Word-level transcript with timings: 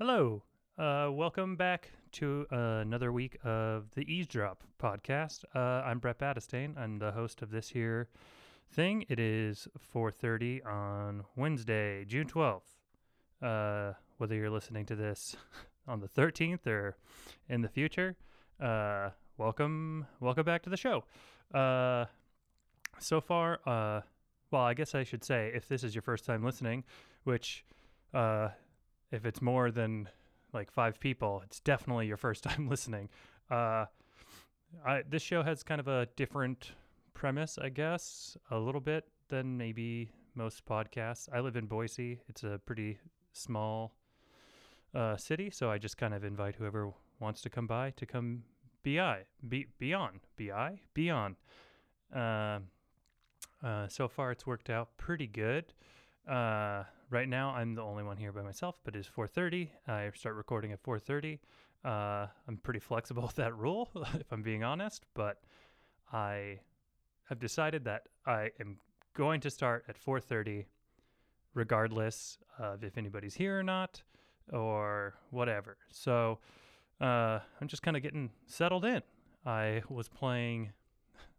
Hello. 0.00 0.44
Uh, 0.78 1.08
welcome 1.10 1.56
back 1.56 1.90
to 2.12 2.46
uh, 2.52 2.82
another 2.82 3.10
week 3.10 3.36
of 3.42 3.90
the 3.96 4.04
EaseDrop 4.04 4.58
podcast. 4.80 5.42
Uh, 5.56 5.82
I'm 5.84 5.98
Brett 5.98 6.20
Badostain. 6.20 6.78
I'm 6.78 7.00
the 7.00 7.10
host 7.10 7.42
of 7.42 7.50
this 7.50 7.70
here 7.70 8.08
thing. 8.70 9.04
It 9.08 9.18
is 9.18 9.66
4:30 9.92 10.64
on 10.64 11.24
Wednesday, 11.34 12.04
June 12.04 12.28
12th. 12.28 12.76
Uh, 13.42 13.94
whether 14.18 14.36
you're 14.36 14.50
listening 14.50 14.86
to 14.86 14.94
this 14.94 15.34
on 15.88 15.98
the 15.98 16.08
13th 16.08 16.64
or 16.68 16.96
in 17.48 17.62
the 17.62 17.68
future, 17.68 18.14
uh, 18.60 19.10
welcome, 19.36 20.06
welcome 20.20 20.44
back 20.44 20.62
to 20.62 20.70
the 20.70 20.76
show. 20.76 21.02
Uh, 21.52 22.04
so 23.00 23.20
far, 23.20 23.58
well, 23.66 24.62
I 24.62 24.74
guess 24.74 24.94
I 24.94 25.02
should 25.02 25.24
say 25.24 25.50
if 25.52 25.66
this 25.66 25.82
is 25.82 25.92
your 25.92 26.02
first 26.02 26.24
time 26.24 26.44
listening, 26.44 26.84
which 27.24 27.64
if 29.10 29.24
it's 29.24 29.42
more 29.42 29.70
than 29.70 30.08
like 30.52 30.70
five 30.70 30.98
people, 31.00 31.42
it's 31.44 31.60
definitely 31.60 32.06
your 32.06 32.16
first 32.16 32.44
time 32.44 32.68
listening. 32.68 33.08
Uh, 33.50 33.86
I, 34.84 35.02
this 35.08 35.22
show 35.22 35.42
has 35.42 35.62
kind 35.62 35.80
of 35.80 35.88
a 35.88 36.06
different 36.16 36.72
premise, 37.14 37.58
I 37.60 37.68
guess, 37.70 38.36
a 38.50 38.58
little 38.58 38.80
bit 38.80 39.04
than 39.28 39.56
maybe 39.56 40.10
most 40.34 40.64
podcasts. 40.66 41.28
I 41.32 41.40
live 41.40 41.56
in 41.56 41.66
Boise. 41.66 42.20
It's 42.28 42.44
a 42.44 42.60
pretty 42.64 42.98
small 43.32 43.94
uh, 44.94 45.16
city, 45.16 45.50
so 45.50 45.70
I 45.70 45.78
just 45.78 45.96
kind 45.96 46.14
of 46.14 46.24
invite 46.24 46.54
whoever 46.56 46.92
wants 47.20 47.42
to 47.42 47.50
come 47.50 47.66
by 47.66 47.90
to 47.96 48.06
come 48.06 48.44
bi 48.84 49.24
be 49.48 49.66
be 49.78 49.92
on 49.92 50.20
bi 50.38 50.80
be 50.94 51.10
on. 51.10 51.36
Uh, 52.14 52.60
uh, 53.62 53.88
so 53.88 54.06
far, 54.08 54.30
it's 54.30 54.46
worked 54.46 54.70
out 54.70 54.96
pretty 54.96 55.26
good. 55.26 55.72
Uh, 56.28 56.84
right 57.10 57.28
now, 57.28 57.50
I'm 57.50 57.74
the 57.74 57.82
only 57.82 58.02
one 58.02 58.16
here 58.16 58.32
by 58.32 58.42
myself, 58.42 58.78
but 58.84 58.94
it's 58.94 59.08
4:30. 59.08 59.70
I 59.86 60.10
start 60.14 60.36
recording 60.36 60.72
at 60.72 60.82
4:30. 60.82 61.38
Uh, 61.84 62.26
I'm 62.46 62.56
pretty 62.62 62.80
flexible 62.80 63.22
with 63.26 63.36
that 63.36 63.56
rule, 63.56 63.88
if 64.14 64.32
I'm 64.32 64.42
being 64.42 64.64
honest, 64.64 65.04
but 65.14 65.42
I 66.12 66.60
have 67.28 67.38
decided 67.38 67.84
that 67.84 68.08
I 68.26 68.50
am 68.60 68.78
going 69.14 69.40
to 69.40 69.50
start 69.50 69.84
at 69.88 69.96
4:30, 69.96 70.66
regardless 71.54 72.38
of 72.58 72.84
if 72.84 72.98
anybody's 72.98 73.34
here 73.34 73.58
or 73.58 73.62
not, 73.62 74.02
or 74.52 75.14
whatever. 75.30 75.76
So 75.90 76.38
uh, 77.00 77.40
I'm 77.60 77.68
just 77.68 77.82
kind 77.82 77.96
of 77.96 78.02
getting 78.02 78.30
settled 78.46 78.84
in. 78.84 79.02
I 79.46 79.82
was 79.88 80.08
playing. 80.08 80.72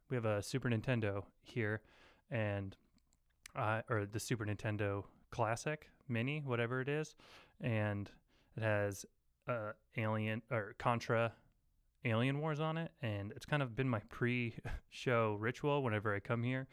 We 0.10 0.16
have 0.16 0.26
a 0.26 0.42
Super 0.42 0.70
Nintendo 0.70 1.24
here, 1.42 1.82
and 2.32 2.76
uh, 3.56 3.82
or 3.90 4.06
the 4.06 4.20
Super 4.20 4.46
Nintendo 4.46 5.04
Classic 5.32 5.90
Mini, 6.08 6.42
whatever 6.46 6.82
it 6.82 6.90
is, 6.90 7.16
and 7.62 8.10
it 8.58 8.64
has 8.64 9.06
uh, 9.48 9.72
Alien 9.98 10.42
or 10.52 10.76
Contra 10.78 11.34
Alien 12.06 12.40
Wars 12.40 12.60
on 12.60 12.78
it, 12.78 12.92
and 13.02 13.32
it's 13.36 13.46
kind 13.46 13.62
of 13.62 13.76
been 13.76 13.90
my 13.90 14.00
pre-show 14.10 15.36
ritual 15.40 15.84
whenever 15.84 16.16
I 16.16 16.20
come 16.20 16.44
here, 16.44 16.68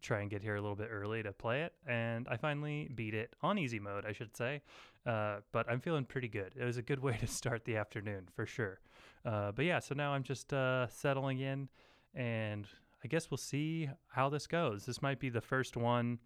try 0.00 0.20
and 0.20 0.30
get 0.30 0.42
here 0.42 0.56
a 0.56 0.60
little 0.60 0.76
bit 0.76 0.88
early 0.90 1.22
to 1.22 1.32
play 1.32 1.62
it, 1.62 1.74
and 1.86 2.26
I 2.28 2.36
finally 2.36 2.88
beat 2.94 3.14
it 3.14 3.34
on 3.42 3.58
easy 3.58 3.78
mode, 3.78 4.04
I 4.06 4.12
should 4.12 4.36
say. 4.36 4.62
Uh, 5.04 5.40
but 5.52 5.68
I'm 5.68 5.80
feeling 5.80 6.04
pretty 6.04 6.28
good. 6.28 6.54
It 6.56 6.64
was 6.64 6.78
a 6.78 6.82
good 6.82 6.98
way 7.02 7.16
to 7.20 7.26
start 7.26 7.64
the 7.64 7.76
afternoon 7.76 8.28
for 8.34 8.46
sure. 8.46 8.80
Uh, 9.24 9.52
but 9.52 9.64
yeah, 9.64 9.80
so 9.80 9.94
now 9.94 10.12
I'm 10.12 10.22
just 10.22 10.52
uh, 10.52 10.86
settling 10.88 11.40
in, 11.40 11.68
and 12.14 12.66
I 13.04 13.08
guess 13.08 13.30
we'll 13.30 13.38
see 13.38 13.90
how 14.08 14.28
this 14.28 14.46
goes. 14.46 14.86
This 14.86 15.02
might 15.02 15.20
be 15.20 15.28
the 15.28 15.40
first 15.40 15.76
one 15.76 16.18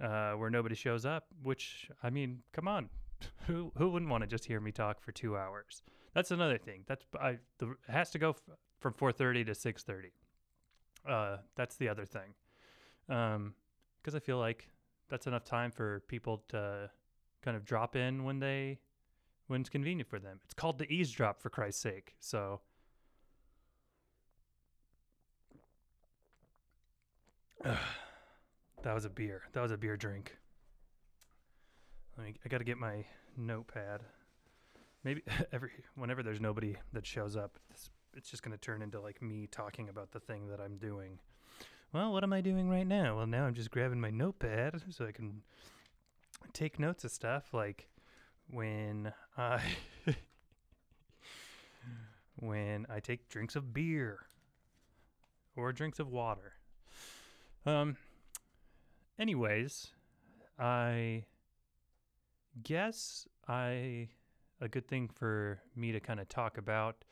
uh, 0.00 0.32
where 0.32 0.50
nobody 0.50 0.74
shows 0.74 1.04
up, 1.04 1.26
which 1.42 1.90
I 2.02 2.10
mean, 2.10 2.40
come 2.52 2.68
on, 2.68 2.88
who 3.46 3.72
who 3.76 3.90
wouldn't 3.90 4.10
want 4.10 4.22
to 4.22 4.26
just 4.26 4.44
hear 4.44 4.60
me 4.60 4.72
talk 4.72 5.00
for 5.00 5.12
two 5.12 5.36
hours? 5.36 5.82
That's 6.14 6.30
another 6.30 6.58
thing. 6.58 6.84
That's 6.86 7.04
I 7.20 7.38
the, 7.58 7.74
has 7.88 8.10
to 8.10 8.18
go 8.18 8.30
f- 8.30 8.42
from 8.78 8.94
four 8.94 9.12
thirty 9.12 9.44
to 9.44 9.54
six 9.54 9.82
thirty. 9.82 10.12
Uh, 11.08 11.38
that's 11.56 11.76
the 11.76 11.88
other 11.88 12.04
thing, 12.04 12.34
because 13.06 13.34
um, 13.34 13.54
I 14.14 14.18
feel 14.20 14.38
like 14.38 14.68
that's 15.08 15.26
enough 15.26 15.44
time 15.44 15.72
for 15.72 16.00
people 16.06 16.44
to 16.48 16.90
kind 17.42 17.56
of 17.56 17.64
drop 17.64 17.96
in 17.96 18.24
when 18.24 18.38
they 18.38 18.78
when 19.48 19.60
it's 19.60 19.70
convenient 19.70 20.08
for 20.08 20.18
them. 20.18 20.40
It's 20.44 20.54
called 20.54 20.78
the 20.78 20.90
eavesdrop 20.90 21.40
for 21.40 21.50
Christ's 21.50 21.82
sake. 21.82 22.14
So. 22.20 22.60
that 28.82 28.94
was 28.94 29.04
a 29.04 29.10
beer. 29.10 29.42
That 29.52 29.62
was 29.62 29.72
a 29.72 29.76
beer 29.76 29.96
drink. 29.96 30.36
Let 32.16 32.26
me, 32.26 32.34
I 32.44 32.48
got 32.48 32.58
to 32.58 32.64
get 32.64 32.78
my 32.78 33.04
notepad. 33.36 34.00
Maybe 35.04 35.22
every 35.52 35.70
whenever 35.94 36.22
there's 36.22 36.40
nobody 36.40 36.76
that 36.92 37.06
shows 37.06 37.36
up, 37.36 37.58
it's, 37.70 37.90
it's 38.14 38.30
just 38.30 38.42
going 38.42 38.52
to 38.52 38.60
turn 38.60 38.82
into 38.82 39.00
like 39.00 39.22
me 39.22 39.48
talking 39.50 39.88
about 39.88 40.12
the 40.12 40.20
thing 40.20 40.48
that 40.48 40.60
I'm 40.60 40.76
doing. 40.76 41.18
Well, 41.92 42.12
what 42.12 42.24
am 42.24 42.32
I 42.32 42.40
doing 42.40 42.70
right 42.70 42.86
now? 42.86 43.16
Well, 43.16 43.26
now 43.26 43.44
I'm 43.44 43.54
just 43.54 43.70
grabbing 43.70 44.00
my 44.00 44.10
notepad 44.10 44.80
so 44.90 45.06
I 45.06 45.12
can 45.12 45.42
take 46.52 46.78
notes 46.78 47.04
of 47.04 47.10
stuff 47.10 47.54
like 47.54 47.88
when 48.50 49.12
I 49.36 49.60
when 52.36 52.86
I 52.90 53.00
take 53.00 53.28
drinks 53.28 53.56
of 53.56 53.72
beer 53.72 54.26
or 55.56 55.72
drinks 55.72 55.98
of 55.98 56.08
water. 56.08 56.54
Um 57.64 57.96
anyways, 59.18 59.88
I 60.58 61.24
guess 62.62 63.26
I 63.48 64.08
a 64.60 64.68
good 64.68 64.86
thing 64.86 65.08
for 65.08 65.60
me 65.74 65.92
to 65.92 66.00
kind 66.00 66.20
of 66.20 66.28
talk 66.28 66.56
about 66.56 67.04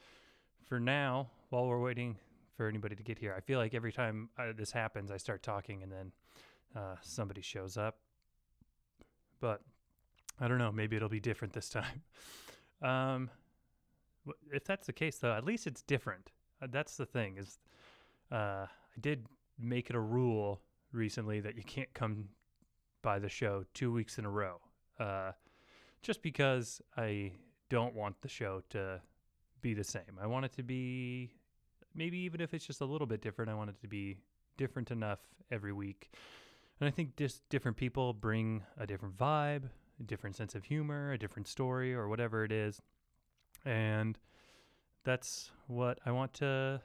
for 0.68 0.78
now 0.78 1.28
while 1.48 1.66
we're 1.66 1.80
waiting 1.80 2.16
for 2.56 2.68
anybody 2.68 2.94
to 2.94 3.02
get 3.02 3.18
here. 3.18 3.34
I 3.36 3.40
feel 3.40 3.58
like 3.58 3.74
every 3.74 3.92
time 3.92 4.28
uh, 4.38 4.52
this 4.56 4.70
happens, 4.70 5.10
I 5.10 5.16
start 5.16 5.42
talking 5.42 5.82
and 5.82 5.90
then 5.90 6.12
uh, 6.76 6.96
somebody 7.02 7.40
shows 7.40 7.76
up. 7.76 7.96
But 9.40 9.62
I 10.40 10.46
don't 10.46 10.58
know. 10.58 10.70
Maybe 10.70 10.96
it'll 10.96 11.08
be 11.08 11.20
different 11.20 11.52
this 11.54 11.68
time. 11.80 12.02
Um, 12.82 13.30
if 14.52 14.64
that's 14.64 14.86
the 14.86 14.92
case, 14.92 15.18
though, 15.18 15.32
at 15.32 15.44
least 15.44 15.66
it's 15.66 15.82
different. 15.82 16.30
Uh, 16.62 16.68
that's 16.70 16.96
the 16.96 17.06
thing. 17.06 17.36
Is 17.38 17.58
uh, 18.30 18.66
I 18.66 19.00
did 19.00 19.26
make 19.58 19.90
it 19.90 19.96
a 19.96 20.00
rule 20.00 20.60
recently 20.92 21.40
that 21.40 21.56
you 21.56 21.62
can't 21.62 21.92
come 21.94 22.28
by 23.02 23.18
the 23.18 23.28
show 23.28 23.64
two 23.74 23.92
weeks 23.92 24.18
in 24.18 24.24
a 24.24 24.30
row. 24.30 24.60
Uh, 24.98 25.32
just 26.02 26.22
because 26.22 26.80
I 26.96 27.32
don't 27.68 27.94
want 27.94 28.20
the 28.22 28.28
show 28.28 28.62
to 28.70 29.00
be 29.62 29.74
the 29.74 29.84
same. 29.84 30.18
I 30.20 30.26
want 30.26 30.44
it 30.44 30.52
to 30.54 30.62
be 30.62 31.30
maybe 31.94 32.18
even 32.18 32.40
if 32.40 32.54
it's 32.54 32.66
just 32.66 32.80
a 32.80 32.84
little 32.84 33.06
bit 33.06 33.20
different, 33.20 33.50
I 33.50 33.54
want 33.54 33.70
it 33.70 33.80
to 33.80 33.88
be 33.88 34.18
different 34.56 34.90
enough 34.90 35.20
every 35.50 35.72
week. 35.72 36.10
And 36.80 36.88
I 36.88 36.90
think 36.90 37.16
just 37.16 37.46
different 37.48 37.76
people 37.76 38.12
bring 38.12 38.62
a 38.78 38.86
different 38.86 39.16
vibe, 39.16 39.64
a 40.00 40.02
different 40.04 40.36
sense 40.36 40.54
of 40.54 40.64
humor, 40.64 41.12
a 41.12 41.18
different 41.18 41.46
story, 41.46 41.94
or 41.94 42.08
whatever 42.08 42.44
it 42.44 42.52
is. 42.52 42.80
And 43.64 44.18
that's 45.04 45.50
what 45.66 45.98
I 46.06 46.12
want 46.12 46.32
to 46.34 46.80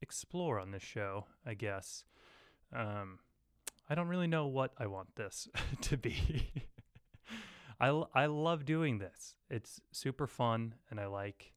explore 0.00 0.58
on 0.58 0.70
this 0.70 0.82
show, 0.82 1.26
I 1.44 1.54
guess. 1.54 2.04
Um, 2.74 3.18
I 3.88 3.94
don't 3.94 4.08
really 4.08 4.26
know 4.26 4.46
what 4.46 4.72
I 4.78 4.86
want 4.86 5.14
this 5.16 5.48
to 5.82 5.96
be. 5.96 6.50
I, 7.80 7.88
I 8.14 8.26
love 8.26 8.64
doing 8.64 8.98
this. 8.98 9.34
It's 9.50 9.80
super 9.92 10.26
fun, 10.26 10.74
and 10.90 10.98
I 10.98 11.06
like 11.06 11.52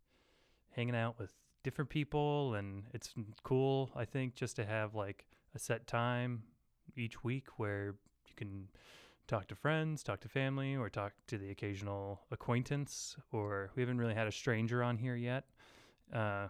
hanging 0.71 0.95
out 0.95 1.17
with 1.19 1.31
different 1.63 1.89
people, 1.89 2.55
and 2.55 2.83
it's 2.93 3.13
cool, 3.43 3.91
I 3.95 4.05
think, 4.05 4.35
just 4.35 4.55
to 4.57 4.65
have 4.65 4.95
like 4.95 5.25
a 5.55 5.59
set 5.59 5.87
time 5.87 6.43
each 6.95 7.23
week 7.23 7.47
where 7.57 7.95
you 8.27 8.33
can 8.35 8.67
talk 9.27 9.47
to 9.47 9.55
friends, 9.55 10.03
talk 10.03 10.19
to 10.21 10.29
family, 10.29 10.75
or 10.75 10.89
talk 10.89 11.13
to 11.27 11.37
the 11.37 11.49
occasional 11.49 12.21
acquaintance. 12.31 13.15
Or 13.31 13.71
we 13.75 13.81
haven't 13.81 13.97
really 13.97 14.13
had 14.13 14.27
a 14.27 14.31
stranger 14.31 14.83
on 14.83 14.97
here 14.97 15.15
yet, 15.15 15.45
uh, 16.13 16.47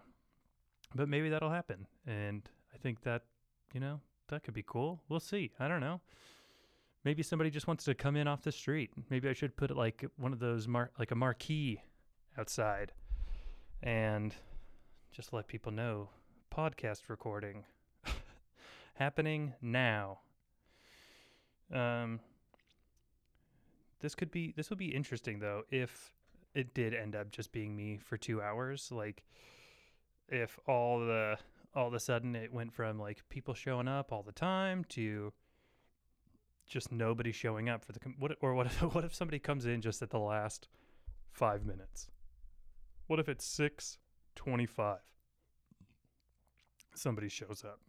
but 0.95 1.09
maybe 1.09 1.29
that'll 1.29 1.49
happen. 1.49 1.87
And 2.05 2.47
I 2.73 2.77
think 2.77 3.01
that 3.01 3.23
you 3.73 3.79
know 3.79 3.99
that 4.29 4.44
could 4.44 4.53
be 4.53 4.63
cool. 4.65 5.01
We'll 5.09 5.19
see. 5.19 5.51
I 5.59 5.68
don't 5.68 5.81
know. 5.81 6.01
Maybe 7.03 7.24
somebody 7.24 7.50
just 7.50 7.68
wants 7.68 7.85
to 7.85 7.95
come 7.95 8.15
in 8.15 8.27
off 8.27 8.44
the 8.44 8.51
street. 8.51 8.91
Maybe 9.09 9.29
I 9.29 9.33
should 9.33 9.56
put 9.56 9.75
like 9.75 10.06
one 10.18 10.33
of 10.33 10.39
those 10.39 10.68
mar- 10.68 10.91
like 11.00 11.12
a 11.12 11.15
marquee 11.15 11.81
outside, 12.38 12.91
and 13.81 14.35
just 15.12 15.31
let 15.31 15.47
people 15.47 15.71
know 15.71 16.09
podcast 16.53 17.03
recording 17.07 17.63
happening 18.95 19.53
now. 19.62 20.19
Um, 21.73 22.19
this 24.00 24.15
could 24.15 24.31
be 24.31 24.53
this 24.56 24.69
would 24.69 24.80
be 24.80 24.94
interesting 24.94 25.39
though 25.39 25.63
if 25.71 26.13
it 26.53 26.73
did 26.73 26.94
end 26.94 27.15
up 27.15 27.31
just 27.31 27.51
being 27.51 27.75
me 27.75 27.97
for 27.97 28.18
two 28.18 28.41
hours. 28.41 28.91
Like 28.91 29.23
if 30.30 30.59
all 30.68 31.00
the 31.00 31.38
all 31.77 31.88
of 31.88 31.94
a 31.94 32.00
sudden 32.00 32.35
it 32.35 32.51
went 32.51 32.74
from 32.74 33.00
like 33.00 33.21
people 33.29 33.53
showing 33.53 33.88
up 33.88 34.12
all 34.12 34.24
the 34.24 34.31
time 34.31 34.83
to 34.89 35.31
just 36.65 36.91
nobody 36.91 37.31
showing 37.31 37.69
up 37.69 37.85
for 37.85 37.91
the 37.91 38.00
com- 38.00 38.15
what 38.18 38.35
or 38.41 38.56
what 38.56 38.65
if 38.65 38.81
what 38.95 39.06
if 39.06 39.13
somebody 39.13 39.38
comes 39.38 39.68
in 39.68 39.79
just 39.79 40.01
at 40.01 40.09
the 40.09 40.18
last 40.18 40.68
five 41.31 41.63
minutes? 41.63 42.09
What 43.06 43.19
if 43.19 43.29
it's 43.29 43.45
625? 43.45 44.97
Somebody 46.95 47.29
shows 47.29 47.63
up. 47.63 47.80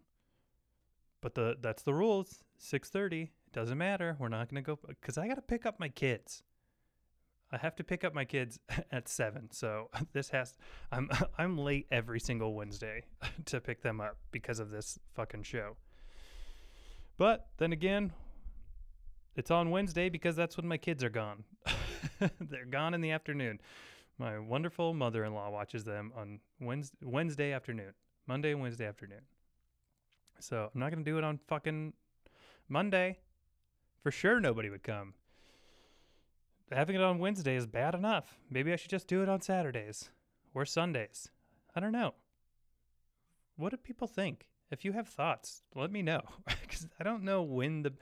But 1.23 1.34
the 1.34 1.56
that's 1.58 1.82
the 1.82 1.94
rules. 1.94 2.44
6:30 2.61 3.31
doesn't 3.52 3.79
matter. 3.79 4.17
We're 4.19 4.29
not 4.29 4.50
going 4.50 4.62
to 4.62 4.67
go 4.67 4.79
cuz 5.00 5.17
I 5.17 5.26
got 5.26 5.37
to 5.37 5.43
pick 5.43 5.64
up 5.64 5.81
my 5.81 5.88
kids. 5.88 6.43
I 7.50 7.56
have 7.56 7.76
to 7.76 7.84
pick 7.84 8.04
up 8.04 8.14
my 8.14 8.24
kids 8.24 8.58
at 8.92 9.08
7. 9.08 9.50
So 9.52 9.90
this 10.12 10.30
has 10.30 10.54
I'm 10.92 11.08
I'm 11.38 11.58
late 11.58 11.86
every 11.90 12.20
single 12.20 12.54
Wednesday 12.54 13.04
to 13.46 13.60
pick 13.60 13.82
them 13.82 14.00
up 14.00 14.16
because 14.30 14.58
of 14.58 14.70
this 14.70 14.98
fucking 15.14 15.42
show. 15.42 15.76
But 17.16 17.48
then 17.58 17.72
again, 17.72 18.12
it's 19.34 19.50
on 19.50 19.70
Wednesday 19.70 20.08
because 20.08 20.36
that's 20.36 20.56
when 20.56 20.68
my 20.68 20.76
kids 20.76 21.02
are 21.02 21.10
gone. 21.10 21.44
They're 22.40 22.64
gone 22.64 22.94
in 22.94 23.00
the 23.00 23.10
afternoon. 23.10 23.60
My 24.18 24.38
wonderful 24.38 24.94
mother-in-law 24.94 25.50
watches 25.50 25.84
them 25.84 26.12
on 26.16 26.40
Wednesday, 26.60 26.96
Wednesday 27.02 27.52
afternoon, 27.52 27.92
Monday 28.26 28.52
and 28.52 28.60
Wednesday 28.60 28.86
afternoon. 28.86 29.20
So 30.40 30.70
I'm 30.72 30.80
not 30.80 30.90
gonna 30.90 31.04
do 31.04 31.18
it 31.18 31.24
on 31.24 31.38
fucking 31.48 31.92
Monday. 32.68 33.18
For 34.02 34.10
sure, 34.10 34.40
nobody 34.40 34.70
would 34.70 34.82
come. 34.82 35.14
Having 36.70 36.97
it 36.97 37.03
on 37.03 37.19
Wednesday 37.19 37.56
is 37.56 37.67
bad 37.67 37.94
enough. 37.94 38.38
Maybe 38.50 38.73
I 38.73 38.76
should 38.76 38.91
just 38.91 39.06
do 39.06 39.23
it 39.23 39.29
on 39.29 39.41
Saturdays 39.41 40.11
or 40.55 40.67
Sundays. 40.67 41.31
I 41.75 41.81
don't 41.81 41.93
know. 41.93 42.15
What 43.56 43.70
do 43.70 43.76
people 43.79 44.06
think? 44.06 44.47
If 44.70 44.85
you 44.85 44.93
have 44.93 45.09
thoughts, 45.09 45.62
let 45.75 45.91
me 45.91 46.03
know. 46.03 46.20
Because 46.61 46.87
I 47.00 47.05
don't 47.05 47.23
know 47.23 47.43
when 47.43 47.82
the. 47.82 47.93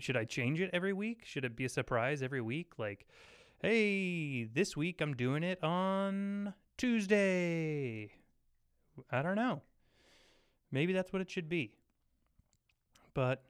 Should 0.00 0.16
I 0.16 0.24
change 0.24 0.58
it 0.58 0.70
every 0.72 0.94
week? 0.94 1.20
Should 1.24 1.44
it 1.44 1.54
be 1.54 1.66
a 1.66 1.68
surprise 1.68 2.22
every 2.22 2.40
week? 2.40 2.72
Like, 2.78 3.06
hey, 3.60 4.44
this 4.44 4.74
week 4.74 5.02
I'm 5.02 5.14
doing 5.14 5.42
it 5.44 5.62
on 5.62 6.54
Tuesday. 6.78 8.10
I 9.10 9.20
don't 9.20 9.36
know. 9.36 9.60
Maybe 10.72 10.94
that's 10.94 11.12
what 11.12 11.20
it 11.20 11.30
should 11.30 11.50
be. 11.50 11.74
But, 13.12 13.44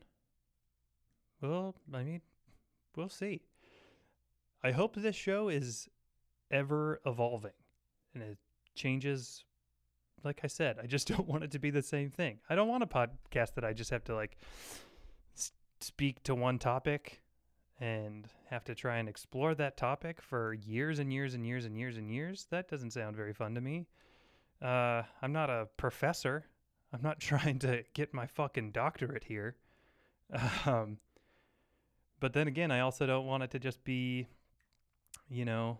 well, 1.40 1.76
I 1.92 2.02
mean, 2.02 2.20
we'll 2.96 3.08
see. 3.08 3.42
I 4.64 4.72
hope 4.72 4.96
this 4.96 5.14
show 5.14 5.50
is 5.50 5.88
ever 6.50 6.98
evolving 7.04 7.52
and 8.14 8.22
it 8.22 8.38
changes. 8.74 9.44
Like 10.24 10.40
I 10.42 10.46
said, 10.46 10.78
I 10.82 10.86
just 10.86 11.06
don't 11.14 11.28
want 11.28 11.44
it 11.44 11.50
to 11.50 11.58
be 11.58 11.70
the 11.70 11.82
same 11.82 12.10
thing. 12.10 12.38
I 12.48 12.54
don't 12.54 12.68
want 12.68 12.82
a 12.82 12.86
podcast 12.86 13.54
that 13.54 13.64
I 13.64 13.74
just 13.74 13.90
have 13.90 14.04
to 14.04 14.14
like 14.14 14.38
speak 15.80 16.22
to 16.24 16.34
one 16.34 16.58
topic 16.58 17.20
and 17.78 18.26
have 18.48 18.64
to 18.64 18.74
try 18.74 18.96
and 18.96 19.08
explore 19.08 19.54
that 19.54 19.76
topic 19.76 20.22
for 20.22 20.54
years 20.54 20.98
and 20.98 21.12
years 21.12 21.34
and 21.34 21.44
years 21.44 21.66
and 21.66 21.76
years 21.76 21.98
and 21.98 22.10
years. 22.10 22.46
That 22.50 22.68
doesn't 22.68 22.92
sound 22.92 23.16
very 23.16 23.34
fun 23.34 23.54
to 23.56 23.60
me. 23.60 23.86
Uh, 24.62 25.02
I'm 25.20 25.32
not 25.32 25.50
a 25.50 25.68
professor. 25.76 26.46
I'm 26.90 27.02
not 27.02 27.20
trying 27.20 27.58
to 27.60 27.84
get 27.92 28.14
my 28.14 28.26
fucking 28.26 28.72
doctorate 28.72 29.24
here. 29.24 29.56
Um, 30.64 30.96
but 32.18 32.32
then 32.32 32.48
again, 32.48 32.70
I 32.70 32.80
also 32.80 33.04
don't 33.04 33.26
want 33.26 33.42
it 33.42 33.50
to 33.50 33.58
just 33.58 33.84
be, 33.84 34.26
you 35.28 35.44
know, 35.44 35.78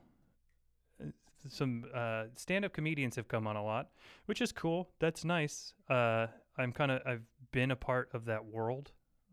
some 1.48 1.84
uh, 1.94 2.24
stand-up 2.36 2.72
comedians 2.72 3.16
have 3.16 3.28
come 3.28 3.46
on 3.46 3.56
a 3.56 3.62
lot, 3.62 3.90
which 4.26 4.40
is 4.40 4.52
cool. 4.52 4.88
That's 4.98 5.24
nice. 5.24 5.74
Uh, 5.90 6.26
I'm 6.56 6.72
kind 6.72 6.90
of 6.90 7.02
I've 7.06 7.24
been 7.52 7.70
a 7.70 7.76
part 7.76 8.08
of 8.14 8.24
that 8.26 8.44
world 8.44 8.92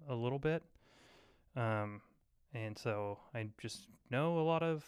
a 0.10 0.16
little 0.16 0.40
bit, 0.40 0.64
um, 1.56 2.02
and 2.54 2.78
so 2.78 3.20
I 3.34 3.48
just 3.62 3.88
know 4.10 4.40
a 4.40 4.42
lot 4.42 4.64
of 4.64 4.84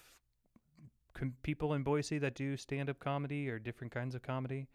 com- 1.13 1.35
people 1.43 1.75
in 1.75 1.83
Boise 1.83 2.17
that 2.17 2.35
do 2.35 2.57
stand-up 2.57 2.99
comedy 2.99 3.49
or 3.49 3.59
different 3.59 3.93
kinds 3.93 4.15
of 4.15 4.21
comedy, 4.21 4.67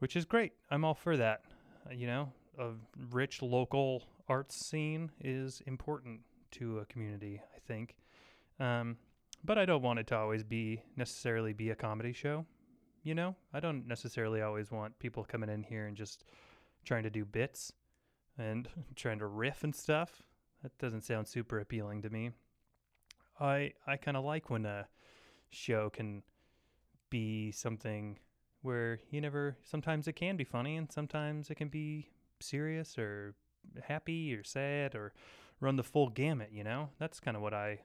which 0.00 0.16
is 0.16 0.24
great. 0.24 0.52
I'm 0.70 0.84
all 0.84 0.94
for 0.94 1.16
that. 1.16 1.42
You 1.90 2.06
know, 2.06 2.32
a 2.58 2.70
rich 3.10 3.40
local 3.40 4.02
arts 4.28 4.66
scene 4.66 5.10
is 5.20 5.62
important 5.66 6.20
to 6.52 6.80
a 6.80 6.84
community. 6.84 7.40
I 7.56 7.58
think. 7.66 7.96
Um, 8.60 8.98
but 9.44 9.58
I 9.58 9.64
don't 9.64 9.82
want 9.82 9.98
it 9.98 10.06
to 10.08 10.16
always 10.16 10.42
be 10.42 10.82
necessarily 10.96 11.52
be 11.52 11.70
a 11.70 11.74
comedy 11.74 12.12
show. 12.12 12.46
You 13.02 13.14
know, 13.14 13.34
I 13.52 13.60
don't 13.60 13.86
necessarily 13.88 14.42
always 14.42 14.70
want 14.70 14.98
people 14.98 15.24
coming 15.24 15.50
in 15.50 15.64
here 15.64 15.86
and 15.86 15.96
just 15.96 16.24
trying 16.84 17.02
to 17.02 17.10
do 17.10 17.24
bits 17.24 17.72
and 18.38 18.68
trying 18.96 19.18
to 19.18 19.26
riff 19.26 19.64
and 19.64 19.74
stuff. 19.74 20.22
That 20.62 20.76
doesn't 20.78 21.04
sound 21.04 21.26
super 21.26 21.58
appealing 21.58 22.02
to 22.02 22.10
me. 22.10 22.30
I 23.40 23.72
I 23.86 23.96
kind 23.96 24.16
of 24.16 24.24
like 24.24 24.50
when 24.50 24.66
a 24.66 24.86
show 25.50 25.90
can 25.90 26.22
be 27.10 27.50
something 27.50 28.18
where 28.62 29.00
you 29.10 29.20
never 29.20 29.56
sometimes 29.64 30.06
it 30.06 30.14
can 30.14 30.36
be 30.36 30.44
funny 30.44 30.76
and 30.76 30.90
sometimes 30.90 31.50
it 31.50 31.56
can 31.56 31.68
be 31.68 32.08
serious 32.40 32.96
or 32.96 33.34
happy 33.82 34.34
or 34.34 34.44
sad 34.44 34.94
or 34.94 35.12
run 35.60 35.76
the 35.76 35.82
full 35.82 36.08
gamut, 36.08 36.50
you 36.52 36.64
know? 36.64 36.90
That's 36.98 37.20
kind 37.20 37.36
of 37.36 37.42
what 37.42 37.54
I 37.54 37.80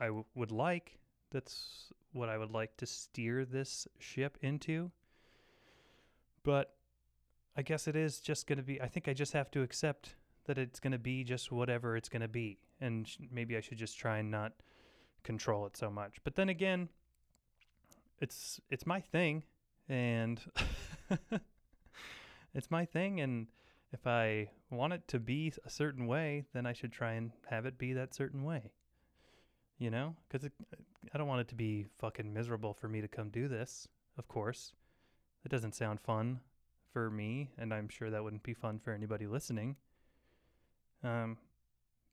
I 0.00 0.06
w- 0.06 0.24
would 0.34 0.50
like. 0.50 0.98
That's 1.30 1.92
what 2.12 2.28
I 2.28 2.38
would 2.38 2.50
like 2.50 2.76
to 2.78 2.86
steer 2.86 3.44
this 3.44 3.86
ship 3.98 4.38
into. 4.40 4.90
But 6.42 6.74
I 7.56 7.62
guess 7.62 7.86
it 7.86 7.94
is 7.94 8.20
just 8.20 8.46
going 8.46 8.58
to 8.58 8.64
be, 8.64 8.80
I 8.80 8.88
think 8.88 9.06
I 9.06 9.12
just 9.12 9.34
have 9.34 9.50
to 9.52 9.62
accept 9.62 10.16
that 10.46 10.58
it's 10.58 10.80
going 10.80 10.92
to 10.92 10.98
be 10.98 11.22
just 11.22 11.52
whatever 11.52 11.96
it's 11.96 12.08
going 12.08 12.22
to 12.22 12.28
be. 12.28 12.58
And 12.80 13.06
sh- 13.06 13.18
maybe 13.30 13.56
I 13.56 13.60
should 13.60 13.78
just 13.78 13.98
try 13.98 14.18
and 14.18 14.30
not 14.30 14.52
control 15.22 15.66
it 15.66 15.76
so 15.76 15.90
much. 15.90 16.16
But 16.24 16.34
then 16.34 16.48
again, 16.48 16.88
it's 18.20 18.60
it's 18.70 18.86
my 18.86 19.00
thing 19.00 19.42
and 19.88 20.40
it's 22.54 22.70
my 22.70 22.84
thing 22.84 23.20
and 23.20 23.46
if 23.92 24.06
I 24.06 24.50
want 24.70 24.92
it 24.92 25.08
to 25.08 25.18
be 25.18 25.52
a 25.64 25.70
certain 25.70 26.06
way, 26.06 26.44
then 26.52 26.64
I 26.64 26.72
should 26.72 26.92
try 26.92 27.12
and 27.12 27.32
have 27.48 27.66
it 27.66 27.76
be 27.76 27.92
that 27.94 28.14
certain 28.14 28.44
way 28.44 28.70
you 29.80 29.90
know 29.90 30.14
because 30.28 30.48
i 31.12 31.18
don't 31.18 31.26
want 31.26 31.40
it 31.40 31.48
to 31.48 31.56
be 31.56 31.86
fucking 31.98 32.32
miserable 32.32 32.72
for 32.72 32.86
me 32.86 33.00
to 33.00 33.08
come 33.08 33.30
do 33.30 33.48
this 33.48 33.88
of 34.20 34.28
course. 34.28 34.74
It 35.44 35.50
doesn't 35.50 35.74
sound 35.74 35.98
fun 35.98 36.40
for 36.92 37.10
me 37.10 37.48
and 37.56 37.72
i'm 37.72 37.88
sure 37.88 38.10
that 38.10 38.22
wouldn't 38.22 38.42
be 38.42 38.52
fun 38.52 38.78
for 38.78 38.92
anybody 38.92 39.26
listening. 39.26 39.76
Um 41.02 41.38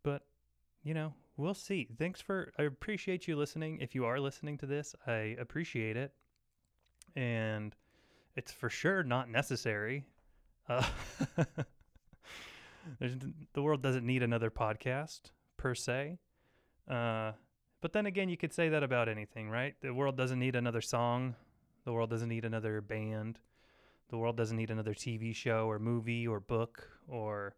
but 0.03 0.23
you 0.83 0.93
know 0.93 1.13
we'll 1.35 1.53
see. 1.53 1.89
Thanks 1.99 2.21
for 2.21 2.53
i 2.57 2.63
appreciate 2.63 3.27
you 3.27 3.35
listening. 3.35 3.79
If 3.81 3.93
you 3.93 4.05
are 4.05 4.19
listening 4.19 4.57
to 4.59 4.65
this 4.65 4.95
i 5.05 5.35
appreciate 5.37 5.97
it. 5.97 6.13
And 7.15 7.75
it's 8.37 8.51
for 8.51 8.69
sure 8.69 9.03
not 9.03 9.29
necessary. 9.29 10.05
Uh, 10.69 10.85
the 12.99 13.61
world 13.61 13.81
doesn't 13.81 14.05
need 14.05 14.23
another 14.23 14.51
podcast 14.51 15.31
per 15.57 15.73
se. 15.75 16.19
Uh, 16.87 17.31
but 17.81 17.93
then 17.93 18.05
again, 18.05 18.29
you 18.29 18.37
could 18.37 18.53
say 18.53 18.69
that 18.69 18.83
about 18.83 19.07
anything, 19.07 19.49
right? 19.49 19.75
The 19.81 19.93
world 19.93 20.17
doesn't 20.17 20.39
need 20.39 20.55
another 20.55 20.81
song. 20.81 21.35
The 21.85 21.93
world 21.93 22.09
doesn't 22.09 22.29
need 22.29 22.45
another 22.45 22.81
band. 22.81 23.39
The 24.09 24.17
world 24.17 24.37
doesn't 24.37 24.57
need 24.57 24.71
another 24.71 24.93
TV 24.93 25.35
show 25.35 25.69
or 25.69 25.79
movie 25.79 26.27
or 26.27 26.39
book 26.39 26.89
or 27.07 27.55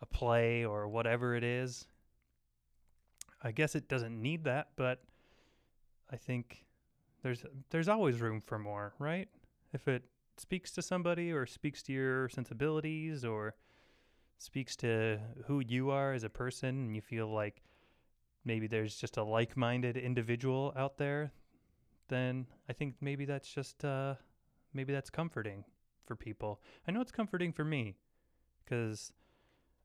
a 0.00 0.06
play 0.06 0.64
or 0.64 0.88
whatever 0.88 1.34
it 1.34 1.44
is. 1.44 1.86
I 3.42 3.52
guess 3.52 3.74
it 3.74 3.88
doesn't 3.88 4.20
need 4.20 4.44
that, 4.44 4.68
but 4.76 5.02
I 6.10 6.16
think 6.16 6.64
there's 7.22 7.44
there's 7.70 7.88
always 7.88 8.20
room 8.20 8.40
for 8.40 8.58
more, 8.58 8.94
right? 8.98 9.28
If 9.72 9.88
it 9.88 10.04
speaks 10.36 10.70
to 10.72 10.82
somebody 10.82 11.32
or 11.32 11.46
speaks 11.46 11.82
to 11.84 11.92
your 11.92 12.28
sensibilities 12.28 13.24
or 13.24 13.54
speaks 14.38 14.76
to 14.76 15.20
who 15.46 15.60
you 15.60 15.90
are 15.90 16.12
as 16.12 16.24
a 16.24 16.30
person 16.30 16.68
and 16.68 16.96
you 16.96 17.02
feel 17.02 17.28
like 17.32 17.62
maybe 18.44 18.66
there's 18.66 18.96
just 18.96 19.16
a 19.16 19.22
like-minded 19.24 19.96
individual 19.96 20.72
out 20.76 20.98
there, 20.98 21.32
then 22.08 22.46
I 22.68 22.72
think 22.72 22.96
maybe 23.00 23.24
that's 23.24 23.48
just 23.48 23.84
uh, 23.84 24.14
maybe 24.72 24.92
that's 24.92 25.10
comforting 25.10 25.64
for 26.06 26.16
people. 26.16 26.60
I 26.86 26.92
know 26.92 27.00
it's 27.00 27.12
comforting 27.12 27.52
for 27.52 27.64
me 27.64 27.96
because 28.64 29.12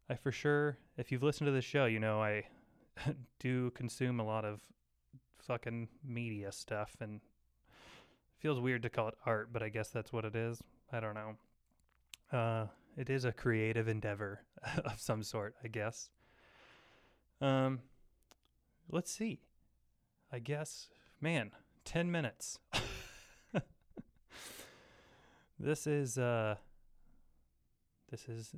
I 0.10 0.16
for 0.16 0.32
sure, 0.32 0.78
if 0.98 1.12
you've 1.12 1.24
listened 1.24 1.48
to 1.48 1.52
the 1.52 1.62
show, 1.62 1.86
you 1.86 2.00
know 2.00 2.22
I 2.22 2.46
do 3.40 3.72
consume 3.72 4.20
a 4.20 4.26
lot 4.26 4.46
of 4.46 4.62
fucking 5.38 5.88
media 6.04 6.52
stuff 6.52 6.96
and 7.00 7.22
feels 8.40 8.60
weird 8.60 8.84
to 8.84 8.90
call 8.90 9.08
it 9.10 9.16
art, 9.26 9.52
but 9.52 9.62
I 9.64 9.70
guess 9.70 9.90
that's 9.90 10.12
what 10.14 10.26
it 10.26 10.36
is. 10.36 10.62
I 10.92 11.00
don't 11.00 11.16
know. 11.16 12.38
Uh, 12.38 12.68
it 12.98 13.10
is 13.10 13.26
a 13.26 13.32
creative 13.32 13.88
endeavor 13.88 14.42
of 14.86 15.00
some 15.00 15.24
sort, 15.24 15.56
I 15.64 15.68
guess. 15.68 16.10
Um, 17.42 17.80
let's 18.90 19.12
see. 19.12 19.42
I 20.32 20.40
guess, 20.40 20.90
man, 21.22 21.52
10 21.86 22.12
minutes. 22.12 22.60
this 25.60 25.88
is 25.88 26.18
uh 26.18 26.56
this 28.10 28.28
is 28.28 28.56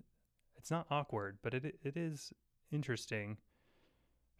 it's 0.58 0.72
not 0.72 0.88
awkward, 0.92 1.38
but 1.42 1.54
it 1.54 1.80
it 1.84 1.98
is 1.98 2.34
interesting 2.72 3.38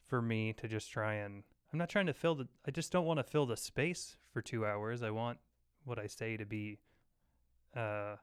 for 0.08 0.22
me 0.22 0.54
to 0.54 0.68
just 0.68 0.92
try 0.92 1.16
and 1.16 1.44
I'm 1.72 1.80
not 1.80 1.90
trying 1.90 2.08
to 2.08 2.14
fill 2.14 2.36
the. 2.36 2.48
I 2.68 2.72
just 2.72 2.92
don't 2.92 3.06
want 3.06 3.20
to 3.20 3.24
fill 3.24 3.46
the 3.46 3.56
space 3.56 4.18
for 4.34 4.42
two 4.42 4.66
hours. 4.66 5.02
I 5.02 5.12
want 5.12 5.40
what 5.86 5.98
I 5.98 6.08
say 6.08 6.36
to 6.36 6.46
be 6.46 6.80
uh, 7.76 8.16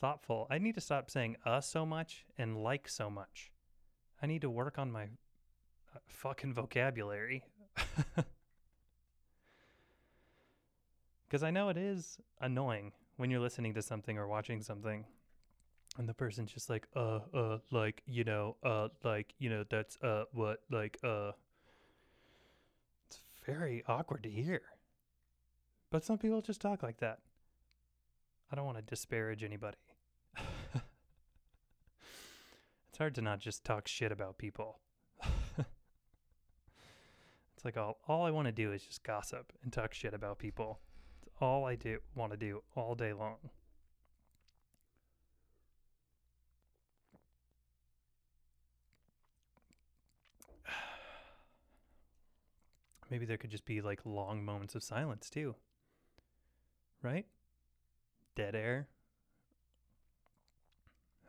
thoughtful. 0.00 0.46
I 0.50 0.58
need 0.58 0.74
to 0.74 0.82
stop 0.82 1.10
saying 1.10 1.36
"uh" 1.46 1.62
so 1.62 1.86
much 1.86 2.26
and 2.36 2.62
"like" 2.62 2.88
so 2.88 3.08
much. 3.08 3.52
I 4.20 4.26
need 4.26 4.42
to 4.42 4.50
work 4.50 4.78
on 4.78 4.92
my 4.92 5.08
fucking 6.06 6.54
vocabulary. 6.54 7.44
Because 11.26 11.42
I 11.42 11.50
know 11.50 11.68
it 11.68 11.76
is 11.76 12.18
annoying 12.40 12.92
when 13.16 13.28
you're 13.28 13.40
listening 13.40 13.74
to 13.74 13.82
something 13.82 14.16
or 14.18 14.28
watching 14.28 14.62
something 14.62 15.04
and 15.98 16.08
the 16.08 16.14
person's 16.14 16.52
just 16.52 16.70
like, 16.70 16.86
uh, 16.96 17.20
uh, 17.32 17.58
like, 17.70 18.02
you 18.06 18.24
know, 18.24 18.56
uh, 18.64 18.88
like, 19.04 19.34
you 19.38 19.48
know, 19.48 19.64
that's, 19.68 19.96
uh, 20.02 20.24
what, 20.32 20.60
like, 20.70 20.98
uh. 21.04 21.32
It's 23.06 23.20
very 23.46 23.84
awkward 23.86 24.22
to 24.24 24.30
hear. 24.30 24.62
But 25.90 26.04
some 26.04 26.18
people 26.18 26.40
just 26.40 26.60
talk 26.60 26.82
like 26.82 26.98
that. 26.98 27.20
I 28.50 28.56
don't 28.56 28.66
want 28.66 28.78
to 28.78 28.82
disparage 28.82 29.44
anybody. 29.44 29.76
it's 32.88 32.98
hard 32.98 33.14
to 33.14 33.22
not 33.22 33.38
just 33.38 33.64
talk 33.64 33.86
shit 33.86 34.10
about 34.10 34.38
people. 34.38 34.80
It's 37.64 37.76
like 37.76 37.82
all 37.82 37.96
all 38.06 38.24
I 38.26 38.30
want 38.30 38.46
to 38.46 38.52
do 38.52 38.72
is 38.72 38.82
just 38.82 39.02
gossip 39.02 39.50
and 39.62 39.72
talk 39.72 39.94
shit 39.94 40.12
about 40.12 40.38
people. 40.38 40.80
It's 41.22 41.30
all 41.40 41.64
I 41.64 41.76
do 41.76 42.00
want 42.14 42.32
to 42.32 42.36
do 42.36 42.62
all 42.76 42.94
day 42.94 43.14
long. 43.14 43.36
Maybe 53.10 53.24
there 53.24 53.38
could 53.38 53.50
just 53.50 53.64
be 53.64 53.80
like 53.80 54.00
long 54.04 54.44
moments 54.44 54.74
of 54.74 54.82
silence 54.82 55.30
too. 55.30 55.54
Right? 57.02 57.24
Dead 58.34 58.54
air. 58.54 58.88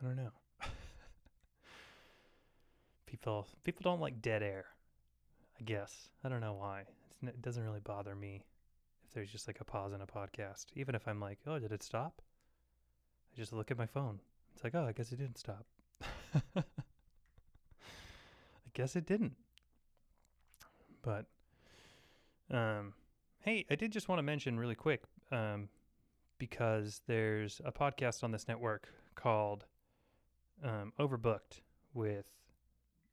I 0.01 0.06
don't 0.06 0.18
know. 0.18 0.32
people 3.06 3.48
people 3.63 3.84
don't 3.84 4.01
like 4.01 4.22
dead 4.22 4.44
air. 4.44 4.65
I 5.60 5.64
guess. 5.64 6.10
I 6.24 6.30
don't 6.30 6.42
know 6.42 6.54
why. 6.54 6.84
It's, 7.10 7.24
it 7.24 7.42
doesn't 7.42 7.64
really 7.64 7.80
bother 7.80 8.16
me 8.16 8.44
if 9.08 9.14
there's 9.14 9.32
just 9.32 9.48
like 9.48 9.62
a 9.62 9.66
pause 9.66 9.94
in 9.94 10.02
a 10.02 10.08
podcast. 10.08 10.66
Even 10.76 10.96
if 10.96 11.08
I'm 11.08 11.20
like, 11.20 11.40
"Oh, 11.48 11.60
did 11.60 11.72
it 11.72 11.84
stop?" 11.84 12.22
I 13.34 13.36
just 13.38 13.54
look 13.54 13.72
at 13.72 13.78
my 13.78 13.86
phone. 13.86 14.20
It's 14.54 14.64
like, 14.64 14.76
"Oh, 14.76 14.86
I 14.86 14.92
guess 14.92 15.12
it 15.12 15.20
didn't 15.20 15.38
stop." 15.38 15.66
I 16.56 16.64
guess 18.74 18.96
it 18.96 19.06
didn't. 19.06 19.36
But 21.02 21.26
um, 22.52 22.94
hey, 23.40 23.66
I 23.70 23.76
did 23.76 23.92
just 23.92 24.10
want 24.10 24.20
to 24.20 24.24
mention 24.24 24.60
really 24.60 24.76
quick 24.76 25.04
um, 25.32 25.70
because 26.38 27.02
there's 27.08 27.62
a 27.64 27.72
podcast 27.72 28.24
on 28.24 28.32
this 28.32 28.48
network 28.48 28.90
called 29.16 29.66
um, 30.64 30.94
Overbooked 31.00 31.62
with, 31.94 32.28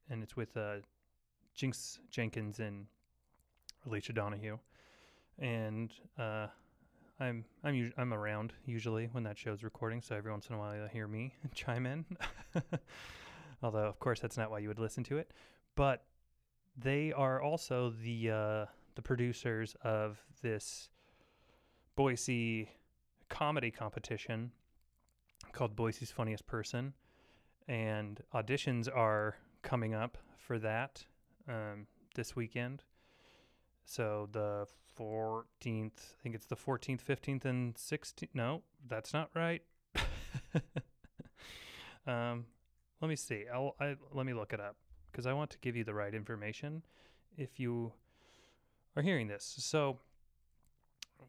and 0.09 0.21
it's 0.23 0.35
with 0.35 0.57
uh, 0.57 0.77
Jinx 1.53 1.99
Jenkins 2.09 2.59
and 2.59 2.87
Alicia 3.85 4.13
Donahue, 4.13 4.57
and 5.39 5.91
uh, 6.17 6.47
I'm 7.19 7.45
I'm 7.63 7.93
I'm 7.97 8.13
around 8.13 8.53
usually 8.65 9.07
when 9.11 9.23
that 9.23 9.37
show's 9.37 9.63
recording, 9.63 10.01
so 10.01 10.15
every 10.15 10.31
once 10.31 10.47
in 10.47 10.55
a 10.55 10.57
while 10.57 10.75
you'll 10.75 10.87
hear 10.87 11.07
me 11.07 11.33
chime 11.53 11.85
in. 11.85 12.05
Although, 13.63 13.85
of 13.85 13.99
course, 13.99 14.19
that's 14.19 14.37
not 14.37 14.51
why 14.51 14.59
you 14.59 14.67
would 14.67 14.79
listen 14.79 15.03
to 15.05 15.17
it. 15.17 15.31
But 15.75 16.03
they 16.77 17.13
are 17.13 17.41
also 17.41 17.93
the 18.03 18.31
uh, 18.31 18.65
the 18.95 19.01
producers 19.01 19.75
of 19.83 20.19
this 20.41 20.89
Boise 21.95 22.69
comedy 23.29 23.71
competition 23.71 24.51
called 25.51 25.75
Boise's 25.75 26.11
Funniest 26.11 26.47
Person, 26.47 26.93
and 27.67 28.21
auditions 28.33 28.89
are 28.93 29.37
coming 29.61 29.93
up 29.93 30.17
for 30.37 30.59
that 30.59 31.05
um, 31.47 31.87
this 32.15 32.35
weekend. 32.35 32.83
So 33.85 34.29
the 34.31 34.67
14th, 34.99 35.43
I 35.65 36.21
think 36.21 36.35
it's 36.35 36.45
the 36.45 36.55
14th, 36.55 37.01
15th, 37.03 37.45
and 37.45 37.75
16th. 37.75 38.29
No, 38.33 38.61
that's 38.87 39.13
not 39.13 39.29
right. 39.35 39.61
um, 42.07 42.45
let 43.01 43.07
me 43.09 43.15
see. 43.15 43.45
I'll 43.53 43.75
I, 43.79 43.95
let 44.11 44.25
me 44.25 44.33
look 44.33 44.53
it 44.53 44.59
up 44.59 44.75
because 45.11 45.25
I 45.25 45.33
want 45.33 45.49
to 45.51 45.57
give 45.59 45.75
you 45.75 45.83
the 45.83 45.93
right 45.93 46.13
information. 46.13 46.83
If 47.37 47.59
you 47.59 47.91
are 48.95 49.01
hearing 49.01 49.27
this, 49.27 49.55
so 49.57 49.99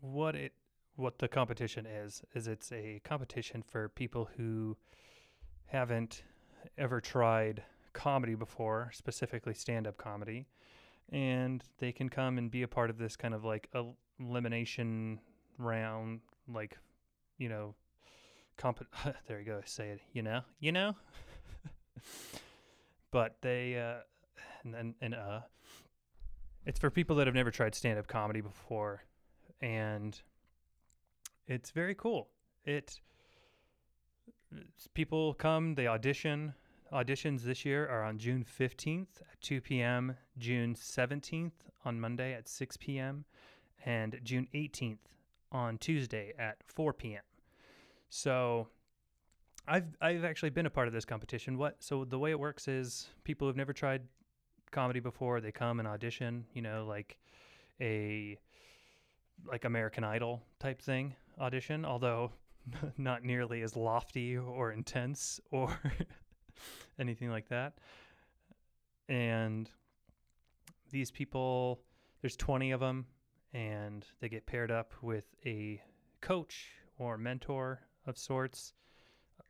what 0.00 0.36
it 0.36 0.52
what 0.96 1.18
the 1.18 1.26
competition 1.26 1.86
is 1.86 2.22
is 2.34 2.46
it's 2.46 2.70
a 2.70 3.00
competition 3.04 3.62
for 3.62 3.88
people 3.88 4.28
who 4.36 4.76
haven't 5.66 6.22
ever 6.78 7.00
tried 7.00 7.62
comedy 7.94 8.34
before, 8.34 8.90
specifically 8.92 9.54
stand-up 9.54 9.96
comedy, 9.96 10.46
and 11.10 11.64
they 11.78 11.92
can 11.92 12.08
come 12.08 12.36
and 12.36 12.50
be 12.50 12.62
a 12.62 12.68
part 12.68 12.90
of 12.90 12.98
this 12.98 13.16
kind 13.16 13.32
of 13.32 13.44
like 13.44 13.70
elimination 14.20 15.20
round, 15.58 16.20
like 16.52 16.76
you 17.38 17.48
know, 17.48 17.74
comp. 18.56 18.86
there 19.26 19.40
you 19.40 19.46
go. 19.46 19.62
Say 19.64 19.88
it. 19.88 20.00
You 20.12 20.22
know. 20.22 20.40
You 20.60 20.72
know. 20.72 20.94
but 23.10 23.36
they 23.40 23.78
uh, 23.78 24.00
and 24.64 24.74
and, 24.74 24.94
and 25.00 25.14
uh, 25.14 25.40
it's 26.66 26.78
for 26.78 26.90
people 26.90 27.16
that 27.16 27.26
have 27.26 27.34
never 27.34 27.50
tried 27.50 27.74
stand-up 27.74 28.06
comedy 28.06 28.40
before, 28.40 29.04
and 29.60 30.20
it's 31.46 31.70
very 31.70 31.94
cool. 31.94 32.28
It 32.64 33.00
people 34.94 35.34
come, 35.34 35.74
they 35.74 35.86
audition. 35.86 36.54
Auditions 36.94 37.42
this 37.42 37.64
year 37.64 37.88
are 37.88 38.04
on 38.04 38.18
June 38.18 38.44
15th 38.44 39.20
at 39.20 39.40
2 39.40 39.60
p.m., 39.60 40.16
June 40.38 40.76
17th 40.76 41.50
on 41.84 41.98
Monday 41.98 42.32
at 42.34 42.48
6 42.48 42.76
p.m., 42.76 43.24
and 43.84 44.20
June 44.22 44.46
18th 44.54 44.98
on 45.50 45.76
Tuesday 45.78 46.32
at 46.38 46.58
4 46.66 46.92
p.m. 46.92 47.22
So 48.10 48.68
I've 49.66 49.96
I've 50.00 50.24
actually 50.24 50.50
been 50.50 50.66
a 50.66 50.70
part 50.70 50.86
of 50.86 50.94
this 50.94 51.04
competition. 51.04 51.58
What 51.58 51.82
so 51.82 52.04
the 52.04 52.18
way 52.18 52.30
it 52.30 52.38
works 52.38 52.68
is 52.68 53.08
people 53.24 53.48
who've 53.48 53.56
never 53.56 53.72
tried 53.72 54.02
comedy 54.70 55.00
before, 55.00 55.40
they 55.40 55.50
come 55.50 55.80
and 55.80 55.88
audition, 55.88 56.44
you 56.52 56.62
know, 56.62 56.86
like 56.86 57.18
a 57.80 58.38
like 59.44 59.64
American 59.64 60.04
Idol 60.04 60.42
type 60.60 60.80
thing 60.80 61.16
audition, 61.40 61.84
although 61.84 62.30
not 62.96 63.24
nearly 63.24 63.62
as 63.62 63.74
lofty 63.74 64.36
or 64.36 64.70
intense 64.70 65.40
or 65.50 65.76
anything 66.98 67.30
like 67.30 67.48
that. 67.48 67.74
And 69.08 69.70
these 70.90 71.10
people, 71.10 71.80
there's 72.20 72.36
20 72.36 72.70
of 72.70 72.80
them, 72.80 73.06
and 73.52 74.04
they 74.20 74.28
get 74.28 74.46
paired 74.46 74.70
up 74.70 74.92
with 75.02 75.26
a 75.44 75.80
coach 76.20 76.70
or 76.98 77.18
mentor 77.18 77.80
of 78.06 78.16
sorts 78.16 78.72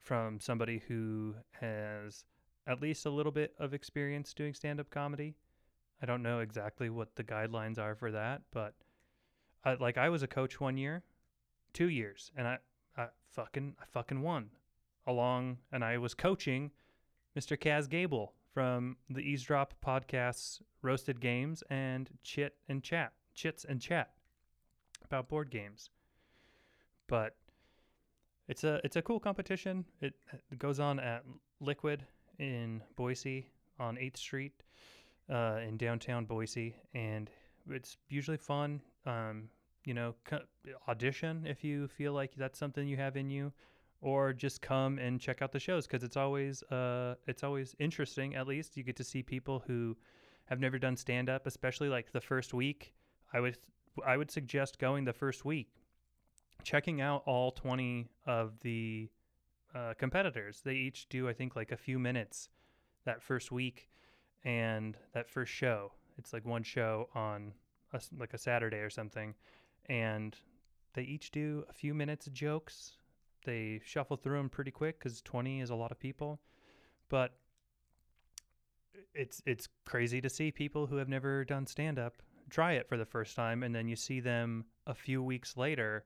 from 0.00 0.40
somebody 0.40 0.82
who 0.88 1.34
has 1.52 2.24
at 2.66 2.80
least 2.80 3.06
a 3.06 3.10
little 3.10 3.32
bit 3.32 3.54
of 3.58 3.74
experience 3.74 4.34
doing 4.34 4.54
stand 4.54 4.80
up 4.80 4.90
comedy. 4.90 5.36
I 6.02 6.06
don't 6.06 6.22
know 6.22 6.40
exactly 6.40 6.90
what 6.90 7.14
the 7.16 7.24
guidelines 7.24 7.78
are 7.78 7.94
for 7.94 8.10
that, 8.10 8.42
but 8.52 8.74
I, 9.64 9.74
like 9.74 9.96
I 9.96 10.08
was 10.08 10.22
a 10.22 10.26
coach 10.26 10.60
one 10.60 10.76
year, 10.76 11.02
two 11.72 11.88
years, 11.88 12.30
and 12.36 12.46
I, 12.46 12.58
I 12.96 13.06
fucking 13.32 13.76
I 13.80 13.84
fucking 13.86 14.20
won 14.20 14.50
along, 15.06 15.58
and 15.72 15.84
I 15.84 15.98
was 15.98 16.14
coaching 16.14 16.70
Mr. 17.36 17.58
Kaz 17.58 17.88
Gable 17.88 18.32
from 18.52 18.96
the 19.10 19.20
EaseDrop 19.20 19.70
podcasts, 19.84 20.60
Roasted 20.82 21.20
Games, 21.20 21.62
and 21.68 22.08
Chit 22.22 22.54
and 22.68 22.82
Chat, 22.82 23.12
Chits 23.34 23.64
and 23.64 23.80
Chat 23.80 24.10
about 25.04 25.28
board 25.28 25.50
games. 25.50 25.90
But 27.08 27.34
it's 28.48 28.62
a 28.64 28.80
it's 28.84 28.96
a 28.96 29.02
cool 29.02 29.18
competition. 29.18 29.84
It, 30.00 30.14
goes 30.58 30.78
on 30.78 31.00
at 31.00 31.24
Liquid 31.60 32.04
in 32.38 32.82
Boise 32.96 33.50
on 33.80 33.96
8th 33.96 34.16
Street 34.16 34.62
uh, 35.28 35.58
in 35.66 35.76
downtown 35.76 36.24
Boise, 36.24 36.76
and 36.94 37.30
it's 37.68 37.96
usually 38.08 38.36
fun. 38.36 38.80
Um, 39.06 39.48
you 39.84 39.92
know, 39.92 40.14
audition 40.88 41.44
if 41.46 41.62
you 41.64 41.88
feel 41.88 42.12
like 42.12 42.32
that's 42.36 42.58
something 42.58 42.86
you 42.86 42.96
have 42.96 43.16
in 43.16 43.28
you, 43.28 43.52
or 44.04 44.34
just 44.34 44.60
come 44.60 44.98
and 44.98 45.18
check 45.18 45.40
out 45.40 45.50
the 45.50 45.58
shows 45.58 45.86
because 45.86 46.04
it's 46.04 46.16
always 46.16 46.62
uh, 46.64 47.14
it's 47.26 47.42
always 47.42 47.74
interesting. 47.78 48.36
At 48.36 48.46
least 48.46 48.76
you 48.76 48.84
get 48.84 48.96
to 48.96 49.04
see 49.04 49.22
people 49.22 49.64
who 49.66 49.96
have 50.44 50.60
never 50.60 50.78
done 50.78 50.94
stand 50.96 51.30
up, 51.30 51.46
especially 51.46 51.88
like 51.88 52.12
the 52.12 52.20
first 52.20 52.52
week. 52.52 52.92
I 53.32 53.40
would 53.40 53.56
I 54.06 54.18
would 54.18 54.30
suggest 54.30 54.78
going 54.78 55.06
the 55.06 55.14
first 55.14 55.46
week, 55.46 55.70
checking 56.62 57.00
out 57.00 57.22
all 57.24 57.50
20 57.50 58.10
of 58.26 58.60
the 58.60 59.08
uh, 59.74 59.94
competitors. 59.98 60.60
They 60.62 60.74
each 60.74 61.08
do, 61.08 61.26
I 61.26 61.32
think, 61.32 61.56
like 61.56 61.72
a 61.72 61.76
few 61.76 61.98
minutes 61.98 62.50
that 63.06 63.22
first 63.22 63.50
week 63.50 63.88
and 64.44 64.98
that 65.14 65.30
first 65.30 65.50
show. 65.50 65.92
It's 66.18 66.34
like 66.34 66.44
one 66.44 66.62
show 66.62 67.08
on 67.14 67.54
a 67.94 68.00
like 68.18 68.34
a 68.34 68.38
Saturday 68.38 68.78
or 68.78 68.90
something, 68.90 69.34
and 69.86 70.36
they 70.92 71.04
each 71.04 71.30
do 71.30 71.64
a 71.70 71.72
few 71.72 71.94
minutes 71.94 72.26
of 72.26 72.34
jokes. 72.34 72.98
They 73.44 73.80
shuffle 73.84 74.16
through 74.16 74.38
them 74.38 74.48
pretty 74.48 74.70
quick 74.70 74.98
because 74.98 75.20
20 75.22 75.60
is 75.60 75.70
a 75.70 75.74
lot 75.74 75.92
of 75.92 75.98
people, 75.98 76.40
but 77.08 77.34
it's 79.14 79.42
it's 79.46 79.68
crazy 79.84 80.20
to 80.20 80.28
see 80.28 80.50
people 80.50 80.86
who 80.86 80.96
have 80.96 81.08
never 81.08 81.44
done 81.44 81.66
stand 81.66 81.98
up 81.98 82.14
try 82.50 82.72
it 82.72 82.88
for 82.88 82.96
the 82.96 83.04
first 83.04 83.34
time 83.36 83.62
and 83.62 83.74
then 83.74 83.88
you 83.88 83.96
see 83.96 84.20
them 84.20 84.64
a 84.86 84.94
few 84.94 85.22
weeks 85.22 85.56
later 85.56 86.04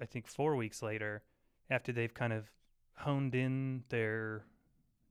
i 0.00 0.04
think 0.04 0.26
4 0.26 0.56
weeks 0.56 0.82
later 0.82 1.22
after 1.70 1.92
they've 1.92 2.14
kind 2.14 2.32
of 2.32 2.50
honed 2.94 3.34
in 3.34 3.82
their 3.88 4.44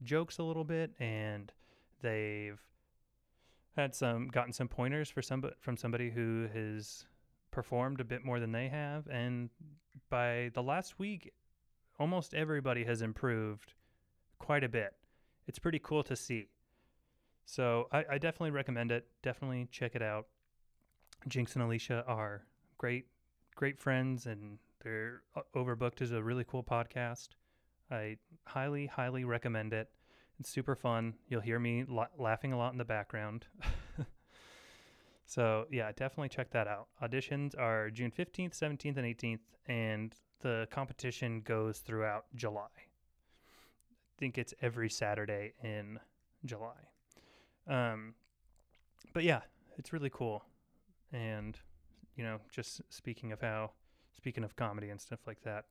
jokes 0.03 0.38
a 0.38 0.44
little 0.44 0.63
bit 0.63 0.92
and 1.00 1.51
they've 2.01 2.60
had 3.75 3.96
some 3.96 4.27
gotten 4.27 4.53
some 4.53 4.68
pointers 4.68 5.10
for 5.10 5.22
some 5.22 5.44
from 5.60 5.77
somebody 5.77 6.10
who 6.10 6.48
has 6.53 7.06
performed 7.54 8.00
a 8.00 8.04
bit 8.04 8.26
more 8.26 8.40
than 8.40 8.52
they 8.52 8.68
have 8.68 9.08
and 9.08 9.50
by 10.10 10.50
the 10.54 10.64
last 10.64 11.00
week 11.00 11.32
almost 12.00 12.34
everybody 12.34 12.84
has 12.84 13.02
improved 13.02 13.74
quite 14.40 14.64
a 14.64 14.70
bit 14.70 14.94
it's 15.48 15.60
pretty 15.60 15.80
cool 15.80 16.04
to 16.04 16.16
see 16.16 16.48
so 17.46 17.88
I, 17.92 18.06
I 18.12 18.18
definitely 18.18 18.52
recommend 18.52 18.92
it. 18.92 19.06
Definitely 19.22 19.68
check 19.72 19.96
it 19.96 20.02
out. 20.02 20.28
Jinx 21.28 21.54
and 21.54 21.64
Alicia 21.64 22.04
are 22.08 22.46
great, 22.78 23.06
great 23.56 23.80
friends, 23.80 24.26
and 24.26 24.58
they're 24.84 25.22
uh, 25.36 25.42
overbooked 25.56 26.02
is 26.02 26.12
a 26.12 26.22
really 26.22 26.44
cool 26.44 26.64
podcast. 26.64 27.30
I 27.92 28.18
highly, 28.46 28.88
highly 28.88 29.24
recommend 29.24 29.74
it. 29.74 29.90
It's 30.40 30.50
super 30.50 30.76
fun. 30.76 31.14
You'll 31.28 31.42
hear 31.42 31.60
me 31.60 31.86
la- 31.88 32.08
laughing 32.18 32.54
a 32.54 32.58
lot 32.58 32.72
in 32.72 32.78
the 32.78 32.86
background. 32.86 33.46
so 35.34 35.66
yeah, 35.72 35.92
definitely 35.92 36.30
check 36.30 36.52
that 36.52 36.68
out. 36.68 36.90
Auditions 37.02 37.58
are 37.60 37.90
June 37.90 38.12
15th, 38.12 38.52
17th, 38.52 38.98
and 38.98 39.18
18th, 39.18 39.40
and 39.68 40.13
the 40.42 40.68
competition 40.70 41.42
goes 41.42 41.80
throughout 41.80 42.25
July. 42.36 42.70
I 42.78 44.20
think 44.20 44.38
it's 44.38 44.54
every 44.62 44.92
Saturday 44.92 45.54
in 45.63 46.00
July. 46.46 46.78
Um, 47.68 48.13
but 49.12 49.24
yeah, 49.24 49.42
it's 49.80 49.92
really 49.92 50.12
cool. 50.12 50.46
And, 51.12 51.58
you 52.16 52.24
know, 52.24 52.38
just 52.52 52.82
speaking 52.90 53.32
of 53.32 53.42
how, 53.42 53.72
speaking 54.16 54.44
of 54.44 54.56
comedy 54.56 54.90
and 54.90 55.02
stuff 55.02 55.22
like 55.25 55.42
that, 55.42 55.66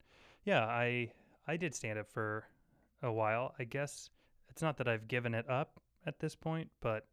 yeah, 0.44 0.64
I, 0.64 1.12
I 1.46 1.56
did 1.56 1.72
stand 1.72 2.00
up 2.00 2.10
for 2.10 2.48
a 3.00 3.12
while. 3.12 3.54
I 3.60 3.62
guess 3.62 4.10
it's 4.48 4.60
not 4.60 4.76
that 4.78 4.88
I've 4.88 5.06
given 5.06 5.34
it 5.34 5.48
up 5.48 5.78
at 6.04 6.18
this 6.18 6.34
point, 6.34 6.68
but 6.80 7.06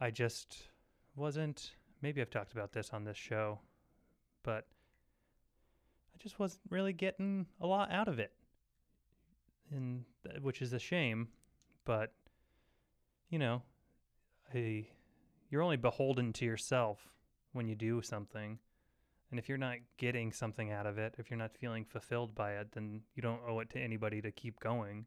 I 0.00 0.10
just 0.10 0.56
wasn't, 1.18 1.72
maybe 2.00 2.20
I've 2.20 2.30
talked 2.30 2.52
about 2.52 2.72
this 2.72 2.90
on 2.92 3.04
this 3.04 3.16
show, 3.16 3.60
but 4.42 4.66
I 6.14 6.18
just 6.18 6.38
wasn't 6.38 6.62
really 6.70 6.92
getting 6.92 7.46
a 7.60 7.66
lot 7.66 7.90
out 7.92 8.08
of 8.08 8.18
it. 8.18 8.32
And 9.70 10.04
which 10.40 10.62
is 10.62 10.72
a 10.72 10.78
shame, 10.78 11.28
but 11.84 12.12
you 13.28 13.38
know, 13.38 13.62
a 14.54 14.88
you're 15.50 15.62
only 15.62 15.76
beholden 15.76 16.32
to 16.34 16.44
yourself 16.44 16.98
when 17.52 17.68
you 17.68 17.74
do 17.74 18.00
something. 18.02 18.58
And 19.30 19.38
if 19.38 19.48
you're 19.48 19.58
not 19.58 19.76
getting 19.98 20.32
something 20.32 20.72
out 20.72 20.86
of 20.86 20.96
it, 20.96 21.14
if 21.18 21.30
you're 21.30 21.38
not 21.38 21.52
feeling 21.52 21.84
fulfilled 21.84 22.34
by 22.34 22.52
it, 22.52 22.72
then 22.72 23.02
you 23.14 23.22
don't 23.22 23.40
owe 23.46 23.60
it 23.60 23.68
to 23.70 23.78
anybody 23.78 24.22
to 24.22 24.30
keep 24.30 24.58
going. 24.60 25.04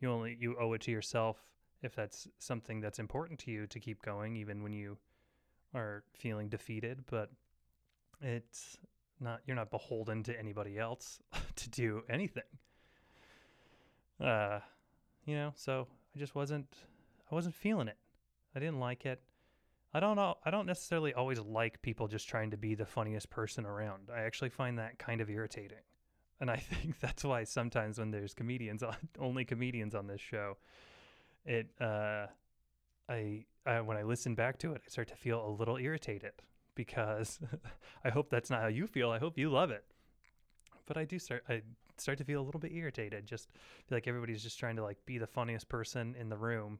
You 0.00 0.10
only 0.10 0.36
you 0.40 0.56
owe 0.58 0.72
it 0.72 0.80
to 0.82 0.90
yourself 0.90 1.36
if 1.82 1.94
that's 1.94 2.26
something 2.38 2.80
that's 2.80 2.98
important 2.98 3.38
to 3.40 3.50
you 3.50 3.66
to 3.66 3.78
keep 3.78 4.02
going 4.02 4.36
even 4.36 4.62
when 4.62 4.72
you 4.72 4.96
are 5.76 6.02
feeling 6.14 6.48
defeated, 6.48 7.04
but 7.10 7.30
it's 8.20 8.78
not 9.20 9.40
you're 9.46 9.56
not 9.56 9.70
beholden 9.70 10.22
to 10.24 10.38
anybody 10.38 10.78
else 10.78 11.18
to 11.56 11.70
do 11.70 12.02
anything. 12.08 12.42
Uh 14.20 14.60
you 15.24 15.34
know, 15.34 15.52
so 15.56 15.86
I 16.14 16.18
just 16.18 16.34
wasn't 16.34 16.68
I 17.30 17.34
wasn't 17.34 17.54
feeling 17.54 17.88
it. 17.88 17.98
I 18.54 18.60
didn't 18.60 18.80
like 18.80 19.04
it. 19.06 19.20
I 19.92 20.00
don't 20.00 20.16
know. 20.16 20.36
I 20.44 20.50
don't 20.50 20.66
necessarily 20.66 21.14
always 21.14 21.40
like 21.40 21.80
people 21.82 22.08
just 22.08 22.28
trying 22.28 22.50
to 22.50 22.56
be 22.56 22.74
the 22.74 22.86
funniest 22.86 23.30
person 23.30 23.64
around. 23.64 24.10
I 24.14 24.20
actually 24.20 24.50
find 24.50 24.78
that 24.78 24.98
kind 24.98 25.20
of 25.20 25.30
irritating. 25.30 25.78
And 26.40 26.50
I 26.50 26.56
think 26.56 27.00
that's 27.00 27.24
why 27.24 27.44
sometimes 27.44 27.98
when 27.98 28.10
there's 28.10 28.34
comedians 28.34 28.82
on, 28.82 28.96
only 29.18 29.44
comedians 29.44 29.94
on 29.94 30.06
this 30.06 30.20
show, 30.20 30.56
it 31.44 31.70
uh 31.80 32.26
I, 33.08 33.44
I 33.66 33.80
when 33.80 33.96
I 33.96 34.02
listen 34.02 34.34
back 34.34 34.58
to 34.58 34.72
it, 34.72 34.82
I 34.86 34.90
start 34.90 35.08
to 35.08 35.16
feel 35.16 35.46
a 35.46 35.50
little 35.50 35.76
irritated 35.76 36.32
because 36.74 37.38
I 38.04 38.10
hope 38.10 38.30
that's 38.30 38.50
not 38.50 38.62
how 38.62 38.68
you 38.68 38.86
feel. 38.86 39.10
I 39.10 39.18
hope 39.18 39.38
you 39.38 39.50
love 39.50 39.70
it. 39.70 39.84
But 40.86 40.96
I 40.96 41.04
do 41.04 41.18
start 41.18 41.44
I 41.48 41.62
start 41.98 42.18
to 42.18 42.24
feel 42.24 42.40
a 42.40 42.44
little 42.44 42.60
bit 42.60 42.72
irritated. 42.72 43.26
Just 43.26 43.50
feel 43.86 43.96
like 43.96 44.06
everybody's 44.06 44.42
just 44.42 44.58
trying 44.58 44.76
to 44.76 44.82
like 44.82 44.98
be 45.06 45.18
the 45.18 45.26
funniest 45.26 45.68
person 45.68 46.14
in 46.18 46.28
the 46.28 46.36
room 46.36 46.78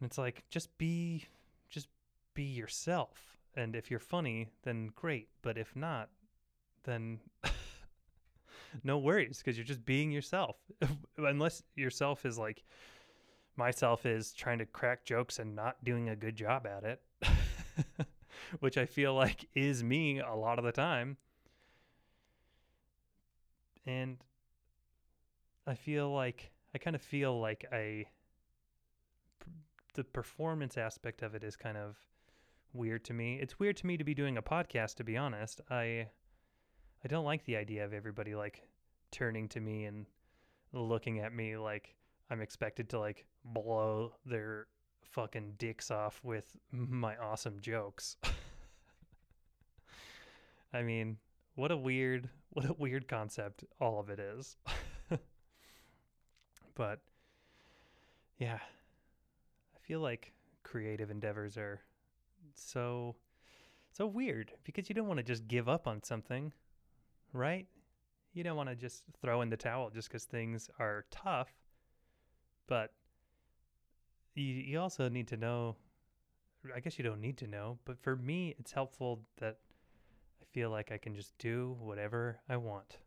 and 0.00 0.06
it's 0.08 0.18
like 0.18 0.44
just 0.50 0.76
be 0.78 1.26
just 1.68 1.88
be 2.34 2.44
yourself. 2.44 3.38
And 3.56 3.76
if 3.76 3.90
you're 3.90 4.00
funny, 4.00 4.48
then 4.62 4.90
great. 4.94 5.28
But 5.42 5.58
if 5.58 5.74
not, 5.76 6.08
then 6.84 7.20
no 8.84 8.98
worries 8.98 9.38
because 9.38 9.56
you're 9.56 9.64
just 9.64 9.84
being 9.84 10.10
yourself. 10.10 10.56
Unless 11.18 11.62
yourself 11.76 12.24
is 12.24 12.38
like 12.38 12.62
myself 13.60 14.06
is 14.06 14.32
trying 14.32 14.58
to 14.58 14.64
crack 14.64 15.04
jokes 15.04 15.38
and 15.38 15.54
not 15.54 15.84
doing 15.84 16.08
a 16.08 16.16
good 16.16 16.34
job 16.34 16.66
at 16.66 16.82
it, 16.82 17.02
which 18.60 18.78
I 18.78 18.86
feel 18.86 19.14
like 19.14 19.46
is 19.54 19.84
me 19.84 20.18
a 20.18 20.34
lot 20.34 20.58
of 20.58 20.64
the 20.64 20.72
time. 20.72 21.18
And 23.86 24.16
I 25.66 25.74
feel 25.74 26.10
like 26.10 26.50
I 26.74 26.78
kind 26.78 26.96
of 26.96 27.02
feel 27.02 27.38
like 27.38 27.66
I 27.70 28.06
the 29.94 30.04
performance 30.04 30.78
aspect 30.78 31.22
of 31.22 31.34
it 31.34 31.44
is 31.44 31.54
kind 31.54 31.76
of 31.76 31.96
weird 32.72 33.04
to 33.04 33.12
me. 33.12 33.38
It's 33.42 33.58
weird 33.58 33.76
to 33.78 33.86
me 33.86 33.98
to 33.98 34.04
be 34.04 34.14
doing 34.14 34.38
a 34.38 34.42
podcast 34.42 34.94
to 34.96 35.04
be 35.04 35.18
honest. 35.18 35.60
I 35.70 36.08
I 37.04 37.08
don't 37.08 37.26
like 37.26 37.44
the 37.44 37.56
idea 37.56 37.84
of 37.84 37.92
everybody 37.92 38.34
like 38.34 38.62
turning 39.10 39.48
to 39.48 39.60
me 39.60 39.84
and 39.84 40.06
looking 40.72 41.18
at 41.18 41.34
me 41.34 41.58
like 41.58 41.94
I'm 42.30 42.40
expected 42.40 42.88
to 42.90 43.00
like 43.00 43.26
blow 43.44 44.12
their 44.24 44.68
fucking 45.02 45.54
dicks 45.58 45.90
off 45.90 46.20
with 46.22 46.44
my 46.70 47.16
awesome 47.16 47.58
jokes. 47.60 48.16
I 50.72 50.82
mean, 50.82 51.16
what 51.56 51.72
a 51.72 51.76
weird 51.76 52.28
what 52.50 52.64
a 52.64 52.72
weird 52.72 53.08
concept 53.08 53.64
all 53.80 54.00
of 54.00 54.10
it 54.10 54.18
is. 54.18 54.56
but 56.74 57.00
yeah, 58.38 58.58
I 58.60 59.78
feel 59.80 60.00
like 60.00 60.32
creative 60.62 61.10
endeavors 61.10 61.56
are 61.56 61.80
so 62.54 63.16
so 63.92 64.06
weird 64.06 64.52
because 64.64 64.88
you 64.88 64.94
don't 64.94 65.08
want 65.08 65.18
to 65.18 65.24
just 65.24 65.48
give 65.48 65.68
up 65.68 65.88
on 65.88 66.02
something, 66.02 66.52
right? 67.32 67.66
You 68.32 68.44
don't 68.44 68.56
want 68.56 68.68
to 68.68 68.76
just 68.76 69.02
throw 69.20 69.42
in 69.42 69.50
the 69.50 69.56
towel 69.56 69.90
just 69.90 70.08
because 70.08 70.24
things 70.24 70.70
are 70.78 71.04
tough. 71.10 71.50
But 72.70 72.92
you, 74.36 74.44
you 74.44 74.80
also 74.80 75.08
need 75.08 75.26
to 75.28 75.36
know, 75.36 75.74
I 76.72 76.78
guess 76.78 76.98
you 76.98 77.04
don't 77.04 77.20
need 77.20 77.36
to 77.38 77.48
know, 77.48 77.78
but 77.84 77.98
for 78.00 78.14
me, 78.14 78.54
it's 78.60 78.70
helpful 78.70 79.22
that 79.40 79.58
I 80.40 80.44
feel 80.52 80.70
like 80.70 80.92
I 80.92 80.96
can 80.96 81.12
just 81.12 81.36
do 81.38 81.76
whatever 81.80 82.38
I 82.48 82.58
want. 82.58 82.98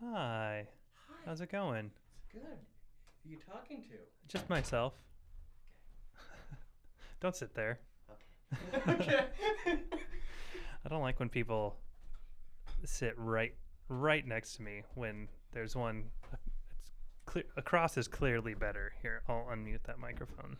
Hi. 0.00 0.66
Hi. 1.08 1.14
How's 1.24 1.40
it 1.40 1.50
going? 1.50 1.90
It's 2.18 2.26
good. 2.30 2.42
Who 2.42 3.30
are 3.30 3.32
you 3.32 3.38
talking 3.50 3.82
to? 3.84 3.96
Just 4.28 4.50
myself. 4.50 4.92
Okay. 6.18 6.58
don't 7.20 7.34
sit 7.34 7.54
there. 7.54 7.80
Okay. 8.76 8.92
okay. 8.92 9.24
I 10.84 10.88
don't 10.90 11.00
like 11.00 11.18
when 11.18 11.30
people 11.30 11.76
sit 12.84 13.14
right 13.16 13.54
right 13.88 14.26
next 14.26 14.56
to 14.56 14.62
me 14.62 14.82
when 14.94 15.26
there's 15.52 15.74
one 15.74 16.04
clear 17.32 17.44
across 17.56 17.96
is 17.96 18.08
clearly 18.08 18.52
better. 18.52 18.92
Here, 19.00 19.22
I'll 19.26 19.46
unmute 19.50 19.84
that 19.84 19.98
microphone. 19.98 20.58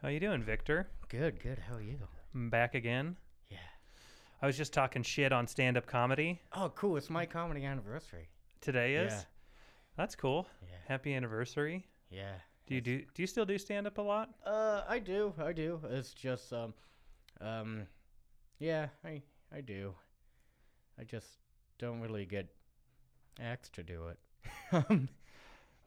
How 0.00 0.08
you 0.08 0.20
doing, 0.20 0.44
Victor? 0.44 0.88
Good, 1.08 1.42
good. 1.42 1.58
How 1.58 1.74
are 1.74 1.82
you? 1.82 1.98
I'm 2.32 2.50
back 2.50 2.76
again. 2.76 3.16
Yeah. 3.50 3.58
I 4.40 4.46
was 4.46 4.56
just 4.56 4.72
talking 4.72 5.02
shit 5.02 5.32
on 5.32 5.48
stand-up 5.48 5.86
comedy. 5.86 6.40
Oh, 6.52 6.70
cool. 6.76 6.96
It's 6.96 7.10
my 7.10 7.26
comedy 7.26 7.64
anniversary. 7.64 8.28
Today 8.60 8.94
is. 8.94 9.12
Yeah. 9.12 9.22
That's 9.96 10.14
cool. 10.14 10.46
Yeah. 10.62 10.76
Happy 10.86 11.12
anniversary. 11.12 11.84
Yeah. 12.10 12.34
Do 12.68 12.76
you 12.76 12.80
do 12.80 12.98
do 12.98 13.22
you 13.22 13.26
still 13.26 13.44
do 13.44 13.58
stand-up 13.58 13.98
a 13.98 14.02
lot? 14.02 14.30
Uh, 14.46 14.82
I 14.88 15.00
do. 15.00 15.34
I 15.36 15.52
do. 15.52 15.80
It's 15.90 16.14
just 16.14 16.52
um, 16.52 16.72
um, 17.40 17.82
yeah. 18.60 18.86
I 19.04 19.20
I 19.52 19.60
do. 19.60 19.92
I 20.96 21.02
just 21.02 21.26
don't 21.78 22.00
really 22.00 22.24
get 22.24 22.46
asked 23.38 23.72
to 23.74 23.82
do 23.82 24.08
it. 24.08 24.18
um, 24.90 25.08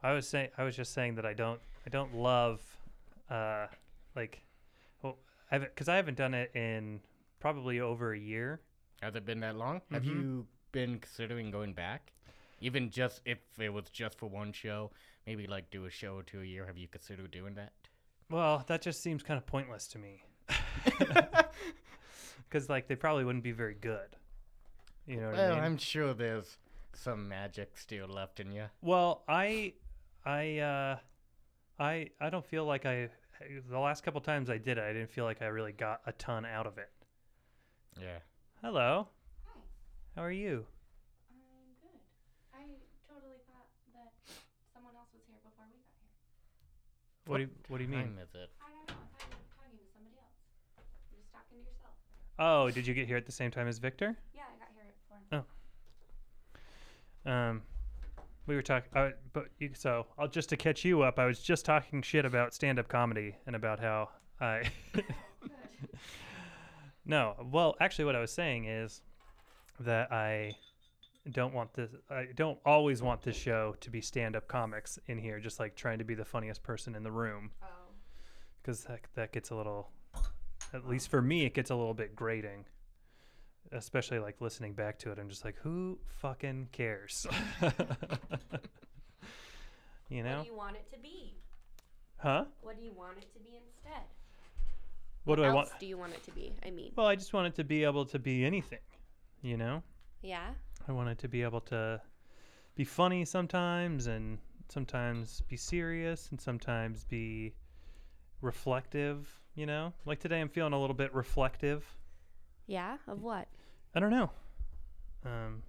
I 0.01 0.13
was 0.13 0.27
saying 0.27 0.49
I 0.57 0.63
was 0.63 0.75
just 0.75 0.93
saying 0.93 1.15
that 1.15 1.25
I 1.25 1.33
don't 1.33 1.59
I 1.85 1.89
don't 1.89 2.13
love 2.15 2.61
uh 3.29 3.67
like 4.15 4.41
well 5.01 5.17
I 5.51 5.57
because 5.59 5.87
I 5.89 5.95
haven't 5.95 6.17
done 6.17 6.33
it 6.33 6.51
in 6.55 6.99
probably 7.39 7.79
over 7.79 8.13
a 8.13 8.19
year. 8.19 8.61
Has 9.01 9.15
it 9.15 9.25
been 9.25 9.39
that 9.41 9.55
long? 9.55 9.81
Have 9.91 10.03
Mhm. 10.03 10.07
you 10.07 10.47
been 10.71 10.99
considering 10.99 11.51
going 11.51 11.73
back? 11.73 12.11
Even 12.61 12.89
just 12.89 13.21
if 13.25 13.39
it 13.59 13.69
was 13.73 13.89
just 13.91 14.17
for 14.17 14.27
one 14.27 14.53
show, 14.53 14.91
maybe 15.27 15.47
like 15.47 15.69
do 15.71 15.85
a 15.85 15.89
show 15.89 16.15
or 16.15 16.23
two 16.23 16.41
a 16.41 16.45
year. 16.45 16.65
Have 16.65 16.77
you 16.77 16.87
considered 16.87 17.29
doing 17.31 17.55
that? 17.55 17.73
Well, 18.29 18.63
that 18.67 18.81
just 18.81 19.01
seems 19.03 19.21
kind 19.23 19.37
of 19.37 19.45
pointless 19.45 19.87
to 19.87 19.99
me. 19.99 20.23
Cuz 22.49 22.69
like 22.69 22.87
they 22.87 22.95
probably 22.95 23.25
wouldn't 23.25 23.43
be 23.43 23.51
very 23.51 23.73
good. 23.75 24.15
You 25.07 25.17
know 25.17 25.27
what 25.27 25.35
well, 25.37 25.51
I 25.51 25.55
mean? 25.55 25.63
I'm 25.63 25.77
sure 25.77 26.13
there's 26.13 26.57
some 26.95 27.27
magic 27.27 27.77
still 27.77 28.07
left 28.07 28.39
in 28.39 28.51
you. 28.51 28.65
Well, 28.81 29.23
I, 29.27 29.73
I, 30.25 30.59
uh, 30.59 30.97
I, 31.79 32.09
I 32.21 32.29
don't 32.29 32.45
feel 32.45 32.65
like 32.65 32.85
I. 32.85 33.09
The 33.69 33.79
last 33.79 34.03
couple 34.03 34.21
times 34.21 34.49
I 34.49 34.57
did 34.57 34.77
it, 34.77 34.83
I 34.83 34.93
didn't 34.93 35.09
feel 35.09 35.25
like 35.25 35.41
I 35.41 35.47
really 35.47 35.73
got 35.73 36.01
a 36.05 36.13
ton 36.13 36.45
out 36.45 36.65
of 36.65 36.77
it. 36.77 36.89
Yeah. 37.99 38.19
Hello. 38.61 39.07
Hi, 39.45 39.59
How 40.15 40.23
are 40.23 40.31
you? 40.31 40.65
I'm 41.29 41.75
good. 41.81 41.99
I 42.53 42.63
totally 43.11 43.41
thought 43.49 43.67
that 43.93 44.13
someone 44.73 44.93
else 44.95 45.09
was 45.13 45.23
here 45.27 45.35
before 45.43 45.65
we 45.67 45.75
got 45.83 45.97
here. 45.99 46.13
What 47.25 47.37
do 47.37 47.43
you, 47.43 47.49
What 47.67 47.77
do 47.79 47.83
you 47.83 47.89
mean? 47.89 48.15
Time 48.15 48.19
is 48.23 48.31
it? 48.33 48.49
I 48.63 48.71
don't 48.71 48.87
know. 48.87 48.95
I 48.95 49.19
thought 49.19 49.27
you 49.27 49.35
were 49.35 49.51
talking 49.59 49.75
to 49.75 49.87
somebody 49.91 50.15
else. 50.15 50.39
You're 51.11 51.19
just 51.19 51.33
talking 51.35 51.59
to 51.59 51.65
yourself. 51.67 51.95
Oh, 52.39 52.71
did 52.71 52.87
you 52.87 52.93
get 52.93 53.07
here 53.07 53.17
at 53.17 53.25
the 53.25 53.35
same 53.35 53.51
time 53.51 53.67
as 53.67 53.77
Victor? 53.77 54.15
Yeah, 54.33 54.47
I 54.47 54.55
got 54.55 54.71
here 54.71 54.87
at 54.87 54.95
four. 55.11 55.43
Um, 57.25 57.61
we 58.47 58.55
were 58.55 58.61
talking, 58.61 58.89
uh, 58.95 59.11
but 59.31 59.45
you, 59.59 59.71
so 59.73 60.05
I'll 60.17 60.27
just 60.27 60.49
to 60.49 60.57
catch 60.57 60.83
you 60.83 61.01
up. 61.03 61.17
I 61.19 61.25
was 61.25 61.39
just 61.39 61.63
talking 61.65 62.01
shit 62.01 62.25
about 62.25 62.53
stand-up 62.53 62.87
comedy 62.89 63.35
and 63.47 63.55
about 63.55 63.79
how 63.79 64.09
I. 64.41 64.63
No, 67.05 67.35
well, 67.51 67.75
actually, 67.81 68.05
what 68.05 68.15
I 68.15 68.21
was 68.21 68.31
saying 68.31 68.65
is 68.65 69.01
that 69.81 70.11
I 70.11 70.55
don't 71.31 71.53
want 71.53 71.73
this. 71.73 71.91
I 72.09 72.27
don't 72.35 72.57
always 72.65 73.01
want 73.01 73.21
this 73.21 73.35
show 73.35 73.75
to 73.81 73.89
be 73.89 73.99
stand-up 73.99 74.47
comics 74.47 74.97
in 75.07 75.17
here, 75.17 75.39
just 75.39 75.59
like 75.59 75.75
trying 75.75 75.97
to 75.97 76.05
be 76.05 76.15
the 76.15 76.23
funniest 76.23 76.63
person 76.63 76.95
in 76.95 77.03
the 77.03 77.11
room, 77.11 77.51
Oh. 77.61 77.67
because 78.61 78.85
that 78.85 79.01
that 79.15 79.33
gets 79.33 79.49
a 79.49 79.55
little. 79.55 79.89
At 80.73 80.87
least 80.87 81.09
for 81.09 81.21
me, 81.21 81.45
it 81.45 81.53
gets 81.53 81.71
a 81.71 81.75
little 81.75 81.93
bit 81.93 82.15
grating. 82.15 82.65
Especially 83.73 84.19
like 84.19 84.39
listening 84.39 84.73
back 84.73 84.99
to 84.99 85.11
it, 85.11 85.17
I'm 85.19 85.29
just 85.29 85.43
like, 85.43 85.55
who 85.57 85.97
fucking 86.21 86.69
cares? 86.71 87.25
you 90.09 90.21
know? 90.23 90.37
What 90.37 90.43
do 90.43 90.49
you 90.49 90.55
want 90.55 90.75
it 90.75 90.89
to 90.93 90.99
be? 90.99 91.33
Huh? 92.17 92.45
What 92.61 92.77
do 92.77 92.83
you 92.83 92.93
want 92.93 93.17
it 93.17 93.33
to 93.33 93.39
be 93.39 93.57
instead? 93.57 94.03
What 95.25 95.37
do 95.37 95.43
I 95.43 95.53
want? 95.53 95.69
do 95.79 95.85
you 95.85 95.97
want 95.97 96.13
it 96.13 96.23
to 96.25 96.31
be? 96.31 96.53
I 96.65 96.69
mean, 96.69 96.91
Well, 96.95 97.07
I 97.07 97.15
just 97.15 97.33
want 97.33 97.47
it 97.47 97.55
to 97.55 97.63
be 97.63 97.83
able 97.83 98.05
to 98.05 98.19
be 98.19 98.45
anything, 98.45 98.79
you 99.41 99.57
know? 99.57 99.81
yeah. 100.21 100.49
I 100.87 100.91
want 100.91 101.07
it 101.09 101.17
to 101.19 101.27
be 101.29 101.41
able 101.43 101.61
to 101.61 102.01
be 102.75 102.83
funny 102.83 103.23
sometimes 103.23 104.07
and 104.07 104.37
sometimes 104.67 105.41
be 105.47 105.55
serious 105.55 106.27
and 106.31 106.39
sometimes 106.41 107.05
be 107.05 107.53
reflective, 108.41 109.39
you 109.55 109.65
know? 109.65 109.93
Like 110.05 110.19
today 110.19 110.41
I'm 110.41 110.49
feeling 110.49 110.73
a 110.73 110.79
little 110.79 110.95
bit 110.95 111.13
reflective. 111.13 111.85
Yeah. 112.67 112.97
Of 113.07 113.21
what? 113.21 113.47
I 113.95 113.99
don't 113.99 114.11
know. 114.11 114.29
Um 115.25 115.63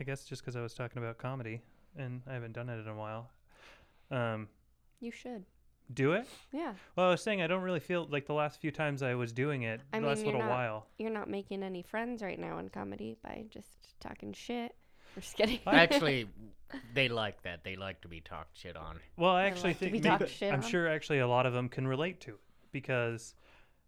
I 0.00 0.04
guess 0.04 0.24
just 0.24 0.44
cuz 0.44 0.56
I 0.56 0.60
was 0.60 0.74
talking 0.74 0.98
about 1.02 1.18
comedy 1.18 1.62
and 1.96 2.22
I 2.26 2.34
haven't 2.34 2.52
done 2.52 2.68
it 2.68 2.78
in 2.80 2.88
a 2.88 2.94
while. 2.94 3.30
Um 4.10 4.48
You 5.00 5.10
should. 5.10 5.44
do 5.92 6.12
it? 6.12 6.26
Yeah. 6.52 6.74
Well, 6.96 7.06
I 7.06 7.10
was 7.10 7.22
saying 7.22 7.40
I 7.42 7.46
don't 7.46 7.62
really 7.62 7.80
feel 7.80 8.06
like 8.10 8.26
the 8.26 8.34
last 8.34 8.60
few 8.60 8.70
times 8.70 9.02
I 9.02 9.14
was 9.14 9.32
doing 9.32 9.62
it, 9.62 9.80
I 9.92 9.96
the 9.98 10.00
mean, 10.02 10.08
last 10.08 10.24
little 10.24 10.40
not- 10.40 10.50
while. 10.50 10.86
You're 10.98 11.10
not 11.10 11.28
making 11.30 11.62
any 11.62 11.82
friends 11.82 12.22
right 12.22 12.38
now 12.38 12.58
in 12.58 12.68
comedy 12.70 13.16
by 13.22 13.44
just 13.50 13.98
talking 14.00 14.32
shit. 14.32 14.74
I'm 15.16 15.22
just 15.22 15.36
kidding. 15.36 15.60
Actually, 15.66 16.28
they 16.94 17.08
like 17.08 17.40
that. 17.42 17.64
They 17.64 17.74
like 17.76 18.02
to 18.02 18.08
be 18.08 18.20
talked 18.20 18.58
shit 18.58 18.76
on. 18.76 19.00
Well, 19.16 19.30
I 19.30 19.44
I 19.44 19.46
actually 19.46 19.70
like 19.70 19.76
think 19.78 19.92
maybe- 20.04 20.08
I'm 20.50 20.54
on. 20.54 20.62
sure 20.62 20.88
actually 20.88 21.20
a 21.20 21.28
lot 21.28 21.46
of 21.46 21.52
them 21.54 21.68
can 21.70 21.86
relate 21.88 22.20
to 22.22 22.32
it 22.34 22.40
because 22.72 23.34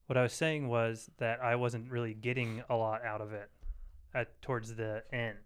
what 0.09 0.17
I 0.17 0.23
was 0.23 0.33
saying 0.33 0.69
was 0.69 1.11
that 1.19 1.41
I 1.43 1.55
wasn't 1.55 1.91
really 1.91 2.15
getting 2.15 2.63
a 2.69 2.75
lot 2.75 3.05
out 3.05 3.21
of 3.21 3.33
it 3.33 3.51
at 4.15 4.41
towards 4.43 4.75
the 4.75 5.05
end, 5.13 5.37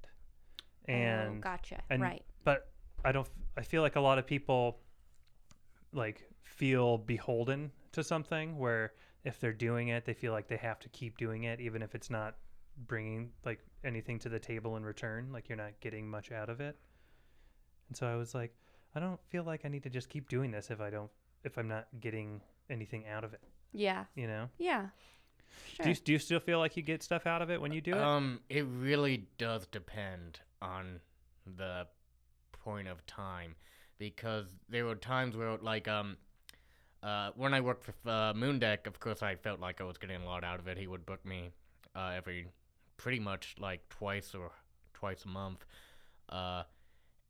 oh, 0.89 0.93
and 0.93 1.43
gotcha. 1.43 1.83
and- 1.91 2.01
right. 2.01 2.25
but 2.45 2.71
I 3.05 3.13
don't. 3.13 3.29
I 3.57 3.63
feel 3.63 3.83
like 3.83 3.97
a 3.97 4.01
lot 4.01 4.19
of 4.19 4.27
people 4.27 4.79
like 5.93 6.27
feel 6.43 6.97
beholden 6.97 7.71
to 7.91 8.03
something 8.05 8.57
where 8.57 8.93
if 9.25 9.41
they're 9.41 9.53
doing 9.53 9.89
it, 9.89 10.05
they 10.05 10.15
feel 10.15 10.33
like 10.33 10.47
they 10.47 10.57
have 10.57 10.79
to 10.81 10.89
keep 10.89 11.19
doing 11.19 11.45
it, 11.45 11.61
even 11.61 11.83
if 11.83 11.95
it's 11.95 12.09
not 12.09 12.37
bringing 12.87 13.31
like 13.45 13.59
anything 13.85 14.19
to 14.21 14.29
the 14.29 14.39
table 14.39 14.77
in 14.77 14.85
return. 14.85 15.31
Like 15.33 15.49
you're 15.49 15.59
not 15.59 15.73
getting 15.81 16.09
much 16.09 16.31
out 16.31 16.49
of 16.49 16.61
it. 16.61 16.77
And 17.89 17.97
so 17.97 18.07
I 18.07 18.15
was 18.15 18.33
like, 18.33 18.55
I 18.95 19.01
don't 19.01 19.21
feel 19.29 19.43
like 19.43 19.65
I 19.65 19.69
need 19.69 19.83
to 19.83 19.91
just 19.91 20.09
keep 20.09 20.29
doing 20.29 20.53
this 20.53 20.71
if 20.71 20.81
I 20.81 20.89
don't, 20.89 21.11
if 21.43 21.59
I'm 21.59 21.69
not 21.69 21.89
getting 22.01 22.41
anything 22.71 23.07
out 23.09 23.25
of 23.25 23.35
it. 23.35 23.41
Yeah. 23.73 24.05
You 24.15 24.27
know? 24.27 24.49
Yeah. 24.59 24.87
Sure. 25.77 25.85
Do 25.85 25.91
you, 25.91 25.97
do 25.97 26.13
you 26.13 26.19
still 26.19 26.41
feel 26.41 26.59
like 26.59 26.77
you 26.77 26.83
get 26.83 27.03
stuff 27.03 27.27
out 27.27 27.43
of 27.43 27.51
it 27.51 27.61
when 27.61 27.73
you 27.73 27.81
do 27.81 27.93
it? 27.93 27.99
Um, 27.99 28.41
it 28.49 28.67
really 28.67 29.27
does 29.39 29.67
depend 29.67 30.41
on 30.61 31.01
the 31.57 31.87
point 32.53 32.89
of 32.89 33.05
time 33.07 33.55
because 33.99 34.47
there 34.69 34.85
were 34.85 34.95
times 34.95 35.37
where, 35.37 35.57
like, 35.59 35.89
um, 35.89 36.17
uh, 37.03 37.31
when 37.37 37.53
I 37.55 37.61
worked 37.61 37.85
for 37.85 37.93
uh, 38.07 38.33
Moondeck, 38.33 38.87
of 38.87 39.01
course, 39.01 39.23
I 39.23 39.35
felt 39.35 39.61
like 39.61 39.81
I 39.81 39.85
was 39.85 39.99
getting 39.99 40.23
a 40.23 40.25
lot 40.25 40.45
out 40.45 40.61
of 40.61 40.69
it. 40.69 40.79
He 40.79 40.87
would 40.87 41.05
book 41.05 41.25
me 41.25 41.51
uh, 41.97 42.13
every, 42.17 42.47
pretty 42.97 43.19
much 43.19 43.57
like 43.59 43.89
twice 43.89 44.35
or 44.35 44.51
twice 44.95 45.25
a 45.25 45.29
month. 45.29 45.65
Uh, 46.29 46.63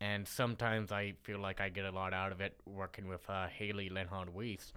and 0.00 0.26
sometimes 0.26 0.92
I 0.92 1.14
feel 1.22 1.38
like 1.38 1.61
I 1.61 1.68
get 1.68 1.85
a 1.85 1.90
lot 1.90 2.12
out 2.12 2.33
of 2.33 2.40
it 2.40 2.57
working 2.66 3.07
with 3.07 3.28
uh, 3.31 3.46
Haley 3.46 3.88
Lenhard 3.88 4.35
Weiss. 4.35 4.72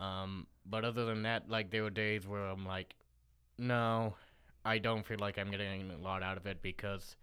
Um, 0.00 0.46
but 0.64 0.84
other 0.84 1.04
than 1.04 1.22
that, 1.22 1.48
like, 1.48 1.70
there 1.70 1.82
were 1.82 1.90
days 1.90 2.26
where 2.26 2.46
I'm 2.46 2.66
like, 2.66 2.94
no, 3.58 4.14
I 4.64 4.78
don't 4.78 5.04
feel 5.04 5.18
like 5.18 5.38
I'm 5.38 5.50
getting 5.50 5.90
a 5.90 6.02
lot 6.02 6.22
out 6.22 6.36
of 6.36 6.46
it 6.46 6.62
because 6.62 7.16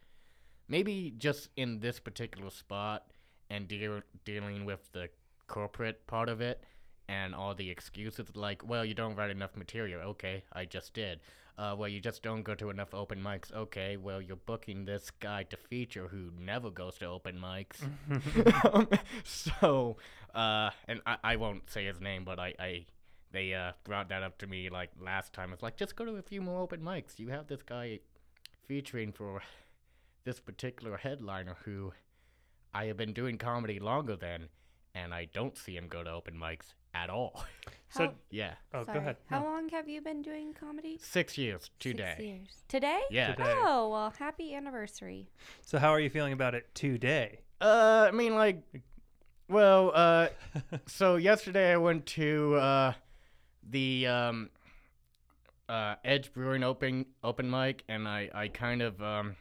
maybe 0.68 1.14
just 1.18 1.50
in 1.58 1.80
this 1.80 2.00
particular 2.00 2.50
spot 2.52 3.08
and 3.50 3.68
deal, 3.68 4.02
dealing 4.26 4.66
with 4.66 4.92
the 4.92 5.10
corporate 5.48 6.06
part 6.08 6.30
of 6.30 6.42
it 6.42 6.64
and 7.10 7.34
all 7.34 7.56
the 7.56 7.70
excuses 7.70 8.28
like, 8.36 8.68
well, 8.68 8.86
you 8.86 8.94
don't 8.94 9.16
write 9.16 9.32
enough 9.32 9.56
material. 9.56 10.02
Okay, 10.02 10.44
I 10.54 10.66
just 10.66 10.94
did. 10.94 11.20
Uh, 11.58 11.76
well, 11.76 11.90
you 11.90 12.00
just 12.00 12.22
don't 12.22 12.44
go 12.44 12.54
to 12.54 12.70
enough 12.70 12.94
open 12.94 13.20
mics. 13.20 13.52
Okay, 13.52 13.98
well, 13.98 14.22
you're 14.22 14.36
booking 14.36 14.86
this 14.86 15.10
guy 15.20 15.42
to 15.44 15.58
feature 15.58 16.08
who 16.08 16.30
never 16.40 16.70
goes 16.70 16.98
to 17.00 17.06
open 17.06 17.40
mics. 17.40 17.82
um, 18.74 18.88
so, 19.24 19.98
uh, 20.36 20.70
and 20.88 21.02
I, 21.08 21.18
I 21.24 21.36
won't 21.38 21.70
say 21.72 21.86
his 21.86 22.00
name, 22.00 22.24
but 22.26 22.40
I, 22.40 22.54
I 22.60 22.86
they 23.32 23.54
uh, 23.54 23.72
brought 23.84 24.10
that 24.10 24.22
up 24.24 24.38
to 24.40 24.48
me 24.48 24.70
like 24.70 24.92
last 25.02 25.34
time. 25.34 25.52
It's 25.52 25.64
like 25.64 25.78
just 25.78 25.96
go 25.96 26.06
to 26.06 26.16
a 26.18 26.22
few 26.22 26.42
more 26.42 26.62
open 26.62 26.82
mics. 26.82 27.18
You 27.18 27.30
have 27.30 27.48
this 27.48 27.64
guy 27.64 28.00
featuring 28.68 29.12
for 29.12 29.42
this 30.24 30.40
particular 30.40 30.98
headliner 30.98 31.58
who 31.66 31.94
I 32.74 32.86
have 32.86 32.98
been 32.98 33.14
doing 33.14 33.38
comedy 33.38 33.80
longer 33.80 34.16
than, 34.16 34.50
and 34.94 35.14
I 35.14 35.26
don't 35.34 35.58
see 35.58 35.76
him 35.76 35.88
go 35.88 36.04
to 36.04 36.12
open 36.12 36.36
mics 36.36 36.74
at 37.04 37.10
all. 37.10 37.44
so, 37.90 38.06
How- 38.06 38.14
yeah, 38.32 38.54
oh, 38.74 38.84
Sorry. 38.84 38.98
go 38.98 39.02
ahead. 39.02 39.18
How 39.30 39.40
No. 39.40 39.46
long 39.46 39.70
have 39.70 39.88
you 39.88 40.02
been 40.02 40.22
doing 40.22 40.54
comedy? 40.54 40.98
six 41.02 41.38
years 41.38 41.62
Six 41.64 41.72
today. 41.80 42.16
years. 42.20 42.64
Today? 42.68 43.02
Yeah. 43.12 43.32
Today. 43.34 43.54
Oh 43.58 43.90
well, 43.90 44.14
happy 44.18 44.54
anniversary. 44.56 45.30
So, 45.62 45.78
how 45.80 45.90
are 45.92 46.00
you 46.00 46.10
feeling 46.10 46.34
about 46.34 46.56
it 46.56 46.74
today? 46.74 47.40
Uh, 47.62 48.06
I 48.08 48.12
mean, 48.12 48.36
like, 48.36 48.62
well, 49.50 49.92
uh, 49.94 50.28
so 50.88 51.16
yesterday 51.16 51.74
I 51.74 51.78
went 51.78 52.06
to 52.18 52.56
uh, 52.56 52.94
the 53.70 54.08
um, 54.08 54.50
uh, 55.70 55.96
Edge 56.04 56.34
Brewing 56.34 56.64
open 56.64 57.06
open 57.24 57.50
mic, 57.50 57.84
and 57.88 58.08
I 58.08 58.30
I 58.34 58.48
kind 58.50 58.82
of 58.82 59.02
um, 59.02 59.36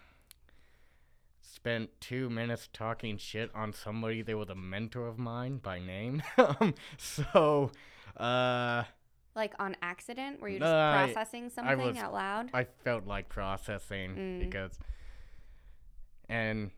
spent 1.66 1.90
two 2.00 2.30
minutes 2.30 2.68
talking 2.72 3.18
shit 3.18 3.50
on 3.52 3.72
somebody 3.72 4.22
that 4.22 4.36
was 4.36 4.48
a 4.48 4.54
mentor 4.54 5.08
of 5.08 5.18
mine 5.18 5.56
by 5.58 5.80
name. 5.80 6.22
um, 6.38 6.72
so, 6.96 7.72
uh, 8.16 8.84
Like 9.34 9.52
on 9.58 9.74
accident? 9.82 10.40
Were 10.40 10.48
you 10.48 10.60
just 10.60 10.72
I- 10.72 11.12
processing 11.12 11.50
something 11.50 11.78
was- 11.78 11.96
out 11.96 12.12
loud? 12.12 12.50
I 12.54 12.64
felt 12.84 13.04
like 13.06 13.28
processing 13.28 14.14
Mm. 14.14 14.38
because, 14.38 14.78
and 16.28 16.70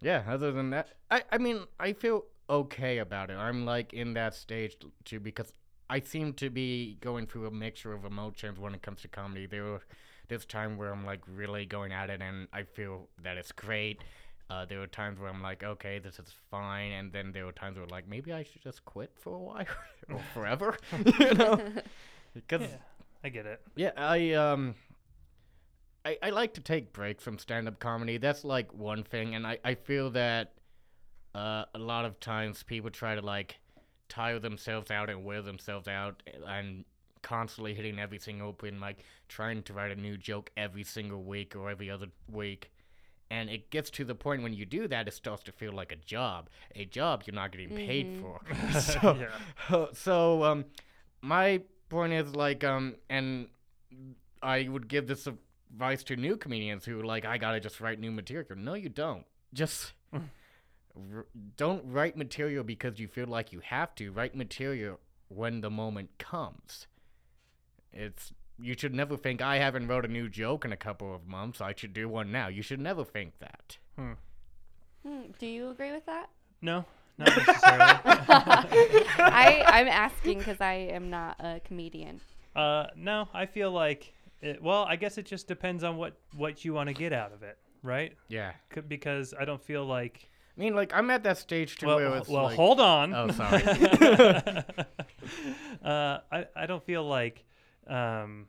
yeah, 0.00 0.22
other 0.28 0.52
than 0.52 0.70
that, 0.70 0.90
I 1.10 1.24
I 1.32 1.38
mean 1.38 1.64
I 1.80 1.94
feel 1.94 2.26
okay 2.48 2.98
about 2.98 3.28
it. 3.30 3.34
I'm 3.36 3.64
like 3.64 3.92
in 3.92 4.14
that 4.14 4.34
stage 4.36 4.76
too 5.04 5.18
because 5.18 5.52
I 5.90 5.98
seem 6.00 6.32
to 6.34 6.48
be 6.48 6.96
going 7.00 7.26
through 7.26 7.46
a 7.48 7.50
mixture 7.50 7.92
of 7.92 8.04
emotions 8.04 8.56
when 8.60 8.72
it 8.72 8.82
comes 8.82 9.02
to 9.02 9.08
comedy. 9.08 9.46
There 9.46 9.64
were 9.64 9.82
this 10.28 10.44
time 10.44 10.76
where 10.78 10.92
I'm 10.92 11.04
like 11.04 11.20
really 11.26 11.66
going 11.66 11.92
at 11.92 12.10
it 12.10 12.20
and 12.22 12.48
I 12.52 12.62
feel 12.64 13.08
that 13.22 13.36
it's 13.36 13.52
great. 13.52 14.00
Uh, 14.50 14.64
there 14.66 14.78
were 14.78 14.86
times 14.86 15.18
where 15.18 15.30
I'm 15.30 15.40
like, 15.42 15.62
okay, 15.64 15.98
this 15.98 16.18
is 16.18 16.32
fine, 16.50 16.92
and 16.92 17.10
then 17.10 17.32
there 17.32 17.46
were 17.46 17.52
times 17.52 17.78
where 17.78 17.86
like 17.86 18.06
maybe 18.06 18.30
I 18.32 18.42
should 18.42 18.62
just 18.62 18.84
quit 18.84 19.10
for 19.18 19.34
a 19.34 19.38
while 19.38 19.64
or 20.10 20.20
forever, 20.34 20.76
you 21.18 21.34
know? 21.34 21.60
Because 22.34 22.62
Yeah, 22.62 22.76
I 23.22 23.28
get 23.30 23.46
it. 23.46 23.60
yeah, 23.76 23.92
I 23.96 24.32
um 24.32 24.74
I, 26.04 26.18
I 26.22 26.30
like 26.30 26.52
to 26.54 26.60
take 26.60 26.92
breaks 26.92 27.24
from 27.24 27.38
stand 27.38 27.68
up 27.68 27.78
comedy. 27.78 28.18
That's 28.18 28.44
like 28.44 28.72
one 28.74 29.02
thing 29.04 29.34
and 29.34 29.46
I, 29.46 29.58
I 29.64 29.74
feel 29.74 30.10
that 30.10 30.52
uh 31.34 31.64
a 31.74 31.78
lot 31.78 32.04
of 32.04 32.20
times 32.20 32.62
people 32.62 32.90
try 32.90 33.14
to 33.14 33.22
like 33.22 33.56
tire 34.08 34.38
themselves 34.38 34.90
out 34.90 35.08
and 35.08 35.24
wear 35.24 35.40
themselves 35.42 35.88
out 35.88 36.22
and 36.46 36.84
constantly 37.24 37.74
hitting 37.74 37.98
every 37.98 38.18
single 38.20 38.48
open 38.48 38.78
mic, 38.78 38.98
trying 39.28 39.62
to 39.64 39.72
write 39.72 39.90
a 39.90 39.96
new 40.00 40.16
joke 40.16 40.50
every 40.56 40.84
single 40.84 41.22
week 41.24 41.56
or 41.56 41.68
every 41.70 41.90
other 41.90 42.06
week. 42.30 42.70
And 43.30 43.50
it 43.50 43.70
gets 43.70 43.90
to 43.90 44.04
the 44.04 44.14
point 44.14 44.42
when 44.44 44.52
you 44.54 44.64
do 44.66 44.86
that, 44.88 45.08
it 45.08 45.14
starts 45.14 45.42
to 45.44 45.52
feel 45.52 45.72
like 45.72 45.90
a 45.90 45.96
job. 45.96 46.48
A 46.76 46.84
job 46.84 47.24
you're 47.26 47.34
not 47.34 47.50
getting 47.50 47.70
paid 47.70 48.06
Mhm. 48.06 48.20
for. 48.20 48.40
so, 48.80 49.16
yeah. 49.18 49.86
so 49.94 50.44
um, 50.44 50.64
my 51.22 51.62
point 51.88 52.12
is 52.12 52.36
like 52.36 52.62
um, 52.62 52.94
and 53.08 53.48
I 54.42 54.68
would 54.68 54.86
give 54.88 55.06
this 55.06 55.26
advice 55.26 56.04
to 56.04 56.16
new 56.16 56.36
comedians 56.36 56.84
who 56.84 57.00
are 57.00 57.04
like, 57.04 57.24
I 57.24 57.38
gotta 57.38 57.58
just 57.60 57.80
write 57.80 57.98
new 57.98 58.12
material. 58.12 58.56
No, 58.56 58.74
you 58.74 58.90
don't. 58.90 59.24
Just 59.54 59.92
r- 60.12 61.26
don't 61.56 61.82
write 61.86 62.16
material 62.16 62.62
because 62.62 62.98
you 63.00 63.08
feel 63.08 63.26
like 63.26 63.52
you 63.52 63.60
have 63.60 63.94
to. 63.96 64.12
Write 64.12 64.34
material 64.36 65.00
when 65.28 65.60
the 65.62 65.70
moment 65.70 66.10
comes. 66.18 66.86
It's 67.94 68.32
you 68.60 68.74
should 68.78 68.94
never 68.94 69.16
think 69.16 69.40
I 69.42 69.56
haven't 69.58 69.88
wrote 69.88 70.04
a 70.04 70.08
new 70.08 70.28
joke 70.28 70.64
in 70.64 70.72
a 70.72 70.76
couple 70.76 71.14
of 71.14 71.26
months. 71.26 71.60
I 71.60 71.74
should 71.76 71.92
do 71.92 72.08
one 72.08 72.30
now. 72.30 72.48
You 72.48 72.62
should 72.62 72.80
never 72.80 73.04
think 73.04 73.38
that. 73.40 73.78
Hmm, 73.96 74.12
do 75.38 75.46
you 75.46 75.70
agree 75.70 75.92
with 75.92 76.06
that? 76.06 76.28
No, 76.62 76.84
not 77.18 77.28
necessarily. 77.36 77.80
I 79.18 79.62
I'm 79.66 79.88
asking 79.88 80.38
because 80.38 80.60
I 80.60 80.74
am 80.74 81.10
not 81.10 81.36
a 81.40 81.60
comedian. 81.64 82.20
uh, 82.56 82.86
no, 82.96 83.28
I 83.34 83.46
feel 83.46 83.70
like. 83.70 84.12
It, 84.40 84.62
well, 84.62 84.84
I 84.86 84.96
guess 84.96 85.16
it 85.16 85.24
just 85.24 85.48
depends 85.48 85.82
on 85.84 85.96
what 85.96 86.18
what 86.36 86.64
you 86.64 86.74
want 86.74 86.88
to 86.88 86.94
get 86.94 87.12
out 87.12 87.32
of 87.32 87.42
it, 87.42 87.56
right? 87.82 88.12
Yeah. 88.28 88.52
C- 88.74 88.80
because 88.82 89.32
I 89.38 89.44
don't 89.44 89.62
feel 89.62 89.84
like. 89.86 90.28
I 90.56 90.60
mean, 90.60 90.74
like 90.74 90.92
I'm 90.94 91.10
at 91.10 91.22
that 91.24 91.38
stage 91.38 91.76
too 91.76 91.86
Well, 91.86 91.96
where 91.96 92.16
it's 92.16 92.28
well, 92.28 92.44
like, 92.44 92.56
hold 92.56 92.78
on. 92.80 93.14
Oh, 93.14 93.28
sorry. 93.30 93.62
uh, 95.84 96.18
I 96.30 96.46
I 96.54 96.66
don't 96.66 96.84
feel 96.84 97.04
like. 97.04 97.44
Um, 97.86 98.48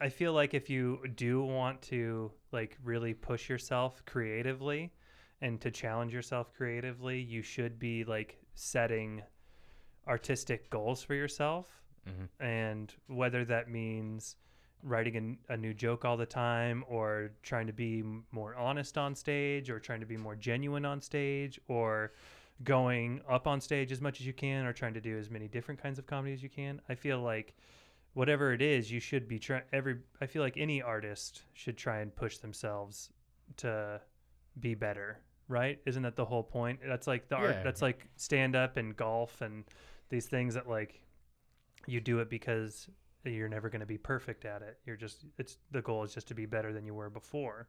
I- 0.00 0.08
feel 0.08 0.32
like 0.32 0.54
if 0.54 0.70
you 0.70 1.06
do 1.14 1.42
want 1.42 1.82
to 1.82 2.32
like 2.52 2.78
really 2.82 3.12
push 3.14 3.48
yourself 3.48 4.04
creatively 4.06 4.92
and 5.42 5.60
to 5.60 5.70
challenge 5.70 6.14
yourself 6.14 6.52
creatively, 6.54 7.20
you 7.20 7.42
should 7.42 7.78
be 7.78 8.04
like 8.04 8.38
setting 8.54 9.22
artistic 10.06 10.70
goals 10.70 11.02
for 11.02 11.14
yourself. 11.14 11.82
Mhm. 12.06 12.28
And 12.40 12.94
whether 13.08 13.44
that 13.44 13.68
means 13.68 14.36
writing 14.82 15.38
a 15.48 15.56
new 15.56 15.74
joke 15.74 16.04
all 16.04 16.16
the 16.16 16.26
time 16.26 16.84
or 16.88 17.32
trying 17.42 17.66
to 17.66 17.72
be 17.72 18.02
more 18.30 18.54
honest 18.54 18.96
on 18.96 19.14
stage 19.14 19.68
or 19.68 19.80
trying 19.80 20.00
to 20.00 20.06
be 20.06 20.16
more 20.16 20.36
genuine 20.36 20.84
on 20.84 21.00
stage 21.00 21.60
or 21.66 22.12
going 22.64 23.20
up 23.28 23.46
on 23.46 23.60
stage 23.60 23.92
as 23.92 24.00
much 24.00 24.20
as 24.20 24.26
you 24.26 24.32
can 24.32 24.64
or 24.66 24.72
trying 24.72 24.94
to 24.94 25.00
do 25.00 25.18
as 25.18 25.30
many 25.30 25.48
different 25.48 25.80
kinds 25.82 25.98
of 25.98 26.06
comedy 26.06 26.32
as 26.34 26.42
you 26.42 26.48
can. 26.48 26.80
I 26.88 26.94
feel 26.94 27.20
like 27.20 27.54
whatever 28.14 28.52
it 28.52 28.62
is, 28.62 28.90
you 28.90 29.00
should 29.00 29.28
be 29.28 29.38
trying 29.38 29.62
every 29.72 29.98
I 30.20 30.26
feel 30.26 30.42
like 30.42 30.56
any 30.56 30.80
artist 30.82 31.42
should 31.54 31.76
try 31.76 32.00
and 32.00 32.14
push 32.14 32.38
themselves 32.38 33.10
to 33.58 34.00
be 34.60 34.74
better, 34.74 35.20
right? 35.48 35.80
Isn't 35.86 36.02
that 36.02 36.16
the 36.16 36.24
whole 36.24 36.42
point? 36.42 36.80
That's 36.86 37.06
like 37.06 37.28
the 37.28 37.36
Yeah. 37.36 37.42
art 37.42 37.56
that's 37.62 37.82
like 37.82 38.06
stand 38.16 38.56
up 38.56 38.76
and 38.76 38.96
golf 38.96 39.40
and 39.42 39.64
these 40.08 40.26
things 40.26 40.54
that 40.54 40.68
like 40.68 41.02
you 41.86 42.00
do 42.00 42.20
it 42.20 42.30
because 42.30 42.88
you're 43.24 43.48
never 43.48 43.68
going 43.68 43.80
to 43.80 43.86
be 43.86 43.98
perfect 43.98 44.44
at 44.44 44.62
it. 44.62 44.78
You're 44.86 44.96
just 44.96 45.24
it's 45.38 45.58
the 45.72 45.82
goal 45.82 46.02
is 46.04 46.14
just 46.14 46.28
to 46.28 46.34
be 46.34 46.46
better 46.46 46.72
than 46.72 46.84
you 46.86 46.94
were 46.94 47.10
before. 47.10 47.68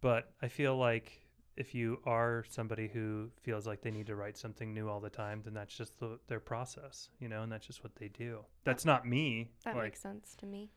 But 0.00 0.32
I 0.42 0.48
feel 0.48 0.76
like 0.76 1.12
if 1.58 1.74
you 1.74 2.00
are 2.06 2.44
somebody 2.48 2.88
who 2.88 3.28
feels 3.42 3.66
like 3.66 3.82
they 3.82 3.90
need 3.90 4.06
to 4.06 4.14
write 4.14 4.38
something 4.38 4.72
new 4.72 4.88
all 4.88 5.00
the 5.00 5.10
time, 5.10 5.42
then 5.44 5.54
that's 5.54 5.76
just 5.76 5.98
the, 5.98 6.18
their 6.28 6.38
process, 6.38 7.10
you 7.18 7.28
know, 7.28 7.42
and 7.42 7.50
that's 7.50 7.66
just 7.66 7.82
what 7.82 7.96
they 7.96 8.08
do. 8.08 8.38
That's 8.64 8.84
not 8.84 9.06
me. 9.06 9.50
That 9.64 9.74
like, 9.74 9.84
makes 9.84 10.00
sense 10.00 10.36
to 10.38 10.46
me. 10.46 10.70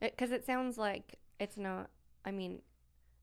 Because 0.00 0.32
it, 0.32 0.44
sounds 0.44 0.76
like 0.76 1.20
it's 1.38 1.56
not, 1.56 1.88
I 2.24 2.32
mean, 2.32 2.62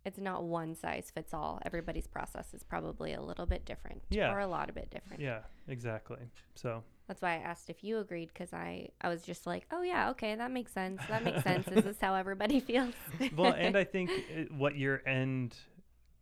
it's 0.06 0.20
not 0.20 0.44
one 0.44 0.74
size 0.74 1.12
fits 1.14 1.34
all. 1.34 1.60
Everybody's 1.66 2.08
process 2.08 2.54
is 2.54 2.64
probably 2.64 3.14
a 3.14 3.22
little 3.22 3.46
bit 3.46 3.66
different. 3.66 4.02
Yeah. 4.10 4.32
Or 4.34 4.40
a 4.40 4.48
lot 4.48 4.70
a 4.70 4.74
bit 4.74 4.90
different. 4.90 5.22
yeah, 5.22 5.40
exactly. 5.68 6.18
So 6.56 6.82
That's 7.08 7.22
why 7.22 7.34
I 7.34 7.38
asked 7.38 7.70
if 7.70 7.84
you 7.84 8.00
agreed 8.00 8.30
because 8.34 8.54
I, 8.54 8.88
I 9.02 9.10
was 9.10 9.22
just 9.22 9.46
like, 9.46 9.66
oh, 9.70 9.82
yeah, 9.82 10.10
okay, 10.12 10.34
that 10.34 10.50
makes 10.50 10.72
sense. 10.72 11.02
That 11.08 11.24
makes 11.24 11.44
sense. 11.44 11.68
Is 11.68 11.84
this 11.84 11.98
how 12.02 12.16
everybody 12.16 12.60
feels? 12.62 12.94
well, 13.36 13.54
and 13.54 13.78
I 13.78 13.84
think 13.84 14.10
it, 14.30 14.52
what 14.52 14.76
your 14.76 15.08
end, 15.08 15.56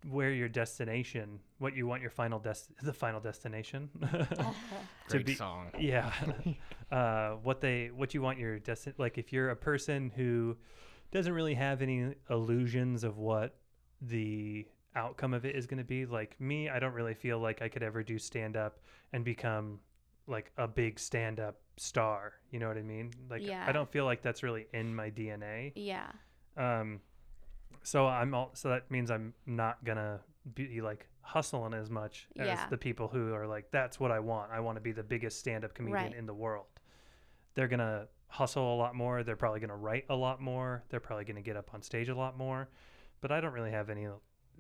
where 0.10 0.32
your 0.32 0.48
destination, 0.50 1.40
what 1.58 1.76
you 1.76 1.86
want 1.88 2.02
your 2.02 2.12
final 2.12 2.40
des- 2.40 2.54
the 2.84 2.94
final 2.94 3.20
destination 3.20 3.90
to 4.02 4.56
Great 5.10 5.26
be. 5.26 5.36
song. 5.36 5.68
Yeah, 5.80 6.12
uh, 6.92 7.32
what 7.44 7.62
they 7.62 7.88
what 7.96 8.14
you 8.14 8.22
want 8.22 8.40
your 8.40 8.60
destin 8.60 8.94
like 8.98 9.18
if 9.18 9.32
you're 9.34 9.50
a 9.50 9.56
person 9.56 10.12
who 10.16 10.56
doesn't 11.12 11.34
really 11.34 11.56
have 11.56 11.82
any 11.82 12.14
illusions 12.30 13.04
of 13.04 13.18
what 13.18 13.56
the 14.02 14.66
outcome 14.96 15.34
of 15.34 15.46
it 15.46 15.56
is 15.56 15.66
going 15.68 15.78
to 15.80 15.84
be. 15.84 16.06
Like 16.06 16.40
me, 16.40 16.70
I 16.70 16.80
don't 16.80 16.94
really 16.94 17.14
feel 17.16 17.40
like 17.40 17.62
I 17.62 17.68
could 17.70 17.84
ever 17.84 18.04
do 18.04 18.18
stand 18.20 18.56
up 18.56 18.80
and 19.14 19.24
become 19.26 19.80
like 20.28 20.52
a 20.58 20.68
big 20.68 21.00
stand 21.00 21.40
up 21.40 21.56
star. 21.78 22.34
You 22.52 22.60
know 22.60 22.68
what 22.68 22.78
I 22.78 22.84
mean? 22.84 23.12
Like 23.30 23.42
Yeah. 23.46 23.66
I 23.68 23.72
don't 23.72 23.92
feel 23.92 24.06
like 24.06 24.22
that's 24.22 24.44
really 24.44 24.68
in 24.74 24.94
my 24.96 25.10
DNA. 25.10 25.72
yeah. 25.76 26.12
Um, 26.58 27.00
so 27.84 28.08
I'm 28.08 28.34
all, 28.34 28.52
so 28.54 28.70
that 28.70 28.90
means 28.92 29.10
I'm 29.12 29.34
not 29.46 29.84
gonna 29.84 30.20
be 30.56 30.82
like 30.82 31.08
hustling 31.22 31.74
as 31.74 31.90
much 31.90 32.28
as 32.38 32.48
Yeah. 32.48 32.68
the 32.70 32.78
people 32.78 33.08
who 33.08 33.34
are 33.34 33.46
like, 33.48 33.70
that's 33.72 34.00
what 34.00 34.12
I 34.12 34.20
want. 34.20 34.52
I 34.52 34.60
want 34.62 34.78
to 34.78 34.82
be 34.82 34.92
the 34.92 35.04
biggest 35.04 35.40
stand-up 35.40 35.74
comedian 35.74 36.04
Right. 36.12 36.16
in 36.16 36.26
the 36.26 36.34
world. 36.34 36.66
They're 37.54 37.68
gonna 37.68 38.08
hustle 38.28 38.74
a 38.74 38.78
lot 38.78 38.96
more. 38.96 39.24
They're 39.24 39.36
probably 39.36 39.60
gonna 39.60 39.76
write 39.76 40.06
a 40.10 40.16
lot 40.16 40.40
more. 40.42 40.84
They're 40.90 41.00
probably 41.00 41.26
gonna 41.26 41.42
get 41.42 41.56
up 41.58 41.74
on 41.74 41.82
stage 41.82 42.10
a 42.10 42.16
lot 42.16 42.38
more. 42.38 42.70
But 43.22 43.32
I 43.32 43.42
don't 43.42 43.54
really 43.54 43.72
have 43.72 43.90
any 43.90 44.08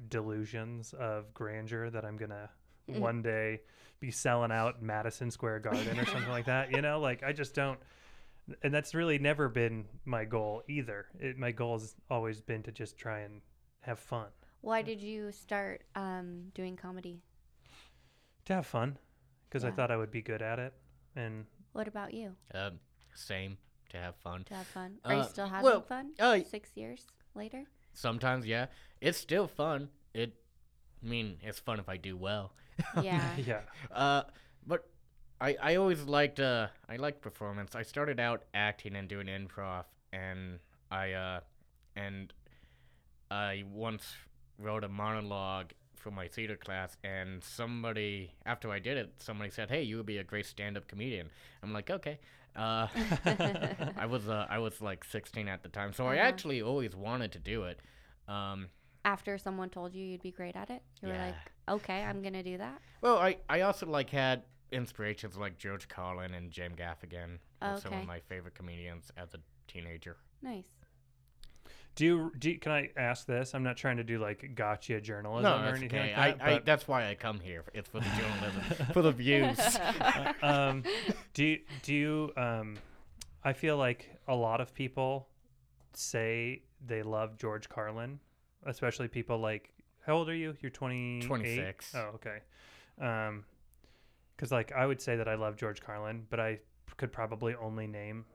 delusions 0.10 0.94
of 0.94 1.34
grandeur 1.34 1.90
that 1.90 2.06
I'm 2.06 2.18
gonna 2.18 2.50
Mm. 2.88 3.00
one 3.00 3.22
day 3.22 3.62
be 4.00 4.10
selling 4.12 4.52
out 4.52 4.82
Madison 4.82 5.30
Square 5.30 5.60
Garden 5.60 6.00
or 6.00 6.06
something 6.06 6.30
like 6.32 6.46
that. 6.46 6.72
You 6.72 6.82
know, 6.82 7.00
like 7.00 7.22
I 7.24 7.34
just 7.34 7.54
don't 7.54 7.80
and 8.64 8.74
that's 8.74 8.94
really 8.94 9.20
never 9.20 9.50
been 9.50 9.86
my 10.06 10.26
goal 10.26 10.64
either. 10.68 11.08
It, 11.20 11.38
my 11.38 11.52
goal 11.52 11.78
has 11.80 11.96
always 12.10 12.42
been 12.42 12.64
to 12.64 12.72
just 12.72 12.98
try 12.98 13.20
and 13.20 13.42
have 13.82 14.00
fun, 14.00 14.28
Why 14.62 14.82
did 14.82 15.02
you 15.02 15.32
start 15.32 15.84
um, 15.96 16.52
doing 16.54 16.76
comedy? 16.76 17.22
to 18.46 18.54
have 18.56 18.66
fun, 18.66 18.98
because 19.48 19.64
I 19.64 19.72
thought 19.72 19.92
I 19.92 19.98
would 19.98 20.12
be 20.12 20.22
good 20.22 20.42
at 20.42 20.60
it. 20.60 20.74
And 21.16 21.46
What 21.74 21.88
about 21.88 22.14
you? 22.14 22.36
Um, 22.54 22.80
same 23.16 23.58
to 23.90 23.98
have 23.98 24.16
fun. 24.16 24.44
To 24.46 24.54
have 24.56 24.68
fun? 24.68 24.98
Are 25.06 25.14
you 25.14 25.20
Uh, 25.22 25.24
still 25.24 25.48
having 25.48 25.66
well, 25.66 25.82
fun? 25.82 26.12
uh, 26.20 26.40
Six 26.50 26.70
years 26.76 27.06
later? 27.36 27.66
Sometimes, 27.94 28.46
yeah, 28.46 28.68
it's 29.02 29.18
still 29.18 29.48
fun. 29.48 29.90
It, 30.14 30.34
I 31.04 31.08
mean, 31.08 31.38
it's 31.42 31.60
fun 31.60 31.80
if 31.80 31.90
I 31.90 31.98
do 31.98 32.18
well. 32.18 32.54
Yeah. 33.02 33.36
yeah, 33.38 33.62
Uh, 33.92 34.24
but 34.66 34.88
I 35.42 35.56
I 35.62 35.76
always 35.76 36.04
liked 36.04 36.40
uh 36.40 36.68
I 36.90 36.98
liked 36.98 37.22
performance. 37.22 37.76
I 37.76 37.84
started 37.84 38.20
out 38.20 38.44
acting 38.54 38.96
and 38.96 39.08
doing 39.08 39.28
improv, 39.28 39.86
and 40.12 40.60
I 40.92 41.14
uh 41.14 41.40
and 41.96 42.34
I 43.32 43.64
once 43.72 44.16
wrote 44.58 44.84
a 44.84 44.90
monologue 44.90 45.72
for 45.96 46.12
my 46.12 46.28
theater 46.28 46.56
class, 46.56 46.98
and 47.04 47.44
somebody 47.44 48.34
after 48.46 48.72
I 48.72 48.80
did 48.80 48.98
it, 48.98 49.14
somebody 49.20 49.50
said, 49.50 49.70
"Hey, 49.70 49.84
you 49.84 49.98
would 49.98 50.06
be 50.06 50.18
a 50.18 50.24
great 50.24 50.46
stand-up 50.46 50.88
comedian." 50.88 51.30
I'm 51.62 51.74
like, 51.74 51.90
okay. 51.90 52.20
Uh, 52.56 52.88
I 53.98 54.06
was 54.08 54.28
uh, 54.28 54.48
I 54.50 54.60
was 54.60 54.82
like 54.82 55.04
16 55.04 55.48
at 55.48 55.62
the 55.64 55.70
time, 55.70 55.94
so 55.94 56.06
I 56.08 56.18
Uh-huh. 56.18 56.28
actually 56.28 56.62
always 56.62 56.96
wanted 56.96 57.32
to 57.34 57.40
do 57.40 57.64
it. 57.64 57.80
Um, 58.28 58.68
After 59.06 59.38
someone 59.38 59.70
told 59.70 59.94
you 59.94 60.04
you'd 60.04 60.24
be 60.24 60.32
great 60.32 60.56
at 60.56 60.70
it, 60.70 60.82
you 61.02 61.10
were 61.10 61.18
like, 61.18 61.36
okay, 61.70 62.04
I'm 62.04 62.22
going 62.22 62.34
to 62.34 62.44
do 62.44 62.58
that. 62.58 62.82
Well, 63.02 63.18
I, 63.18 63.38
I 63.48 63.62
also 63.62 63.86
like 63.86 64.10
had 64.10 64.44
inspirations 64.72 65.38
like 65.38 65.58
George 65.58 65.88
Carlin 65.88 66.34
and 66.34 66.52
Jim 66.52 66.74
Gaffigan, 66.76 67.40
were 67.62 67.80
some 67.80 67.94
of 67.94 68.06
my 68.08 68.20
favorite 68.20 68.56
comedians 68.56 69.12
as 69.18 69.34
a 69.34 69.40
teenager. 69.68 70.18
Nice. 70.42 70.66
do 71.96 72.06
you, 72.06 72.32
do 72.40 72.52
you- 72.52 72.60
can 72.60 72.72
I 72.72 72.90
ask 72.96 73.26
this? 73.26 73.54
I'm 73.54 73.64
not 73.64 73.78
trying 73.78 73.98
to 73.98 74.04
do 74.04 74.20
like 74.20 74.56
gotcha 74.56 75.02
journalism 75.02 75.44
No, 75.44 75.68
or 75.68 75.76
anything 75.76 76.00
okay. 76.00 76.16
like 76.16 76.38
that. 76.38 76.48
I, 76.48 76.56
I, 76.56 76.60
that's 76.60 76.88
why 76.88 77.10
I 77.10 77.16
come 77.16 77.40
here. 77.40 77.64
It's 77.74 77.90
for 77.90 78.00
the 78.00 78.10
journalism, 78.18 78.86
for 78.94 79.02
the 79.02 79.12
views. 79.12 79.60
um, 80.42 80.84
do 81.34 81.44
you, 81.46 81.60
do 81.84 81.94
you 81.94 82.32
um, 82.38 82.78
I 83.44 83.54
feel 83.54 83.78
like 83.78 84.10
a 84.28 84.36
lot 84.36 84.62
of 84.62 84.74
people 84.74 85.28
say 85.94 86.62
they 86.86 87.04
love 87.04 87.38
George 87.38 87.68
Carlin 87.68 88.20
especially 88.66 89.08
people 89.08 89.40
like 89.40 89.70
how 90.06 90.16
old 90.16 90.30
are 90.30 90.36
you? 90.36 90.56
You're 90.62 90.72
28? 90.72 91.28
26. 91.28 91.96
Oh, 91.96 92.12
okay. 92.16 92.38
Um 93.00 93.44
cuz 94.40 94.52
like 94.52 94.72
I 94.72 94.88
would 94.88 95.02
say 95.02 95.18
that 95.18 95.28
I 95.28 95.36
love 95.36 95.56
George 95.58 95.82
Carlin, 95.82 96.26
but 96.32 96.40
I 96.40 96.60
could 96.98 97.12
probably 97.12 97.54
only 97.56 97.86
name 97.86 98.26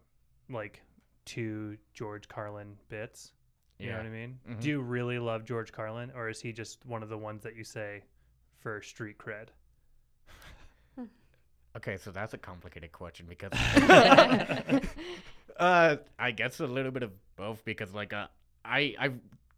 like 0.48 0.82
two 1.24 1.76
George 1.94 2.28
Carlin 2.28 2.76
bits. 2.88 3.32
You 3.78 3.90
know 3.90 3.96
what 3.96 4.06
I 4.06 4.10
mean? 4.10 4.38
Mhm. 4.48 4.60
Do 4.60 4.68
you 4.68 4.80
really 4.80 5.18
love 5.18 5.44
George 5.44 5.72
Carlin 5.72 6.12
or 6.14 6.28
is 6.28 6.40
he 6.40 6.52
just 6.52 6.86
one 6.86 7.02
of 7.02 7.08
the 7.08 7.18
ones 7.18 7.42
that 7.42 7.56
you 7.56 7.64
say 7.64 8.04
for 8.60 8.80
street 8.82 9.18
cred? 9.18 9.48
Okay, 11.76 11.96
so 11.96 12.12
that's 12.12 12.34
a 12.34 12.38
complicated 12.38 12.92
question 12.92 13.26
because 13.28 13.50
uh 15.58 15.96
I 16.18 16.30
guess 16.30 16.60
a 16.60 16.66
little 16.66 16.92
bit 16.92 17.02
of 17.02 17.10
both 17.36 17.64
because 17.64 17.92
like 17.92 18.12
uh 18.12 18.28
I 18.64 18.94
I 18.98 19.10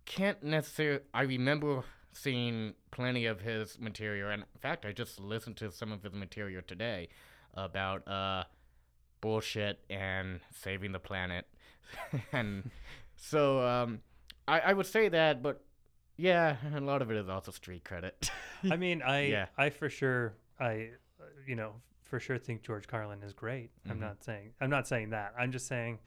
can't 0.06 0.42
necessarily 0.42 1.00
I 1.12 1.22
remember 1.22 1.84
seeing 2.16 2.74
plenty 2.90 3.26
of 3.26 3.40
his 3.40 3.78
material 3.78 4.30
and 4.30 4.42
in 4.54 4.60
fact 4.60 4.84
I 4.86 4.92
just 4.92 5.20
listened 5.20 5.56
to 5.58 5.70
some 5.70 5.92
of 5.92 6.02
his 6.02 6.12
material 6.14 6.62
today 6.66 7.08
about 7.54 8.06
uh 8.08 8.44
bullshit 9.20 9.80
and 9.90 10.40
saving 10.54 10.92
the 10.92 10.98
planet 10.98 11.46
and 12.32 12.70
so 13.16 13.66
um 13.66 14.00
I 14.48 14.60
I 14.60 14.72
would 14.72 14.86
say 14.86 15.08
that 15.08 15.42
but 15.42 15.62
yeah 16.16 16.56
a 16.74 16.80
lot 16.80 17.02
of 17.02 17.10
it 17.10 17.16
is 17.16 17.28
also 17.28 17.50
street 17.52 17.84
credit 17.84 18.30
I 18.70 18.76
mean, 18.76 19.02
I 19.02 19.20
Yeah. 19.36 19.46
I 19.58 19.70
for 19.70 19.88
sure 19.90 20.34
I 20.58 20.90
you 21.46 21.54
know, 21.56 21.72
for 22.04 22.18
sure 22.18 22.38
think 22.38 22.62
George 22.62 22.86
Carlin 22.88 23.22
is 23.22 23.32
great. 23.32 23.70
I'm 23.88 23.98
Mhm. 23.98 24.00
not 24.00 24.24
saying 24.24 24.52
I'm 24.60 24.70
not 24.70 24.88
saying 24.88 25.10
that. 25.10 25.34
I'm 25.38 25.52
just 25.52 25.66
saying 25.66 25.98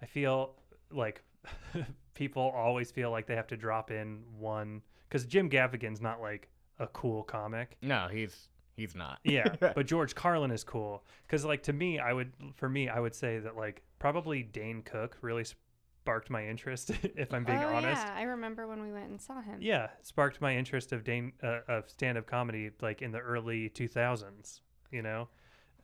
I 0.00 0.06
feel 0.06 0.54
like 0.90 1.22
people 2.14 2.42
always 2.54 2.90
feel 2.90 3.10
like 3.10 3.26
they 3.26 3.36
have 3.36 3.48
to 3.48 3.56
drop 3.56 3.90
in 3.90 4.22
one 4.38 4.82
cuz 5.10 5.24
Jim 5.26 5.48
Gaffigan's 5.48 6.00
not 6.00 6.20
like 6.20 6.48
a 6.78 6.86
cool 6.88 7.22
comic. 7.24 7.76
no 7.82 8.08
he's 8.10 8.48
he's 8.76 8.94
not 8.94 9.18
Yeah, 9.24 9.54
but 9.60 9.86
George 9.86 10.14
Carlin 10.14 10.50
is 10.50 10.62
cool 10.64 11.04
cuz 11.28 11.44
like 11.44 11.62
to 11.64 11.72
me 11.72 11.98
I 11.98 12.12
would 12.12 12.32
for 12.54 12.68
me 12.68 12.88
I 12.88 13.00
would 13.00 13.14
say 13.14 13.38
that 13.40 13.56
like 13.56 13.82
probably 13.98 14.42
Dane 14.42 14.82
Cook 14.82 15.18
really 15.20 15.44
sparked 15.44 16.30
my 16.30 16.46
interest 16.46 16.90
if 17.02 17.34
I'm 17.34 17.44
being 17.44 17.58
oh 17.64 17.74
honest. 17.74 18.06
yeah, 18.06 18.14
I 18.16 18.22
remember 18.22 18.66
when 18.66 18.80
we 18.82 18.92
went 18.92 19.10
and 19.10 19.20
saw 19.20 19.40
him. 19.42 19.58
Yeah, 19.60 19.88
sparked 20.02 20.40
my 20.40 20.56
interest 20.56 20.92
of 20.92 21.02
Dane 21.04 21.32
uh, 21.42 21.60
of 21.68 21.90
stand 21.90 22.16
up 22.16 22.26
comedy 22.26 22.70
like 22.80 23.02
in 23.02 23.10
the 23.12 23.18
early 23.18 23.70
2000s, 23.70 24.60
you 24.92 25.02
know, 25.02 25.28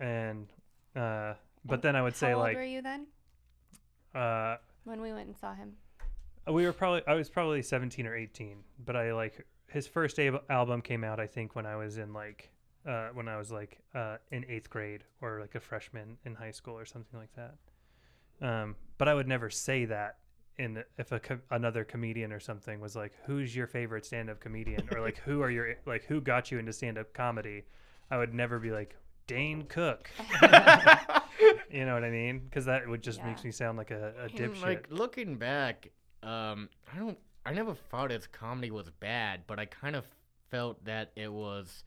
and 0.00 0.52
uh, 0.94 1.34
but 1.64 1.82
then 1.82 1.96
I 1.96 2.02
would 2.02 2.14
say 2.16 2.32
old 2.32 2.42
like 2.44 2.56
were 2.56 2.62
you 2.62 2.80
then 2.82 3.06
uh, 4.14 4.56
when 4.84 5.00
we 5.00 5.12
went 5.12 5.26
and 5.26 5.37
saw 5.37 5.54
him? 5.54 5.76
We 6.48 6.64
were 6.66 6.72
probably 6.72 7.02
I 7.07 7.14
was 7.14 7.28
probably 7.30 7.62
17 7.62 8.07
or 8.07 8.14
18, 8.16 8.59
but 8.85 8.96
I 8.96 9.12
like 9.12 9.46
his 9.68 9.87
first 9.87 10.18
ab- 10.18 10.42
album 10.50 10.83
came 10.83 11.02
out 11.04 11.18
I 11.20 11.26
think 11.26 11.54
when 11.57 11.66
I 11.66 11.76
was 11.76 11.98
in 11.98 12.12
like 12.12 12.50
uh, 12.87 13.09
when 13.14 13.28
I 13.28 13.37
was 13.38 13.50
like 13.50 13.78
uh, 13.94 14.16
in 14.30 14.44
eighth 14.48 14.68
grade 14.70 15.04
or 15.22 15.40
like 15.40 15.54
a 15.54 15.61
freshman 15.61 16.18
in 16.24 16.35
high 16.35 16.50
school 16.50 16.76
or 16.78 16.85
something 16.85 17.18
like 17.18 17.30
that. 17.35 17.54
Um, 18.46 18.76
but 18.98 19.09
I 19.09 19.14
would 19.14 19.26
never 19.28 19.48
say 19.48 19.87
that 19.87 20.18
in 20.59 20.85
if 20.98 21.11
a 21.12 21.18
co- 21.18 21.40
another 21.50 21.83
comedian 21.85 22.30
or 22.33 22.40
something 22.40 22.80
was 22.80 22.94
like, 22.94 23.12
"Who's 23.26 23.57
your 23.57 23.66
favorite 23.66 24.04
stand-up 24.04 24.38
comedian?" 24.38 24.87
or 24.92 25.00
like, 25.00 25.16
"Who 25.18 25.40
are 25.42 25.50
your 25.50 25.74
like 25.87 26.04
who 26.04 26.20
got 26.20 26.50
you 26.52 26.59
into 26.59 26.72
stand-up 26.72 27.12
comedy?" 27.14 27.64
I 28.11 28.18
would 28.18 28.35
never 28.35 28.59
be 28.59 28.70
like 28.70 28.94
Dane 29.26 29.64
Cook. 29.66 30.11
you 31.70 31.85
know 31.87 31.94
what 31.94 32.04
I 32.04 32.11
mean? 32.11 32.40
Because 32.40 32.66
that 32.66 32.87
would 32.87 33.02
just 33.02 33.22
makes 33.24 33.44
me 33.44 33.50
sound 33.50 33.78
like 33.78 33.90
a, 33.90 34.12
a 34.18 34.22
And, 34.24 34.33
dipshit. 34.33 34.62
like 34.62 34.87
looking 34.90 35.37
back, 35.37 35.90
um, 36.24 36.68
I 36.92 36.98
don't. 36.98 37.18
I 37.46 37.52
never 37.52 37.74
thought 37.74 38.10
his 38.10 38.26
comedy 38.26 38.70
was 38.70 38.88
bad, 39.00 39.42
but 39.46 39.58
I 39.58 39.66
kind 39.66 39.94
of 39.94 40.06
felt 40.50 40.82
that 40.87 41.10
it 41.14 41.30
was 41.30 41.84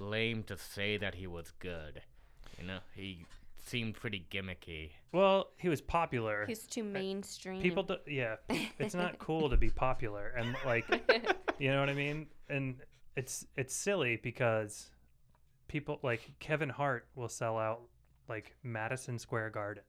lame 0.00 0.42
to 0.44 0.56
say 0.56 0.96
that 0.96 1.14
he 1.14 1.26
was 1.26 1.52
good. 1.60 2.02
You 2.58 2.66
know, 2.66 2.78
he 2.94 3.24
seemed 3.64 3.94
pretty 3.94 4.26
gimmicky. 4.30 4.90
well, 5.12 5.48
he 5.58 5.68
was 5.68 5.80
popular. 5.80 6.44
He's 6.46 6.66
too 6.66 6.82
mainstream. 6.82 7.62
People, 7.62 7.82
do, 7.82 7.96
yeah, 8.06 8.36
it's 8.78 8.94
not 8.94 9.18
cool 9.20 9.50
to 9.50 9.56
be 9.56 9.70
popular, 9.70 10.28
and 10.36 10.56
like, 10.64 10.86
you 11.58 11.70
know 11.70 11.80
what 11.80 11.88
I 11.88 11.94
mean. 11.94 12.26
And 12.48 12.76
it's 13.16 13.46
it's 13.56 13.74
silly 13.74 14.18
because 14.22 14.90
people 15.68 15.98
like 16.02 16.20
Kevin 16.38 16.68
Hart 16.68 17.06
will 17.14 17.28
sell 17.28 17.58
out 17.58 17.82
like 18.28 18.54
Madison 18.62 19.18
Square 19.18 19.50
Garden, 19.50 19.84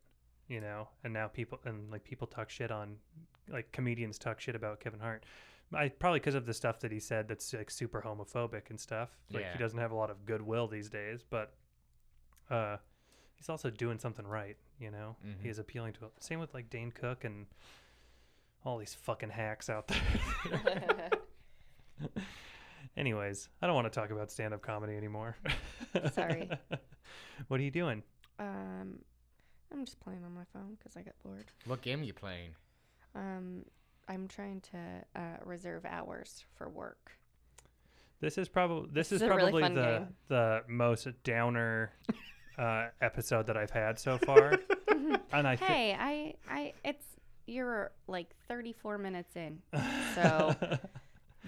you 0.47 0.61
know, 0.61 0.89
and 1.03 1.13
now 1.13 1.27
people 1.27 1.59
and 1.65 1.91
like 1.91 2.03
people 2.03 2.27
talk 2.27 2.49
shit 2.49 2.71
on 2.71 2.97
like 3.49 3.71
comedians 3.71 4.17
talk 4.17 4.39
shit 4.39 4.55
about 4.55 4.79
Kevin 4.79 4.99
Hart. 4.99 5.25
I 5.73 5.89
probably 5.89 6.19
because 6.19 6.35
of 6.35 6.45
the 6.45 6.53
stuff 6.53 6.79
that 6.79 6.91
he 6.91 6.99
said 6.99 7.27
that's 7.27 7.53
like 7.53 7.69
super 7.69 8.01
homophobic 8.01 8.69
and 8.69 8.79
stuff. 8.79 9.09
Like 9.31 9.43
Yeah. 9.43 9.53
he 9.53 9.59
doesn't 9.59 9.79
have 9.79 9.91
a 9.91 9.95
lot 9.95 10.09
of 10.09 10.25
goodwill 10.25 10.67
these 10.67 10.89
days, 10.89 11.23
but 11.29 11.53
uh 12.49 12.77
he's 13.35 13.49
also 13.49 13.69
doing 13.69 13.99
something 13.99 14.25
right, 14.25 14.55
you 14.79 14.91
know. 14.91 15.15
Mhm. 15.25 15.41
He 15.41 15.49
is 15.49 15.59
appealing 15.59 15.93
to 15.93 16.09
same 16.19 16.39
with 16.39 16.53
like 16.53 16.69
Dane 16.69 16.91
Cook 16.91 17.23
and 17.25 17.45
all 18.65 18.77
these 18.77 18.93
fucking 18.95 19.29
hacks 19.29 19.69
out 19.69 19.87
there. 19.87 21.09
Anyways, 22.97 23.49
I 23.61 23.67
don't 23.67 23.75
want 23.75 23.91
to 23.91 23.99
talk 23.99 24.09
about 24.09 24.31
stand-up 24.31 24.61
comedy 24.61 24.95
anymore. 24.95 25.37
Sorry. 26.13 26.49
what 27.47 27.59
are 27.59 27.63
you 27.63 27.71
doing? 27.71 28.01
um, 28.39 28.99
I'm 29.71 29.83
just 29.85 29.99
playing 29.99 30.23
on 30.23 30.33
my 30.33 30.43
phone 30.53 30.75
because 30.79 30.95
I 30.97 31.01
got 31.01 31.13
bored. 31.23 31.45
What 31.65 31.81
game 31.81 32.01
are 32.01 32.05
you 32.05 32.13
playing? 32.13 32.51
Um, 33.17 33.65
I'm 34.07 34.27
trying 34.27 34.61
to 34.71 34.77
uh, 35.19 35.21
reserve 35.43 35.85
hours 35.85 36.45
for 36.55 36.69
work. 36.69 37.11
This 38.19 38.37
is 38.37 38.47
probably 38.47 38.89
this 38.91 39.09
This 39.09 39.17
is 39.17 39.21
is 39.23 39.27
a 39.27 39.35
really 39.35 39.51
probably 39.51 39.75
the 39.75 39.97
game. 39.99 40.07
the 40.27 40.61
most 40.67 41.07
downer 41.23 41.91
uh, 42.57 42.87
episode 43.01 43.47
that 43.47 43.57
I've 43.57 43.69
had 43.71 43.99
so 43.99 44.17
far, 44.17 44.57
and 45.31 45.47
I 45.47 45.55
thi- 45.55 45.65
hey, 45.65 45.95
I, 45.99 46.33
I, 46.49 46.73
it's 46.83 47.05
you're 47.45 47.91
like 48.07 48.29
34 48.47 48.97
minutes 48.97 49.35
in, 49.35 49.61
so 50.15 50.55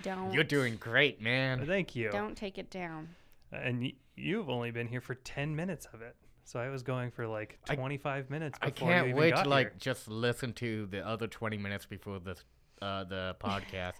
don't. 0.04 0.34
You're 0.34 0.44
doing 0.44 0.76
great, 0.78 1.22
man. 1.22 1.66
Thank 1.66 1.96
you. 1.96 2.10
Don't 2.12 2.36
take 2.38 2.58
it 2.58 2.70
down. 2.70 3.10
And 3.52 3.82
y- 3.82 3.94
you've 4.16 4.50
only 4.50 4.70
been 4.72 4.88
here 4.88 5.02
for 5.02 5.16
ten 5.16 5.56
minutes 5.56 5.88
of 5.94 6.02
it, 6.04 6.16
so 6.50 6.60
I 6.60 6.70
was 6.70 6.82
going 6.84 7.12
for 7.12 7.28
like 7.28 7.60
I- 7.70 7.76
twenty-five 7.76 8.30
minutes. 8.30 8.58
I 8.62 8.70
Before 8.72 8.88
you 8.90 8.94
can't 8.96 9.08
even 9.10 9.20
wait 9.20 9.34
got 9.36 9.44
to 9.44 9.50
like 9.50 9.68
here. 9.68 9.76
just 9.80 10.08
listen 10.08 10.54
to 10.54 10.88
the 10.88 11.06
other 11.08 11.28
20 11.28 11.58
minutes 11.58 11.86
before 11.86 12.20
this 12.20 12.44
uh, 12.82 13.04
the 13.04 13.36
podcast 13.44 13.94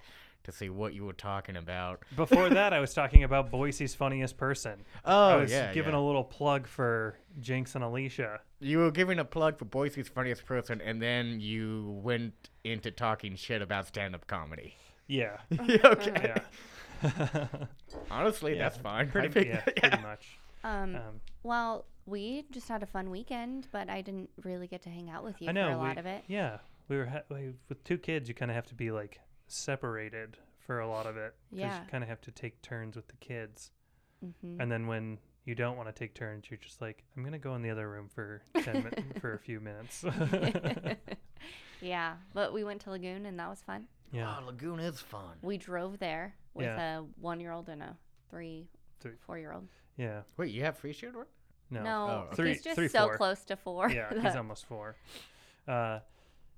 to 0.46 0.52
see 0.54 0.70
what 0.70 0.94
you 0.94 1.06
were 1.06 1.14
talking 1.14 1.58
about. 1.58 2.02
Before 2.16 2.50
that, 2.60 2.74
I 2.74 2.80
was 2.80 2.94
talking 2.94 3.24
about 3.24 3.52
Boise's 3.52 3.94
funniest 3.94 4.36
person. 4.38 4.84
Oh 5.06 5.28
I 5.30 5.36
was 5.36 5.52
yeah, 5.52 5.72
giving 5.74 5.94
yeah. 5.94 6.00
a 6.00 6.02
little 6.02 6.24
plug 6.24 6.66
for 6.66 7.18
Jinx 7.40 7.76
and 7.76 7.84
Alicia. 7.84 8.40
You 8.62 8.80
were 8.80 8.92
giving 8.92 9.20
a 9.20 9.26
plug 9.26 9.58
for 9.60 9.66
Boise's 9.66 10.08
funniest 10.10 10.46
person, 10.46 10.82
and 10.82 11.02
then 11.02 11.40
you 11.40 12.00
went 12.04 12.34
into 12.64 12.90
talking 12.90 13.36
shit 13.36 13.62
about 13.62 13.88
stand-up 13.88 14.26
comedy. 14.28 14.76
Yeah, 15.08 15.38
yeah, 15.50 15.78
okay. 15.86 16.34
yeah. 17.04 17.46
Honestly, 18.12 18.54
Yeah, 18.56 18.64
that's 18.64 18.78
fine. 18.78 19.08
I 19.08 19.10
pretty, 19.12 19.30
think- 19.30 19.48
yeah, 19.48 19.62
pretty 19.62 20.02
much. 20.04 20.38
Um, 20.64 20.96
Um, 20.96 21.22
well, 21.44 21.86
we 22.10 22.46
just 22.52 22.68
had 22.68 22.84
a 22.84 22.86
fun 22.88 23.10
weekend, 23.10 23.68
but 23.72 23.90
I 23.90 24.02
didn't 24.02 24.30
really 24.44 24.68
get 24.68 24.82
to 24.84 24.90
hang 24.90 25.10
out 25.10 25.24
with 25.24 25.42
you 25.42 25.50
I 25.50 25.52
know 25.52 25.68
for 25.70 25.74
a 25.76 25.80
we, 25.80 25.88
lot 25.88 25.98
of 25.98 26.06
it. 26.06 26.24
Yeah, 26.28 26.58
we 26.88 26.98
were 26.98 27.06
ha- 27.06 27.24
we, 27.30 27.54
with 27.70 27.84
two 27.84 27.98
kids. 27.98 28.28
You 28.28 28.36
kind 28.36 28.52
of 28.52 28.56
have 28.56 28.68
to 28.68 28.76
be 28.76 28.92
like 28.92 29.20
separated 29.48 30.38
for 30.60 30.80
a 30.80 30.88
lot 30.88 31.06
of 31.06 31.18
it. 31.18 31.34
'cause 31.50 31.60
Yeah. 31.60 31.82
you 31.84 31.90
kind 31.90 32.04
of 32.04 32.10
have 32.10 32.22
to 32.22 32.32
take 32.32 32.62
turns 32.62 32.96
with 32.96 33.08
the 33.08 33.18
kids, 33.18 33.72
hmm 34.22 34.60
and 34.60 34.72
then 34.72 34.88
when 34.88 35.20
you 35.46 35.56
don't 35.56 35.78
want 35.78 35.88
to 35.90 35.94
take 35.94 36.14
turns, 36.14 36.50
you're 36.52 36.58
just 36.60 36.82
like, 36.82 37.04
I'm 37.16 37.24
gonna 37.24 37.40
go 37.40 37.56
in 37.56 37.62
the 37.62 37.70
other 37.72 37.90
room 37.90 38.08
for 38.10 38.42
ten 38.64 38.84
min- 38.84 39.14
for 39.22 39.34
a 39.34 39.40
few 39.40 39.60
minutes. 39.60 40.04
yeah, 41.82 42.16
but 42.34 42.54
we 42.54 42.64
went 42.64 42.82
to 42.82 42.92
Lagoon 42.92 43.26
and 43.26 43.40
that 43.40 43.50
was 43.50 43.62
fun. 43.62 43.88
yeah, 44.12 44.38
Oh, 44.42 44.46
Lagoon 44.46 44.80
is 44.80 45.00
fun. 45.00 45.38
We 45.42 45.58
drove 45.58 46.00
there 46.00 46.36
with 46.54 46.66
Yeah. 46.66 47.00
a 47.00 47.02
one-year-old 47.20 47.70
and 47.70 47.82
a 47.82 47.98
three, 48.30 48.68
Three. 49.00 49.14
four-year-old. 49.22 49.68
yeah. 49.98 50.22
Wait, 50.38 50.52
you 50.52 50.64
have 50.64 50.78
free 50.78 50.94
shield 50.94 51.16
work? 51.16 51.30
No, 51.72 51.84
No, 51.84 52.28
Oh. 52.32 52.36
Three- 52.36 52.50
he's 52.54 52.64
just 52.64 52.76
three, 52.76 52.88
so 52.88 53.06
four. 53.08 53.18
close 53.18 53.44
to 53.46 53.56
four. 53.56 53.90
yeah, 53.90 54.12
he's 54.22 54.36
almost 54.36 54.66
four. 54.66 54.96
Uh, 55.68 56.00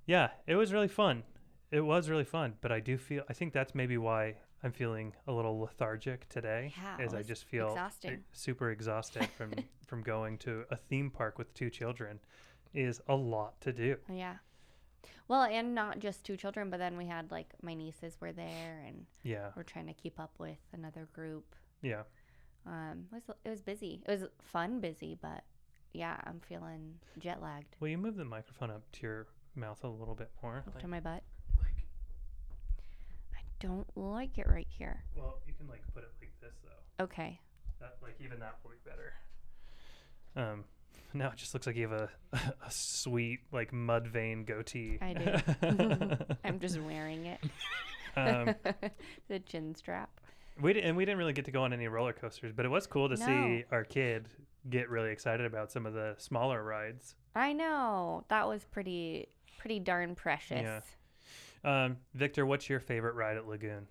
yeah, 0.05 0.29
it 0.47 0.55
was 0.55 0.71
really 0.73 0.87
fun. 0.87 1.23
It 1.71 1.81
was 1.81 2.09
really 2.09 2.23
fun, 2.25 2.55
but 2.61 2.71
I 2.71 2.79
do 2.79 2.97
feel 2.97 3.23
I 3.29 3.33
think 3.33 3.53
that's 3.53 3.73
maybe 3.75 3.97
why 3.97 4.35
I'm 4.63 4.71
feeling 4.71 5.13
a 5.27 5.31
little 5.31 5.59
lethargic 5.59 6.27
today. 6.29 6.73
Yeah, 6.81 7.05
is 7.05 7.13
I 7.13 7.23
just 7.23 7.45
feel 7.45 7.67
e- 7.67 7.71
exhausting. 7.71 8.23
super 8.33 8.71
exhausted 8.71 9.27
from 9.37 9.51
from 9.87 10.01
going 10.03 10.37
to 10.39 10.65
a 10.69 10.75
theme 10.75 11.09
park 11.09 11.37
with 11.37 11.53
two 11.53 11.69
children. 11.69 12.19
Is 12.73 13.01
a 13.09 13.15
lot 13.15 13.59
to 13.61 13.73
do. 13.73 13.97
yeah. 14.09 14.35
Well, 15.27 15.43
and 15.43 15.73
not 15.75 15.99
just 15.99 16.25
two 16.25 16.35
children, 16.37 16.69
but 16.69 16.77
then 16.77 16.97
we 16.97 17.05
had 17.05 17.31
like 17.31 17.53
my 17.61 17.73
nieces 17.73 18.17
were 18.19 18.31
there, 18.33 18.83
and 18.85 19.05
Yeah, 19.23 19.49
we're 19.55 19.63
trying 19.63 19.87
to 19.87 19.93
keep 19.93 20.19
up 20.19 20.31
with 20.39 20.57
another 20.73 21.07
group. 21.13 21.55
yeah. 21.81 22.03
Um, 22.65 23.05
it 23.11 23.15
was 23.27 23.35
it 23.45 23.49
was 23.49 23.61
busy. 23.61 24.01
It 24.07 24.11
was 24.11 24.29
fun, 24.43 24.79
busy, 24.79 25.17
but 25.21 25.43
yeah, 25.93 26.17
I'm 26.25 26.39
feeling 26.47 26.95
jet 27.19 27.41
lagged 27.41 27.75
Will 27.79 27.89
you 27.89 27.97
move 27.97 28.15
the 28.15 28.25
microphone 28.25 28.71
up 28.71 28.83
to 28.93 29.01
your 29.01 29.27
mouth 29.55 29.83
a 29.83 29.87
little 29.87 30.15
bit 30.15 30.29
more? 30.41 30.63
up 30.67 30.79
to 30.79 30.87
my 30.87 30.99
butt. 30.99 31.23
Like, 31.59 31.85
I 33.33 33.41
don't 33.59 33.87
like 33.95 34.37
it 34.37 34.47
right 34.47 34.67
here. 34.69 35.03
Well, 35.15 35.39
you 35.47 35.53
can 35.53 35.67
like 35.67 35.81
put 35.93 36.03
it 36.03 36.11
like 36.21 36.31
this 36.41 36.53
though. 36.63 37.03
Okay. 37.03 37.39
That 37.79 37.97
like 38.01 38.15
even 38.23 38.39
that 38.39 38.59
will 38.63 38.71
be 38.71 38.77
better. 38.85 39.13
Um, 40.35 40.63
now 41.13 41.29
it 41.29 41.37
just 41.37 41.53
looks 41.53 41.67
like 41.67 41.75
you 41.75 41.89
have 41.89 41.99
a 41.99 42.09
a 42.65 42.69
sweet 42.71 43.39
like 43.51 43.73
mud 43.73 44.07
vein 44.07 44.45
goatee. 44.45 44.97
I 45.01 45.13
do. 45.13 46.17
I'm 46.43 46.59
just 46.59 46.79
wearing 46.79 47.25
it. 47.25 47.39
um, 48.15 48.55
the 49.27 49.39
chin 49.39 49.73
strap. 49.75 50.09
We 50.61 50.73
di- 50.73 50.81
and 50.81 50.95
we 50.97 51.05
didn't 51.05 51.17
really 51.17 51.33
get 51.33 51.45
to 51.45 51.51
go 51.51 51.63
on 51.63 51.73
any 51.73 51.87
roller 51.87 52.13
coasters, 52.13 52.51
but 52.53 52.65
it 52.65 52.69
was 52.69 52.87
cool 52.87 53.09
to 53.09 53.15
No. 53.15 53.25
see 53.25 53.65
our 53.71 53.83
kid 53.83 54.27
get 54.69 54.89
really 54.89 55.11
excited 55.11 55.45
about 55.45 55.71
some 55.71 55.85
of 55.85 55.93
the 55.93 56.15
smaller 56.17 56.63
rides. 56.63 57.15
I 57.35 57.53
know. 57.53 58.25
That 58.29 58.47
was 58.47 58.63
pretty 58.65 59.27
pretty 59.57 59.79
darn 59.79 60.15
precious. 60.15 60.61
Yeah. 61.63 61.83
Um, 61.85 61.97
Victor, 62.15 62.45
what's 62.45 62.69
your 62.69 62.79
favorite 62.79 63.13
ride 63.15 63.37
at 63.37 63.47
Lagoon? 63.47 63.87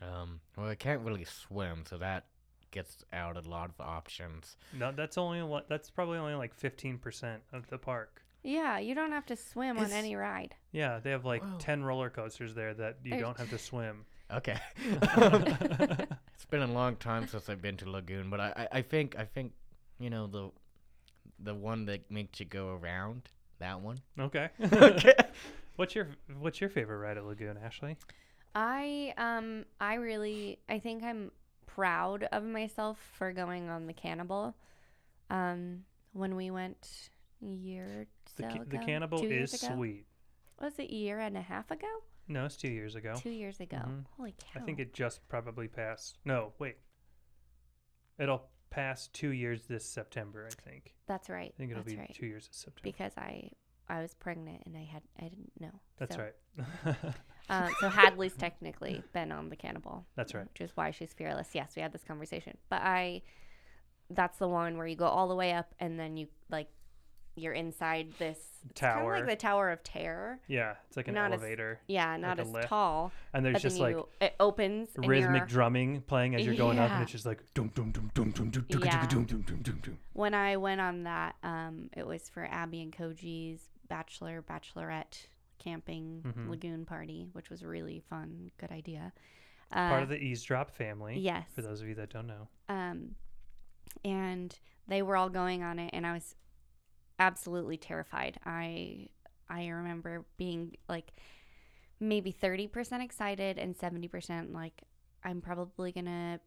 Um, 0.00 0.40
well, 0.56 0.68
I 0.68 0.74
can't 0.74 1.02
really 1.02 1.24
swim, 1.24 1.84
so 1.86 1.98
that 1.98 2.26
gets 2.70 3.04
out 3.12 3.36
a 3.36 3.48
lot 3.48 3.70
of 3.70 3.80
options. 3.80 4.56
No, 4.72 4.92
that's 4.92 5.18
only 5.18 5.42
li- 5.42 5.64
that's 5.68 5.90
probably 5.90 6.18
only 6.18 6.34
like 6.34 6.54
fifteen 6.54 6.98
percent 6.98 7.42
of 7.52 7.68
the 7.68 7.78
park. 7.78 8.22
Yeah, 8.44 8.78
you 8.78 8.94
don't 8.94 9.10
have 9.12 9.26
to 9.26 9.36
swim 9.36 9.78
on 9.78 9.84
It's- 9.86 9.98
any 9.98 10.14
ride. 10.14 10.54
Yeah, 10.70 11.00
they 11.00 11.10
have 11.10 11.24
like 11.24 11.42
Whoa. 11.42 11.58
ten 11.58 11.82
roller 11.82 12.08
coasters 12.10 12.54
there 12.54 12.72
that 12.74 12.98
you 13.02 13.10
There's- 13.10 13.22
don't 13.22 13.38
have 13.38 13.50
to 13.50 13.58
swim. 13.58 14.06
Okay. 14.34 14.58
it's 16.34 16.44
been 16.50 16.62
a 16.62 16.66
long 16.72 16.96
time 16.96 17.26
since 17.26 17.48
I've 17.48 17.62
been 17.62 17.76
to 17.78 17.90
Lagoon, 17.90 18.30
but 18.30 18.40
I, 18.40 18.52
I, 18.56 18.68
I 18.78 18.82
think 18.82 19.16
I 19.18 19.24
think 19.24 19.52
you 19.98 20.10
know 20.10 20.26
the 20.26 20.50
the 21.38 21.54
one 21.54 21.86
that 21.86 22.10
makes 22.10 22.40
you 22.40 22.46
go 22.46 22.68
around 22.70 23.22
that 23.58 23.80
one. 23.80 23.98
Okay. 24.18 24.50
Okay. 24.72 25.14
what's 25.76 25.94
your 25.94 26.08
what's 26.38 26.60
your 26.60 26.70
favorite 26.70 26.98
ride 26.98 27.16
at 27.18 27.24
Lagoon, 27.24 27.56
Ashley? 27.62 27.96
I 28.54 29.14
um 29.16 29.64
I 29.80 29.94
really 29.94 30.58
I 30.68 30.78
think 30.78 31.02
I'm 31.04 31.30
proud 31.66 32.24
of 32.32 32.44
myself 32.44 32.98
for 33.16 33.32
going 33.32 33.68
on 33.68 33.86
the 33.86 33.92
cannibal. 33.92 34.54
Um 35.30 35.84
when 36.12 36.36
we 36.36 36.50
went 36.50 37.10
a 37.42 37.46
year 37.46 38.06
The, 38.36 38.42
so 38.42 38.48
ca- 38.48 38.64
the 38.66 38.78
cannibal 38.78 39.20
two 39.20 39.26
is 39.30 39.52
ago? 39.52 39.74
sweet. 39.74 40.06
Was 40.60 40.78
it 40.78 40.90
a 40.90 40.94
year 40.94 41.18
and 41.20 41.36
a 41.36 41.42
half 41.42 41.70
ago? 41.70 41.86
No, 42.28 42.44
it's 42.44 42.56
two 42.56 42.70
years 42.70 42.94
ago. 42.94 43.14
Two 43.20 43.30
years 43.30 43.60
ago. 43.60 43.78
Mhm. 43.78 44.04
Holy 44.16 44.32
cow. 44.32 44.60
I 44.60 44.64
think 44.64 44.78
it 44.78 44.92
just 44.92 45.26
probably 45.28 45.66
passed. 45.68 46.18
No, 46.24 46.52
wait. 46.58 46.76
It'll 48.18 48.48
pass 48.70 49.08
two 49.08 49.30
years 49.30 49.66
this 49.66 49.84
September. 49.84 50.46
I 50.46 50.54
think. 50.70 50.94
That's 51.06 51.30
right. 51.30 51.52
I 51.54 51.56
think 51.58 51.70
it'll 51.70 51.82
That's 51.82 51.94
be 51.94 51.98
right. 52.00 52.14
two 52.14 52.26
years 52.26 52.48
this 52.48 52.56
September. 52.58 52.82
Because 52.82 53.12
I 53.16 53.50
I 53.88 54.02
was 54.02 54.12
pregnant 54.14 54.62
and 54.66 54.76
I 54.76 54.84
had 54.84 55.02
I 55.18 55.22
didn't 55.24 55.52
know. 55.58 55.80
That's 55.96 56.16
So, 56.16 56.22
right. 56.22 57.14
Um, 57.48 57.72
so 57.80 57.88
Hadley's 57.88 58.34
technically 58.36 59.02
been 59.14 59.32
on 59.32 59.48
the 59.48 59.56
cannibal. 59.56 60.04
That's 60.14 60.34
right. 60.34 60.46
Which 60.52 60.60
is 60.60 60.76
why 60.76 60.90
she's 60.90 61.14
fearless. 61.14 61.48
Yes, 61.54 61.74
we 61.76 61.80
had 61.82 61.92
this 61.92 62.04
conversation. 62.04 62.58
But 62.68 62.82
I, 62.82 63.22
that's 64.10 64.36
the 64.38 64.48
one 64.48 64.76
where 64.76 64.86
you 64.86 64.96
go 64.96 65.06
all 65.06 65.28
the 65.28 65.34
way 65.34 65.52
up 65.52 65.74
and 65.78 65.98
then 65.98 66.18
you 66.18 66.28
like, 66.50 66.68
you're 67.38 67.52
inside 67.54 68.12
this 68.18 68.38
kind 68.74 68.98
of 68.98 69.02
Tower. 69.02 69.16
like 69.18 69.26
the 69.28 69.36
Tower 69.36 69.70
of 69.70 69.82
Terror. 69.82 70.40
yeah, 70.48 70.74
it's 70.88 70.96
like 70.96 71.08
an 71.08 71.14
Not 71.14 71.32
as- 71.32 71.40
elevator, 71.40 71.80
Yeah, 71.86 72.16
not 72.16 72.38
a 72.38 72.42
as 72.42 72.50
lift. 72.50 72.68
tall. 72.68 73.12
and 73.32 73.44
there's 73.44 73.62
just 73.62 73.78
like 73.78 73.96
you, 73.96 74.08
it 74.20 74.34
opens 74.40 74.88
rhythmic 74.96 75.46
drumming 75.48 76.02
playing 76.02 76.34
as 76.34 76.44
you're 76.44 76.54
going 76.56 76.78
up, 76.78 76.90
and 76.90 77.02
it's 77.02 77.12
just 77.12 77.24
like 77.26 77.42
dum 77.54 77.70
dum 77.74 77.90
dum 77.92 78.10
dum 78.14 78.30
dum 78.32 78.50
dum 78.50 78.66
dum 78.68 79.06
dum 79.08 79.24
dum 79.24 79.42
dum 79.62 79.80
dum 79.82 79.98
when 80.12 80.34
I 80.34 80.56
went 80.56 80.80
on 80.80 81.04
that, 81.04 81.36
um, 81.42 81.88
it 81.96 82.06
was 82.06 82.28
for 82.28 82.44
Abby 82.44 82.82
and 82.82 82.92
Koji's 82.92 83.60
bachelor 83.88 84.42
bachelorette 84.42 85.26
camping 85.58 86.22
Mhm. 86.26 86.48
lagoon 86.50 86.84
party, 86.84 87.28
which 87.32 87.50
was 87.50 87.64
really 87.64 88.00
fun. 88.10 88.50
Good 88.58 88.70
idea. 88.70 89.12
Uh, 89.72 89.88
Part 89.88 90.02
of 90.02 90.08
the 90.08 90.16
EaseDrop 90.18 90.70
family. 90.70 91.18
yes. 91.18 91.48
For 91.54 91.62
those 91.62 91.80
of 91.82 91.88
you 91.88 91.94
that 91.96 92.10
don't 92.10 92.26
know. 92.26 92.48
Um, 92.68 93.14
and 94.04 94.58
they 94.86 95.02
were 95.02 95.16
all 95.16 95.28
going 95.28 95.62
on 95.62 95.78
it, 95.78 95.90
and 95.92 96.06
I 96.06 96.12
was 96.12 96.34
absolutely 97.18 97.76
terrified. 97.76 98.38
I 98.44 99.08
I 99.48 99.68
remember 99.68 100.24
being 100.36 100.76
like 100.88 101.12
maybe 102.00 102.30
thirty 102.30 102.66
percent 102.66 103.02
excited 103.02 103.58
and 103.58 103.76
seventy 103.76 104.08
percent 104.08 104.52
like 104.52 104.82
I'm 105.24 105.40
probably 105.40 105.92
gonna 105.92 106.40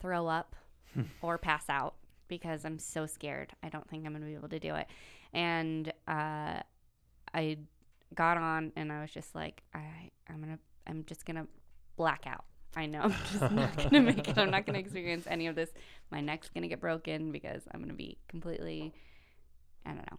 throw 0.00 0.26
up 0.26 0.54
or 1.22 1.38
pass 1.38 1.64
out 1.68 1.94
because 2.28 2.64
I'm 2.64 2.78
so 2.78 3.06
scared. 3.06 3.52
I 3.62 3.68
don't 3.68 3.88
think 3.88 4.06
I'm 4.06 4.12
gonna 4.12 4.26
be 4.26 4.34
able 4.34 4.48
to 4.48 4.60
do 4.60 4.74
it. 4.74 4.86
And 5.32 5.88
uh, 6.06 6.60
I 7.34 7.58
got 8.14 8.36
on, 8.36 8.72
and 8.76 8.92
I 8.92 9.00
was 9.00 9.10
just 9.10 9.34
like, 9.34 9.62
I 9.74 10.10
I'm 10.28 10.40
gonna 10.40 10.58
I'm 10.86 11.04
just 11.06 11.24
gonna 11.24 11.46
black 11.96 12.24
out. 12.26 12.44
I 12.76 12.86
know 12.86 13.02
I'm 13.02 13.14
just 13.30 13.52
not 13.52 13.76
gonna 13.90 14.00
make 14.00 14.28
it. 14.28 14.38
I'm 14.38 14.50
not 14.50 14.66
gonna 14.66 14.78
experience 14.78 15.26
any 15.28 15.46
of 15.46 15.54
this. 15.54 15.70
My 16.10 16.20
neck's 16.20 16.48
gonna 16.48 16.68
get 16.68 16.80
broken 16.80 17.32
because 17.32 17.62
I'm 17.72 17.80
gonna 17.80 17.94
be 17.94 18.18
completely. 18.28 18.94
I 19.86 19.90
don't 19.90 20.10
know. 20.10 20.18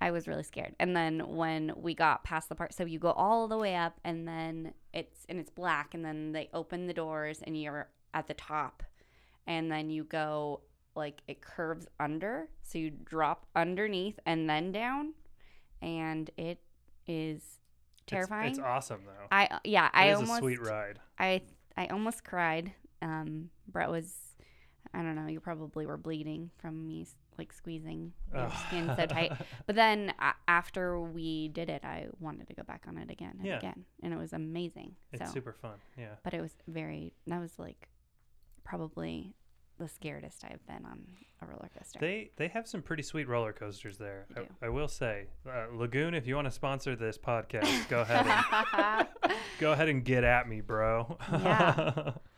I 0.00 0.10
was 0.12 0.26
really 0.26 0.42
scared. 0.42 0.74
And 0.80 0.96
then 0.96 1.36
when 1.36 1.72
we 1.76 1.94
got 1.94 2.24
past 2.24 2.48
the 2.48 2.54
part, 2.54 2.72
so 2.72 2.84
you 2.86 2.98
go 2.98 3.10
all 3.10 3.48
the 3.48 3.58
way 3.58 3.76
up, 3.76 4.00
and 4.04 4.26
then 4.26 4.72
it's 4.94 5.26
and 5.28 5.38
it's 5.38 5.50
black, 5.50 5.92
and 5.94 6.04
then 6.04 6.32
they 6.32 6.48
open 6.54 6.86
the 6.86 6.94
doors, 6.94 7.40
and 7.42 7.60
you're 7.60 7.88
at 8.14 8.26
the 8.26 8.34
top, 8.34 8.82
and 9.46 9.70
then 9.70 9.90
you 9.90 10.04
go 10.04 10.62
like 10.96 11.20
it 11.28 11.40
curves 11.42 11.86
under, 12.00 12.48
so 12.62 12.78
you 12.78 12.90
drop 12.90 13.46
underneath 13.54 14.18
and 14.26 14.48
then 14.50 14.72
down, 14.72 15.12
and 15.82 16.30
it 16.36 16.58
is 17.06 17.36
It's- 17.36 17.58
terrifying. 18.06 18.50
It's, 18.50 18.58
awesome 18.58 19.02
though. 19.04 19.26
I 19.30 19.60
yeah, 19.64 19.86
It 19.86 19.92
I 19.94 20.10
is 20.10 20.16
almost 20.16 20.38
a 20.38 20.42
sweet 20.42 20.60
ride. 20.60 20.98
I 21.18 21.42
I 21.76 21.86
almost 21.88 22.24
cried. 22.24 22.72
Um, 23.02 23.50
Brett 23.68 23.88
was, 23.88 24.14
I 24.92 24.98
don't 24.98 25.14
know, 25.14 25.26
you 25.26 25.40
probably 25.40 25.86
were 25.86 25.96
bleeding 25.96 26.50
from 26.58 26.86
me 26.86 27.06
like 27.38 27.52
squeezing 27.52 28.12
your 28.34 28.50
skin 28.68 28.92
so 28.96 29.06
tight. 29.06 29.32
But 29.66 29.76
then 29.76 30.12
a 30.20 30.32
after 30.48 31.00
we 31.00 31.48
did 31.48 31.68
it, 31.70 31.84
I 31.84 32.06
wanted 32.18 32.48
to 32.48 32.54
go 32.54 32.62
back 32.62 32.84
on 32.88 32.98
it 32.98 33.10
again 33.10 33.36
and 33.38 33.46
Yeah. 33.46 33.58
again, 33.58 33.84
and 34.02 34.12
it 34.12 34.18
was 34.18 34.32
amazing. 34.32 34.96
It's 35.12 35.26
so, 35.28 35.32
super 35.34 35.52
fun. 35.52 35.78
Yeah. 35.98 36.14
but 36.22 36.34
it 36.34 36.40
was 36.40 36.54
very. 36.68 37.14
That 37.26 37.40
was 37.40 37.58
like 37.58 37.88
probably 38.64 39.34
the 39.78 39.86
scaredest 39.86 40.44
I've 40.44 40.64
been 40.66 40.84
on 40.84 41.00
a 41.40 41.46
roller 41.46 41.70
coaster. 41.76 41.98
They 42.00 42.30
they 42.36 42.48
have 42.48 42.66
some 42.68 42.82
pretty 42.82 43.02
sweet 43.02 43.26
roller 43.28 43.52
coasters 43.54 43.96
there. 43.96 44.26
I. 44.36 44.66
I 44.66 44.68
will 44.68 44.88
say, 44.88 45.28
uh, 45.48 45.66
Lagoon. 45.72 46.14
If 46.14 46.26
you 46.26 46.34
want 46.34 46.46
to 46.46 46.50
sponsor 46.50 46.94
this 46.96 47.16
podcast, 47.16 47.88
go 47.88 48.02
ahead. 48.02 48.26
And, 49.22 49.34
go 49.58 49.72
ahead 49.72 49.88
and 49.88 50.04
get 50.04 50.22
at 50.24 50.48
me, 50.48 50.60
bro. 50.60 51.16
Yeah. 51.32 52.12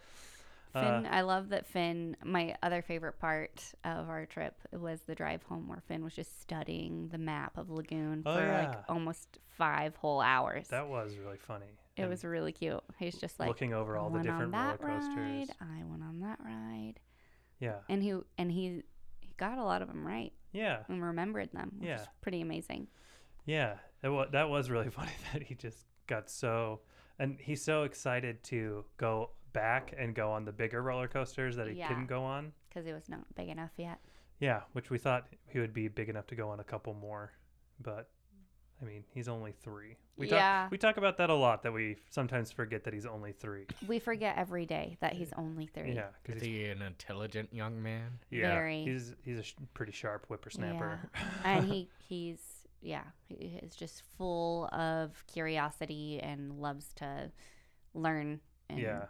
Uh, 0.74 0.80
Finn, 1.02 1.08
I 1.10 1.20
love 1.22 1.50
that 1.50 1.66
Finn. 1.66 2.16
My 2.24 2.56
other 2.62 2.80
favorite 2.82 3.18
part 3.18 3.62
of 3.84 4.08
our 4.08 4.24
trip 4.26 4.54
was 4.72 5.00
the 5.02 5.14
drive 5.14 5.42
home, 5.42 5.68
where 5.68 5.80
Finn 5.86 6.02
was 6.02 6.14
just 6.14 6.40
studying 6.40 7.08
the 7.08 7.18
map 7.18 7.58
of 7.58 7.70
Lagoon 7.70 8.22
Oh, 8.24 8.34
for 8.34 8.40
yeah. 8.46 8.68
like 8.70 8.78
almost 8.88 9.38
five 9.50 9.94
whole 9.96 10.20
hours. 10.20 10.68
that 10.68 10.88
was 10.88 11.16
really 11.18 11.36
funny. 11.38 11.66
it 11.96 12.02
And 12.02 12.10
was 12.10 12.24
really 12.24 12.52
cute. 12.52 12.80
He's 12.98 13.16
just 13.18 13.38
like 13.38 13.48
looking 13.48 13.74
over 13.74 13.96
all 13.98 14.08
the 14.10 14.20
different 14.22 14.52
roller 14.54 14.78
coasters. 14.78 15.16
ride. 15.16 15.48
I 15.60 15.84
went 15.84 16.02
on 16.02 16.20
that 16.20 16.38
ride, 16.42 16.94
Yeah. 17.60 17.80
and 17.88 18.02
he 18.02 18.14
and 18.38 18.50
he 18.50 18.82
he 19.20 19.34
got 19.36 19.58
a 19.58 19.64
lot 19.64 19.82
of 19.82 19.88
them 19.88 20.06
right 20.06 20.32
Yeah. 20.52 20.84
and 20.88 21.02
remembered 21.02 21.52
them, 21.52 21.72
which 21.78 21.88
Yeah. 21.88 22.00
is 22.00 22.06
pretty 22.22 22.40
amazing. 22.40 22.88
Yeah, 23.44 23.74
that 24.00 24.10
was, 24.12 24.28
that 24.32 24.48
was 24.48 24.70
really 24.70 24.88
funny 25.00 25.12
that 25.32 25.42
he 25.42 25.54
just 25.54 25.84
got 26.06 26.30
so 26.30 26.80
and 27.18 27.38
he's 27.40 27.62
so 27.62 27.82
excited 27.84 28.42
to 28.44 28.84
go 28.96 29.30
back 29.52 29.94
and 29.96 30.14
go 30.14 30.30
on 30.30 30.44
the 30.44 30.52
bigger 30.52 30.82
roller 30.82 31.08
coasters 31.08 31.56
that 31.56 31.68
he 31.68 31.74
Yeah. 31.74 31.88
couldn't 31.88 32.06
go 32.06 32.22
on. 32.24 32.52
Because 32.68 32.86
it 32.86 32.92
was 32.92 33.08
not 33.08 33.20
big 33.34 33.48
enough 33.48 33.72
yet. 33.76 33.98
Yeah, 34.38 34.62
which 34.72 34.90
we 34.90 34.98
thought 34.98 35.28
he 35.46 35.58
would 35.58 35.72
be 35.74 35.88
big 35.88 36.08
enough 36.08 36.26
to 36.28 36.34
go 36.34 36.48
on 36.50 36.60
a 36.60 36.64
couple 36.64 36.94
more, 36.94 37.32
but 37.80 38.10
I 38.80 38.84
mean, 38.84 39.04
he's 39.14 39.28
only 39.28 39.52
3. 39.52 39.96
We 40.16 40.28
Yeah. 40.28 40.62
talk 40.64 40.70
we 40.72 40.78
talk 40.78 40.96
about 40.96 41.16
that 41.18 41.30
a 41.30 41.34
lot 41.34 41.62
that 41.62 41.72
we 41.72 41.98
sometimes 42.10 42.50
forget 42.50 42.82
that 42.84 42.92
he's 42.92 43.06
only 43.06 43.30
3. 43.32 43.66
We 43.86 44.00
forget 44.00 44.36
every 44.36 44.66
day 44.66 44.96
that 45.00 45.12
he's 45.12 45.32
only 45.34 45.66
three. 45.66 45.92
Yeah, 45.92 46.08
cuz 46.24 46.34
he's 46.34 46.42
he 46.42 46.64
an 46.66 46.82
intelligent 46.82 47.52
young 47.54 47.80
man? 47.80 48.18
yeah, 48.30 48.52
very- 48.52 48.82
he's 48.84 49.14
he's 49.22 49.38
a 49.38 49.42
sh- 49.44 49.54
pretty 49.74 49.92
sharp 49.92 50.26
whippersnapper. 50.26 50.98
Yeah. 51.14 51.20
and 51.44 51.64
he 51.66 51.88
he's 52.08 52.66
yeah 52.80 53.04
he 53.28 53.60
is 53.62 53.76
just 53.76 54.02
full 54.02 54.66
of 54.72 55.24
curiosity 55.28 56.18
and 56.20 56.60
loves 56.60 56.92
to 56.94 57.30
learn 57.94 58.40
and 58.68 58.80
yeah. 58.80 59.06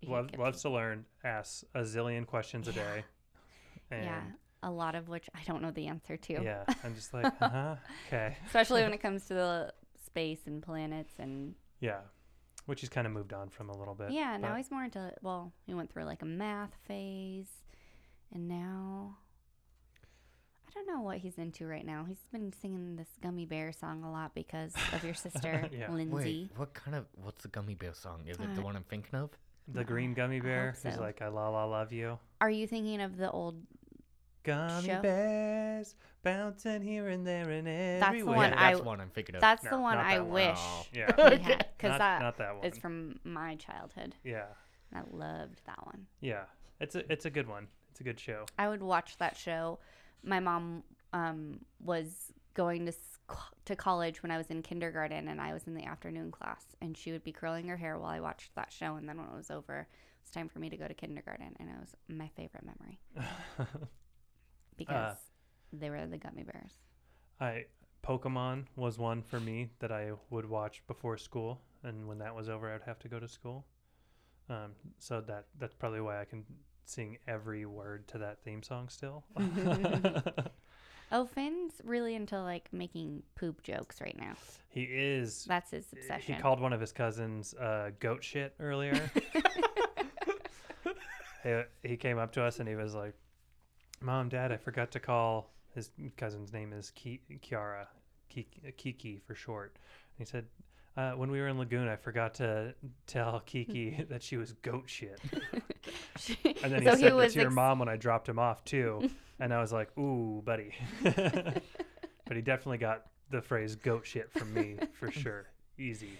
He 0.00 0.06
Love, 0.06 0.30
loves 0.38 0.62
to 0.62 0.70
learn, 0.70 1.04
asks 1.24 1.64
a 1.74 1.80
zillion 1.80 2.26
questions 2.26 2.68
a 2.68 2.72
Yeah. 2.72 2.82
day. 2.84 3.04
And 3.90 4.04
yeah 4.04 4.22
a 4.62 4.70
lot 4.70 4.94
of 4.96 5.08
which 5.08 5.30
i 5.34 5.40
don't 5.46 5.62
know 5.62 5.70
the 5.70 5.86
answer 5.86 6.16
to 6.16 6.32
Yeah, 6.34 6.64
I'm 6.84 6.94
just 6.94 7.14
like, 7.14 7.26
uh-huh, 7.40 7.76
okay. 8.06 8.36
especially 8.46 8.82
when 8.82 8.92
it 8.92 9.00
comes 9.06 9.24
to 9.26 9.34
the 9.34 9.72
space 10.04 10.40
and 10.46 10.60
planets 10.62 11.14
and 11.18 11.54
Yeah, 11.80 12.00
which 12.66 12.80
he's 12.80 12.90
kind 12.90 13.06
of 13.06 13.12
moved 13.12 13.32
on 13.32 13.48
from 13.50 13.70
a 13.70 13.76
little 13.76 13.94
bit. 13.94 14.10
yeah 14.10 14.36
now 14.36 14.56
he's 14.56 14.70
more 14.70 14.84
into 14.84 15.12
well 15.22 15.52
he 15.64 15.74
went 15.74 15.90
through 15.92 16.04
like 16.04 16.22
a 16.22 16.26
math 16.26 16.74
phase 16.86 17.48
and 18.34 18.46
now 18.48 19.16
i 20.66 20.70
don't 20.74 20.86
know 20.86 21.00
what 21.02 21.18
he's 21.18 21.38
into 21.38 21.66
right 21.66 21.86
now. 21.86 22.04
He's 22.06 22.24
been 22.30 22.52
singing 22.52 22.96
this 22.96 23.08
Gummy 23.22 23.46
Bear 23.46 23.72
song 23.72 24.02
a 24.04 24.10
lot 24.12 24.34
because 24.34 24.72
of 24.92 25.02
your 25.02 25.14
sister, 25.14 25.68
Yeah. 25.72 25.90
Lindsay. 25.90 26.50
Wait, 26.50 26.58
what 26.58 26.74
kind 26.74 26.94
of 26.96 27.06
what's 27.14 27.42
the 27.42 27.48
gummy 27.48 27.74
bear 27.74 27.94
song? 27.94 28.22
Is 28.26 28.38
it 28.38 28.42
Uh, 28.50 28.54
the 28.54 28.62
one 28.62 28.76
I'm 28.76 28.84
thinking 28.84 29.18
of? 29.18 29.30
The 29.72 29.84
green 29.84 30.14
gummy 30.14 30.40
bear 30.40 30.74
who's 30.82 30.94
so. 30.94 31.00
like, 31.00 31.20
I 31.22 31.28
la 31.28 31.48
la 31.50 31.64
love 31.66 31.92
you. 31.92 32.18
Are 32.40 32.50
you 32.50 32.66
thinking 32.66 33.00
of 33.00 33.16
the 33.16 33.30
old? 33.30 33.56
Gummy 34.44 34.86
Show? 34.86 35.02
bears 35.02 35.94
bouncing 36.22 36.80
here 36.80 37.08
and 37.08 37.26
there 37.26 37.50
and 37.50 37.66
the 37.66 37.70
everywhere. 38.06 38.36
one 38.36 38.50
yeah, 38.52 38.56
I- 38.66 38.72
that's 38.72 38.84
one 38.84 39.00
I'm 39.00 39.10
thinking 39.10 39.34
of. 39.34 39.40
That's 39.42 39.64
No, 39.64 39.70
the 39.70 39.78
one 39.80 39.96
not 39.96 40.06
I 40.06 40.20
one. 40.20 40.30
wish 40.30 40.58
Oh. 40.58 40.86
Yeah. 40.94 41.06
we 41.30 41.36
because 41.36 41.58
not, 41.82 41.98
that 41.98 42.22
not 42.22 42.36
that 42.38 42.56
one. 42.56 42.64
is 42.64 42.78
from 42.78 43.18
my 43.24 43.56
childhood. 43.56 44.14
yeah. 44.24 44.46
I 44.94 45.00
loved 45.10 45.60
that 45.66 45.84
one. 45.84 46.06
Yeah. 46.20 46.44
It's 46.80 46.94
a 46.94 47.12
it's 47.12 47.26
a 47.26 47.30
good 47.30 47.46
one. 47.46 47.66
It's 47.90 48.00
a 48.00 48.04
good 48.04 48.18
show. 48.18 48.46
I 48.58 48.68
would 48.70 48.82
watch 48.82 49.18
that 49.18 49.36
show. 49.36 49.80
My 50.24 50.40
mom 50.40 50.82
um, 51.12 51.58
was 51.84 52.32
going 52.54 52.86
to 52.86 52.92
sc- 52.92 53.17
to 53.64 53.76
college 53.76 54.22
when 54.22 54.30
I 54.30 54.38
was 54.38 54.48
in 54.48 54.62
kindergarten, 54.62 55.28
and 55.28 55.40
I 55.40 55.52
was 55.52 55.66
in 55.66 55.74
the 55.74 55.84
afternoon 55.84 56.30
class, 56.30 56.64
and 56.80 56.96
she 56.96 57.12
would 57.12 57.24
be 57.24 57.32
curling 57.32 57.68
her 57.68 57.76
hair 57.76 57.98
while 57.98 58.10
I 58.10 58.20
watched 58.20 58.54
that 58.54 58.72
show. 58.72 58.96
And 58.96 59.08
then 59.08 59.18
when 59.18 59.26
it 59.26 59.36
was 59.36 59.50
over, 59.50 59.80
it 59.80 59.86
was 60.22 60.30
time 60.30 60.48
for 60.48 60.58
me 60.58 60.70
to 60.70 60.76
go 60.76 60.88
to 60.88 60.94
kindergarten, 60.94 61.54
and 61.58 61.68
it 61.68 61.76
was 61.80 61.94
my 62.08 62.28
favorite 62.36 62.64
memory 62.64 62.98
because 64.76 65.16
they 65.72 65.90
were 65.90 66.06
the 66.06 66.18
gummy 66.18 66.44
bears. 66.44 66.72
I 67.40 67.66
Pokemon 68.02 68.64
was 68.76 68.98
one 68.98 69.22
for 69.22 69.40
me 69.40 69.68
that 69.80 69.92
I 69.92 70.12
would 70.30 70.48
watch 70.48 70.82
before 70.86 71.18
school, 71.18 71.60
and 71.82 72.08
when 72.08 72.18
that 72.18 72.34
was 72.34 72.48
over, 72.48 72.72
I'd 72.72 72.82
have 72.82 72.98
to 73.00 73.08
go 73.08 73.20
to 73.20 73.28
school. 73.28 73.66
Um, 74.48 74.72
so 74.98 75.20
that 75.20 75.46
that's 75.58 75.74
probably 75.74 76.00
why 76.00 76.20
I 76.20 76.24
can 76.24 76.44
sing 76.86 77.18
every 77.28 77.66
word 77.66 78.08
to 78.08 78.18
that 78.18 78.42
theme 78.44 78.62
song 78.62 78.88
still. 78.88 79.24
Oh, 81.10 81.24
Finn's 81.24 81.72
really 81.84 82.14
into 82.14 82.40
like 82.40 82.68
making 82.72 83.22
poop 83.34 83.62
jokes 83.62 84.00
right 84.00 84.16
now. 84.18 84.34
he 84.68 84.82
is. 84.82 85.44
That's 85.44 85.70
his 85.70 85.86
obsession. 85.92 86.34
He 86.34 86.40
called 86.40 86.60
one 86.60 86.72
of 86.72 86.80
his 86.80 86.92
cousins 86.92 87.54
uh, 87.54 87.90
goat 88.00 88.22
shit 88.22 88.54
earlier. 88.60 89.10
he, 91.42 91.62
he 91.82 91.96
came 91.96 92.18
up 92.18 92.32
to 92.32 92.42
us 92.42 92.60
and 92.60 92.68
he 92.68 92.74
was 92.74 92.94
like, 92.94 93.14
"Mom, 94.00 94.28
Dad, 94.28 94.52
I 94.52 94.56
forgot 94.56 94.90
to 94.92 95.00
call." 95.00 95.50
His 95.74 95.90
cousin's 96.16 96.52
name 96.52 96.72
is 96.72 96.90
Ki- 96.90 97.20
Kiara, 97.40 97.86
Kiki, 98.28 98.72
Kiki 98.76 99.20
for 99.26 99.34
short. 99.34 99.76
And 99.76 100.26
he 100.26 100.30
said, 100.30 100.46
uh, 100.98 101.12
"When 101.12 101.30
we 101.30 101.38
were 101.40 101.48
in 101.48 101.58
Lagoon, 101.58 101.86
I 101.88 101.96
forgot 101.96 102.34
to 102.34 102.74
tell 103.06 103.40
Kiki 103.46 104.04
that 104.10 104.22
she 104.22 104.36
was 104.36 104.52
goat 104.54 104.84
shit." 104.86 105.20
And 106.62 106.72
then 106.72 106.82
he 106.82 106.88
so 106.88 106.94
said 106.96 107.12
he 107.12 107.18
that 107.18 107.30
to 107.30 107.38
your 107.38 107.46
ex- 107.46 107.54
mom 107.54 107.78
when 107.78 107.88
I 107.88 107.96
dropped 107.96 108.28
him 108.28 108.38
off 108.38 108.62
too. 108.64 109.08
and 109.40 109.54
I 109.54 109.60
was 109.60 109.72
like, 109.72 109.96
"Ooh, 109.96 110.42
buddy." 110.44 110.74
but 111.02 111.62
he 112.36 112.42
definitely 112.42 112.78
got 112.78 113.06
the 113.30 113.40
phrase 113.40 113.76
"goat 113.76 114.04
shit" 114.06 114.30
from 114.32 114.52
me 114.52 114.76
for 114.92 115.10
sure. 115.10 115.46
Easy, 115.78 116.10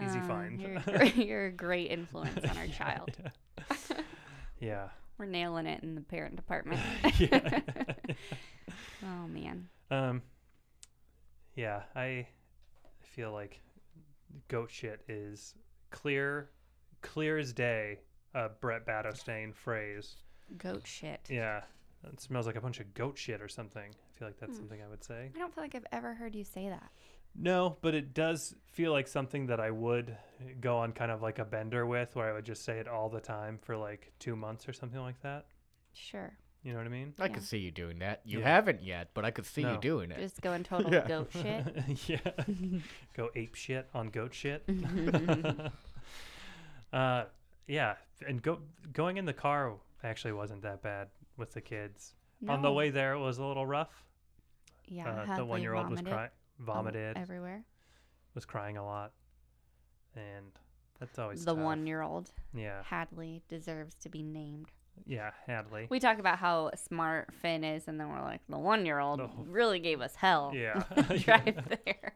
easy 0.00 0.18
Uh, 0.18 0.26
find. 0.28 0.60
You're, 0.60 0.76
a 0.86 1.06
you're 1.08 1.46
a 1.46 1.52
great 1.52 1.90
influence 1.90 2.44
on 2.48 2.56
our 2.58 2.66
child. 2.68 3.10
yeah. 4.60 4.88
We're 5.18 5.26
nailing 5.26 5.66
it 5.66 5.82
in 5.82 5.94
the 5.96 6.00
parent 6.02 6.36
department. 6.36 6.80
yeah. 7.18 7.60
oh 9.04 9.26
man. 9.28 9.68
um. 9.90 10.22
Yeah, 11.56 11.82
I 11.96 12.26
feel 13.02 13.32
like 13.32 13.60
goat 14.48 14.70
shit 14.70 15.02
is 15.08 15.54
clear, 15.90 16.50
clear 17.02 17.38
as 17.38 17.52
day. 17.52 18.00
A 18.34 18.48
Brett 18.48 18.86
Badostain 18.86 19.52
phrase. 19.54 20.14
Goat 20.56 20.86
shit. 20.86 21.20
Yeah, 21.28 21.62
it 22.04 22.20
smells 22.20 22.46
like 22.46 22.54
a 22.56 22.60
bunch 22.60 22.78
of 22.78 22.94
goat 22.94 23.18
shit 23.18 23.40
or 23.42 23.48
something. 23.48 23.90
I 23.92 24.18
feel 24.18 24.28
like 24.28 24.38
that's 24.38 24.52
Hmm. 24.52 24.58
something 24.58 24.82
I 24.82 24.86
would 24.88 25.02
say. 25.02 25.30
I 25.34 25.38
don't 25.38 25.52
feel 25.52 25.64
like 25.64 25.74
I've 25.74 25.86
ever 25.90 26.14
heard 26.14 26.36
you 26.36 26.44
say 26.44 26.68
that. 26.68 26.90
No, 27.34 27.76
but 27.80 27.94
it 27.94 28.14
does 28.14 28.54
feel 28.66 28.92
like 28.92 29.08
something 29.08 29.46
that 29.46 29.58
I 29.60 29.70
would 29.72 30.16
go 30.60 30.76
on 30.78 30.92
kind 30.92 31.10
of 31.10 31.22
like 31.22 31.38
a 31.40 31.44
bender 31.44 31.86
with, 31.86 32.14
where 32.14 32.28
I 32.28 32.32
would 32.32 32.44
just 32.44 32.64
say 32.64 32.78
it 32.78 32.86
all 32.88 33.08
the 33.08 33.20
time 33.20 33.58
for 33.58 33.76
like 33.76 34.12
two 34.20 34.36
months 34.36 34.68
or 34.68 34.72
something 34.72 35.00
like 35.00 35.20
that. 35.22 35.46
Sure. 35.92 36.32
You 36.62 36.72
know 36.72 36.78
what 36.78 36.86
I 36.86 36.90
mean? 36.90 37.14
I 37.18 37.24
Yeah. 37.26 37.32
could 37.32 37.42
see 37.42 37.56
you 37.58 37.70
doing 37.70 38.00
that. 38.00 38.20
You 38.24 38.40
Yeah. 38.40 38.48
haven't 38.48 38.82
yet, 38.82 39.10
but 39.14 39.24
I 39.24 39.30
could 39.30 39.46
see 39.46 39.62
No. 39.62 39.72
you 39.74 39.78
doing 39.80 40.10
it. 40.10 40.18
Just 40.18 40.42
going 40.42 40.62
total 40.62 40.92
Yeah. 40.92 41.06
goat 41.08 41.30
shit. 41.32 42.08
yeah. 42.08 42.78
Go 43.14 43.30
ape 43.34 43.54
shit 43.54 43.88
on 43.94 44.10
goat 44.10 44.34
shit. 44.34 44.62
uh, 46.92 47.24
yeah, 47.66 47.94
and 48.26 48.42
go 48.42 48.60
going 48.92 49.16
in 49.16 49.24
the 49.24 49.32
car 49.32 49.74
actually 50.02 50.32
wasn't 50.32 50.62
that 50.62 50.82
bad 50.82 51.08
with 51.36 51.52
the 51.52 51.60
kids. 51.60 52.14
On 52.48 52.62
the 52.62 52.68
No. 52.68 52.74
way 52.74 52.90
there, 52.90 53.12
it 53.14 53.18
was 53.20 53.38
a 53.38 53.44
little 53.44 53.66
rough. 53.66 54.04
Yeah. 54.86 55.08
uh, 55.08 55.26
the 55.26 55.36
they 55.36 55.42
one 55.42 55.62
year 55.62 55.74
old 55.74 55.88
was 55.88 56.00
vomited 56.00 56.12
crying, 56.12 56.30
all 56.58 56.64
vomited, 56.74 57.16
everywhere. 57.16 57.64
was 58.34 58.44
crying 58.44 58.76
a 58.76 58.84
lot, 58.84 59.12
and 60.16 60.46
that's 60.98 61.18
always 61.18 61.44
The 61.44 61.54
tough. 61.54 61.62
one 61.62 61.86
year 61.86 62.02
old 62.02 62.32
Yeah, 62.52 62.82
Hadley 62.82 63.42
deserves 63.48 63.94
to 63.96 64.08
be 64.08 64.22
named. 64.22 64.72
Yeah, 65.06 65.30
Hadley. 65.46 65.86
We 65.90 66.00
talk 66.00 66.18
about 66.18 66.38
how 66.38 66.70
smart 66.74 67.32
Finn 67.34 67.64
is, 67.64 67.88
and 67.88 67.98
then 67.98 68.08
we're 68.08 68.22
like, 68.22 68.40
the 68.48 68.58
one 68.58 68.86
year 68.86 68.98
old 68.98 69.18
No. 69.18 69.30
really 69.46 69.78
gave 69.78 70.00
us 70.00 70.14
hell. 70.14 70.52
Yeah. 70.54 70.82
Drive 71.18 71.68
there. 71.84 72.14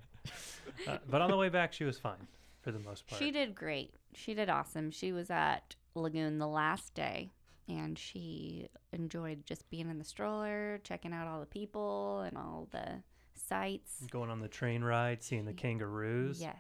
Uh, 0.89 0.99
but 1.09 1.21
on 1.23 1.31
the 1.31 1.37
way 1.37 1.49
back, 1.49 1.73
she 1.73 1.85
was 1.85 1.99
fine 1.99 2.27
for 2.63 2.73
the 2.73 2.79
most 2.81 3.07
part. 3.07 3.19
She 3.21 3.31
did 3.31 3.55
great. 3.55 3.95
She 4.15 4.35
did 4.35 4.49
awesome. 4.49 4.91
She 4.91 5.13
was 5.13 5.31
at 5.31 5.75
Lagoon 5.95 6.39
the 6.39 6.49
last 6.49 6.95
day 6.95 7.31
and 7.69 7.99
she 7.99 8.69
enjoyed 8.93 9.45
just 9.47 9.69
being 9.71 9.89
in 9.89 9.99
the 9.99 10.05
stroller, 10.05 10.81
checking 10.85 11.13
out 11.13 11.27
all 11.27 11.41
the 11.41 11.47
people 11.47 12.21
and 12.21 12.37
all 12.37 12.69
the 12.73 13.03
sights. 13.35 14.05
Going 14.11 14.31
on 14.31 14.41
the 14.41 14.49
train 14.49 14.83
ride, 14.83 15.23
seeing 15.23 15.45
the 15.45 15.53
kangaroos. 15.53 16.41
Yes. 16.41 16.55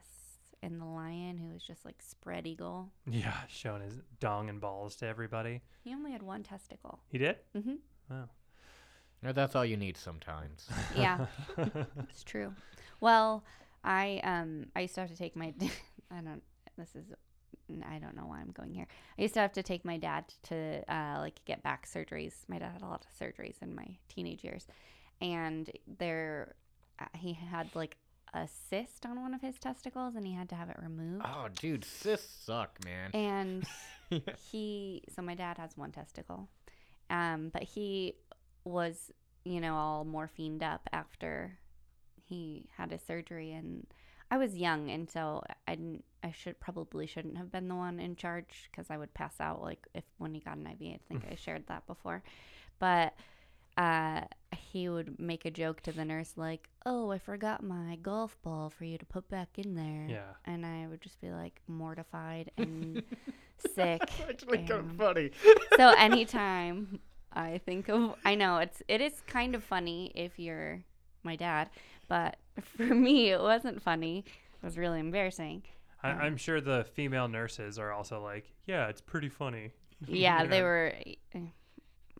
And 0.64 0.80
the 0.80 0.86
lion 0.86 1.36
who 1.36 1.52
was 1.52 1.62
just 1.62 1.84
like 1.84 2.00
spread 2.00 2.46
eagle. 2.46 2.90
Yeah, 3.06 3.36
showing 3.48 3.82
his 3.82 4.00
dong 4.18 4.48
and 4.48 4.60
balls 4.60 4.96
to 4.96 5.06
everybody. 5.06 5.60
He 5.82 5.92
only 5.92 6.10
had 6.10 6.22
one 6.22 6.42
testicle. 6.42 7.00
He 7.08 7.18
did? 7.18 7.36
hmm 7.52 7.74
Wow. 8.10 8.28
No, 9.22 9.32
that's 9.32 9.54
all 9.54 9.64
you 9.64 9.76
need 9.76 9.96
sometimes. 9.96 10.68
Yeah, 10.96 11.26
it's 12.10 12.24
true. 12.24 12.54
Well, 13.00 13.44
I 13.82 14.20
um 14.24 14.66
I 14.74 14.80
used 14.80 14.94
to 14.94 15.02
have 15.02 15.10
to 15.10 15.16
take 15.16 15.36
my 15.36 15.52
I 16.10 16.20
don't 16.20 16.42
this 16.78 16.94
is 16.96 17.12
I 17.86 17.98
don't 17.98 18.16
know 18.16 18.26
why 18.26 18.40
I'm 18.40 18.52
going 18.52 18.74
here. 18.74 18.86
I 19.18 19.22
used 19.22 19.34
to 19.34 19.40
have 19.40 19.52
to 19.52 19.62
take 19.62 19.84
my 19.84 19.96
dad 19.96 20.24
to 20.44 20.82
uh, 20.88 21.18
like 21.18 21.40
get 21.44 21.62
back 21.62 21.86
surgeries. 21.88 22.34
My 22.48 22.58
dad 22.58 22.72
had 22.72 22.82
a 22.82 22.86
lot 22.86 23.04
of 23.06 23.18
surgeries 23.18 23.56
in 23.62 23.74
my 23.74 23.86
teenage 24.08 24.44
years, 24.44 24.66
and 25.20 25.70
there 25.98 26.54
uh, 27.00 27.06
he 27.14 27.32
had 27.32 27.74
like 27.74 27.96
a 28.34 28.48
cyst 28.68 29.06
on 29.06 29.20
one 29.22 29.32
of 29.32 29.40
his 29.40 29.58
testicles, 29.58 30.16
and 30.16 30.26
he 30.26 30.34
had 30.34 30.48
to 30.50 30.54
have 30.56 30.68
it 30.68 30.76
removed. 30.82 31.24
oh, 31.24 31.48
dude, 31.54 31.84
cysts 31.84 32.44
suck, 32.44 32.78
man. 32.84 33.10
And 33.14 33.64
Yeah. 34.10 34.20
he 34.50 35.02
so 35.14 35.22
my 35.22 35.34
dad 35.34 35.56
has 35.58 35.76
one 35.78 35.90
testicle 35.90 36.48
um 37.10 37.48
but 37.52 37.62
he 37.62 38.14
was 38.64 39.10
you 39.44 39.60
know 39.60 39.74
all 39.74 40.04
morphined 40.04 40.62
up 40.62 40.88
after 40.92 41.58
he 42.28 42.68
had 42.76 42.90
his 42.92 43.02
surgery 43.02 43.52
and 43.52 43.86
i 44.30 44.36
was 44.36 44.56
young 44.56 44.90
and 44.90 45.10
so 45.10 45.42
i 45.66 45.74
didn't 45.74 46.04
i 46.22 46.30
should 46.30 46.60
probably 46.60 47.06
shouldn't 47.06 47.36
have 47.38 47.50
been 47.50 47.66
the 47.68 47.74
one 47.74 47.98
in 47.98 48.14
charge 48.14 48.68
because 48.70 48.90
i 48.90 48.96
would 48.96 49.12
pass 49.14 49.40
out 49.40 49.62
like 49.62 49.86
if 49.94 50.04
when 50.18 50.34
he 50.34 50.40
got 50.40 50.56
an 50.58 50.66
iv 50.66 50.80
i 50.82 50.98
think 51.08 51.24
i 51.30 51.34
shared 51.44 51.66
that 51.66 51.86
before 51.86 52.22
but 52.78 53.14
uh 53.76 54.20
he 54.56 54.88
would 54.88 55.18
make 55.18 55.44
a 55.44 55.50
joke 55.50 55.80
to 55.80 55.92
the 55.92 56.04
nurse 56.04 56.34
like 56.36 56.68
oh 56.86 57.10
i 57.10 57.18
forgot 57.18 57.62
my 57.62 57.96
golf 58.02 58.36
ball 58.42 58.70
for 58.70 58.84
you 58.84 58.96
to 58.96 59.04
put 59.06 59.28
back 59.28 59.48
in 59.58 59.74
there 59.74 60.06
yeah. 60.08 60.32
and 60.44 60.64
I 60.64 60.86
would 60.88 61.00
just 61.00 61.20
be 61.20 61.30
like 61.30 61.60
mortified 61.66 62.50
and 62.58 63.02
sick. 63.74 64.02
Actually, 64.28 64.58
kind 64.58 64.70
of 64.72 64.92
funny. 64.96 65.30
So 65.76 65.88
anytime 65.98 67.00
I 67.32 67.58
think 67.58 67.88
of, 67.88 68.14
I 68.24 68.34
know 68.34 68.58
it's 68.58 68.82
it 68.88 69.00
is 69.00 69.22
kind 69.26 69.54
of 69.54 69.64
funny 69.64 70.12
if 70.14 70.38
you're 70.38 70.82
my 71.22 71.36
dad, 71.36 71.70
but 72.08 72.36
for 72.76 72.84
me 72.84 73.30
it 73.30 73.40
wasn't 73.40 73.82
funny. 73.82 74.24
It 74.62 74.64
was 74.64 74.78
really 74.78 75.00
embarrassing. 75.00 75.62
I, 76.02 76.10
Um, 76.10 76.18
I'm 76.20 76.36
sure 76.36 76.60
the 76.60 76.84
female 76.94 77.28
nurses 77.28 77.78
are 77.78 77.92
also 77.92 78.22
like, 78.22 78.52
yeah, 78.66 78.88
it's 78.88 79.00
pretty 79.00 79.28
funny. 79.28 79.70
Yeah, 80.06 80.44
they 80.44 80.62
were. 80.62 80.92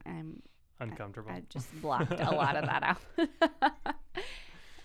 I'm 0.07 0.43
uncomfortable. 0.91 1.31
I 1.31 1.43
just 1.49 1.69
blocked 1.81 2.13
a 2.13 2.31
lot 2.31 2.57
of 2.57 2.67
that 2.67 2.83
out. 2.83 3.01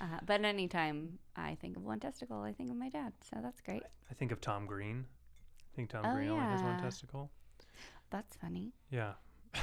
uh, 0.02 0.06
but 0.26 0.44
anytime 0.44 1.20
I 1.36 1.56
think 1.62 1.78
of 1.78 1.84
one 1.84 2.00
testicle, 2.00 2.42
I 2.42 2.54
think 2.54 2.72
of 2.72 2.78
my 2.78 2.90
dad. 2.90 3.14
So 3.22 3.40
that's 3.42 3.62
great. 3.62 3.84
I 4.10 4.14
think 4.14 4.32
of 4.32 4.42
Tom 4.42 4.66
Green. 4.66 5.06
I 5.60 5.76
think 5.76 5.90
Tom 5.90 6.04
Oh, 6.06 6.16
Green 6.16 6.30
only 6.30 6.44
has 6.44 6.62
one 6.62 6.80
testicle. 6.80 7.30
That's 8.10 8.36
funny. 8.36 8.74
Yeah. 8.92 9.14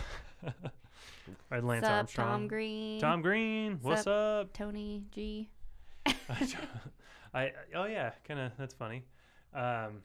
right, 1.51 1.65
Lance 1.65 1.85
Sup, 1.85 1.93
Armstrong. 1.93 2.29
Tom 2.29 2.49
Green. 2.49 3.01
Tom 3.01 3.23
Green, 3.23 3.79
what's 3.83 4.07
up? 4.07 4.53
Tony 4.53 5.03
G. 5.11 5.51
I 7.35 7.53
oh 7.75 7.85
yeah, 7.85 8.13
kind 8.27 8.41
of 8.41 8.53
that's 8.59 8.75
funny. 8.75 9.05
Um, 9.53 10.03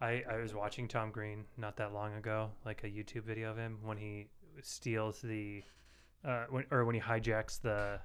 I 0.00 0.22
I 0.30 0.36
was 0.40 0.54
watching 0.54 0.88
Tom 0.88 1.10
Green 1.10 1.44
not 1.56 1.76
that 1.76 1.92
long 1.92 2.14
ago, 2.14 2.50
like 2.64 2.84
a 2.84 2.86
YouTube 2.86 3.24
video 3.24 3.50
of 3.50 3.56
him 3.56 3.78
when 3.82 3.96
he 3.96 4.28
steals 4.66 5.20
the 5.20 5.62
uh, 6.24 6.44
when, 6.50 6.64
or 6.70 6.84
when 6.84 6.94
he 6.94 7.00
hijacks 7.00 7.60
the 7.60 7.98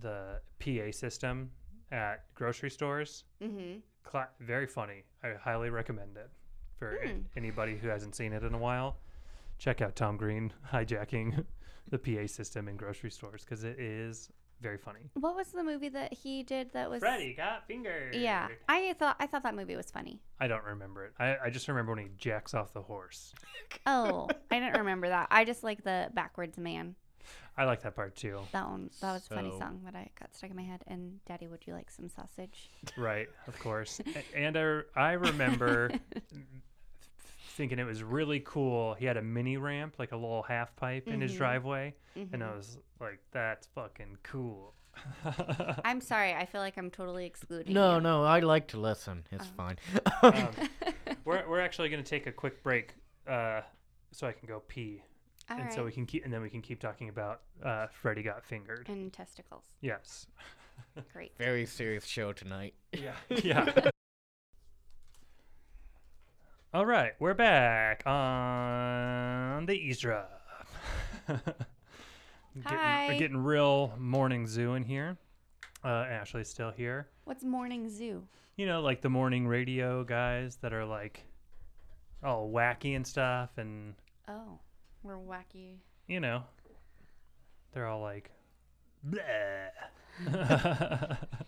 the 0.00 0.40
PA 0.58 0.90
system 0.92 1.50
at 1.90 2.24
grocery 2.34 2.70
stores. 2.70 3.24
Mm-hmm. 3.42 3.78
Cla- 4.04 4.28
very 4.40 4.66
funny. 4.66 5.04
I 5.22 5.32
highly 5.40 5.70
recommend 5.70 6.16
it 6.16 6.30
for 6.78 6.96
a- 6.96 7.08
Hmm. 7.08 7.20
anybody 7.36 7.76
who 7.76 7.88
hasn't 7.88 8.14
seen 8.14 8.32
it 8.32 8.42
in 8.42 8.54
a 8.54 8.58
while. 8.58 8.98
Check 9.58 9.80
out 9.80 9.96
Tom 9.96 10.16
Green 10.16 10.52
hijacking 10.72 11.44
the 11.88 11.98
PA 11.98 12.26
system 12.26 12.68
in 12.68 12.76
grocery 12.76 13.10
stores 13.10 13.42
because 13.44 13.64
it 13.64 13.78
is 13.80 14.30
very 14.60 14.78
funny. 14.78 15.10
What 15.14 15.36
was 15.36 15.48
the 15.48 15.62
movie 15.62 15.88
that 15.90 16.12
he 16.12 16.42
did 16.42 16.72
that 16.72 16.90
was? 16.90 17.00
Freddy 17.00 17.34
got 17.34 17.66
fingered. 17.66 18.14
Yeah, 18.14 18.48
I 18.68 18.94
thought 18.98 19.16
I 19.20 19.26
thought 19.26 19.42
that 19.42 19.54
movie 19.54 19.76
was 19.76 19.90
funny. 19.90 20.20
I 20.40 20.48
don't 20.48 20.64
remember 20.64 21.04
it. 21.04 21.12
I, 21.18 21.36
I 21.44 21.50
just 21.50 21.68
remember 21.68 21.92
when 21.92 22.04
he 22.04 22.10
jacks 22.18 22.54
off 22.54 22.72
the 22.72 22.82
horse. 22.82 23.34
Oh, 23.84 24.28
I 24.50 24.60
didn't 24.60 24.78
remember 24.78 25.08
that. 25.08 25.28
I 25.30 25.44
just 25.44 25.62
like 25.62 25.82
the 25.84 26.08
backwards 26.14 26.56
man. 26.56 26.94
I 27.56 27.64
like 27.64 27.82
that 27.82 27.94
part 27.96 28.14
too. 28.16 28.40
That 28.52 28.68
one. 28.68 28.90
That 29.00 29.12
was 29.12 29.26
a 29.30 29.34
funny 29.34 29.50
song 29.50 29.80
that 29.84 29.94
I 29.94 30.08
got 30.18 30.34
stuck 30.34 30.50
in 30.50 30.56
my 30.56 30.62
head. 30.62 30.82
And 30.86 31.24
Daddy, 31.24 31.46
would 31.46 31.66
you 31.66 31.72
like 31.72 31.90
some 31.90 32.08
sausage? 32.08 32.70
Right, 32.96 33.28
of 33.46 33.58
course. 33.58 34.00
And 34.34 34.56
I, 34.56 34.80
I 34.94 35.12
remember 35.12 35.90
thinking 37.56 37.78
it 37.78 37.84
was 37.84 38.02
really 38.02 38.40
cool. 38.40 38.94
He 38.94 39.04
had 39.06 39.16
a 39.16 39.22
mini 39.22 39.56
ramp, 39.56 39.96
like 39.98 40.12
a 40.12 40.16
little 40.16 40.42
half 40.42 40.74
pipe 40.76 41.08
in 41.08 41.20
his 41.20 41.32
Mhm. 41.32 41.38
driveway. 41.38 41.94
And 42.14 42.42
I 42.42 42.48
Mhm. 42.48 42.56
was 42.56 42.78
like, 43.00 43.20
that's 43.32 43.66
fucking 43.68 44.18
cool. 44.22 44.74
I'm 45.84 46.00
sorry. 46.00 46.32
I 46.34 46.46
feel 46.46 46.60
like 46.60 46.76
I'm 46.78 46.90
totally 46.90 47.26
excluding. 47.26 47.72
No, 47.74 47.96
you. 47.96 48.00
no, 48.02 48.24
I 48.24 48.40
like 48.40 48.68
to 48.68 48.78
listen. 48.80 49.26
It's 49.30 49.46
Oh. 49.46 49.56
fine. 49.56 49.76
um, 50.22 50.48
we're, 51.24 51.46
we're 51.48 51.60
actually 51.60 51.88
going 51.88 52.02
to 52.02 52.08
take 52.08 52.26
a 52.26 52.32
quick 52.32 52.62
break 52.62 52.94
uh, 53.26 53.62
so 54.12 54.26
I 54.26 54.32
can 54.32 54.46
go 54.48 54.60
pee. 54.68 55.02
All 55.50 55.56
and 55.56 55.66
right. 55.66 55.72
so 55.74 55.84
we 55.84 55.92
can 55.92 56.06
keep, 56.06 56.24
and 56.24 56.32
then 56.32 56.42
we 56.42 56.50
can 56.50 56.62
keep 56.62 56.80
talking 56.80 57.08
about 57.08 57.42
uh, 57.62 57.86
Freddy 57.88 58.22
got 58.22 58.44
fingered. 58.44 58.88
and 58.88 59.12
testicles. 59.12 59.64
Yes. 59.80 60.26
Great. 61.12 61.32
Very 61.38 61.66
serious 61.66 62.04
show 62.06 62.32
tonight. 62.32 62.74
Yeah. 62.92 63.14
Yeah. 63.30 63.90
All 66.76 66.84
right, 66.84 67.14
we're 67.18 67.32
back 67.32 68.06
on 68.06 69.64
the 69.64 69.72
EaseDrop. 69.72 70.26
getting, 71.26 71.42
Hi. 72.66 73.06
We're 73.08 73.18
getting 73.18 73.38
real 73.38 73.94
morning 73.98 74.46
zoo 74.46 74.74
in 74.74 74.82
here. 74.82 75.16
Uh, 75.82 76.04
Ashley's 76.06 76.50
still 76.50 76.70
here. 76.70 77.08
What's 77.24 77.44
morning 77.44 77.88
zoo? 77.88 78.24
You 78.56 78.66
know, 78.66 78.82
like 78.82 79.00
the 79.00 79.08
morning 79.08 79.48
radio 79.48 80.04
guys 80.04 80.56
that 80.56 80.74
are 80.74 80.84
like 80.84 81.22
all 82.22 82.50
wacky 82.50 82.94
and 82.94 83.06
stuff, 83.06 83.56
and 83.56 83.94
Oh, 84.28 84.58
we're 85.02 85.16
wacky. 85.16 85.76
you 86.08 86.20
know, 86.20 86.42
they're 87.72 87.86
all 87.86 88.02
like, 88.02 88.30
bleh. 89.08 89.70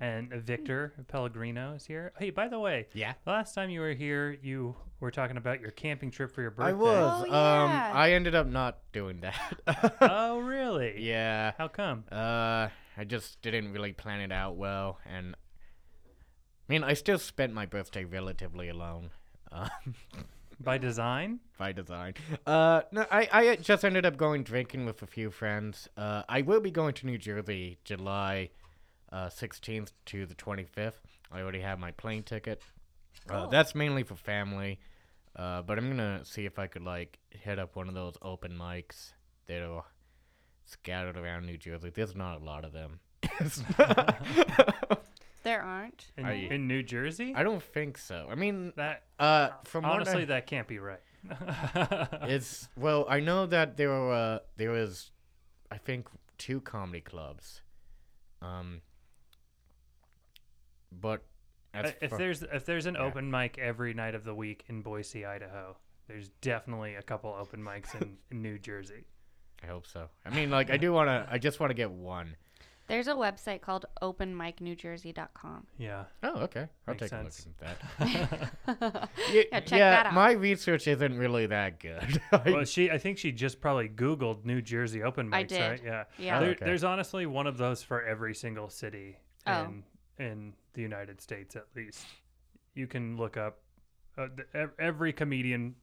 and 0.00 0.30
Victor 0.30 0.92
Pellegrino 1.08 1.72
is 1.74 1.86
here. 1.86 2.12
Hey, 2.18 2.30
by 2.30 2.48
the 2.48 2.58
way, 2.58 2.86
Yeah. 2.92 3.14
the 3.24 3.30
last 3.30 3.54
time 3.54 3.70
you 3.70 3.80
were 3.80 3.94
here, 3.94 4.36
you 4.42 4.76
were 5.00 5.10
talking 5.10 5.36
about 5.36 5.60
your 5.60 5.70
camping 5.70 6.10
trip 6.10 6.32
for 6.34 6.42
your 6.42 6.50
birthday. 6.50 6.70
I 6.70 6.74
was. 6.74 7.24
Oh, 7.28 7.32
Um, 7.32 7.70
yeah. 7.70 7.92
I 7.94 8.12
ended 8.12 8.34
up 8.34 8.46
not 8.46 8.78
doing 8.92 9.20
that. 9.20 9.94
Oh, 10.00 10.40
really? 10.40 11.02
yeah. 11.02 11.52
How 11.58 11.68
come? 11.68 12.04
Uh, 12.12 12.68
I 12.98 13.04
just 13.06 13.40
didn't 13.42 13.72
really 13.72 13.92
plan 13.92 14.20
it 14.20 14.32
out 14.32 14.56
well, 14.56 14.98
and 15.06 15.34
I 16.68 16.72
mean, 16.72 16.82
I 16.84 16.94
still 16.94 17.18
spent 17.18 17.52
my 17.52 17.66
birthday 17.66 18.04
relatively 18.04 18.68
alone. 18.68 19.10
Um, 19.52 19.70
By 20.58 20.78
design? 20.78 21.40
by 21.58 21.72
design. 21.72 22.14
Uh, 22.46 22.80
no, 22.90 23.04
I, 23.10 23.28
I 23.30 23.56
just 23.56 23.84
ended 23.84 24.06
up 24.06 24.16
going 24.16 24.42
drinking 24.42 24.86
with 24.86 25.02
a 25.02 25.06
few 25.06 25.30
friends. 25.30 25.86
Uh, 25.98 26.22
I 26.30 26.40
will 26.40 26.60
be 26.60 26.70
going 26.70 26.94
to 26.94 27.06
New 27.06 27.18
Jersey 27.18 27.76
July 27.84 28.48
uh, 29.12 29.26
16th 29.28 29.92
to 30.06 30.26
the 30.26 30.34
25th. 30.34 30.94
I 31.32 31.40
already 31.40 31.60
have 31.60 31.78
my 31.78 31.90
plane 31.92 32.22
ticket. 32.22 32.62
Uh, 33.28 33.40
Cool. 33.42 33.48
that's 33.48 33.74
mainly 33.74 34.02
for 34.04 34.14
family. 34.14 34.78
Uh, 35.34 35.62
but 35.62 35.78
I'm 35.78 35.88
gonna 35.88 36.24
see 36.24 36.46
if 36.46 36.58
I 36.58 36.66
could 36.66 36.82
like 36.82 37.18
hit 37.30 37.58
up 37.58 37.76
one 37.76 37.88
of 37.88 37.94
those 37.94 38.14
open 38.22 38.52
mics 38.52 39.12
that 39.46 39.62
are 39.62 39.84
scattered 40.64 41.16
around 41.16 41.44
New 41.46 41.58
Jersey. 41.58 41.90
There's 41.94 42.14
not 42.16 42.40
a 42.40 42.44
lot 42.44 42.64
of 42.64 42.72
them. 42.72 43.00
There 45.42 45.62
aren't. 45.62 46.06
In, 46.16 46.26
Are 46.26 46.34
you- 46.34 46.48
in 46.48 46.66
New 46.66 46.82
Jersey? 46.82 47.32
I 47.36 47.44
don't 47.44 47.62
think 47.62 47.98
so. 47.98 48.26
I 48.28 48.34
mean, 48.34 48.72
that 48.74 49.04
uh, 49.20 49.50
from 49.64 49.84
what 49.84 49.92
I- 49.92 49.94
honestly, 49.94 50.24
that 50.24 50.48
can't 50.48 50.66
be 50.66 50.80
right. 50.80 50.98
It's 52.22 52.68
well, 52.76 53.06
I 53.08 53.20
know 53.20 53.46
that 53.46 53.76
there 53.76 53.90
were 53.90 54.12
uh, 54.12 54.38
there 54.56 54.70
was, 54.72 55.12
I 55.70 55.78
think, 55.78 56.08
two 56.38 56.60
comedy 56.60 57.00
clubs. 57.00 57.62
Um, 58.42 58.80
but 61.00 61.24
Uh, 61.74 61.90
if 62.00 62.10
far- 62.10 62.18
there's 62.18 62.42
if 62.42 62.64
there's 62.64 62.86
an 62.86 62.94
Yeah. 62.94 63.02
open 63.04 63.30
mic 63.30 63.58
every 63.58 63.92
night 63.94 64.14
of 64.14 64.24
the 64.24 64.34
week 64.34 64.64
in 64.68 64.82
Boise, 64.82 65.24
Idaho, 65.26 65.76
there's 66.08 66.28
definitely 66.40 66.94
a 66.94 67.02
couple 67.02 67.30
open 67.34 67.60
mics 67.62 67.94
in, 68.00 68.16
in 68.30 68.40
New 68.42 68.58
Jersey. 68.58 69.04
I 69.62 69.66
hope 69.66 69.86
so. 69.86 70.08
I 70.24 70.30
mean, 70.30 70.50
like, 70.50 70.70
I 70.70 70.76
do 70.76 70.92
want 70.92 71.08
to. 71.08 71.26
I 71.30 71.38
just 71.38 71.60
want 71.60 71.70
to 71.70 71.74
get 71.74 71.90
one. 71.90 72.36
There's 72.88 73.08
a 73.08 73.14
website 73.14 73.62
called 73.62 73.84
openmicnewjersey.com. 74.00 75.66
Yeah. 75.78 76.04
Oh, 76.22 76.40
okay. 76.42 76.68
I'll 76.86 76.94
Makes 76.94 77.10
take 77.10 77.12
a 77.12 77.22
look 77.22 77.32
at 77.62 77.78
that. 77.98 78.52
yeah, 79.32 79.42
yeah, 79.52 79.60
check 79.60 79.78
yeah, 79.78 79.90
that 79.90 80.06
out. 80.06 80.14
my 80.14 80.32
research 80.32 80.86
isn't 80.86 81.18
really 81.18 81.46
that 81.46 81.80
good. 81.80 82.20
Well, 82.44 82.64
she 82.64 82.90
I 82.90 82.98
think 82.98 83.18
she 83.18 83.32
just 83.32 83.60
probably 83.60 83.88
Googled 83.88 84.44
New 84.44 84.62
Jersey 84.62 85.02
open 85.02 85.28
mics, 85.30 85.34
I 85.34 85.42
did. 85.44 85.60
right? 85.70 85.82
Yeah. 85.84 86.04
yeah. 86.18 86.38
Oh, 86.38 86.44
There. 86.44 86.54
There's 86.60 86.84
honestly 86.84 87.26
one 87.26 87.46
of 87.46 87.58
those 87.58 87.82
for 87.82 88.02
every 88.04 88.34
single 88.34 88.68
city 88.70 89.18
Oh. 89.46 89.64
in 89.64 89.84
in 90.24 90.54
the 90.76 90.82
United 90.82 91.20
States, 91.20 91.56
at 91.56 91.66
least. 91.74 92.04
You 92.74 92.86
can 92.86 93.16
look 93.16 93.36
up 93.36 93.58
uh, 94.16 94.28
th- 94.36 94.48
ev- 94.54 94.74
every 94.78 95.12
comedian 95.12 95.74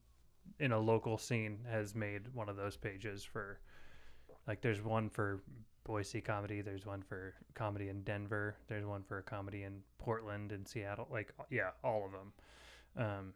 in 0.60 0.72
a 0.72 0.80
local 0.80 1.18
scene 1.18 1.60
has 1.70 1.94
made 1.96 2.22
one 2.34 2.48
of 2.48 2.56
those 2.56 2.78
pages 2.78 3.24
for. 3.24 3.60
Like, 4.48 4.62
there's 4.62 4.82
one 4.82 5.10
for 5.10 5.42
Boise 5.86 6.20
comedy. 6.22 6.62
There's 6.62 6.86
one 6.86 7.02
for 7.02 7.34
comedy 7.56 7.90
in 7.90 8.02
Denver. 8.04 8.56
There's 8.68 8.86
one 8.86 9.04
for 9.04 9.22
comedy 9.22 9.64
in 9.64 9.80
Portland 10.00 10.52
and 10.52 10.68
Seattle. 10.68 11.08
Like, 11.12 11.34
yeah, 11.50 11.70
all 11.84 12.06
of 12.06 12.12
them. 12.12 12.34
Um, 12.98 13.34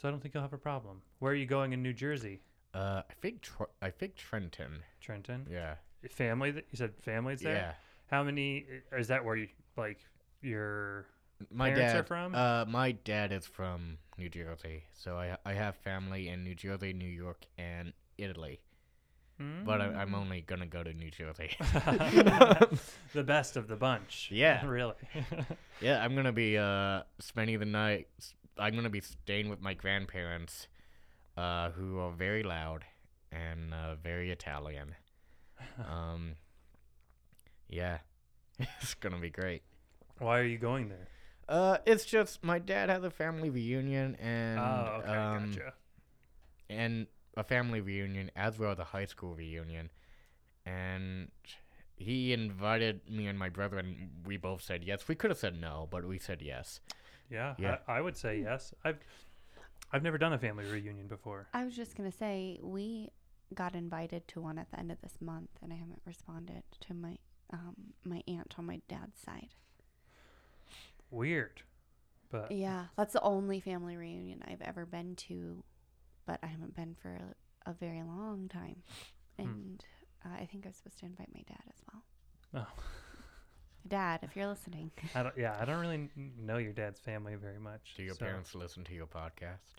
so 0.00 0.06
I 0.08 0.10
don't 0.10 0.20
think 0.20 0.34
you'll 0.34 0.42
have 0.44 0.52
a 0.52 0.58
problem. 0.58 1.02
Where 1.18 1.32
are 1.32 1.36
you 1.36 1.46
going 1.46 1.72
in 1.72 1.82
New 1.82 1.92
Jersey? 1.92 2.40
uh, 2.74 3.02
I 3.10 3.14
think 3.20 3.40
Tr- 3.42 3.64
I 3.82 3.90
think 3.90 4.14
Trenton. 4.16 4.82
Trenton. 5.00 5.46
Yeah. 5.50 5.74
Family? 6.10 6.50
That 6.52 6.64
you 6.70 6.76
said 6.76 6.92
families 7.02 7.40
there. 7.40 7.54
Yeah. 7.54 7.72
How 8.10 8.22
many? 8.22 8.66
Is 8.96 9.08
that 9.08 9.24
where 9.24 9.34
you 9.36 9.48
like 9.76 9.98
your? 10.42 11.06
My 11.50 11.70
Parents 11.70 11.92
dad 11.92 12.00
are 12.00 12.04
from? 12.04 12.34
Uh, 12.34 12.64
my 12.66 12.92
dad 12.92 13.30
is 13.32 13.46
from 13.46 13.98
New 14.18 14.28
Jersey, 14.28 14.84
so 14.94 15.16
I 15.16 15.36
I 15.44 15.52
have 15.52 15.76
family 15.76 16.28
in 16.28 16.44
New 16.44 16.54
Jersey, 16.54 16.92
New 16.92 17.08
York, 17.08 17.44
and 17.58 17.92
Italy. 18.18 18.60
But 19.38 19.82
I, 19.82 19.86
I'm 19.88 20.12
Mm. 20.12 20.14
only 20.14 20.40
gonna 20.40 20.64
go 20.66 20.82
to 20.82 20.94
New 20.94 21.10
Jersey. 21.10 21.50
the 23.12 23.22
best 23.22 23.56
of 23.58 23.68
the 23.68 23.76
bunch. 23.76 24.28
Yeah. 24.32 24.64
really. 24.66 24.94
yeah, 25.82 26.02
I'm 26.02 26.14
gonna 26.16 26.32
be 26.32 26.56
uh 26.56 27.02
spending 27.18 27.58
the 27.58 27.66
night. 27.66 28.08
I'm 28.56 28.74
gonna 28.74 28.88
be 28.88 29.02
staying 29.02 29.50
with 29.50 29.60
my 29.60 29.74
grandparents, 29.74 30.68
uh, 31.36 31.68
who 31.72 31.98
are 31.98 32.12
very 32.12 32.42
loud 32.42 32.84
and 33.30 33.74
uh, 33.74 33.96
very 33.96 34.30
Italian. 34.30 34.94
Um, 35.86 36.36
yeah, 37.68 37.98
it's 38.80 38.94
gonna 38.94 39.18
be 39.20 39.28
great. 39.30 39.62
Why 40.18 40.38
are 40.40 40.44
you 40.44 40.58
going 40.58 40.88
there? 40.88 41.08
Uh, 41.48 41.78
it's 41.86 42.04
just 42.04 42.42
my 42.42 42.58
dad 42.58 42.88
has 42.88 43.04
a 43.04 43.10
family 43.10 43.50
reunion 43.50 44.16
and 44.16 44.58
oh, 44.58 45.00
okay, 45.00 45.12
um, 45.12 45.50
gotcha. 45.50 45.74
and 46.68 47.06
a 47.36 47.44
family 47.44 47.80
reunion 47.80 48.30
as 48.34 48.58
well 48.58 48.72
as 48.72 48.78
a 48.78 48.84
high 48.84 49.04
school 49.04 49.34
reunion, 49.34 49.90
and 50.64 51.30
he 51.96 52.32
invited 52.32 53.00
me 53.08 53.26
and 53.26 53.38
my 53.38 53.48
brother, 53.48 53.78
and 53.78 54.10
we 54.26 54.36
both 54.36 54.62
said 54.62 54.82
yes. 54.84 55.06
We 55.06 55.14
could 55.14 55.30
have 55.30 55.38
said 55.38 55.60
no, 55.60 55.86
but 55.90 56.04
we 56.04 56.18
said 56.18 56.42
yes. 56.42 56.80
Yeah, 57.30 57.54
yeah. 57.58 57.78
I, 57.86 57.98
I 57.98 58.00
would 58.00 58.16
say 58.16 58.40
yes. 58.40 58.74
I've 58.84 58.98
I've 59.92 60.02
never 60.02 60.18
done 60.18 60.32
a 60.32 60.38
family 60.38 60.64
reunion 60.64 61.06
before. 61.06 61.46
I 61.54 61.64
was 61.64 61.76
just 61.76 61.96
gonna 61.96 62.10
say 62.10 62.58
we 62.62 63.10
got 63.54 63.76
invited 63.76 64.26
to 64.28 64.40
one 64.40 64.58
at 64.58 64.70
the 64.72 64.80
end 64.80 64.90
of 64.90 65.00
this 65.00 65.18
month, 65.20 65.50
and 65.62 65.72
I 65.72 65.76
haven't 65.76 66.02
responded 66.04 66.64
to 66.80 66.94
my 66.94 67.18
um, 67.52 67.76
my 68.04 68.22
aunt 68.26 68.54
on 68.58 68.66
my 68.66 68.80
dad's 68.88 69.20
side. 69.20 69.50
Weird, 71.10 71.62
but 72.30 72.50
Yeah, 72.50 72.86
that's 72.96 73.12
the 73.12 73.22
only 73.22 73.60
family 73.60 73.96
reunion 73.96 74.42
I've 74.46 74.62
ever 74.62 74.84
been 74.86 75.14
to, 75.28 75.62
but 76.26 76.38
I 76.42 76.46
haven't 76.46 76.74
been 76.74 76.94
for 77.00 77.10
a, 77.66 77.70
a 77.70 77.74
very 77.74 78.02
long 78.02 78.48
time. 78.48 78.82
Hmm. 79.38 79.44
And 79.46 79.84
uh, 80.24 80.34
I 80.40 80.46
think 80.46 80.66
I 80.66 80.68
was 80.70 80.76
supposed 80.76 80.98
to 81.00 81.06
invite 81.06 81.28
my 81.34 81.42
dad 81.46 81.62
as 81.68 81.82
well. 81.92 82.02
Oh. 82.68 82.82
Dad, 83.88 84.20
if 84.24 84.34
you're 84.34 84.48
listening, 84.48 84.90
I 85.14 85.22
don't. 85.22 85.34
Yeah, 85.38 85.56
I 85.60 85.64
don't 85.64 85.78
really 85.80 86.08
know 86.36 86.58
your 86.58 86.72
dad's 86.72 86.98
family 86.98 87.36
very 87.36 87.60
much. 87.60 87.94
Do 87.96 88.02
your 88.02 88.14
so- 88.14 88.24
parents 88.24 88.54
listen 88.54 88.82
to 88.84 88.94
your 88.94 89.06
podcast? 89.06 89.76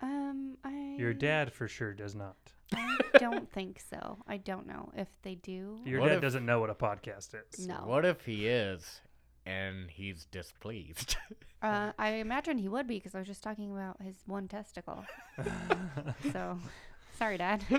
um, 0.00 0.56
I 0.64 0.96
Your 0.98 1.12
dad 1.12 1.52
for 1.52 1.68
sure 1.68 1.92
does 1.92 2.14
not. 2.14 2.36
I, 2.74 2.96
don't 3.18 3.50
think 3.52 3.80
so. 3.90 4.18
I 4.26 4.38
don't 4.38 4.66
know 4.66 4.90
if 4.96 5.08
they 5.22 5.34
do. 5.36 5.78
Your 5.84 6.00
What 6.00 6.08
dad 6.08 6.16
if- 6.16 6.22
doesn't 6.22 6.46
know 6.46 6.60
what 6.60 6.70
a 6.70 6.74
podcast 6.74 7.34
is. 7.34 7.66
No. 7.66 7.82
What 7.84 8.04
if 8.06 8.24
he 8.24 8.46
is, 8.48 9.00
and 9.46 9.90
he's 9.90 10.24
displeased? 10.26 11.16
Uh, 11.62 11.92
I 11.98 12.16
imagine 12.16 12.58
he 12.58 12.68
would 12.68 12.86
be 12.86 12.96
because 12.98 13.14
I 13.14 13.18
was 13.20 13.26
just 13.26 13.42
talking 13.42 13.72
about 13.72 13.96
his 14.02 14.16
one 14.26 14.48
testicle. 14.48 15.02
so, 16.30 16.58
sorry, 17.18 17.38
Dad. 17.38 17.64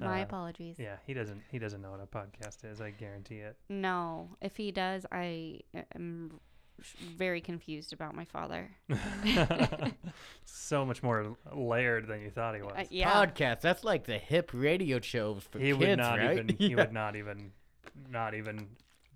My 0.00 0.20
Uh, 0.20 0.24
apologies. 0.24 0.76
Yeah, 0.80 0.96
he 1.06 1.14
doesn't. 1.14 1.40
He 1.50 1.60
doesn't 1.60 1.80
know 1.80 1.92
what 1.92 2.00
a 2.00 2.06
podcast 2.06 2.64
is. 2.64 2.80
I 2.80 2.90
guarantee 2.90 3.36
it. 3.38 3.56
No, 3.68 4.30
if 4.40 4.56
he 4.56 4.72
does, 4.72 5.06
I 5.12 5.60
am 5.94 6.40
sh- 6.82 6.94
very 7.16 7.40
confused 7.40 7.92
about 7.92 8.16
my 8.16 8.24
father. 8.24 8.70
so 10.44 10.84
much 10.86 11.02
more 11.02 11.36
layered 11.54 12.06
than 12.08 12.20
you 12.22 12.30
thought 12.30 12.54
he 12.56 12.62
was. 12.62 12.72
Uh, 12.76 12.84
yeah. 12.90 13.12
Podcast. 13.12 13.60
That's 13.60 13.84
like 13.84 14.06
the 14.06 14.18
hip 14.18 14.50
radio 14.52 15.00
shows 15.00 15.44
for 15.50 15.58
he 15.58 15.66
kids, 15.68 15.78
would 15.78 15.98
not 15.98 16.18
right? 16.18 16.32
even. 16.38 16.48
He 16.56 16.68
Yeah. 16.70 16.76
would 16.76 16.92
not 16.92 17.16
even. 17.16 17.52
Not 18.10 18.34
even 18.34 18.68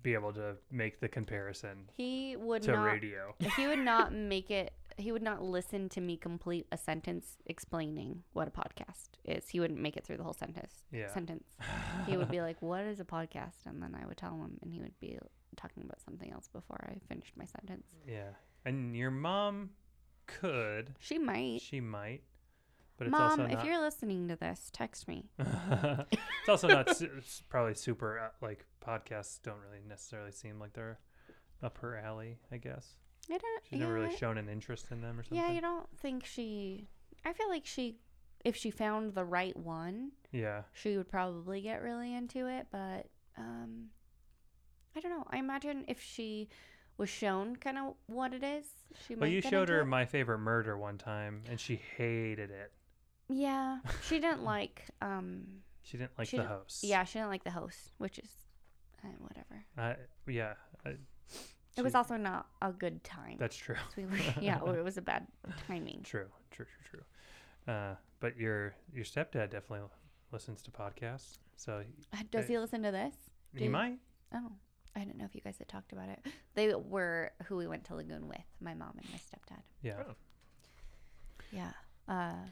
be 0.03 0.13
able 0.13 0.33
to 0.33 0.55
make 0.71 0.99
the 0.99 1.07
comparison 1.07 1.89
He 1.95 2.35
would 2.35 2.61
not 2.67 2.73
to 2.73 2.77
not. 2.77 2.83
radio. 2.85 3.35
He 3.57 3.67
would 3.67 3.79
not 3.79 4.13
make 4.13 4.51
it. 4.51 4.73
He 4.97 5.11
would 5.11 5.23
not 5.23 5.41
listen 5.41 5.89
to 5.89 6.01
me 6.01 6.17
complete 6.17 6.67
a 6.71 6.77
sentence 6.77 7.37
explaining 7.47 8.21
what 8.33 8.47
a 8.47 8.51
podcast 8.51 9.09
is. 9.25 9.49
He 9.49 9.59
wouldn't 9.59 9.79
make 9.79 9.97
it 9.97 10.05
through 10.05 10.17
the 10.17 10.23
whole 10.23 10.33
sentence. 10.33 10.83
Yeah. 10.91 11.11
Sentence. 11.13 11.47
He 12.07 12.17
would 12.17 12.29
be 12.29 12.41
like, 12.41 12.61
"What 12.61 12.81
is 12.83 12.99
a 12.99 13.05
podcast?" 13.05 13.65
And 13.65 13.81
then 13.81 13.95
I 13.99 14.05
would 14.05 14.17
tell 14.17 14.35
him, 14.35 14.59
and 14.61 14.71
he 14.71 14.79
would 14.81 14.99
be 14.99 15.17
talking 15.55 15.83
about 15.83 16.01
something 16.01 16.31
else 16.31 16.47
before 16.49 16.79
I 16.89 16.99
finished 17.07 17.33
my 17.37 17.45
sentence. 17.45 17.87
Yeah, 18.07 18.31
and 18.65 18.95
your 18.95 19.09
mom 19.11 19.69
could. 20.27 20.93
She 20.99 21.17
might. 21.17 21.61
She 21.61 21.79
might, 21.79 22.21
but 22.97 23.07
it's 23.07 23.11
Mom, 23.11 23.39
if 23.41 23.51
not. 23.53 23.65
you're 23.65 23.81
listening 23.81 24.27
to 24.27 24.35
this, 24.35 24.69
text 24.73 25.07
me. 25.07 25.29
it's 25.39 26.49
also 26.49 26.67
not 26.67 26.95
su- 26.95 27.09
it's 27.17 27.41
probably 27.49 27.73
super 27.75 28.19
uh, 28.19 28.29
like 28.45 28.65
podcasts 28.85 29.41
don't 29.41 29.57
really 29.67 29.81
necessarily 29.87 30.31
seem 30.31 30.59
like 30.59 30.73
they're 30.73 30.99
up 31.61 31.77
her 31.79 31.97
alley. 31.97 32.37
I 32.51 32.57
guess 32.57 32.95
I 33.31 33.37
don't. 33.37 33.63
she's 33.69 33.79
yeah, 33.79 33.85
never 33.85 33.93
really 33.99 34.15
shown 34.15 34.37
an 34.37 34.49
interest 34.49 34.87
in 34.91 35.01
them 35.01 35.19
or 35.19 35.23
something. 35.23 35.37
Yeah, 35.37 35.51
you 35.51 35.61
don't 35.61 35.87
think 35.99 36.25
she. 36.25 36.87
I 37.25 37.33
feel 37.33 37.47
like 37.49 37.65
she, 37.65 37.97
if 38.43 38.55
she 38.55 38.69
found 38.69 39.15
the 39.15 39.23
right 39.23 39.55
one, 39.55 40.11
Yeah. 40.31 40.63
she 40.73 40.97
would 40.97 41.07
probably 41.09 41.61
get 41.61 41.81
really 41.81 42.13
into 42.13 42.47
it. 42.47 42.67
But 42.71 43.07
um, 43.37 43.85
I 44.95 44.99
don't 44.99 45.11
know. 45.11 45.25
I 45.31 45.37
imagine 45.37 45.85
if 45.87 46.01
she 46.01 46.49
was 46.97 47.09
shown 47.09 47.55
kind 47.55 47.77
of 47.77 47.93
what 48.07 48.33
it 48.33 48.43
is, 48.43 48.65
she 49.07 49.15
Well, 49.15 49.29
you 49.29 49.41
showed 49.41 49.69
her 49.69 49.79
it. 49.79 49.85
my 49.85 50.05
favorite 50.05 50.39
murder 50.39 50.77
one 50.77 50.97
time, 50.97 51.43
and 51.49 51.59
she 51.59 51.79
hated 51.97 52.51
it. 52.51 52.71
Yeah, 53.33 53.79
she 54.07 54.19
didn't 54.19 54.43
like. 54.55 54.85
Um, 55.01 55.61
She 55.83 55.97
didn't 55.97 56.11
like 56.17 56.27
She 56.27 56.37
the 56.37 56.43
didn't- 56.43 56.57
host. 56.59 56.83
yeah, 56.83 57.03
she 57.03 57.19
didn't 57.19 57.29
like 57.29 57.43
the 57.43 57.51
host, 57.51 57.91
which 57.97 58.19
is 58.19 58.29
uh, 59.03 59.07
whatever. 59.19 59.65
Uh, 59.77 59.93
yeah. 60.27 60.53
Uh, 60.85 60.91
It 61.75 61.81
was 61.83 61.95
also 61.95 62.15
not 62.17 62.47
a 62.61 62.71
good 62.71 63.03
time. 63.03 63.37
That's 63.39 63.57
true. 63.57 63.75
So 63.95 64.01
we 64.01 64.05
were, 64.05 64.17
yeah, 64.39 64.59
or 64.63 64.77
it 64.77 64.83
was 64.83 64.97
a 64.97 65.01
bad 65.01 65.25
timing. 65.67 66.01
True. 66.03 66.27
True. 66.51 66.65
True. 66.65 66.99
True. 67.65 67.73
Uh, 67.73 67.95
but 68.19 68.37
your 68.37 68.75
your 68.93 69.05
stepdad 69.05 69.49
definitely 69.49 69.87
listens 70.31 70.61
to 70.63 70.71
podcasts, 70.71 71.37
so 71.55 71.83
Uh, 72.13 72.17
Does 72.31 72.47
he 72.47 72.57
listen 72.59 72.83
to 72.83 72.91
this? 72.91 73.15
he 73.53 73.65
Do- 73.65 73.69
might. 73.71 73.97
Oh, 74.33 74.51
I 74.95 74.99
didn't 74.99 75.17
know 75.17 75.25
if 75.25 75.33
you 75.35 75.41
guys 75.41 75.57
had 75.57 75.67
talked 75.67 75.91
about 75.91 76.09
it. 76.09 76.19
They 76.55 76.73
were 76.75 77.31
who 77.45 77.57
we 77.57 77.67
went 77.67 77.83
to 77.85 77.95
Lagoon 77.95 78.27
with, 78.27 78.45
my 78.61 78.73
mom 78.75 78.93
and 79.01 79.07
my 79.11 79.17
stepdad. 79.17 79.61
Yeah. 79.81 80.03
Oh. 80.07 80.15
Yeah. 81.51 81.71
Uh, 82.07 82.45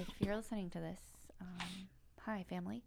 if 0.00 0.08
you're 0.20 0.36
listening 0.36 0.70
to 0.70 0.78
this, 0.80 1.00
um, 1.40 1.88
hi 2.20 2.44
family. 2.48 2.82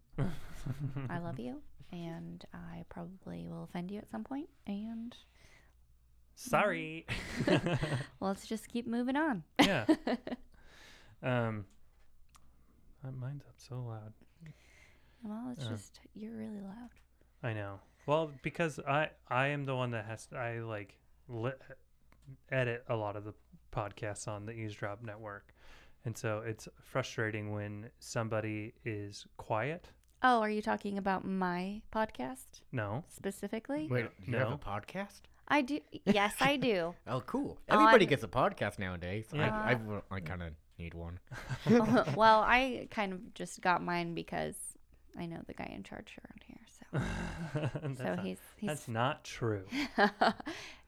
I 1.08 1.18
love 1.18 1.38
you, 1.38 1.60
and 1.92 2.44
I 2.54 2.84
probably 2.88 3.46
will 3.48 3.64
offend 3.64 3.90
you 3.90 3.98
at 3.98 4.10
some 4.10 4.24
point. 4.24 4.48
And 4.66 5.14
Sorry. 6.34 7.06
Well, 7.46 8.30
let's 8.30 8.46
just 8.46 8.68
keep 8.68 8.86
moving 8.86 9.16
on. 9.16 9.42
yeah. 9.60 9.86
Um. 11.22 11.66
Mine's 13.04 13.42
up 13.44 13.54
so 13.56 13.76
loud. 13.80 14.12
Well, 15.22 15.52
it's 15.56 15.64
Uh. 15.66 15.70
just 15.70 16.00
you're 16.14 16.32
really 16.36 16.60
loud. 16.60 16.90
I 17.44 17.52
know. 17.52 17.78
Well, 18.06 18.32
because 18.42 18.80
I 18.80 19.10
I 19.28 19.48
am 19.48 19.64
the 19.64 19.76
one 19.76 19.92
that 19.92 20.04
has 20.06 20.26
to, 20.26 20.36
I 20.36 20.58
like 20.60 20.96
li- 21.28 21.52
edit 22.50 22.84
a 22.88 22.96
lot 22.96 23.14
of 23.14 23.22
the 23.24 23.34
podcasts 23.72 24.26
on 24.26 24.46
the 24.46 24.52
EaseDrop 24.52 25.02
network, 25.02 25.54
and 26.04 26.16
so 26.16 26.42
it's 26.46 26.68
frustrating 26.80 27.52
when 27.52 27.90
somebody 27.98 28.74
is 28.84 29.26
quiet. 29.36 29.88
Oh, 30.22 30.40
are 30.40 30.50
you 30.50 30.62
talking 30.62 30.98
about 30.98 31.24
my 31.24 31.82
podcast 31.92 32.60
No. 32.70 33.04
specifically? 33.08 33.88
Wait, 33.90 34.06
do 34.24 34.30
you 34.30 34.38
have 34.38 34.48
No. 34.50 34.54
a 34.54 34.58
podcast? 34.58 35.22
I 35.48 35.62
do. 35.62 35.80
Yes, 36.04 36.34
I 36.40 36.56
do. 36.56 36.94
Oh, 37.06 37.20
cool. 37.26 37.58
Everybody 37.68 38.04
On- 38.04 38.08
gets 38.10 38.22
a 38.22 38.28
podcast 38.28 38.78
nowadays. 38.78 39.26
Yeah. 39.32 39.50
I, 39.64 39.70
I, 39.70 39.74
w- 39.74 40.02
I 40.10 40.20
kind 40.20 40.42
of 40.42 40.52
need 40.78 40.94
one. 40.94 41.18
well, 42.16 42.40
I 42.40 42.86
kind 42.90 43.12
of 43.12 43.34
just 43.34 43.60
got 43.60 43.82
mine 43.82 44.14
because 44.14 44.54
I 45.18 45.26
know 45.26 45.40
the 45.46 45.54
guy 45.54 45.70
in 45.74 45.82
charge 45.82 46.16
around 46.24 46.42
here. 46.46 46.56
So, 47.52 47.60
that's, 47.82 47.98
so 47.98 48.04
not, 48.14 48.24
he's 48.24 48.38
he's 48.56 48.68
that's 48.68 48.88
not 48.88 49.24
true. 49.24 49.64
yeah, 49.98 50.34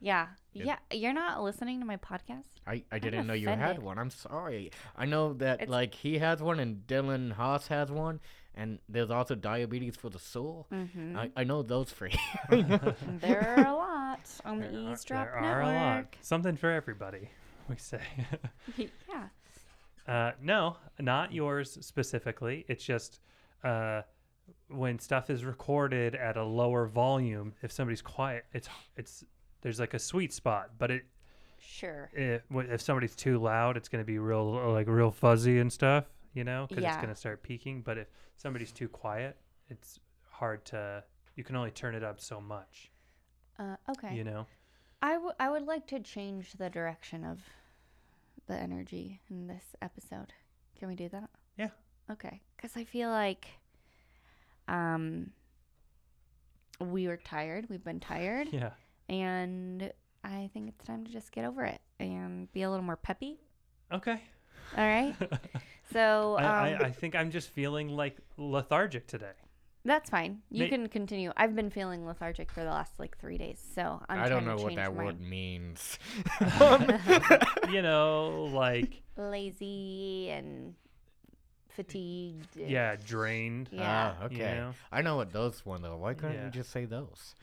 Yeah. 0.01 0.27
yeah. 0.53 0.77
You're 0.93 1.13
not 1.13 1.43
listening 1.43 1.79
to 1.81 1.87
my 1.87 1.97
podcast. 1.99 2.45
I, 2.67 2.83
I 2.91 2.99
didn't 2.99 3.27
know 3.27 3.35
you 3.35 3.49
had 3.49 3.83
one. 3.83 3.99
I'm 3.99 4.09
sorry. 4.11 4.71
I 4.97 5.05
know 5.05 5.35
that 5.35 5.55
It's- 5.63 5.69
like 5.69 5.95
he 5.95 6.19
has 6.19 6.41
one 6.43 6.61
and 6.61 6.87
Dylan 6.87 7.33
Haas 7.33 7.67
has 7.69 7.91
one, 7.91 8.21
and 8.55 8.79
there's 8.89 9.11
also 9.11 9.35
diabetes 9.35 9.97
for 9.97 10.09
the 10.09 10.19
soul. 10.19 10.67
Mm-hmm. 10.73 11.17
I, 11.19 11.31
I 11.37 11.45
know 11.45 11.63
those 11.63 11.91
three. 11.91 12.15
there 12.51 13.57
are 13.59 13.67
a 13.67 13.73
lot 13.75 14.21
on 14.47 14.61
the 14.61 14.67
are- 14.69 14.71
EaseDrop 14.71 15.09
there 15.09 15.27
are 15.45 15.61
a 15.63 15.67
lot. 15.67 15.73
Network. 15.73 16.17
Something 16.23 16.57
for 16.57 16.71
everybody. 16.71 17.29
We 17.69 17.77
say. 17.77 18.01
yeah. 18.79 19.29
Uh, 20.07 20.33
no, 20.43 20.77
not 20.99 21.33
yours 21.33 21.77
specifically. 21.81 22.65
It's 22.69 22.85
just 22.85 23.21
uh, 23.63 24.03
when 24.69 24.99
stuff 24.99 25.31
is 25.31 25.45
recorded 25.45 26.15
at 26.15 26.37
a 26.37 26.45
lower 26.45 26.87
volume. 26.87 27.55
If 27.63 27.73
somebody's 27.73 28.03
quiet, 28.03 28.45
it's 28.53 28.69
it's 28.97 29.25
there's 29.61 29.81
like 29.81 29.95
a 29.95 29.99
sweet 29.99 30.33
spot. 30.33 30.71
But 30.79 30.91
it 30.91 31.05
Sure. 31.59 32.11
if, 32.13 32.43
if 32.51 32.81
somebody's 32.83 33.17
too 33.17 33.39
loud, 33.39 33.77
it's 33.77 33.89
gonna 33.89 34.05
be 34.05 34.19
real 34.19 34.73
like 34.73 34.87
real 34.87 35.11
fuzzy 35.11 35.59
and 35.59 35.73
stuff. 35.73 36.05
You 36.35 36.45
know, 36.45 36.67
because 36.69 36.85
it's 36.85 36.97
gonna 36.97 37.15
start 37.15 37.43
peaking. 37.43 37.83
But 37.83 37.99
if 37.99 38.09
somebody's 38.37 38.73
too 38.73 38.89
quiet, 38.89 39.37
it's 39.69 39.99
hard 40.31 40.65
to. 40.67 41.03
You 41.37 41.45
can 41.45 41.57
only 41.57 41.71
turn 41.71 41.95
it 41.95 42.05
up 42.05 42.21
so 42.21 42.41
much. 42.41 42.91
Uh, 43.59 43.77
okay. 43.91 44.15
You 44.15 44.25
know. 44.25 44.47
I, 45.03 45.15
w- 45.15 45.33
I 45.39 45.51
would 45.51 45.67
like 45.67 45.87
to 45.89 46.01
change 46.01 46.53
the 46.55 46.71
direction 46.71 47.25
of 47.25 47.41
the 48.47 48.55
energy 48.55 49.21
in 49.29 49.47
this 49.49 49.75
episode. 49.83 50.33
Can 50.79 50.89
we 50.89 50.95
do 50.95 51.09
that? 51.11 51.29
Yeah. 51.59 51.71
Okay. 52.11 52.41
Because 52.57 52.77
I 52.77 52.85
feel 52.85 53.11
like 53.11 53.47
um, 54.69 55.31
we 56.81 57.07
were 57.07 57.17
tired. 57.17 57.67
We've 57.69 57.85
been 57.85 58.01
tired. 58.01 58.49
Yeah. 58.51 58.71
And 59.09 59.93
I 60.23 60.51
think 60.53 60.69
it's 60.69 60.85
time 60.85 61.05
to 61.05 61.13
just 61.13 61.33
get 61.33 61.45
over 61.45 61.65
it 61.65 61.81
and 62.01 62.51
be 62.53 62.63
a 62.63 62.71
little 62.71 62.85
more 62.85 62.97
peppy. 62.97 63.39
Okay. 63.93 64.23
All 64.77 64.87
right. 64.87 65.15
so 65.93 66.37
um, 66.39 66.45
I, 66.45 66.75
I, 66.75 66.79
I 66.87 66.91
think 66.91 67.15
I'm 67.15 67.31
just 67.31 67.51
feeling 67.51 67.89
like 67.89 68.17
lethargic 68.39 69.07
today. 69.07 69.33
that's 69.85 70.09
fine. 70.11 70.41
You 70.51 70.65
May- 70.65 70.71
can 70.71 70.89
continue. 70.89 71.33
I've 71.37 71.55
been 71.55 71.71
feeling 71.71 72.07
lethargic 72.07 72.51
for 72.51 72.65
the 72.65 72.71
last 72.71 72.99
like 72.99 73.19
three 73.19 73.39
days. 73.39 73.63
So 73.75 74.01
I'm 74.09 74.19
I 74.21 74.29
don't 74.29 74.47
know 74.47 74.57
to 74.57 74.63
what 74.63 74.75
that 74.77 74.95
mine. 74.97 75.07
word 75.07 75.21
means. 75.21 75.99
you 77.71 77.83
know, 77.83 78.51
like 78.53 79.03
Lazy 79.17 80.31
and 80.31 80.75
fatigued. 81.75 82.57
yeah, 82.57 82.97
drained. 82.97 83.69
Yeah. 83.73 84.15
Ah, 84.21 84.25
okay. 84.27 84.37
You 84.37 84.43
know? 84.61 84.75
I 84.93 85.03
know 85.03 85.17
what 85.17 85.33
those 85.33 85.65
ones 85.67 85.85
are. 85.85 85.97
Why 85.97 86.15
couldn't 86.15 86.37
Yeah. 86.37 86.45
you 86.47 86.51
just 86.51 86.71
say 86.71 86.85
those? 86.85 87.35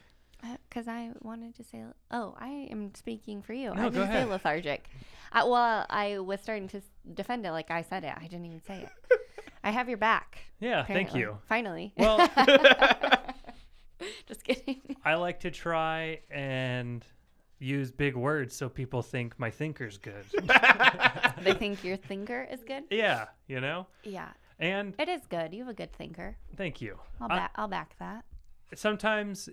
Because 0.68 0.88
I 0.88 1.12
wanted 1.22 1.54
to 1.58 1.64
say, 1.64 1.84
oh, 2.10 2.34
I 2.40 2.68
am 2.72 2.96
speaking 2.96 3.44
for 3.44 3.54
you. 3.54 3.68
No, 3.68 3.74
I 3.74 3.76
go 3.76 3.90
didn't 3.90 4.08
say 4.08 4.16
ahead. 4.16 4.30
lethargic. 4.30 4.90
I, 5.32 5.44
well, 5.44 5.86
I 5.90 6.18
was 6.18 6.42
starting 6.42 6.68
to 6.70 6.82
defend 7.14 7.46
it 7.46 7.52
like 7.52 7.70
I 7.70 7.84
said 7.84 8.04
it. 8.04 8.14
I 8.18 8.24
didn't 8.24 8.46
even 8.48 8.64
say 8.64 8.82
it. 8.82 9.20
I 9.64 9.70
have 9.70 9.88
your 9.88 10.00
back. 10.00 10.40
Yeah, 10.60 10.84
thank 10.86 11.14
you. 11.14 11.38
Finally. 11.48 11.94
Well, 11.96 12.18
just 14.28 14.44
kidding. 14.44 14.82
I 15.06 15.14
like 15.16 15.42
to 15.42 15.52
try 15.52 16.22
and 16.32 17.06
use 17.62 17.92
big 17.92 18.16
words 18.16 18.56
so 18.56 18.68
people 18.68 19.02
think 19.02 19.38
my 19.40 19.50
thinker's 19.52 19.98
good. 19.98 20.26
they 21.42 21.54
think 21.54 21.84
your 21.84 21.96
thinker 21.96 22.48
is 22.52 22.64
good. 22.64 22.84
yeah, 22.90 23.26
you 23.48 23.62
know? 23.62 23.86
Yeah, 24.04 24.30
And 24.60 24.96
it 25.00 25.08
is 25.08 25.22
good. 25.30 25.54
You 25.54 25.60
have 25.60 25.70
a 25.70 25.74
good 25.76 25.94
thinker. 25.94 26.36
thank 26.58 26.82
you. 26.82 26.98
I'll 27.22 27.32
I, 27.32 27.50
I'll 27.56 27.68
back 27.68 27.96
that. 28.00 28.26
sometimes 28.76 29.48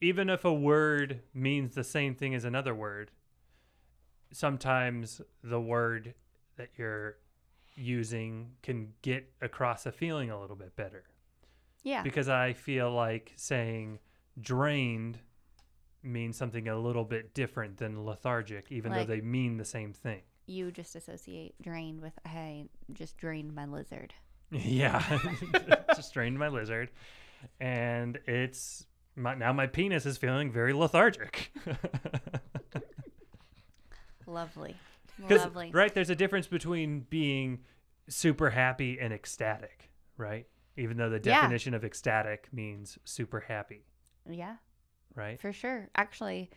even 0.00 0.28
if 0.28 0.44
a 0.44 0.52
word 0.52 1.20
means 1.32 1.74
the 1.74 1.84
same 1.84 2.14
thing 2.14 2.34
as 2.34 2.44
another 2.44 2.74
word, 2.74 3.10
sometimes 4.32 5.20
the 5.42 5.60
word 5.60 6.14
that 6.56 6.70
you're 6.76 7.16
using 7.76 8.50
can 8.62 8.88
get 9.02 9.30
across 9.40 9.86
a 9.86 9.92
feeling 9.92 10.30
a 10.30 10.40
little 10.40 10.56
bit 10.56 10.74
better 10.76 11.04
Yeah. 11.82 12.02
because 12.02 12.28
I 12.28 12.52
feel 12.52 12.90
like 12.92 13.32
saying 13.36 13.98
drained 14.40 15.18
means 16.04 16.36
something 16.36 16.68
a 16.68 16.76
little 16.78 17.04
bit 17.04 17.34
different 17.34 17.78
than 17.78 18.04
lethargic, 18.04 18.70
even 18.70 18.92
Like- 18.92 19.06
though 19.06 19.14
they 19.14 19.20
mean 19.20 19.56
the 19.56 19.64
same 19.64 19.92
thing. 19.92 20.22
you 20.46 20.70
just 20.70 20.94
associate 20.94 21.54
drained 21.62 22.00
with 22.02 22.12
hey, 22.26 22.66
just 22.92 23.16
drained 23.16 23.54
my 23.54 23.64
lizard. 23.64 24.12
yeah, 24.50 25.02
just 25.96 26.12
drained 26.12 26.38
my 26.38 26.48
lizard, 26.48 26.90
and 27.60 28.18
it's 28.26 28.86
my, 29.16 29.34
now 29.34 29.52
my 29.52 29.66
penis 29.66 30.04
is 30.06 30.16
feeling 30.18 30.52
very 30.52 30.72
lethargic. 30.74 31.50
Lovely. 34.26 34.76
Lovely. 35.18 35.70
right? 35.72 35.94
There's 35.94 36.10
a 36.10 36.16
difference 36.16 36.46
between 36.46 37.00
being 37.10 37.60
super 38.08 38.50
happy 38.50 38.98
and 38.98 39.12
ecstatic, 39.12 39.90
right? 40.16 40.46
Even 40.76 40.96
though 40.96 41.08
the 41.10 41.20
Yeah. 41.24 41.40
definition 41.42 41.72
of 41.74 41.84
ecstatic 41.84 42.48
means 42.52 42.98
super 43.04 43.40
happy, 43.40 43.86
Yeah, 44.28 44.56
right? 45.14 45.40
for 45.40 45.52
sure. 45.52 45.88
Actually, 45.96 46.50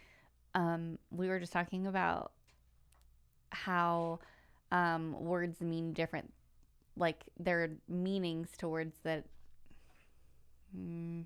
um, 0.55 0.97
we 1.11 1.27
were 1.29 1.39
just 1.39 1.53
talking 1.53 1.87
about 1.87 2.31
how 3.49 4.19
um, 4.71 5.15
words 5.19 5.61
mean 5.61 5.93
different, 5.93 6.33
like 6.95 7.23
there 7.39 7.63
are 7.63 7.69
meanings 7.87 8.49
to 8.59 8.67
words 8.67 8.95
that. 9.03 9.25
Mm, 10.77 11.25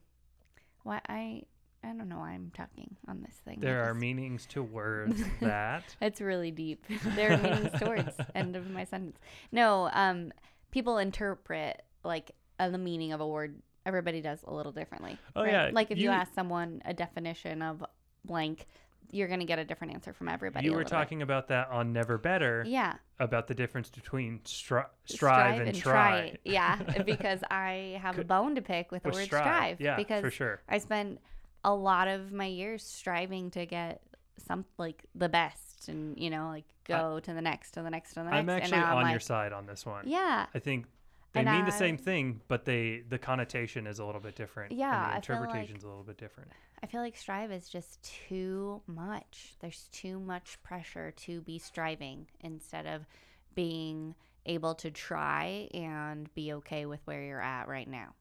why 0.83 1.01
I 1.07 1.43
I 1.83 1.87
don't 1.87 2.09
know 2.09 2.19
why 2.19 2.31
I'm 2.31 2.51
talking 2.55 2.95
on 3.07 3.21
this 3.21 3.35
thing. 3.43 3.59
There 3.59 3.83
are 3.83 3.93
meanings 3.93 4.45
to 4.47 4.61
words 4.61 5.23
that. 5.41 5.83
It's 6.01 6.21
really 6.21 6.51
deep. 6.51 6.85
there 7.15 7.33
are 7.33 7.37
meanings 7.37 7.79
to 7.79 7.85
words. 7.85 8.15
End 8.35 8.55
of 8.55 8.69
my 8.69 8.83
sentence. 8.85 9.17
No, 9.51 9.89
um, 9.93 10.31
people 10.71 10.97
interpret 10.99 11.81
like 12.03 12.31
uh, 12.59 12.69
the 12.69 12.77
meaning 12.77 13.13
of 13.13 13.21
a 13.21 13.27
word. 13.27 13.61
Everybody 13.85 14.21
does 14.21 14.43
a 14.45 14.53
little 14.53 14.71
differently. 14.71 15.17
Oh, 15.35 15.43
right? 15.43 15.51
yeah, 15.51 15.69
Like 15.73 15.91
if 15.91 15.97
you, 15.97 16.05
you- 16.05 16.09
ask 16.11 16.33
someone 16.33 16.81
a 16.85 16.93
definition 16.93 17.61
of 17.61 17.83
blank, 18.25 18.67
you're 19.13 19.27
gonna 19.27 19.45
get 19.45 19.59
a 19.59 19.65
different 19.65 19.93
answer 19.93 20.13
from 20.13 20.29
everybody. 20.29 20.65
you 20.65 20.71
were 20.71 20.77
little 20.79 20.89
bit. 20.89 20.95
talking 20.95 21.21
about 21.21 21.49
that 21.49 21.69
on 21.69 21.91
Never 21.91 22.17
Better 22.17 22.63
Yeah, 22.65 22.93
about 23.19 23.47
the 23.47 23.53
difference 23.55 23.89
between 23.89 24.39
stri- 24.45 24.85
strive, 25.05 25.59
and, 25.67 25.75
try. 25.75 26.37
Yeah, 26.45 26.77
because 27.05 27.41
I 27.49 27.99
have 28.01 28.17
a 28.19 28.23
bone 28.23 28.55
to 28.55 28.61
pick 28.61 28.91
with 28.91 29.03
the 29.03 29.09
word 29.09 29.23
strive. 29.25 29.43
strive. 29.43 29.81
Yeah, 29.81 29.95
because 29.97 30.21
for 30.21 30.31
sure. 30.31 30.61
I 30.69 30.77
spent 30.77 31.19
a 31.63 31.73
lot 31.73 32.07
of 32.07 32.31
my 32.31 32.45
years 32.45 32.83
striving 32.83 33.51
to 33.51 33.65
get 33.65 34.01
some 34.47 34.63
like 34.77 35.03
the 35.13 35.27
best, 35.27 35.89
and 35.89 36.17
you 36.17 36.29
know, 36.29 36.47
like 36.47 36.65
go 36.87 37.19
to 37.19 37.33
the 37.33 37.41
next, 37.41 37.71
to 37.71 37.81
the 37.81 37.89
next, 37.89 38.11
to 38.13 38.15
the 38.15 38.23
next. 38.25 38.35
I'm 38.37 38.47
and 38.49 38.61
actually 38.61 38.77
now 38.77 38.91
I'm 38.91 38.97
on 38.97 39.03
like, 39.03 39.11
your 39.11 39.19
side 39.19 39.51
on 39.51 39.65
this 39.65 39.85
one. 39.85 40.07
Yeah, 40.07 40.45
I 40.55 40.59
think 40.59 40.85
they 41.33 41.41
And 41.41 41.49
mean 41.49 41.65
the 41.65 41.71
same 41.71 41.97
thing, 41.97 42.41
but 42.47 42.65
they 42.65 43.03
the 43.07 43.17
connotation 43.17 43.87
is 43.87 43.99
a 43.99 44.05
little 44.05 44.21
bit 44.21 44.35
different. 44.35 44.71
Yeah, 44.73 44.87
and 44.93 45.13
the 45.13 45.17
I 45.17 45.21
feel 45.21 45.35
like- 45.37 45.43
interpretation's 45.45 45.83
a 45.83 45.87
little 45.87 46.03
bit 46.03 46.17
different. 46.17 46.51
I 46.83 46.87
feel 46.87 47.01
like 47.01 47.15
strive 47.15 47.51
is 47.51 47.69
just 47.69 48.01
too 48.03 48.81
much. 48.87 49.55
There's 49.59 49.87
too 49.91 50.19
much 50.19 50.61
pressure 50.63 51.11
to 51.11 51.41
be 51.41 51.59
striving 51.59 52.27
instead 52.39 52.87
of 52.87 53.05
being 53.53 54.15
able 54.47 54.73
to 54.75 54.89
try 54.89 55.69
and 55.73 56.33
be 56.33 56.53
okay 56.53 56.85
with 56.87 56.99
where 57.05 57.21
you're 57.23 57.39
at 57.41 57.67
right 57.67 57.87
now. 57.87 58.15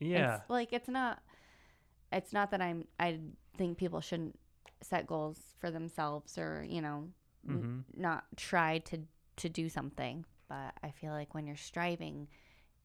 Yeah, 0.00 0.36
It's 0.40 0.50
like 0.50 0.72
it's 0.72 0.88
not 0.88 1.22
it's 2.12 2.32
not 2.32 2.50
that 2.50 2.60
I'm 2.60 2.86
I 3.00 3.20
think 3.56 3.78
people 3.78 4.00
shouldn't 4.00 4.38
set 4.82 5.06
goals 5.06 5.38
for 5.58 5.70
themselves 5.70 6.36
or, 6.36 6.64
you 6.68 6.82
know, 6.82 7.08
Mhm. 7.48 7.84
not 7.96 8.24
try 8.36 8.78
to 8.80 9.00
to 9.36 9.48
do 9.48 9.68
something, 9.68 10.24
but 10.48 10.74
I 10.82 10.90
feel 10.90 11.12
like 11.12 11.34
when 11.34 11.46
you're 11.46 11.56
striving 11.56 12.28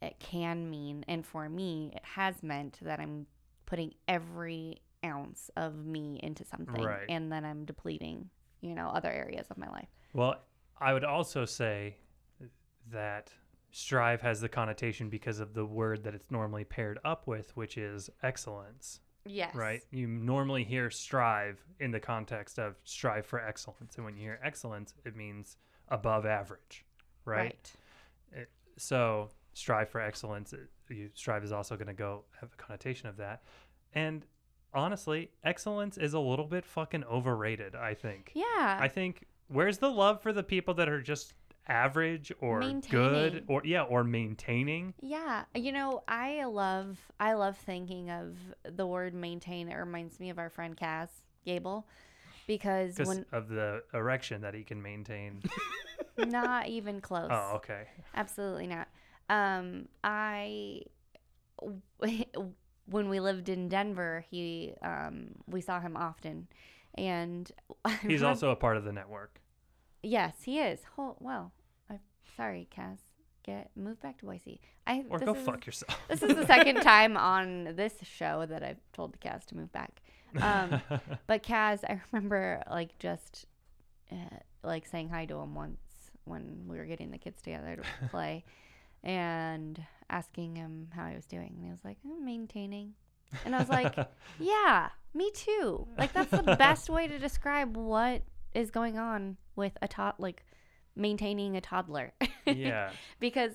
it 0.02 0.20
can 0.20 0.70
mean 0.70 1.04
and 1.08 1.26
for 1.26 1.50
me 1.50 1.91
it 1.95 2.04
has 2.04 2.41
meant 2.43 2.78
that 2.82 3.00
I'm 3.00 3.26
putting 3.66 3.93
every 4.08 4.82
ounce 5.06 5.50
of 5.56 5.86
me 5.86 6.20
into 6.24 6.43
something 6.45 6.84
Right. 6.84 7.06
and 7.10 7.32
then 7.32 7.45
I'm 7.45 7.66
depleting, 7.66 8.30
you 8.62 8.76
know, 8.76 8.89
other 8.89 9.12
areas 9.12 9.47
of 9.50 9.58
my 9.58 9.70
life. 9.70 9.88
Well, 10.14 10.36
I 10.80 10.93
would 10.93 11.04
also 11.04 11.45
say 11.45 11.97
that 12.91 13.32
strive 13.72 14.22
has 14.22 14.41
the 14.41 14.50
connotation 14.50 15.10
because 15.10 15.39
of 15.39 15.54
the 15.54 15.66
word 15.66 16.04
that 16.04 16.16
it's 16.16 16.32
normally 16.32 16.64
paired 16.64 17.00
up 17.06 17.28
with, 17.28 17.56
which 17.56 17.78
is 17.78 18.10
excellence, 18.24 19.00
Yes. 19.26 19.54
right? 19.54 19.82
You 19.91 20.08
normally 20.08 20.64
hear 20.64 20.89
strive 20.89 21.64
in 21.80 21.91
the 21.91 22.00
context 22.00 22.58
of 22.58 22.76
strive 22.84 23.26
for 23.26 23.39
excellence. 23.39 23.95
And 23.95 24.06
when 24.06 24.16
you 24.16 24.24
hear 24.24 24.39
excellence, 24.43 24.93
it 25.06 25.16
means 25.16 25.58
above 25.89 26.26
average, 26.26 26.84
right? 27.26 27.72
Eh, 28.36 28.45
so 28.78 29.30
strive 29.54 29.89
for 29.89 30.02
excellence. 30.02 30.54
it- 30.54 30.70
You 30.89 31.10
strive 31.14 31.43
is 31.43 31.52
also 31.52 31.76
going 31.76 31.88
to 31.88 31.93
go 31.93 32.24
have 32.39 32.52
a 32.54 32.56
connotation 32.58 33.08
of 33.10 33.18
that. 33.18 33.43
And 33.93 34.26
honestly, 34.74 35.32
excellence 35.43 35.97
is 35.97 36.14
a 36.14 36.20
little 36.20 36.45
bit 36.45 36.66
fucking 36.66 37.04
overrated, 37.04 37.76
I 37.76 37.93
think. 37.93 38.32
Yeah. 38.34 38.78
I 38.80 38.88
think 38.88 39.26
where's 39.47 39.78
the 39.80 39.89
love 39.89 40.22
for 40.22 40.34
the 40.34 40.43
people 40.43 40.74
that 40.76 40.89
are 40.89 41.02
just 41.02 41.34
average 41.68 42.32
or 42.41 42.62
good 42.89 43.43
or 43.47 43.62
yeah 43.64 43.84
or 43.84 44.04
maintaining 44.04 44.91
Yeah, 45.02 45.43
you 45.54 45.72
know, 45.72 46.02
I 46.08 46.43
love 46.45 46.97
I 47.20 47.34
love 47.34 47.58
thinking 47.58 48.10
of 48.10 48.36
the 48.64 48.88
word 48.88 49.14
maintain. 49.14 49.70
It 49.70 49.76
reminds 49.76 50.20
me 50.20 50.32
of 50.32 50.39
our 50.39 50.50
friend 50.50 50.76
Kaz 50.76 51.10
Gable 51.45 51.86
because 52.47 52.95
because 52.95 53.08
when 53.08 53.26
of 53.32 53.50
the 53.50 53.84
erection 53.93 54.41
that 54.41 54.56
he 54.56 54.64
can 54.64 54.82
maintain. 54.82 55.43
not 56.18 56.68
even 56.68 57.02
close. 57.02 57.30
oh, 57.32 57.54
okay. 57.58 57.84
Absolutely 58.16 58.66
not. 58.68 58.88
Um, 59.30 59.88
I 60.03 60.82
when 62.86 63.09
we 63.09 63.19
lived 63.19 63.49
in 63.49 63.67
Denver, 63.69 64.25
he 64.30 64.73
um 64.82 65.30
we 65.47 65.61
saw 65.61 65.80
him 65.80 65.95
often, 65.95 66.47
and 66.95 67.51
He's 68.01 68.23
also 68.23 68.49
a 68.49 68.55
part 68.55 68.77
of 68.77 68.84
the 68.84 68.91
network. 68.93 69.39
yes, 70.03 70.36
he 70.43 70.59
is. 70.59 70.80
Oh, 70.97 71.15
well, 71.19 71.51
I'm 71.89 71.99
sorry, 72.38 72.67
Kaz. 72.75 72.97
Get 73.43 73.71
move 73.75 74.01
back 74.01 74.17
to 74.19 74.25
Boise. 74.25 74.59
I 74.86 75.03
Or 75.09 75.19
this 75.19 75.25
go 75.25 75.34
is- 75.36 75.45
fuck 75.45 75.65
yourself. 75.65 75.99
This 76.09 76.23
is 76.23 76.36
the 76.36 76.45
second 76.45 76.77
time 76.82 77.15
on 77.17 77.75
this 77.75 77.93
show 78.03 78.45
that 78.47 78.63
I've 78.63 78.82
told 78.93 79.13
the 79.13 79.17
Kaz 79.17 79.45
to 79.47 79.55
move 79.55 79.71
back. 79.71 80.01
Um, 80.41 80.82
but 81.25 81.41
Kaz, 81.43 81.84
I 81.84 81.99
remember 82.11 82.61
like 82.69 82.97
just 82.99 83.45
uh, 84.11 84.15
like 84.63 84.86
saying 84.88 85.09
hi 85.09 85.25
to 85.25 85.36
him 85.39 85.55
once 85.55 85.80
when 86.25 86.65
we 86.67 86.77
were 86.77 86.86
getting 86.86 87.09
the 87.11 87.17
kids 87.17 87.41
together 87.41 87.77
to 87.77 88.07
play, 88.09 88.43
and 89.04 89.82
asking 90.10 90.56
him 90.56 90.89
how 90.95 91.08
he 91.08 91.16
was 91.16 91.26
doing, 91.26 91.54
and 91.56 91.64
he 91.66 91.72
was 91.72 91.84
like, 91.84 91.97
"I'm 92.06 92.26
maintaining," 92.26 92.93
and 93.45 93.56
I 93.56 93.60
was 93.60 93.70
like, 93.70 93.95
"Yeah, 94.39 94.89
me 95.14 95.32
too." 95.32 95.88
Like 95.97 96.14
that's 96.14 96.32
the 96.32 96.56
best 96.58 96.89
way 96.89 97.08
to 97.08 97.20
describe 97.20 97.76
what 97.78 98.24
is 98.54 98.72
going 98.72 98.97
on 98.97 99.38
with 99.56 99.78
a 99.82 99.88
tot 99.88 100.20
like 100.20 100.43
maintaining 100.95 101.56
a 101.56 101.62
toddler. 101.62 102.14
yeah. 102.45 102.91
because 103.20 103.54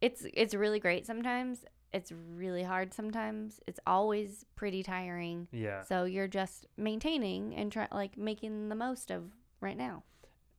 it's 0.00 0.26
it's 0.32 0.54
really 0.54 0.80
great 0.80 1.06
sometimes 1.06 1.64
it's 1.92 2.10
really 2.34 2.62
hard 2.62 2.94
sometimes 2.94 3.60
it's 3.66 3.80
always 3.86 4.46
pretty 4.56 4.82
tiring 4.82 5.46
Yeah. 5.52 5.82
so 5.82 6.04
you're 6.04 6.26
just 6.28 6.66
maintaining 6.78 7.54
and 7.54 7.70
try 7.70 7.86
like 7.92 8.16
making 8.16 8.70
the 8.70 8.74
most 8.76 9.10
of 9.10 9.24
right 9.60 9.76
now 9.76 10.04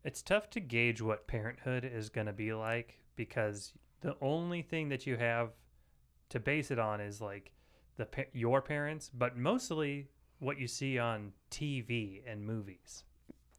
It's 0.04 0.22
tough 0.22 0.50
to 0.52 0.60
gauge 0.60 1.02
what 1.02 1.28
parenthood 1.28 1.84
is 1.92 2.10
going 2.10 2.28
to 2.28 2.34
be 2.34 2.54
like 2.54 3.00
because 3.16 3.74
the 4.02 4.16
only 4.22 4.62
thing 4.62 4.90
that 4.90 5.08
you 5.08 5.18
have 5.18 5.52
to 6.30 6.40
base 6.40 6.72
it 6.72 6.80
on 6.80 7.02
is 7.02 7.22
like 7.22 7.52
the 7.98 8.08
your 8.34 8.62
parents, 8.62 9.10
but 9.14 9.38
mostly 9.38 10.10
what 10.40 10.60
you 10.60 10.68
see 10.68 10.98
on 10.98 11.32
TV 11.50 12.22
and 12.26 12.46
movies. 12.46 13.04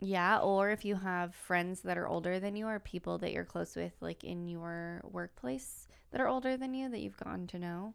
yeah 0.00 0.38
or 0.38 0.70
if 0.70 0.84
you 0.84 0.96
have 0.96 1.32
friends 1.32 1.82
that 1.82 1.96
are 1.96 2.08
older 2.08 2.40
than 2.40 2.56
you 2.56 2.66
or 2.66 2.80
people 2.80 3.18
that 3.18 3.32
you're 3.32 3.44
close 3.44 3.76
with 3.76 3.92
like 4.00 4.24
in 4.24 4.48
your 4.48 5.00
workplace 5.04 5.86
that 6.10 6.20
are 6.20 6.26
older 6.26 6.56
than 6.56 6.74
you 6.74 6.88
that 6.90 6.98
you've 6.98 7.16
gotten 7.16 7.46
to 7.46 7.56
know 7.56 7.94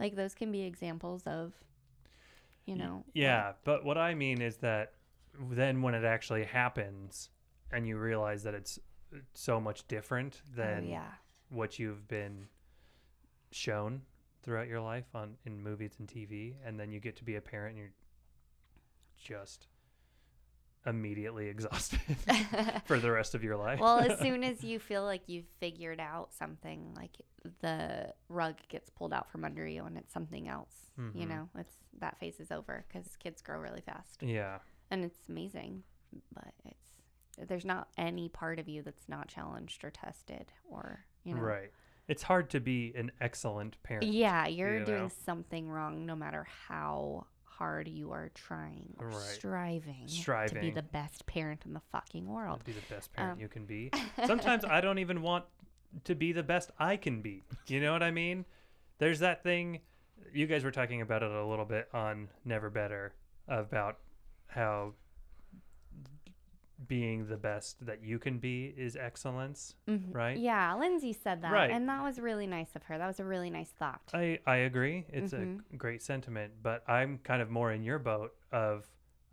like 0.00 0.16
those 0.16 0.34
can 0.34 0.50
be 0.50 0.62
examples 0.62 1.22
of 1.26 1.52
you 2.66 2.76
know 2.76 3.04
Yeah, 3.14 3.52
but 3.64 3.84
what 3.84 3.98
I 3.98 4.14
mean 4.14 4.40
is 4.40 4.56
that 4.58 4.92
then 5.50 5.82
when 5.82 5.94
it 5.94 6.04
actually 6.04 6.44
happens 6.44 7.30
and 7.70 7.86
you 7.86 7.98
realize 7.98 8.42
that 8.44 8.54
it's 8.54 8.78
uh, 9.14 9.18
so 9.34 9.60
much 9.60 9.86
different 9.88 10.40
oh, 10.44 10.56
than 10.56 10.88
yeah 10.88 11.12
what 11.54 11.78
you've 11.78 12.06
been 12.08 12.46
shown 13.50 14.02
throughout 14.42 14.68
your 14.68 14.80
life 14.80 15.06
on 15.14 15.36
in 15.46 15.62
movies 15.62 15.92
and 15.98 16.08
TV 16.08 16.54
and 16.64 16.78
then 16.78 16.90
you 16.92 17.00
get 17.00 17.16
to 17.16 17.24
be 17.24 17.36
a 17.36 17.40
parent 17.40 17.76
and 17.76 17.78
you're 17.78 17.92
just 19.16 19.68
immediately 20.86 21.46
exhausted 21.54 22.00
for 22.84 22.98
the 22.98 23.10
rest 23.10 23.34
of 23.34 23.42
your 23.42 23.56
life. 23.56 23.80
well, 23.80 23.98
as 23.98 24.18
soon 24.20 24.44
as 24.44 24.62
you 24.62 24.78
feel 24.78 25.02
like 25.04 25.22
you've 25.28 25.48
figured 25.60 26.00
out 26.00 26.32
something, 26.34 26.92
like 26.96 27.16
the 27.60 28.12
rug 28.28 28.56
gets 28.68 28.90
pulled 28.90 29.12
out 29.12 29.30
from 29.30 29.44
under 29.44 29.66
you 29.66 29.84
and 29.84 29.96
it's 29.96 30.12
something 30.12 30.48
else, 30.48 30.90
you 31.14 31.24
Mhm. 31.24 31.28
know, 31.28 31.48
it's 31.58 31.74
that 32.00 32.18
phase 32.18 32.38
is 32.40 32.50
over 32.50 32.84
because 32.88 33.16
kids 33.16 33.40
grow 33.40 33.58
really 33.58 33.80
fast 33.80 34.22
yeah. 34.22 34.58
and 34.90 35.04
it's 35.04 35.28
amazing, 35.28 35.82
but 36.34 36.52
it's 36.66 36.90
there's 37.48 37.64
not 37.64 37.88
any 37.98 38.28
part 38.28 38.58
of 38.60 38.68
you 38.68 38.82
that's 38.82 39.08
not 39.08 39.26
challenged 39.28 39.82
or 39.84 39.90
tested 39.90 40.52
or 40.68 41.04
You 41.24 41.34
know? 41.34 41.40
Right. 41.40 41.70
It's 42.06 42.22
hard 42.22 42.50
to 42.50 42.60
be 42.60 42.92
an 42.96 43.10
excellent 43.20 43.82
parent. 43.82 44.06
Yeah, 44.06 44.46
you're 44.46 44.80
you 44.80 44.84
doing 44.84 45.02
know? 45.04 45.10
something 45.24 45.68
wrong 45.68 46.04
no 46.04 46.14
matter 46.14 46.46
how 46.68 47.26
hard 47.44 47.88
you 47.88 48.10
are 48.10 48.30
trying 48.34 48.94
or 48.98 49.08
Right. 49.08 49.20
striving, 49.20 50.08
to 50.08 50.58
be 50.60 50.70
the 50.70 50.82
best 50.82 51.24
parent 51.26 51.62
in 51.64 51.72
the 51.72 51.80
fucking 51.92 52.26
world. 52.26 52.58
To 52.60 52.64
be 52.66 52.72
the 52.72 52.94
best 52.94 53.12
parent 53.12 53.34
Um, 53.34 53.40
you 53.40 53.48
can 53.48 53.64
be. 53.64 53.90
Sometimes 54.26 54.64
I 54.64 54.80
don't 54.80 54.98
even 54.98 55.22
want 55.22 55.44
to 56.04 56.14
be 56.14 56.32
the 56.32 56.42
best 56.42 56.72
I 56.78 56.96
can 56.96 57.22
be. 57.22 57.42
You 57.68 57.80
know 57.80 57.92
what 57.92 58.02
I 58.02 58.10
mean? 58.10 58.44
There's 58.98 59.20
that 59.20 59.42
thing 59.42 59.80
you 60.32 60.46
guys 60.46 60.64
were 60.64 60.72
talking 60.72 61.00
about 61.00 61.22
it 61.22 61.30
a 61.30 61.44
little 61.46 61.64
bit 61.64 61.88
on 61.94 62.28
Never 62.44 62.68
Better 62.70 63.14
about 63.48 63.98
how 64.48 64.94
being 66.86 67.26
the 67.26 67.36
best 67.36 67.84
that 67.86 68.02
you 68.02 68.18
can 68.18 68.38
be 68.38 68.74
is 68.76 68.96
excellence, 68.96 69.74
Mhm. 69.88 70.14
right? 70.14 70.36
Yeah, 70.36 70.74
Lindsay 70.74 71.12
said 71.12 71.42
that, 71.42 71.52
Right. 71.52 71.70
and 71.70 71.88
that 71.88 72.02
was 72.02 72.18
really 72.20 72.46
nice 72.46 72.74
of 72.76 72.82
her. 72.84 72.98
That 72.98 73.06
was 73.06 73.20
a 73.20 73.24
really 73.24 73.50
nice 73.50 73.70
thought. 73.70 74.10
I, 74.12 74.38
I 74.46 74.56
agree. 74.56 75.04
It's 75.08 75.32
Mhm. 75.32 75.60
a 75.72 75.76
great 75.76 76.02
sentiment, 76.02 76.54
but 76.62 76.88
I'm 76.88 77.18
kind 77.18 77.40
of 77.42 77.50
more 77.50 77.72
in 77.72 77.82
your 77.82 77.98
boat 77.98 78.34
of 78.52 78.88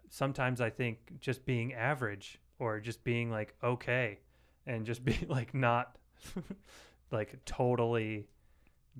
sometimes 0.09 0.61
I 0.61 0.69
think 0.69 1.19
just 1.19 1.45
being 1.45 1.73
average 1.73 2.39
or 2.59 2.79
just 2.79 3.03
being 3.03 3.31
like 3.31 3.55
okay 3.63 4.19
and 4.65 4.85
just 4.85 5.03
being 5.05 5.27
like 5.27 5.53
not 5.53 5.97
like 7.11 7.43
totally 7.45 8.27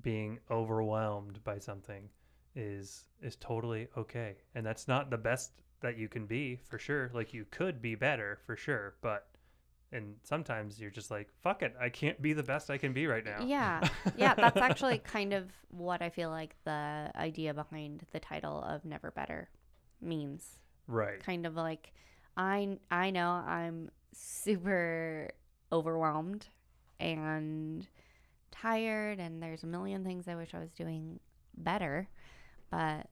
being 0.00 0.38
overwhelmed 0.50 1.42
by 1.44 1.58
something 1.58 2.08
is 2.54 3.08
is 3.22 3.36
totally 3.36 3.88
okay. 3.96 4.36
And 4.54 4.64
that's 4.66 4.88
not 4.88 5.10
the 5.10 5.18
best 5.18 5.52
that 5.82 5.98
you 5.98 6.08
can 6.08 6.26
be 6.26 6.60
for 6.68 6.78
sure. 6.78 7.10
Like 7.14 7.34
you 7.34 7.44
could 7.50 7.80
be 7.82 7.94
better 7.94 8.38
for 8.46 8.56
sure, 8.56 8.94
but 9.02 9.28
and 9.92 10.14
sometimes 10.22 10.80
you're 10.80 10.90
just 10.90 11.10
like 11.10 11.28
fuck 11.42 11.62
it, 11.62 11.74
I 11.78 11.88
can't 11.90 12.20
be 12.22 12.32
the 12.32 12.42
best 12.42 12.70
I 12.70 12.78
can 12.78 12.92
be 12.92 13.06
right 13.06 13.24
now. 13.24 13.44
Yeah, 13.44 13.86
yeah, 14.16 14.34
that's 14.34 14.56
actually 14.56 14.98
kind 15.04 15.32
of 15.32 15.50
what 15.70 16.02
I 16.02 16.10
feel 16.10 16.30
like 16.30 16.54
the 16.64 17.10
idea 17.14 17.52
behind 17.54 18.04
the 18.12 18.20
title 18.20 18.62
of 18.62 18.84
Never 18.84 19.10
Better 19.10 19.48
means. 20.00 20.58
right. 20.86 21.22
Kind 21.22 21.46
of 21.46 21.56
like 21.56 21.92
I 22.36 22.78
I 22.90 23.10
know 23.10 23.30
I'm 23.30 23.90
super 24.12 25.30
overwhelmed 25.70 26.46
and 27.00 27.86
tired 28.50 29.18
and 29.18 29.42
there's 29.42 29.62
a 29.62 29.66
million 29.66 30.04
things 30.04 30.28
I 30.28 30.34
wish 30.34 30.54
I 30.54 30.58
was 30.58 30.72
doing 30.72 31.18
better, 31.56 32.08
but 32.70 33.08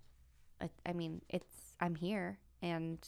I 0.84 0.92
mean, 0.92 1.22
it's 1.30 1.74
I'm 1.80 1.94
here 1.94 2.38
and 2.62 2.98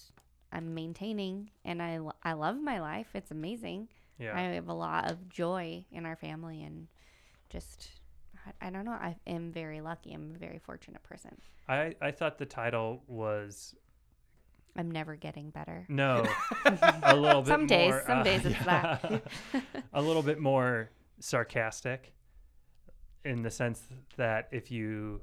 I'm 0.53 0.75
maintaining 0.75 1.51
and 1.65 1.83
I 1.83 1.99
I 2.23 2.33
love 2.35 2.61
my 2.61 2.81
life. 2.81 3.09
It's 3.15 3.31
amazing. 3.31 3.89
Yeah. 4.19 4.37
I 4.37 4.43
have 4.43 4.69
a 4.69 4.75
lot 4.75 5.11
of 5.11 5.29
joy 5.29 5.85
in 5.91 6.07
our 6.07 6.17
family 6.17 6.63
and 6.63 6.89
just 7.51 7.89
I, 8.47 8.69
I 8.69 8.71
don't 8.71 8.85
know. 8.85 8.93
I 8.93 9.17
am 9.27 9.53
very 9.53 9.81
lucky. 9.81 10.13
I'm 10.13 10.33
a 10.35 10.39
very 10.39 10.59
fortunate 10.59 11.03
person. 11.03 11.37
I, 11.69 11.95
I 12.01 12.11
thought 12.11 12.39
the 12.39 12.47
title 12.47 13.03
was 13.07 13.75
I'm 14.77 14.91
never 14.91 15.17
getting 15.17 15.51
better. 15.51 15.85
no 15.89 16.27
a 17.03 17.15
little 17.17 17.43
bit 17.43 17.49
Some 17.49 17.67
days- 17.67 17.91
more, 17.91 18.03
some 18.07 18.19
uh, 18.21 18.23
days 18.23 18.45
it's 18.47 18.65
that. 18.65 19.23
a 19.93 20.03
little 20.03 20.23
bit 20.23 20.39
more 20.41 20.91
sarcastic 21.21 22.15
in 23.25 23.43
the 23.43 23.51
sense 23.51 23.83
that 24.17 24.49
if 24.51 24.71
you 24.71 25.21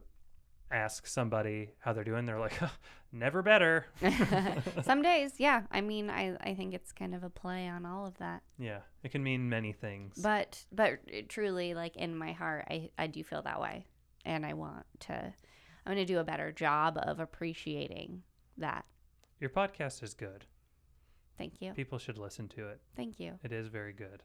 ask 0.72 1.08
somebody 1.08 1.72
how 1.80 1.94
they're 1.94 2.04
doing 2.04 2.26
they're 2.26 2.40
like 2.40 2.54
never 3.12 3.42
better 3.42 3.86
Some 4.84 5.02
days, 5.02 5.34
yeah. 5.40 5.64
I 5.72 5.82
mean, 5.82 6.10
I 6.10 6.36
I 6.42 6.54
think 6.54 6.74
it's 6.76 6.92
kind 6.92 7.16
of 7.16 7.24
a 7.24 7.30
play 7.30 7.68
on 7.68 7.86
all 7.86 8.06
of 8.06 8.18
that. 8.20 8.44
yeah 8.58 8.80
it 9.04 9.12
can 9.12 9.24
mean 9.24 9.50
many 9.50 9.72
things 9.74 10.16
But 10.22 10.64
but 10.72 11.00
eh, 11.12 11.22
truly 11.28 11.74
like 11.74 11.96
in 11.98 12.16
my 12.16 12.34
heart, 12.34 12.66
I 12.70 12.90
I 12.98 13.08
do 13.08 13.24
feel 13.24 13.42
that 13.44 13.60
way. 13.62 13.86
And 14.26 14.46
I 14.46 14.54
want 14.54 14.86
to 15.02 15.14
I'm 15.14 15.96
going 15.96 16.06
to 16.06 16.14
do 16.14 16.20
a 16.20 16.24
better 16.24 16.52
job 16.52 17.00
of 17.02 17.20
appreciating 17.20 18.22
that. 18.58 18.86
your 19.40 19.50
podcast 19.50 20.04
is 20.04 20.14
good 20.14 20.46
Thank 21.38 21.62
you. 21.62 21.72
people 21.72 21.98
should 21.98 22.18
listen 22.18 22.48
to 22.50 22.68
it 22.68 22.80
Thank 22.96 23.20
you. 23.20 23.40
it 23.44 23.52
is 23.54 23.68
very 23.70 23.94
good 23.94 24.22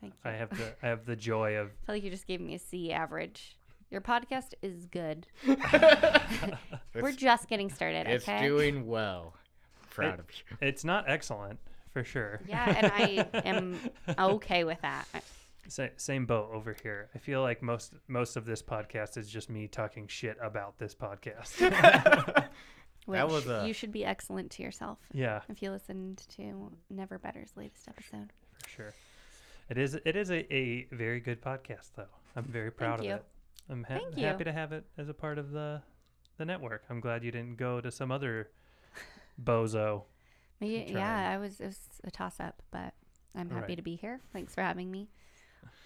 Thank 0.00 0.14
you. 0.14 0.30
i 0.30 0.32
have 0.34 0.50
the 0.50 0.74
i 0.82 0.88
have 0.88 1.04
the 1.06 1.14
joy 1.14 1.56
of 1.56 1.68
I 1.68 1.86
feel 1.86 1.94
like 1.96 2.02
you 2.04 2.10
just 2.10 2.26
gave 2.26 2.40
me 2.40 2.54
a 2.54 2.58
C 2.58 2.90
average. 2.90 3.56
Your 3.90 4.00
podcast 4.00 4.54
is 4.62 4.86
good. 4.86 5.26
We're 5.46 7.08
It's, 7.08 7.16
just 7.16 7.48
getting 7.48 7.70
started, 7.70 8.06
it's 8.06 8.28
okay? 8.28 8.46
doing 8.46 8.86
well. 8.86 9.34
Proud 9.90 10.18
of 10.18 10.26
you. 10.30 10.56
it's 10.60 10.84
not 10.84 11.04
excellent 11.08 11.60
for 11.92 12.02
sure 12.02 12.40
yeah, 12.48 12.74
and 12.76 12.92
I 12.92 13.28
am 13.44 13.78
okay 14.18 14.64
with 14.64 14.80
that. 14.82 15.06
Sa- 15.68 15.86
same 15.96 16.26
boat 16.26 16.50
over 16.52 16.74
here. 16.82 17.08
I 17.14 17.18
feel 17.18 17.40
like 17.42 17.62
most 17.62 17.94
most 18.08 18.36
of 18.36 18.44
this 18.44 18.60
podcast 18.60 19.16
is 19.16 19.30
just 19.30 19.48
me 19.48 19.68
talking 19.68 20.08
shit 20.08 20.36
about 20.42 20.76
this 20.78 20.94
podcast. 20.96 21.54
Which 23.06 23.20
was 23.22 23.46
a- 23.46 23.64
you 23.68 23.72
should 23.72 23.92
be 23.92 24.04
excellent 24.04 24.50
to 24.52 24.62
yourself 24.64 24.98
yeah, 25.12 25.42
if 25.48 25.62
you 25.62 25.70
listened 25.70 26.24
to 26.36 26.72
Never 26.90 27.18
Better's 27.18 27.52
latest 27.56 27.86
episode. 27.86 28.32
for 28.58 28.68
sure. 28.68 28.94
It 29.70 29.78
is 29.78 29.94
it 30.04 30.16
is 30.16 30.30
a, 30.32 30.52
a 30.52 30.88
very 30.90 31.20
good 31.20 31.40
podcast 31.40 31.90
though. 31.94 32.04
I'm 32.34 32.44
very 32.44 32.72
proud 32.72 33.04
you. 33.04 33.12
of 33.12 33.16
it. 33.20 33.24
I'm 33.70 33.84
ha- 33.84 33.98
Thank 33.98 34.16
you. 34.18 34.26
happy 34.26 34.44
to 34.44 34.52
have 34.52 34.72
it 34.72 34.84
as 34.98 35.08
a 35.08 35.14
part 35.14 35.38
of 35.38 35.50
the 35.52 35.82
the 36.36 36.44
network. 36.44 36.82
I'm 36.90 37.00
glad 37.00 37.22
you 37.24 37.30
didn't 37.30 37.56
go 37.56 37.80
to 37.80 37.90
some 37.90 38.10
other 38.10 38.50
bozo. 39.42 40.02
Maybe, 40.60 40.92
yeah, 40.92 41.30
I 41.30 41.38
was 41.38 41.60
it 41.60 41.66
was 41.66 41.78
a 42.04 42.10
toss 42.10 42.40
up, 42.40 42.62
but 42.70 42.94
I'm 43.34 43.50
happy 43.50 43.68
Right. 43.72 43.76
to 43.76 43.82
be 43.82 43.96
here. 43.96 44.20
Thanks 44.32 44.54
for 44.54 44.62
having 44.62 44.90
me. 44.90 45.08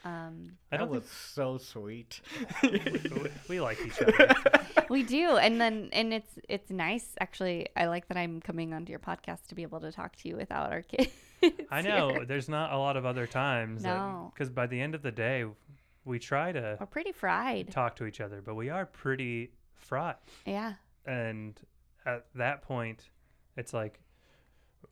Um, 0.05 0.53
I 0.71 0.77
That 0.77 0.85
don't 0.85 0.91
was 0.91 1.09
so 1.09 1.59
sweet. 1.59 2.21
think 2.61 2.85
we, 3.15 3.31
we 3.49 3.61
like 3.61 3.79
each 3.85 4.01
other. 4.01 4.33
we 4.89 5.03
do, 5.03 5.37
and 5.37 5.61
then 5.61 5.89
and 5.93 6.13
it's 6.15 6.39
it's 6.49 6.71
nice 6.71 7.15
actually. 7.21 7.69
I 7.77 7.87
like 7.87 8.09
that 8.09 8.17
I'm 8.17 8.41
coming 8.41 8.73
onto 8.73 8.91
your 8.91 9.01
podcast 9.01 9.47
to 9.49 9.55
be 9.55 9.63
able 9.63 9.81
to 9.81 9.91
talk 9.93 10.15
to 10.17 10.29
you 10.29 10.37
without 10.37 10.71
our 10.73 10.83
kids. 10.83 11.11
I 11.71 11.83
know 11.83 12.11
here. 12.11 12.25
there's 12.27 12.49
not 12.49 12.73
a 12.73 12.79
lot 12.79 12.97
of 12.97 13.05
other 13.07 13.27
times. 13.27 13.83
No. 13.83 14.31
Because 14.35 14.51
by 14.51 14.67
the 14.67 14.81
end 14.81 14.95
of 14.95 15.03
the 15.03 15.13
day, 15.13 15.45
we 16.09 16.19
try 16.19 16.51
to 16.53 16.77
We're 16.81 16.87
pretty 16.87 17.13
fried. 17.13 17.71
talk 17.71 17.97
to 17.97 18.07
each 18.07 18.21
other, 18.21 18.41
but 18.43 18.55
we 18.55 18.71
are 18.71 18.87
pretty 18.87 19.53
fraught. 19.75 20.21
Yeah. 20.47 20.75
and 21.07 21.59
at 22.05 22.27
that 22.35 22.63
point 22.63 23.09
it's 23.57 23.73
like 23.73 24.01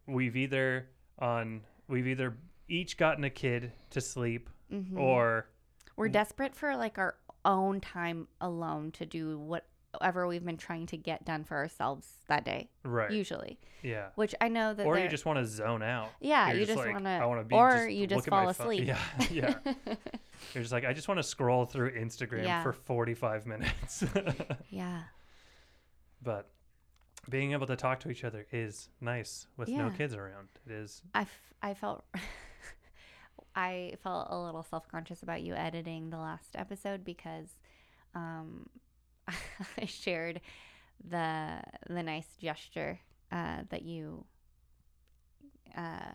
we've 0.06 0.36
either 0.36 0.88
on 1.18 1.62
we've 1.88 2.06
either 2.06 2.36
each 2.68 2.96
gotten 2.96 3.24
a 3.24 3.30
kid 3.30 3.72
to 3.90 4.00
sleep 4.00 4.48
Mhm. 4.72 4.98
or 4.98 5.48
We're 5.96 6.08
desperate 6.08 6.54
for 6.54 6.76
like 6.76 6.98
our 6.98 7.16
own 7.44 7.80
time 7.80 8.28
alone 8.40 8.92
to 8.92 9.06
do 9.06 9.38
whatever 9.38 10.26
we've 10.26 10.44
been 10.44 10.56
trying 10.56 10.86
to 10.86 10.96
get 10.96 11.24
done 11.24 11.44
for 11.44 11.56
ourselves 11.56 12.16
that 12.28 12.44
day. 12.44 12.70
right 12.82 13.10
Usually, 13.10 13.58
yeah 13.82 14.08
which 14.14 14.34
I 14.40 14.48
know 14.48 14.74
that. 14.74 14.84
or 14.86 14.98
you 14.98 15.08
just 15.08 15.24
want 15.26 15.38
to 15.38 15.46
zone 15.46 15.82
out 15.82 16.10
Yeah, 16.20 16.48
You're 16.50 16.60
you 16.60 16.66
just 16.66 16.78
like, 16.78 16.92
wanna- 16.92 17.20
I 17.22 17.26
want 17.26 17.40
to 17.40 17.44
be 17.44 17.54
or 17.54 17.70
just 17.86 17.90
you 17.90 18.06
just 18.06 18.26
fall 18.28 18.40
phone." 18.42 18.50
asleep. 18.50 18.86
yeah 18.88 18.98
yeah 19.30 19.54
you're 20.54 20.62
just 20.62 20.72
like 20.72 20.84
i 20.84 20.92
just 20.92 21.08
want 21.08 21.18
to 21.18 21.22
scroll 21.22 21.64
through 21.66 21.92
instagram 21.92 22.44
Yeah. 22.44 22.62
for 22.62 22.72
45 22.72 23.46
minutes 23.46 24.04
yeah. 24.70 25.02
but 26.22 26.50
being 27.28 27.52
able 27.52 27.66
to 27.66 27.76
talk 27.76 28.00
to 28.00 28.10
each 28.10 28.24
other 28.24 28.46
is 28.52 28.88
nice 29.00 29.46
with 29.56 29.68
no 29.68 29.90
kids 29.90 30.14
around 30.14 30.48
it 30.66 30.72
is 30.72 31.02
I, 31.14 31.22
f- 31.22 31.52
I 31.62 31.74
felt 31.74 32.04
I 33.56 33.94
felt 34.02 34.28
a 34.30 34.38
little 34.38 34.62
self 34.62 34.86
conscious 34.86 35.22
about 35.22 35.42
you 35.42 35.54
editing 35.54 36.10
the 36.10 36.18
last 36.18 36.50
episode 36.54 37.04
because 37.04 37.48
um, 38.14 38.68
I 39.28 39.86
shared 39.86 40.42
the 41.08 41.60
the 41.88 42.02
nice 42.02 42.26
gesture 42.40 43.00
uh, 43.32 43.62
that 43.70 43.82
you. 43.82 44.24
Uh, 45.76 46.12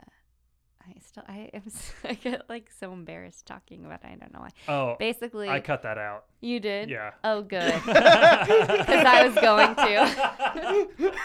I 0.87 0.99
still 1.05 1.23
I 1.27 1.49
am 1.53 1.63
I 2.03 2.13
get 2.13 2.49
like 2.49 2.69
so 2.79 2.91
embarrassed 2.93 3.45
talking 3.45 3.85
about 3.85 4.03
it. 4.03 4.07
I 4.07 4.15
don't 4.15 4.33
know 4.33 4.41
why. 4.41 4.49
oh 4.67 4.95
Basically, 4.99 5.49
i 5.49 5.59
cut 5.59 5.83
that 5.83 5.97
out 5.97 6.25
you 6.41 6.59
did. 6.59 6.89
yeah 6.89 7.11
Oh, 7.23 7.41
good. 7.41 7.73
Because 7.85 9.05
I 9.05 9.27
was 9.27 9.35
going 9.35 9.75
to. 9.75 11.11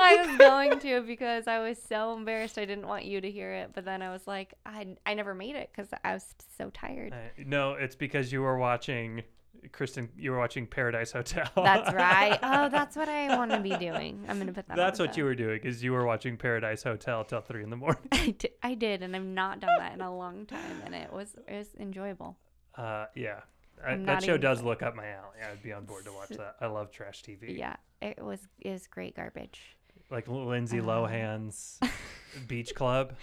I 0.00 0.16
was 0.26 0.38
going 0.38 0.78
to 0.80 1.00
because 1.02 1.48
I 1.48 1.58
was 1.58 1.76
so 1.82 2.14
embarrassed. 2.14 2.56
I 2.58 2.64
didn't 2.64 2.86
want 2.86 3.04
you 3.04 3.20
to 3.20 3.30
hear 3.30 3.52
it, 3.52 3.70
but 3.74 3.84
then 3.84 4.00
I 4.00 4.10
was 4.12 4.26
like, 4.26 4.54
I 4.64 4.86
I 5.04 5.14
never 5.14 5.34
made 5.34 5.56
it 5.56 5.70
because 5.74 5.90
I 6.04 6.14
was 6.14 6.34
so 6.56 6.70
tired. 6.70 7.12
Uh, 7.12 7.16
no, 7.44 7.72
it's 7.72 7.96
because 7.96 8.32
you 8.32 8.42
were 8.42 8.58
watching 8.58 9.22
Kristen. 9.72 10.08
You 10.16 10.30
were 10.32 10.38
watching 10.38 10.66
Paradise 10.66 11.12
Hotel. 11.12 11.48
That's 11.56 11.92
right. 11.94 12.38
Oh, 12.42 12.68
that's 12.68 12.96
what 12.96 13.08
I 13.08 13.36
want 13.36 13.50
to 13.52 13.60
be 13.60 13.76
doing. 13.76 14.24
I'm 14.28 14.38
gonna 14.38 14.52
put 14.52 14.66
that. 14.68 14.76
That's 14.76 14.98
what 14.98 15.16
you 15.16 15.24
were 15.24 15.34
doing, 15.34 15.60
is 15.62 15.82
you 15.82 15.92
were 15.92 16.04
watching 16.06 16.36
Paradise 16.36 16.82
Hotel 16.82 17.24
till 17.24 17.40
three 17.40 17.62
in 17.62 17.70
the 17.70 17.76
morning. 17.76 18.02
I 18.12 18.30
did, 18.38 18.50
I 18.62 18.74
did, 18.74 19.02
and 19.02 19.14
I've 19.16 19.22
not 19.24 19.60
done 19.60 19.70
that 19.78 19.94
in 19.94 20.00
a 20.00 20.14
long 20.16 20.46
time, 20.46 20.82
and 20.84 20.94
it 20.94 21.12
was 21.12 21.34
it 21.48 21.54
was 21.56 21.68
enjoyable. 21.78 22.36
Uh, 22.76 23.06
yeah, 23.14 23.40
I, 23.86 23.96
that 23.96 24.22
show 24.22 24.36
does 24.36 24.62
look 24.62 24.82
up 24.82 24.94
my 24.94 25.06
alley. 25.06 25.38
I'd 25.50 25.62
be 25.62 25.72
on 25.72 25.84
board 25.84 26.04
to 26.04 26.12
watch 26.12 26.30
that. 26.30 26.56
I 26.60 26.66
love 26.66 26.90
trash 26.90 27.22
TV. 27.22 27.56
Yeah, 27.58 27.76
it 28.02 28.22
was 28.22 28.40
it 28.60 28.70
was 28.70 28.86
great 28.86 29.16
garbage. 29.16 29.60
like 30.10 30.28
Lindsay 30.28 30.80
Uh. 30.80 30.84
Lohan's 30.84 31.80
Beach 32.48 32.74
Club. 32.74 33.14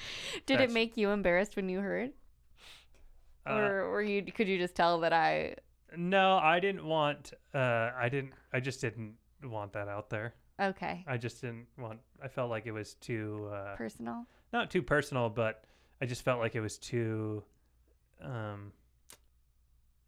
Did 0.46 0.56
That's- 0.60 0.72
it 0.72 0.74
make 0.74 0.98
you 0.98 1.10
embarrassed 1.10 1.56
when 1.56 1.70
you 1.70 1.80
heard? 1.80 2.12
Uh, 3.46 3.54
or 3.56 3.90
were 3.92 4.02
you? 4.02 4.24
Could 4.24 4.48
you 4.48 4.58
just 4.58 4.74
tell 4.74 5.02
that 5.02 5.12
I? 5.12 5.56
No, 5.98 6.38
I 6.38 6.60
didn't 6.60 6.86
want. 6.86 7.34
Uh, 7.54 7.92
I 7.98 8.10
didn't. 8.10 8.34
I 8.52 8.60
just 8.60 8.82
didn't 8.82 9.16
want 9.44 9.74
that 9.74 9.88
out 9.88 10.10
there. 10.10 10.34
Okay, 10.60 11.04
I 11.08 11.18
just 11.18 11.42
didn't 11.42 11.68
want. 11.78 12.00
I 12.22 12.28
felt 12.28 12.50
like 12.50 12.66
it 12.66 12.72
was 12.72 12.94
too. 12.96 13.50
Uh, 13.54 13.76
personal. 13.76 14.26
not 14.52 14.70
too 14.70 14.82
personal, 14.82 15.30
but 15.30 15.64
I 16.02 16.06
just 16.06 16.24
felt 16.24 16.40
like 16.40 16.56
it 16.56 16.62
was 16.62 16.78
too. 16.78 17.44
Um. 18.22 18.72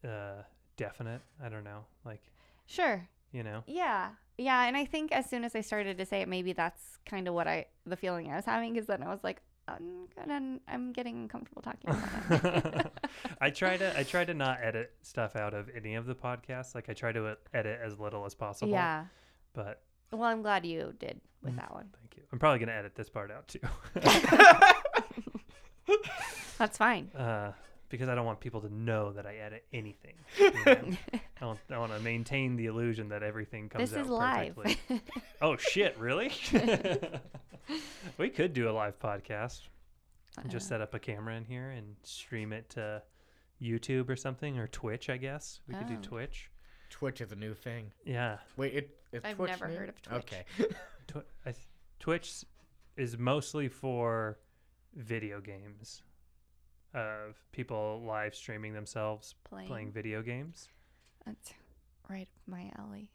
Uh, 0.04 0.44
definite. 0.78 1.22
I 1.44 1.50
don't 1.50 1.64
know. 1.64 1.86
Like 2.06 2.22
Sure. 2.68 3.08
you 3.32 3.44
know. 3.44 3.64
Yeah. 3.68 4.10
Yeah, 4.38 4.66
and 4.66 4.76
I 4.76 4.86
think 4.86 5.12
as 5.12 5.30
soon 5.30 5.44
as 5.46 5.56
I 5.56 5.62
started 5.62 5.98
to 5.98 6.06
say 6.06 6.22
it, 6.22 6.28
maybe 6.28 6.54
that's 6.54 7.00
kind 7.06 7.28
of 7.28 7.34
what 7.34 7.48
I 7.48 7.66
the 7.86 7.96
feeling 7.96 8.30
I 8.32 8.36
was 8.36 8.46
having 8.46 8.76
is 8.76 8.86
then 8.86 9.02
I 9.02 9.08
was 9.10 9.24
like, 9.24 9.42
I'm 9.68 10.08
gonna, 10.16 10.60
I'm 10.68 10.92
getting 10.94 11.16
uncomfortable 11.24 11.62
talking 11.62 11.90
about 11.90 12.46
it. 12.86 12.92
I 13.42 13.50
try 13.50 13.78
to 13.78 13.98
I 13.98 14.04
try 14.04 14.24
to 14.26 14.34
not 14.34 14.60
edit 14.62 14.94
stuff 15.02 15.36
out 15.36 15.54
of 15.54 15.70
any 15.76 15.96
of 15.96 16.06
the 16.06 16.14
podcasts. 16.16 16.76
Like 16.76 16.88
I 16.90 16.94
try 16.94 17.12
to 17.12 17.28
uh, 17.28 17.36
edit 17.54 17.80
as 17.84 18.00
little 18.00 18.26
as 18.26 18.36
possible. 18.36 18.72
yeah. 18.72 19.06
But 19.54 19.82
Well, 20.12 20.24
I'm 20.24 20.42
glad 20.44 20.66
you 20.66 20.94
did 21.00 21.20
with 21.42 21.54
Mm. 21.54 21.58
that 21.58 21.74
one. 21.74 21.90
thank 22.00 22.16
you. 22.18 22.24
I'm 22.32 22.40
probably 22.40 22.60
gonna 22.60 22.74
edit 22.74 22.96
this 22.96 23.10
part 23.10 23.32
out 23.32 23.48
too, 23.48 23.60
That's 26.58 26.78
fine. 26.78 27.10
uh, 27.16 27.52
because 27.96 28.10
I 28.10 28.16
don't 28.16 28.26
want 28.26 28.40
people 28.40 28.62
to 28.62 28.74
know 28.74 29.12
that 29.14 29.26
I 29.26 29.36
edit 29.38 29.66
anything. 29.74 30.16
you 30.40 30.52
know? 30.66 30.90
I 31.42 31.46
want 31.46 31.60
I 31.72 31.78
want 31.78 31.94
to 31.94 32.00
maintain 32.00 32.56
the 32.56 32.66
illusion 32.68 33.10
that 33.10 33.24
everything 33.24 33.70
comes 33.70 33.92
out. 33.94 33.96
this 33.96 33.98
out 33.98 34.06
is 34.06 34.10
live. 34.12 34.56
perfectly. 34.56 35.02
oh 35.42 35.58
shit! 35.58 35.98
Really? 35.98 36.32
we 38.18 38.30
could 38.30 38.54
do 38.54 38.70
a 38.70 38.72
live 38.74 39.00
podcast. 39.00 39.62
and 40.42 40.50
Just 40.52 40.68
set 40.68 40.82
up 40.82 40.94
a 40.94 41.00
camera 41.00 41.36
in 41.36 41.46
here 41.46 41.72
and 41.72 41.96
stream 42.04 42.54
it 42.54 42.70
to 42.72 43.02
YouTube 43.62 44.10
or 44.10 44.16
something 44.16 44.60
or 44.60 44.68
Twitch. 44.68 45.10
I 45.10 45.18
guess 45.18 45.60
we 45.68 45.76
could 45.76 45.88
do 45.88 45.96
Oh. 45.96 46.02
Twitch. 46.02 46.50
Twitch 46.90 47.22
is 47.22 47.32
a 47.32 47.36
new 47.36 47.54
thing. 47.54 47.92
Yeah. 48.06 48.38
Wait, 48.58 48.74
it 48.74 48.98
is 49.12 49.22
I've 49.24 49.38
Twitch 49.38 49.50
never 49.52 49.68
new? 49.68 49.76
heard 49.78 49.90
of 49.90 50.02
Twitch. 50.02 50.18
Okay. 50.20 50.46
Tw- 51.08 51.26
I 51.46 51.52
th- 51.52 51.68
Twitch 52.00 52.46
is 52.98 53.18
mostly 53.18 53.68
for 53.68 54.38
video 54.96 55.42
games 55.42 56.04
of 56.96 57.36
people 57.52 58.02
live 58.06 58.34
streaming 58.34 58.74
themselves 58.74 59.36
playing. 59.44 59.68
playing 59.68 59.92
video 59.92 60.22
games. 60.22 60.70
That's 61.26 61.54
right 62.10 62.24
up 62.24 62.28
my 62.48 62.72
alley. 62.80 63.12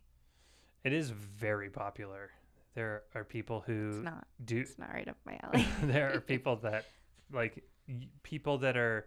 It 0.84 0.92
is 0.92 1.10
very 1.10 1.70
popular. 1.70 2.30
There 2.74 3.02
are 3.14 3.24
people 3.24 3.58
It's 3.58 3.66
who 3.66 4.02
not. 4.02 4.26
do 4.44 4.58
It's 4.58 4.78
not 4.78 4.92
right 4.92 5.08
up 5.08 5.16
my 5.24 5.38
alley. 5.42 5.66
there 5.82 6.14
are 6.14 6.20
people 6.32 6.56
that 6.56 6.86
like 7.32 7.64
people 8.22 8.58
that 8.58 8.76
are 8.76 9.06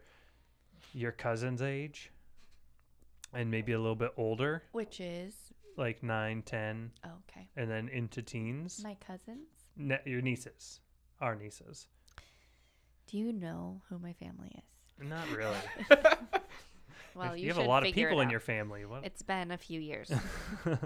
your 0.94 1.12
cousin's 1.12 1.62
age 1.62 2.12
and 3.34 3.50
maybe 3.50 3.72
a 3.72 3.80
little 3.80 3.96
bit 3.96 4.12
older, 4.18 4.64
Which 4.74 5.00
is 5.00 5.34
like 5.78 6.04
nine, 6.04 6.44
ten. 6.44 6.92
oh, 7.06 7.10
okay. 7.30 7.48
and 7.56 7.70
then 7.70 7.90
into 7.90 8.22
teens. 8.22 8.82
My 8.84 8.96
cousins. 9.06 9.48
Ne- 9.76 10.02
your 10.06 10.22
nieces. 10.22 10.82
Our 11.20 11.36
nieces. 11.36 11.88
Do 13.08 13.18
you 13.18 13.32
know 13.34 13.82
who 13.90 14.00
my 14.00 14.14
family 14.14 14.52
is? 14.58 15.08
Not 15.08 15.30
really. 15.32 15.58
Well, 17.16 17.38
you, 17.38 17.44
you, 17.46 17.54
have 17.54 17.64
a 17.64 17.68
lot 17.70 17.86
of 17.86 17.94
people 17.94 18.22
in 18.22 18.28
out. 18.28 18.32
your 18.32 18.40
family. 18.40 18.86
What? 18.86 19.06
It's 19.06 19.22
been 19.22 19.52
a 19.52 19.58
few 19.60 19.80
years. 19.80 20.12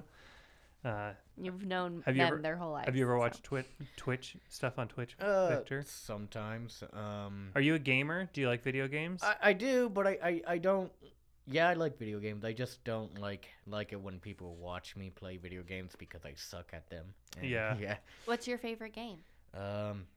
uh, 0.84 1.12
You've 1.38 1.66
known 1.66 2.04
Have 2.06 2.18
you 2.18 2.24
them 2.24 2.34
ever- 2.34 2.42
their 2.42 2.58
whole 2.58 2.74
lives. 2.74 2.86
have 2.88 2.98
you 2.98 3.04
ever 3.04 3.16
so- 3.16 3.20
watched 3.20 3.44
Twitch, 3.46 3.66
Twitch 3.96 4.36
stuff 4.50 4.78
on 4.78 4.90
Twitch, 4.90 5.16
Uh, 5.22 5.48
Victor? 5.48 5.84
Sometimes. 5.88 6.84
Um, 6.92 7.52
Are 7.56 7.62
you 7.62 7.76
a 7.76 7.80
gamer? 7.80 8.30
Do 8.34 8.42
you 8.42 8.50
like 8.50 8.62
video 8.62 8.90
games? 8.90 9.24
I, 9.24 9.36
I 9.42 9.54
do, 9.54 9.88
but 9.88 10.06
I, 10.06 10.18
I, 10.22 10.42
I 10.48 10.58
don't. 10.58 10.92
Yeah, 11.50 11.70
I 11.70 11.76
like 11.76 11.98
video 11.98 12.20
games. 12.20 12.44
I 12.44 12.52
just 12.52 12.84
don't 12.84 13.18
like 13.22 13.48
like 13.66 13.94
it 13.94 14.02
when 14.02 14.20
people 14.20 14.58
watch 14.58 14.98
me 14.98 15.10
play 15.10 15.38
video 15.38 15.64
games 15.64 15.94
because 15.98 16.26
I 16.26 16.34
suck 16.36 16.72
at 16.74 16.90
them. 16.90 17.06
And, 17.40 17.50
Yeah. 17.50 17.78
Yeah. 17.80 17.96
What's 18.26 18.50
your 18.50 18.58
favorite 18.58 18.92
game? 18.94 19.20
Um. 19.54 20.08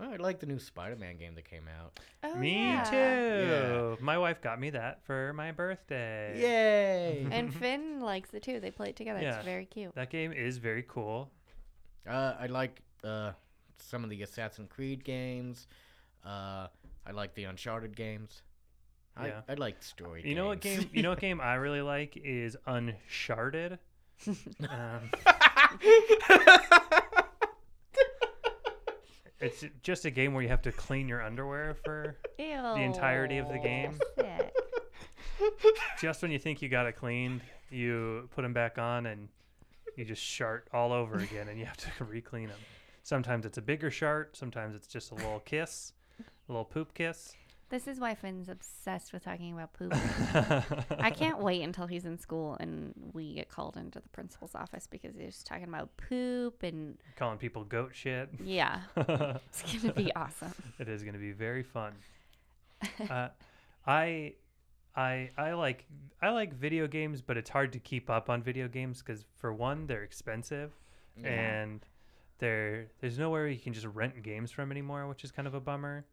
I 0.00 0.16
like 0.16 0.40
the 0.40 0.46
new 0.46 0.58
Spider-Man 0.58 1.18
game 1.18 1.34
that 1.34 1.48
came 1.48 1.64
out. 1.68 2.00
Oh, 2.24 2.34
me 2.36 2.54
yeah. 2.54 2.84
too. 2.84 3.98
My 4.00 4.16
wife 4.18 4.40
got 4.40 4.58
me 4.60 4.70
that 4.70 5.04
for 5.04 5.32
my 5.34 5.52
birthday. 5.52 6.34
Yay! 6.40 7.26
And 7.32 7.52
Finn 7.54 8.00
likes 8.00 8.32
it 8.32 8.42
too. 8.42 8.60
They 8.60 8.70
play 8.70 8.90
it 8.90 8.96
together. 8.96 9.20
Yeah. 9.20 9.36
It's 9.36 9.44
very 9.44 9.66
cute. 9.66 9.94
That 9.94 10.10
game 10.10 10.32
is 10.32 10.58
very 10.58 10.84
cool. 10.88 11.30
uh, 12.08 12.34
I 12.40 12.46
like 12.46 12.80
uh 13.04 13.32
some 13.78 14.04
of 14.04 14.10
the 14.10 14.22
Assassin's 14.22 14.68
Creed 14.70 15.04
games. 15.04 15.66
Uh, 16.24 16.66
I 17.06 17.12
like 17.12 17.34
the 17.34 17.44
Uncharted 17.44 17.96
games. 17.96 18.42
I, 19.16 19.28
Yeah. 19.28 19.40
I 19.48 19.54
like 19.54 19.82
story. 19.82 20.22
You 20.24 20.34
know 20.34 20.46
what 20.48 20.60
game? 20.60 20.88
You 20.92 21.02
know 21.02 21.10
what 21.10 21.20
game 21.20 21.40
I 21.40 21.54
really 21.54 21.80
like 21.82 22.16
is 22.22 22.56
Uncharted. 22.66 23.78
um, 24.68 25.10
it's 29.40 29.64
just 29.82 30.04
a 30.04 30.10
game 30.10 30.34
where 30.34 30.42
you 30.42 30.48
have 30.48 30.62
to 30.62 30.72
clean 30.72 31.08
your 31.08 31.22
underwear 31.22 31.74
for 31.84 32.16
Ew. 32.38 32.46
the 32.46 32.82
entirety 32.82 33.38
of 33.38 33.48
the 33.48 33.58
game. 33.58 33.98
Sick. 34.18 34.54
just 36.00 36.22
when 36.22 36.30
you 36.30 36.38
think 36.38 36.60
you 36.60 36.68
got 36.68 36.86
it 36.86 36.92
cleaned, 36.92 37.40
you 37.70 38.28
put 38.34 38.42
them 38.42 38.52
back 38.52 38.78
on 38.78 39.06
and 39.06 39.28
you 39.96 40.04
just 40.04 40.22
shart 40.22 40.68
all 40.72 40.92
over 40.92 41.18
again, 41.18 41.48
and 41.48 41.58
you 41.58 41.64
have 41.64 41.76
to 41.76 42.04
re-clean 42.04 42.48
them. 42.48 42.58
Sometimes 43.02 43.44
it's 43.44 43.58
a 43.58 43.62
bigger 43.62 43.90
shart. 43.90 44.36
Sometimes 44.36 44.74
it's 44.74 44.86
just 44.86 45.10
a 45.10 45.14
little 45.14 45.40
kiss, 45.40 45.92
a 46.20 46.52
little 46.52 46.64
poop 46.64 46.94
kiss. 46.94 47.34
This 47.70 47.86
is 47.86 48.00
why 48.00 48.16
Finn's 48.16 48.48
obsessed 48.48 49.12
with 49.12 49.22
talking 49.24 49.52
about 49.54 49.72
poop. 49.72 49.94
I 50.98 51.10
can't 51.10 51.38
wait 51.38 51.62
until 51.62 51.86
he's 51.86 52.04
in 52.04 52.18
school 52.18 52.56
and 52.58 52.92
we 53.12 53.34
get 53.34 53.48
called 53.48 53.76
into 53.76 54.00
the 54.00 54.08
principal's 54.08 54.56
office 54.56 54.88
because 54.88 55.14
he's 55.16 55.44
talking 55.44 55.64
about 55.68 55.96
poop 55.96 56.64
and 56.64 56.98
Calling 57.16 57.38
people 57.38 57.62
goat 57.62 57.90
shit. 57.94 58.28
yeah, 58.42 58.80
it's 58.96 59.62
gonna 59.82 59.94
be 59.94 60.12
awesome. 60.16 60.52
it 60.80 60.88
is 60.88 61.02
going 61.04 61.14
to 61.14 61.20
be 61.20 61.30
very 61.30 61.62
fun. 61.62 61.92
uh, 63.08 63.28
I, 63.86 64.34
I, 64.96 65.30
I 65.38 65.52
like 65.52 65.86
I 66.20 66.30
like 66.30 66.52
video 66.54 66.88
games, 66.88 67.22
but 67.22 67.36
it's 67.36 67.50
hard 67.50 67.72
to 67.74 67.78
keep 67.78 68.10
up 68.10 68.28
on 68.28 68.42
video 68.42 68.66
games 68.66 69.00
because 69.00 69.24
for 69.38 69.52
one, 69.52 69.86
they're 69.86 70.02
expensive, 70.02 70.72
Yeah. 71.16 71.28
and 71.28 71.86
there 72.40 72.86
there's 73.00 73.16
nowhere 73.18 73.46
you 73.46 73.60
can 73.60 73.72
just 73.74 73.86
rent 73.86 74.22
games 74.24 74.50
from 74.50 74.72
anymore, 74.72 75.06
which 75.06 75.22
is 75.22 75.30
kind 75.30 75.46
of 75.46 75.54
a 75.54 75.60
bummer. 75.60 76.04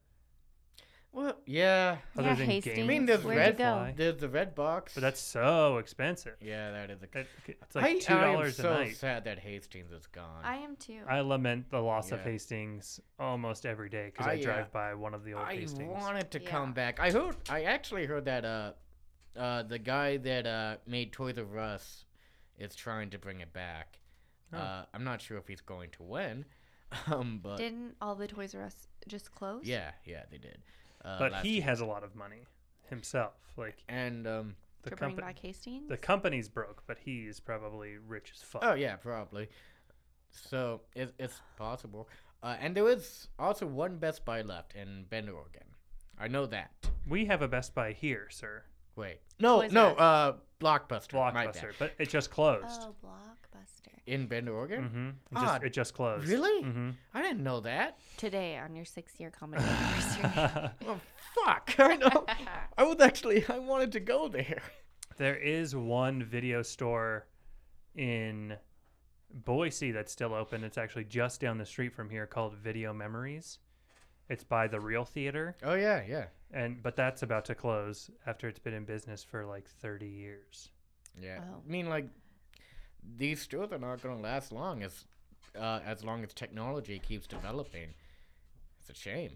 Well, 1.17 1.35
yeah. 1.47 1.97
Other 2.15 2.27
yeah, 2.27 2.35
than 2.35 2.45
Hastings. 2.45 2.75
gaming. 2.75 2.83
I 2.83 2.93
mean, 2.93 3.05
there's 3.07 3.23
Where'd 3.23 3.37
red 3.39 3.53
you 3.53 3.57
go? 3.57 3.93
There's 3.95 4.17
the 4.21 4.29
red 4.29 4.53
box. 4.53 4.93
But 4.93 5.01
that's 5.01 5.19
so 5.19 5.77
expensive. 5.79 6.35
yeah, 6.39 6.69
that 6.71 6.91
is 6.91 7.01
a. 7.01 7.19
It, 7.19 7.27
it's 7.47 7.75
like 7.75 8.01
two 8.01 8.13
I, 8.13 8.17
I 8.17 8.27
am 8.27 8.33
dollars 8.35 8.59
a 8.59 8.61
so 8.61 8.73
night. 8.75 8.95
sad 8.97 9.23
that 9.23 9.39
Hastings 9.39 9.91
is 9.91 10.05
gone. 10.05 10.43
I 10.43 10.57
am 10.57 10.75
too. 10.75 10.99
I 11.09 11.21
lament 11.21 11.71
the 11.71 11.79
loss 11.79 12.11
of 12.11 12.21
Hastings 12.21 12.99
almost 13.17 13.65
every 13.65 13.89
day 13.89 14.11
because 14.13 14.27
I, 14.27 14.33
I, 14.33 14.35
uh, 14.35 14.41
drive 14.43 14.71
by 14.71 14.93
one 14.93 15.15
of 15.15 15.23
the 15.23 15.33
old 15.33 15.47
Hastings. 15.47 15.71
I 15.79 15.83
Hastings. 15.85 16.01
wanted 16.03 16.29
to 16.31 16.39
Yeah. 16.43 16.49
come 16.51 16.73
back. 16.73 16.99
I 16.99 17.09
heard. 17.09 17.35
I 17.49 17.63
actually 17.63 18.05
heard 18.05 18.25
that 18.25 18.45
uh, 18.45 18.73
uh, 19.35 19.63
the 19.63 19.79
guy 19.79 20.17
that 20.17 20.45
uh 20.45 20.75
made 20.85 21.13
Toys 21.13 21.39
R 21.39 21.57
Us 21.57 22.05
is 22.59 22.75
trying 22.75 23.09
to 23.09 23.17
bring 23.17 23.39
it 23.41 23.51
back. 23.53 23.97
Oh. 24.53 24.57
Uh, 24.59 24.85
I'm 24.93 25.03
not 25.03 25.19
sure 25.23 25.39
if 25.39 25.47
he's 25.47 25.61
going 25.61 25.89
to 25.97 26.03
win. 26.03 26.45
Um, 27.07 27.39
but 27.43 27.57
Didn't 27.57 27.95
all 28.01 28.15
the 28.15 28.27
Toys 28.27 28.53
R 28.55 28.61
Us 28.63 28.87
just 29.07 29.33
close? 29.33 29.63
yeah, 29.65 29.91
yeah, 30.05 30.23
they 30.31 30.37
did. 30.37 30.59
Uh, 31.03 31.19
but 31.19 31.35
he 31.45 31.55
year. 31.55 31.63
has 31.63 31.79
a 31.79 31.85
lot 31.85 32.03
of 32.03 32.15
money 32.15 32.43
himself. 32.89 33.33
Like 33.55 33.83
and 33.87 34.27
um. 34.27 34.55
the 34.83 34.91
company, 34.91 35.33
Hastings. 35.41 35.89
the 35.89 35.97
company's 35.97 36.47
broke, 36.49 36.83
but 36.87 36.97
he's 37.03 37.39
probably 37.39 37.97
rich 37.97 38.31
as 38.35 38.41
fuck. 38.41 38.61
Oh 38.63 38.73
yeah, 38.73 38.95
probably. 38.95 39.49
So 40.31 40.81
it, 40.95 41.13
it's 41.17 41.41
possible. 41.57 42.07
Uh, 42.43 42.55
and 42.59 42.75
there 42.75 42.87
is 42.87 43.27
also 43.39 43.65
one 43.65 43.97
Best 43.97 44.23
Buy 44.25 44.41
left 44.41 44.75
in 44.75 45.05
Bend, 45.09 45.29
Oregon. 45.29 45.63
I 46.19 46.27
know 46.27 46.45
that. 46.47 46.71
We 47.07 47.25
have 47.25 47.41
a 47.41 47.47
Best 47.47 47.73
Buy 47.73 47.93
here, 47.93 48.27
sir. 48.29 48.63
Wait, 48.95 49.19
no, 49.39 49.61
Toys 49.61 49.71
no, 49.71 49.95
R 49.97 50.29
uh, 50.29 50.33
Blockbuster. 50.59 51.13
Blockbuster, 51.13 51.73
but 51.77 51.93
it 51.99 52.09
just 52.09 52.31
closed. 52.31 52.81
oh, 52.81 52.95
Blockbuster. 53.03 53.26
In 54.07 54.25
Bend, 54.27 54.47
Oregon. 54.49 54.83
Mm-hmm. 54.83 55.07
It, 55.07 55.13
Ah, 55.35 55.45
just, 55.53 55.63
it 55.63 55.73
just 55.73 55.93
closed. 55.93 56.27
really? 56.27 56.63
Mm-hmm. 56.63 56.89
I 57.13 57.21
didn't 57.21 57.43
know 57.43 57.59
that. 57.61 57.97
Today 58.17 58.57
on 58.57 58.75
your 58.75 58.85
six-year 58.85 59.31
comedy 59.31 59.63
anniversary. 59.63 60.69
Oh 60.87 60.99
fuck! 61.45 61.75
I 61.77 61.95
know. 61.97 62.25
I 62.77 62.83
was 62.83 62.99
actually 63.01 63.45
I 63.49 63.59
wanted 63.59 63.91
to 63.91 63.99
go 63.99 64.27
there. 64.27 64.61
there 65.17 65.35
is 65.35 65.75
one 65.75 66.23
video 66.23 66.61
store 66.63 67.27
in 67.95 68.55
Boise 69.31 69.91
that's 69.91 70.11
still 70.11 70.33
open. 70.33 70.63
It's 70.63 70.77
actually 70.77 71.03
just 71.05 71.41
down 71.41 71.57
the 71.57 71.65
street 71.65 71.93
from 71.93 72.09
here 72.09 72.25
called 72.25 72.55
Video 72.55 72.93
Memories. 72.93 73.59
It's 74.29 74.43
by 74.43 74.67
the 74.67 74.79
Real 74.79 75.05
Theater, 75.05 75.55
Oh 75.63 75.75
yeah, 75.75 76.01
yeah, 76.07 76.25
and 76.51 76.81
but 76.83 76.95
that's 76.95 77.23
about 77.23 77.45
to 77.45 77.55
close 77.55 78.09
after 78.25 78.47
it's 78.49 78.59
been 78.59 78.73
in 78.73 78.83
business 78.85 79.23
for 79.23 79.45
like 79.45 79.67
30 79.69 80.05
years. 80.07 80.69
yeah. 81.21 81.39
Oh. 81.41 81.61
I 81.65 81.71
mean, 81.71 81.87
like 81.87 82.07
these 83.15 83.41
stores 83.41 83.71
are 83.71 83.77
not 83.77 84.01
gonna 84.01 84.19
last 84.19 84.51
long 84.51 84.83
as 84.83 85.05
uh, 85.57 85.79
as 85.85 86.03
long 86.03 86.23
as 86.23 86.33
technology 86.33 86.99
keeps 86.99 87.27
developing. 87.27 87.93
It's 88.81 88.89
a 88.89 88.93
shame. 88.93 89.31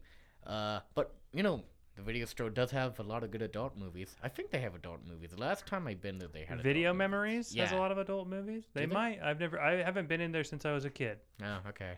Uh, 0.45 0.80
but 0.95 1.15
you 1.34 1.43
know, 1.43 1.64
the 1.95 2.02
video 2.02 2.26
store 2.26 2.49
does 2.49 2.72
have 2.72 2.99
a 2.99 3.03
lot 3.03 3.23
of 3.23 3.31
good 3.31 3.41
adult 3.41 3.77
movies. 3.77 4.15
I 4.23 4.30
think 4.30 4.52
they 4.52 4.60
have 4.60 4.76
adult 4.76 5.02
movies. 5.07 5.31
The 5.31 5.41
last 5.41 5.65
time 5.65 5.88
I've 5.88 6.02
been 6.02 6.18
there, 6.18 6.30
they 6.31 6.45
had 6.45 6.61
Video. 6.61 6.93
Memories 6.93 7.53
has 7.56 7.72
a 7.72 7.76
lot 7.76 7.91
of 7.91 7.98
adult 7.98 8.27
movies. 8.27 8.64
They 8.73 8.85
they? 8.85 8.93
might. 8.93 9.19
I've 9.22 9.39
never. 9.39 9.60
I 9.60 9.84
haven't 9.84 10.07
been 10.07 10.22
in 10.22 10.31
there 10.31 10.43
since 10.43 10.65
I 10.65 10.73
was 10.73 10.85
a 10.85 10.89
kid. 10.89 11.19
Oh, 11.43 11.60
okay. 11.69 11.98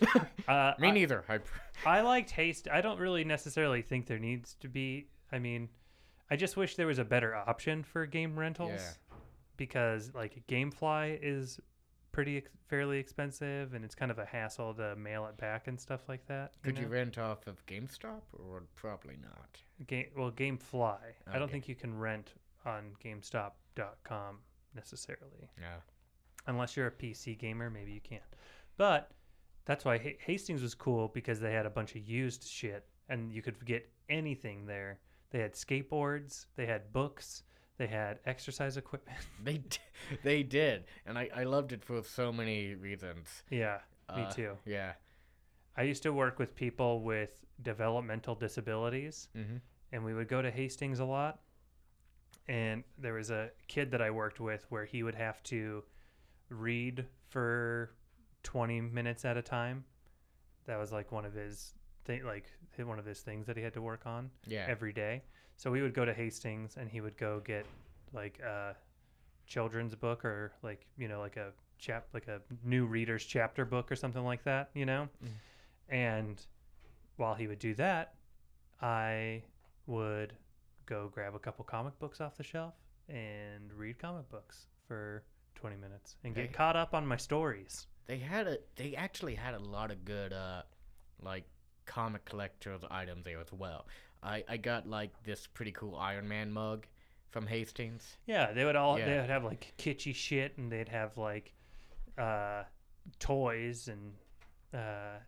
Uh, 0.48 0.72
Me 0.80 0.90
neither. 0.90 1.22
I, 1.28 1.38
I 1.86 2.00
liked 2.00 2.32
Haste. 2.32 2.66
I 2.68 2.80
don't 2.80 2.98
really 2.98 3.22
necessarily 3.22 3.82
think 3.82 4.06
there 4.06 4.18
needs 4.18 4.56
to 4.60 4.68
be. 4.68 5.06
I 5.30 5.38
mean, 5.38 5.68
I 6.28 6.34
just 6.34 6.56
wish 6.56 6.74
there 6.74 6.88
was 6.88 6.98
a 6.98 7.04
better 7.04 7.34
option 7.36 7.84
for 7.84 8.04
game 8.06 8.36
rentals 8.36 8.80
Yeah. 8.80 8.92
Because 9.66 10.10
like 10.12 10.42
GameFly 10.48 11.20
is 11.22 11.60
pretty 12.10 12.38
ex- 12.38 12.50
fairly 12.68 12.98
expensive 12.98 13.74
and 13.74 13.84
it's 13.84 13.94
kind 13.94 14.10
of 14.10 14.18
a 14.18 14.24
hassle 14.24 14.74
to 14.74 14.96
mail 14.96 15.24
it 15.26 15.36
back 15.36 15.68
and 15.68 15.80
stuff 15.80 16.08
like 16.08 16.26
that. 16.26 16.52
could 16.64 16.76
you 16.76 16.84
know? 16.84 16.90
rent 16.90 17.16
off 17.16 17.46
of 17.46 17.64
GameStop 17.66 18.22
or 18.32 18.64
probably 18.74 19.16
not? 19.22 19.62
Game 19.86 20.06
well, 20.16 20.32
GameFly. 20.32 20.98
I 21.32 21.38
don't 21.38 21.50
think 21.50 21.68
you 21.68 21.76
can 21.76 21.96
rent 21.96 22.34
on 22.66 22.90
GameStop.com 23.04 24.38
necessarily. 24.74 25.48
Yeah. 25.60 25.76
unless 26.48 26.76
you're 26.76 26.88
a 26.88 26.90
PC 26.90 27.38
gamer, 27.38 27.70
maybe 27.70 27.92
you 27.92 28.00
can. 28.00 28.18
But 28.76 29.10
that's 29.64 29.84
why 29.84 29.96
Ha- 29.98 30.18
Hastings 30.26 30.60
was 30.62 30.74
cool 30.74 31.08
because 31.14 31.38
they 31.38 31.52
had 31.52 31.66
a 31.66 31.70
bunch 31.70 31.94
of 31.94 32.02
used 32.08 32.48
shit 32.48 32.84
and 33.08 33.32
you 33.32 33.42
could 33.42 33.64
get 33.64 33.88
anything 34.08 34.66
there. 34.66 34.98
They 35.30 35.38
had 35.38 35.54
skateboards, 35.54 36.46
they 36.56 36.66
had 36.66 36.92
books, 36.92 37.44
they 37.78 37.86
had 37.86 38.18
exercise 38.26 38.76
equipment. 38.76 39.18
They 39.44 39.58
d- 39.58 39.78
they 40.22 40.42
did, 40.42 40.84
and 41.06 41.16
I, 41.18 41.28
I 41.34 41.44
loved 41.44 41.72
it 41.72 41.84
for 41.84 42.02
so 42.02 42.32
many 42.32 42.74
reasons. 42.74 43.42
yeah, 43.50 43.78
me 44.16 44.22
Uh, 44.22 44.30
too. 44.32 44.58
Yeah. 44.66 44.92
I 45.76 45.82
used 45.82 46.02
to 46.02 46.12
work 46.12 46.38
with 46.38 46.54
people 46.54 47.00
with 47.02 47.30
developmental 47.62 48.34
disabilities 48.34 49.28
Mm-hmm. 49.36 49.56
and 49.92 50.04
we 50.04 50.12
would 50.14 50.28
go 50.28 50.42
to 50.42 50.50
Hastings 50.50 50.98
a 51.00 51.04
lot. 51.04 51.40
And 52.48 52.82
there 52.98 53.14
was 53.14 53.30
a 53.30 53.50
kid 53.68 53.90
that 53.92 54.02
I 54.02 54.10
worked 54.10 54.40
with 54.40 54.66
where 54.68 54.84
he 54.84 55.02
would 55.02 55.14
have 55.14 55.42
to 55.44 55.84
read 56.48 57.06
for 57.28 57.92
20 58.42 58.80
minutes 58.80 59.24
at 59.24 59.36
a 59.36 59.42
time. 59.42 59.84
That 60.66 60.78
was 60.78 60.90
like 60.92 61.12
one 61.12 61.24
of 61.24 61.32
his 61.34 61.74
thing, 62.04 62.24
like 62.24 62.46
one 62.76 62.98
of 62.98 63.04
his 63.06 63.20
things 63.20 63.46
that 63.46 63.56
he 63.56 63.62
had 63.62 63.74
to 63.74 63.82
work 63.82 64.02
on 64.06 64.30
Yeah. 64.46 64.66
every 64.68 64.92
day. 64.92 65.22
So 65.62 65.70
we 65.70 65.80
would 65.80 65.94
go 65.94 66.04
to 66.04 66.12
Hastings 66.12 66.76
and 66.76 66.90
he 66.90 67.00
would 67.00 67.16
go 67.16 67.38
get 67.38 67.66
like 68.12 68.40
a 68.40 68.74
children's 69.46 69.94
book 69.94 70.24
or 70.24 70.50
like, 70.64 70.84
you 70.98 71.06
know, 71.06 71.20
like 71.20 71.36
a 71.36 71.52
chap 71.78 72.08
like 72.12 72.26
a 72.26 72.40
new 72.64 72.84
reader's 72.84 73.24
chapter 73.24 73.64
book 73.64 73.92
or 73.92 73.94
something 73.94 74.24
like 74.24 74.42
that, 74.42 74.70
you 74.74 74.84
know? 74.84 75.08
Mm. 75.24 75.28
And 75.88 76.46
while 77.16 77.34
he 77.34 77.46
would 77.46 77.60
do 77.60 77.74
that, 77.74 78.14
I 78.80 79.44
would 79.86 80.32
go 80.84 81.08
grab 81.14 81.36
a 81.36 81.38
couple 81.38 81.64
comic 81.64 81.96
books 82.00 82.20
off 82.20 82.36
the 82.36 82.42
shelf 82.42 82.74
and 83.08 83.72
read 83.72 84.00
comic 84.00 84.28
books 84.30 84.66
for 84.88 85.22
20 85.54 85.76
minutes 85.76 86.16
and 86.24 86.34
get 86.34 86.46
Hey. 86.46 86.52
caught 86.52 86.74
up 86.74 86.92
on 86.92 87.06
my 87.06 87.16
stories. 87.16 87.86
They 88.06 88.18
had 88.18 88.48
a 88.48 88.58
they 88.74 88.96
actually 88.96 89.36
had 89.36 89.54
a 89.54 89.60
lot 89.60 89.92
of 89.92 90.04
good 90.04 90.32
uh 90.32 90.62
like 91.22 91.44
comic 91.86 92.24
collector's 92.24 92.82
items 92.90 93.24
there 93.24 93.40
as 93.40 93.52
well. 93.52 93.86
I 94.22 94.44
I 94.48 94.56
got 94.56 94.86
like 94.88 95.10
this 95.24 95.46
pretty 95.46 95.72
cool 95.72 95.96
Iron 95.96 96.28
Man 96.28 96.50
mug 96.52 96.86
from 97.30 97.46
Hastings. 97.46 98.16
Yeah, 98.26 98.52
they 98.52 98.64
would 98.64 98.76
all 98.76 98.96
they 98.96 99.18
would 99.18 99.30
have 99.30 99.44
like 99.44 99.72
kitschy 99.78 100.14
shit 100.14 100.56
and 100.58 100.70
they'd 100.70 100.88
have 100.88 101.16
like 101.18 101.52
uh 102.18 102.62
toys 103.18 103.88
and 103.88 104.12
uh 104.74 105.18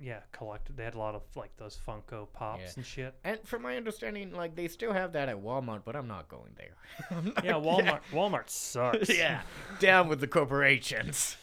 yeah, 0.00 0.18
collect 0.32 0.74
they 0.76 0.82
had 0.84 0.96
a 0.96 0.98
lot 0.98 1.14
of 1.14 1.22
like 1.36 1.56
those 1.56 1.78
Funko 1.86 2.26
Pops 2.32 2.60
Yeah. 2.62 2.70
and 2.76 2.84
shit. 2.84 3.14
And 3.22 3.38
from 3.44 3.62
my 3.62 3.76
understanding, 3.76 4.32
like 4.32 4.56
they 4.56 4.66
still 4.68 4.92
have 4.92 5.12
that 5.12 5.28
at 5.28 5.36
Walmart, 5.40 5.82
but 5.84 5.94
I'm 5.94 6.08
not 6.08 6.28
going 6.28 6.50
there. 6.56 6.74
Not- 7.22 7.44
Yeah, 7.44 7.52
Walmart 7.54 8.00
Walmart 8.10 8.50
sucks. 8.50 9.08
yeah, 9.16 9.42
down 9.78 10.08
with 10.08 10.20
the 10.20 10.26
corporations. 10.26 11.36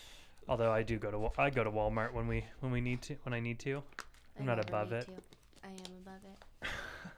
Although 0.49 0.71
I 0.71 0.83
do 0.83 0.97
go 0.97 1.11
to 1.11 1.41
I 1.41 1.49
go 1.49 1.63
to 1.63 1.71
Walmart 1.71 2.11
when 2.13 2.27
we 2.27 2.43
when 2.59 2.71
we 2.73 2.81
need 2.81 3.01
to 3.03 3.15
when 3.23 3.33
I 3.33 3.39
need 3.39 3.59
to. 3.59 3.81
I'm 4.37 4.45
not 4.45 4.59
above 4.59 4.91
it. 4.91 5.05
to. 5.05 5.11
I 5.63 5.67
am 5.69 5.75
above 6.01 6.19
it. 6.25 6.43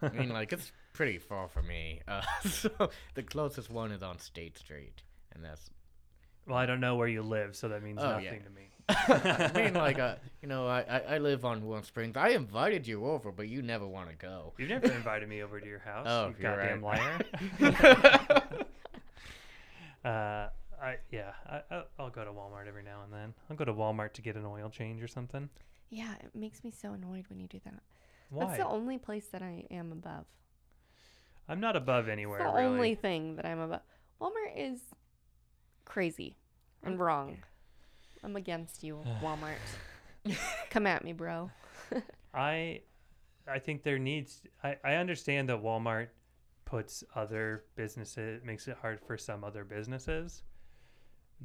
I 0.02 0.10
mean, 0.10 0.30
like 0.30 0.52
it's 0.53 0.72
pretty 0.94 1.18
far 1.18 1.48
from 1.48 1.68
me. 1.68 2.02
Uh, 2.07 2.22
so 2.48 2.70
the 3.15 3.24
closest 3.24 3.70
one 3.70 3.91
is 3.91 4.03
on 4.03 4.20
State 4.20 4.57
Street, 4.57 5.02
and 5.34 5.44
that's. 5.44 5.70
Well, 6.45 6.57
I 6.57 6.65
don't 6.65 6.82
know 6.82 6.95
where 6.98 7.07
you 7.07 7.22
live, 7.22 7.56
so 7.56 7.70
that 7.70 7.82
means 7.82 7.99
Oh, 8.02 8.10
nothing 8.20 8.26
yeah. 8.26 8.32
to 8.40 8.49
me. 8.49 8.70
I 9.56 9.61
mean, 9.64 9.74
like, 9.76 9.98
uh, 9.98 10.15
you 10.41 10.49
know, 10.49 10.68
I, 10.68 10.82
I 10.82 10.99
I 11.15 11.18
live 11.20 11.45
on 11.45 11.64
Warm 11.65 11.84
Springs. 11.84 12.18
I 12.18 12.30
invited 12.30 12.86
you 12.86 13.06
over, 13.06 13.32
but 13.32 13.48
you 13.48 13.61
never 13.61 13.88
want 13.88 14.10
to 14.10 14.15
go. 14.15 14.52
You've 14.57 14.68
never 14.70 14.91
invited 14.91 15.30
me 15.30 15.41
over 15.41 15.61
to 15.61 15.65
your 15.65 15.80
house. 15.80 16.06
Oh, 16.10 16.28
you 16.28 16.36
you're 16.40 16.56
goddamn 16.57 16.84
right. 16.84 17.22
liar. 17.61 18.41
Uh, 20.06 20.49
I 20.82 20.98
yeah, 21.11 21.32
I, 21.49 21.61
I'll- 21.72 21.88
I'll 21.98 22.10
go 22.10 22.26
to 22.26 22.32
Walmart 22.32 22.68
every 22.68 22.84
now 22.84 23.03
and 23.06 23.14
then. 23.14 23.34
I'll 23.49 23.56
go 23.56 23.64
to 23.64 23.74
Walmart 23.74 24.11
to 24.14 24.22
get 24.22 24.36
an 24.36 24.45
oil 24.45 24.70
change 24.70 25.02
or 25.02 25.07
something. 25.07 25.49
Yeah, 25.90 26.14
it 26.20 26.36
makes 26.36 26.61
me 26.64 26.72
so 26.72 26.91
annoyed 26.91 27.26
when 27.30 27.40
you 27.40 27.48
do 27.48 27.61
that. 27.64 27.82
Why? 28.34 28.46
That's 28.46 28.58
the 28.58 28.68
only 28.68 28.98
place 28.98 29.28
that 29.28 29.44
I 29.44 29.66
am 29.70 29.92
above. 29.92 30.26
I'm 31.48 31.60
not 31.60 31.76
above 31.76 32.08
It's 32.08 32.14
anywhere. 32.14 32.40
the 32.40 32.46
really. 32.46 32.64
only 32.64 32.96
thing 32.96 33.36
that 33.36 33.46
I'm 33.46 33.60
above. 33.60 33.82
Walmart 34.20 34.54
is 34.58 34.80
crazy 35.86 36.36
and 36.82 37.00
wrong. 37.00 37.38
I'm 38.24 38.36
against 38.36 38.84
you, 38.84 39.00
Walmart. 39.22 40.36
Come 40.72 40.88
at 40.88 41.04
me, 41.04 41.14
bro. 41.14 41.52
I 42.34 42.82
I 43.48 43.60
think 43.60 43.84
there 43.84 44.00
needs 44.00 44.42
I, 44.64 44.78
I 44.84 44.96
understand 44.96 45.50
that 45.50 45.62
Walmart 45.62 46.08
puts 46.66 47.04
other 47.14 47.66
businesses 47.76 48.42
makes 48.44 48.68
it 48.68 48.78
hard 48.82 49.00
for 49.00 49.18
some 49.18 49.44
other 49.44 49.64
businesses. 49.64 50.42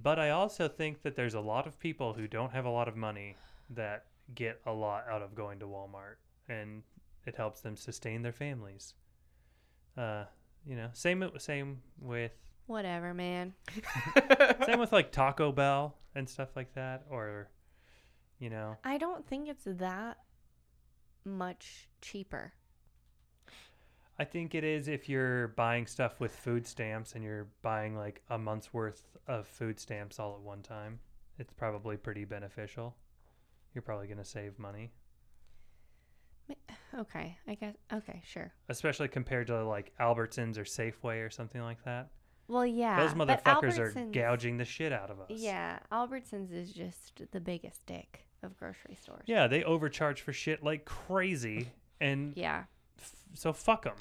But 0.01 0.19
I 0.19 0.31
also 0.31 0.69
think 0.69 1.03
that 1.03 1.17
there's 1.17 1.35
a 1.35 1.41
lot 1.41 1.67
of 1.67 1.79
people 1.79 2.15
who 2.15 2.29
don't 2.29 2.53
have 2.53 2.65
a 2.65 2.71
lot 2.71 2.89
of 2.89 2.97
money 2.97 3.37
that 3.71 4.07
get 4.35 4.61
a 4.65 4.73
lot 4.73 5.05
out 5.11 5.21
of 5.23 5.35
going 5.35 5.59
to 5.59 5.67
Walmart 5.67 6.17
and 6.49 6.83
it 7.27 7.37
helps 7.37 7.61
them 7.61 7.77
sustain 7.77 8.23
their 8.23 8.33
families. 8.33 8.95
Uh, 9.97 10.25
you 10.67 10.77
know, 10.77 10.89
same 10.93 11.25
same 11.39 11.81
with 12.01 12.33
Whatever, 12.67 13.15
man. 13.15 13.55
same 14.67 14.79
with 14.79 14.93
like 14.93 15.11
Taco 15.11 15.53
Bell 15.53 15.97
and 16.15 16.29
stuff 16.29 16.55
like 16.55 16.75
that 16.75 17.05
or 17.11 17.49
you 18.39 18.51
know, 18.51 18.77
I 18.85 18.99
don't 18.99 19.27
think 19.27 19.49
it's 19.49 19.65
that 19.67 20.19
much 21.25 21.89
cheaper. 22.01 22.53
I 24.19 24.25
think 24.25 24.55
it 24.55 24.65
is 24.65 24.89
if 24.89 25.09
you're 25.09 25.49
buying 25.49 25.87
stuff 25.87 26.19
with 26.19 26.35
food 26.35 26.67
stamps 26.67 27.15
and 27.15 27.23
you're 27.23 27.49
buying 27.63 27.97
like 27.97 28.23
a 28.31 28.39
month's 28.39 28.73
worth 28.75 29.07
of 29.29 29.47
food 29.47 29.79
stamps 29.79 30.19
all 30.19 30.35
at 30.35 30.41
one 30.41 30.63
time. 30.63 30.99
It's 31.39 31.53
probably 31.53 31.97
pretty 31.97 32.25
beneficial. 32.25 32.97
You're 33.75 33.83
probably 33.83 34.09
going 34.09 34.19
to 34.19 34.25
save 34.25 34.59
money, 34.59 34.91
Okay, 36.99 37.37
I 37.47 37.55
guess. 37.55 37.75
Okay, 37.93 38.23
sure. 38.27 38.53
especially 38.69 39.09
compared 39.09 39.47
to 39.49 39.65
like 39.65 39.93
Albertsons 40.01 40.57
or 40.59 40.65
Safeway 40.65 41.25
or 41.25 41.31
something 41.31 41.63
like 41.63 41.85
that. 41.85 42.09
Well, 42.49 42.65
yeah. 42.67 42.99
Those 43.07 43.13
motherfuckers 43.15 43.79
are 43.79 43.93
gouging 44.11 44.57
the 44.57 44.65
shit 44.65 44.93
out 44.93 45.11
of 45.11 45.21
us. 45.21 45.27
Yeah, 45.31 45.79
Albertsons 45.93 46.51
is 46.53 46.73
just 46.73 47.21
the 47.31 47.41
biggest 47.41 47.85
dick 47.87 48.25
of 48.43 48.57
grocery 48.57 48.95
stores. 49.01 49.25
Yeah, 49.27 49.47
they 49.49 49.63
overcharge 49.65 50.23
for 50.23 50.33
shit 50.33 50.63
like 50.65 50.85
crazy 50.87 51.69
and 52.01 52.33
Yeah. 52.37 52.65
f- 52.99 53.13
so 53.35 53.53
fuck 53.53 53.85
them. 53.85 53.95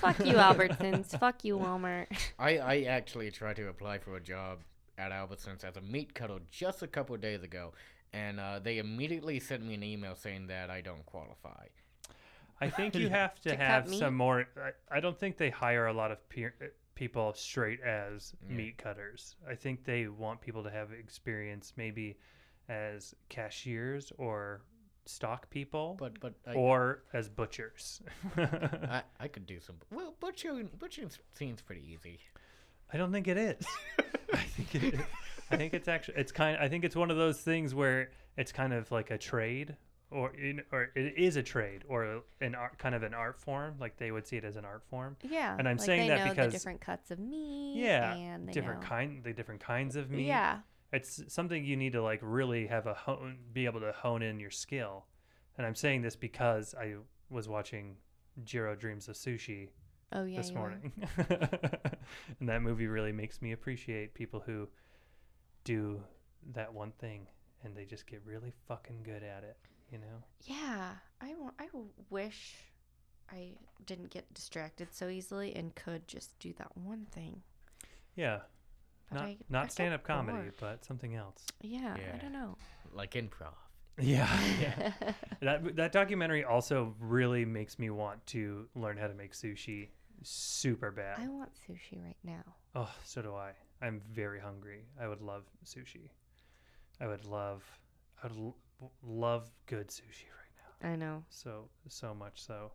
Fuck 0.00 0.18
you, 0.20 0.34
Albertsons. 0.34 1.18
Fuck 1.18 1.44
you, 1.44 1.56
Walmart. 1.58 2.06
I 2.38 2.58
I 2.58 2.82
actually 2.82 3.30
tried 3.30 3.56
to 3.56 3.68
apply 3.68 3.98
for 3.98 4.16
a 4.16 4.20
job 4.20 4.58
at 4.98 5.10
Albertsons 5.10 5.64
as 5.64 5.76
a 5.76 5.80
meat 5.80 6.14
cutter 6.14 6.38
just 6.50 6.82
a 6.82 6.86
couple 6.86 7.14
of 7.14 7.20
days 7.22 7.42
ago, 7.42 7.72
and 8.12 8.38
uh, 8.38 8.58
they 8.62 8.78
immediately 8.78 9.40
sent 9.40 9.64
me 9.64 9.74
an 9.74 9.82
email 9.82 10.14
saying 10.14 10.48
that 10.48 10.68
I 10.70 10.82
don't 10.82 11.06
qualify. 11.06 11.66
I 12.60 12.70
think 12.70 12.94
you 12.94 13.08
have 13.22 13.40
to, 13.42 13.50
To 13.50 13.56
have 13.56 13.92
some 13.92 14.14
more. 14.14 14.46
I, 14.56 14.96
I 14.96 15.00
don't 15.00 15.18
think 15.18 15.36
they 15.36 15.50
hire 15.50 15.86
a 15.86 15.92
lot 15.92 16.10
of 16.10 16.26
peer, 16.28 16.54
uh, 16.62 16.66
people 16.94 17.32
straight 17.34 17.80
as 17.80 18.34
Yeah. 18.48 18.56
meat 18.56 18.78
cutters. 18.78 19.36
I 19.48 19.54
think 19.54 19.84
they 19.84 20.08
want 20.08 20.40
people 20.40 20.62
to 20.64 20.70
have 20.70 20.92
experience 20.92 21.72
maybe 21.76 22.16
as 22.68 23.14
cashiers 23.28 24.12
or 24.16 24.62
stock 25.06 25.50
people 25.50 25.96
But 25.98 26.18
but 26.20 26.34
I, 26.46 26.54
or 26.54 27.02
as 27.12 27.28
butchers. 27.28 28.00
I, 28.36 29.02
I 29.20 29.28
could 29.28 29.46
do 29.46 29.60
some. 29.60 29.76
Well, 29.90 30.14
butchering 30.20 30.70
butchering 30.78 31.10
seems 31.34 31.60
pretty 31.60 31.82
easy. 31.92 32.20
I 32.92 32.96
don't 32.96 33.12
think 33.12 33.28
it 33.28 33.36
is. 33.36 33.66
I 34.32 34.36
think 34.38 34.74
it 34.76 34.94
is. 34.94 35.00
I 35.50 35.56
think 35.56 35.74
it's 35.74 35.88
actually 35.88 36.16
it's 36.18 36.32
kind. 36.32 36.56
I 36.58 36.68
think 36.68 36.84
it's 36.84 36.96
one 36.96 37.10
of 37.10 37.16
those 37.16 37.40
things 37.40 37.74
where 37.74 38.10
it's 38.36 38.50
kind 38.52 38.72
of 38.72 38.90
like 38.90 39.10
a 39.10 39.18
trade, 39.18 39.76
or 40.10 40.30
in, 40.34 40.62
or 40.70 40.90
it 40.94 41.14
is 41.16 41.36
a 41.36 41.42
trade, 41.42 41.82
or 41.88 42.22
an 42.40 42.54
art, 42.54 42.78
kind 42.78 42.94
of 42.94 43.02
an 43.02 43.14
art 43.14 43.38
form. 43.40 43.74
Like 43.80 43.96
they 43.96 44.10
would 44.12 44.26
see 44.26 44.36
it 44.36 44.44
as 44.44 44.56
an 44.56 44.64
art 44.64 44.84
form. 44.88 45.16
Yeah. 45.22 45.56
And 45.58 45.68
I'm 45.68 45.76
like 45.76 45.86
saying 45.86 46.08
that 46.08 46.28
because- 46.30 46.52
different 46.52 46.80
cuts 46.80 47.10
of 47.10 47.18
meat. 47.18 47.74
Yeah, 47.82 48.14
and 48.14 48.48
they 48.48 48.52
different 48.52 48.82
know. 48.82 48.86
kind, 48.86 49.24
the 49.24 49.32
different 49.32 49.60
kinds 49.60 49.96
of 49.96 50.10
meat. 50.10 50.26
Yeah. 50.26 50.58
it's 50.92 51.22
something 51.32 51.64
you 51.64 51.76
need 51.76 51.92
to 51.92 52.02
like 52.02 52.20
really 52.22 52.66
have 52.68 52.86
a 52.86 52.94
hone, 52.94 53.38
be 53.52 53.64
able 53.66 53.80
to 53.80 53.92
hone 53.92 54.22
in 54.22 54.38
your 54.38 54.50
skill. 54.50 55.06
And 55.58 55.66
I'm 55.66 55.74
saying 55.74 56.02
this 56.02 56.14
because 56.16 56.74
I 56.78 56.94
was 57.30 57.48
watching 57.48 57.96
Jiro 58.44 58.74
Dreams 58.76 59.08
of 59.08 59.16
Sushi 59.16 59.70
Oh 60.12 60.24
yeah. 60.24 60.36
this 60.36 60.52
morning. 60.52 60.92
and 61.18 62.48
that 62.48 62.62
movie 62.62 62.86
really 62.86 63.12
makes 63.12 63.40
me 63.42 63.52
appreciate 63.52 64.14
people 64.14 64.40
who 64.44 64.68
do 65.64 66.00
that 66.52 66.72
one 66.72 66.92
thing 66.98 67.26
and 67.64 67.74
they 67.74 67.84
just 67.84 68.06
get 68.06 68.20
really 68.24 68.52
fucking 68.68 69.02
good 69.02 69.22
at 69.22 69.42
it, 69.42 69.56
you 69.90 69.98
know? 69.98 70.22
Yeah, 70.42 70.92
I 71.20 71.34
wa- 71.38 71.52
I 71.58 71.66
w- 71.66 71.88
wish 72.10 72.56
I 73.30 73.52
didn't 73.86 74.10
get 74.10 74.32
distracted 74.34 74.88
so 74.94 75.08
easily 75.08 75.54
and 75.54 75.74
could 75.74 76.06
just 76.08 76.38
do 76.38 76.52
that 76.58 76.76
one 76.76 77.06
thing. 77.10 77.42
Yeah. 78.16 78.40
But 79.10 79.16
not 79.16 79.24
I, 79.24 79.28
I 79.28 79.36
not 79.48 79.62
get 79.64 79.72
stand 79.72 79.94
up 79.94 80.04
comedy, 80.04 80.38
bored. 80.38 80.54
but 80.60 80.84
something 80.84 81.14
else. 81.14 81.44
Yeah, 81.60 81.96
I 82.14 82.18
don't 82.18 82.32
know. 82.32 82.56
Like 82.92 83.12
improv. 83.12 83.54
Yeah. 84.00 84.28
yeah. 84.60 84.92
that 85.40 85.76
that 85.76 85.92
documentary 85.92 86.44
also 86.44 86.94
really 86.98 87.44
makes 87.44 87.78
me 87.78 87.90
want 87.90 88.24
to 88.28 88.66
learn 88.74 88.96
how 88.96 89.06
to 89.06 89.14
make 89.14 89.32
sushi 89.34 89.88
super 90.22 90.90
bad. 90.90 91.18
I 91.20 91.28
want 91.28 91.50
sushi 91.54 92.02
right 92.02 92.16
now. 92.24 92.42
Oh, 92.74 92.90
so 93.04 93.22
do 93.22 93.34
I. 93.34 93.52
I'm 93.82 94.00
very 94.12 94.40
hungry. 94.40 94.86
I 95.00 95.06
would 95.06 95.20
love 95.20 95.44
sushi. 95.64 96.08
I 97.00 97.06
would 97.06 97.24
love 97.24 97.62
I 98.22 98.28
would 98.28 98.36
l- 98.36 98.56
love 99.02 99.50
good 99.66 99.88
sushi 99.88 100.26
right 100.28 100.82
now. 100.82 100.88
I 100.88 100.96
know. 100.96 101.24
So 101.30 101.68
so 101.88 102.14
much 102.14 102.42
so. 102.42 102.72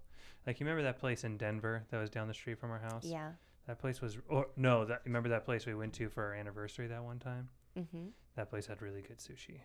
Like 0.47 0.59
you 0.59 0.65
remember 0.65 0.83
that 0.83 0.99
place 0.99 1.23
in 1.23 1.37
Denver 1.37 1.83
that 1.91 1.97
was 1.99 2.09
down 2.09 2.27
the 2.27 2.33
street 2.33 2.59
from 2.59 2.71
our 2.71 2.79
house? 2.79 3.05
Yeah. 3.05 3.31
That 3.67 3.79
place 3.79 4.01
was 4.01 4.17
or 4.27 4.47
no, 4.55 4.85
that 4.85 5.01
remember 5.05 5.29
that 5.29 5.45
place 5.45 5.65
we 5.65 5.75
went 5.75 5.93
to 5.93 6.09
for 6.09 6.23
our 6.23 6.33
anniversary 6.33 6.87
that 6.87 7.03
one 7.03 7.19
time? 7.19 7.49
Mhm. 7.77 8.11
That 8.35 8.49
place 8.49 8.65
had 8.67 8.81
really 8.81 9.01
good 9.01 9.17
sushi. 9.19 9.59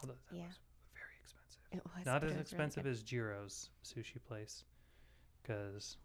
Although 0.00 0.14
that 0.30 0.36
Yeah. 0.36 0.46
was 0.46 0.58
very 0.94 1.16
expensive. 1.20 1.62
It 1.72 1.82
was 1.96 2.06
Not 2.06 2.16
as 2.18 2.22
was 2.22 2.30
really 2.32 2.40
expensive 2.42 2.82
good. 2.84 2.90
as 2.90 3.02
Jiro's 3.02 3.70
sushi 3.84 4.22
place 4.22 4.64
cuz 5.44 5.96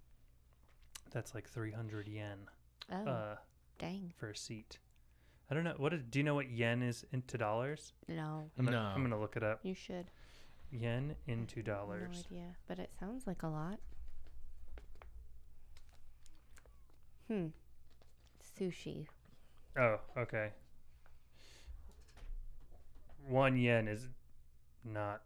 that's 1.11 1.34
like 1.35 1.48
300 1.48 2.07
yen 2.07 2.49
Oh, 2.91 3.06
uh 3.06 3.35
dang. 3.77 4.14
for 4.18 4.30
a 4.30 4.35
seat. 4.35 4.80
I 5.49 5.53
don't 5.53 5.64
know. 5.64 5.74
What 5.78 5.94
is, 5.94 6.02
do 6.10 6.19
you 6.19 6.24
know 6.24 6.36
what 6.36 6.49
yen 6.52 6.82
is 6.84 7.06
into 7.11 7.38
dollars? 7.38 7.94
No, 8.07 8.49
I'm 8.57 8.65
gonna, 8.65 8.91
I'm 8.95 9.02
gonna 9.02 9.19
look 9.19 9.38
it 9.38 9.44
up. 9.44 9.60
you 9.64 9.74
should. 9.74 10.07
Yen 10.72 11.15
into 11.28 11.64
dollars. 11.64 12.26
No 12.32 12.38
idea, 12.38 12.56
but 12.68 12.80
it 12.80 12.90
sounds 12.99 13.26
like 13.26 13.44
a 13.44 13.48
lot. 13.48 13.80
Hmm. 17.30 17.48
Sushi. 18.60 19.07
Oh, 19.78 19.99
okay. 20.18 20.49
One 23.28 23.57
yen 23.57 23.88
is 23.88 24.07
not. 24.84 25.22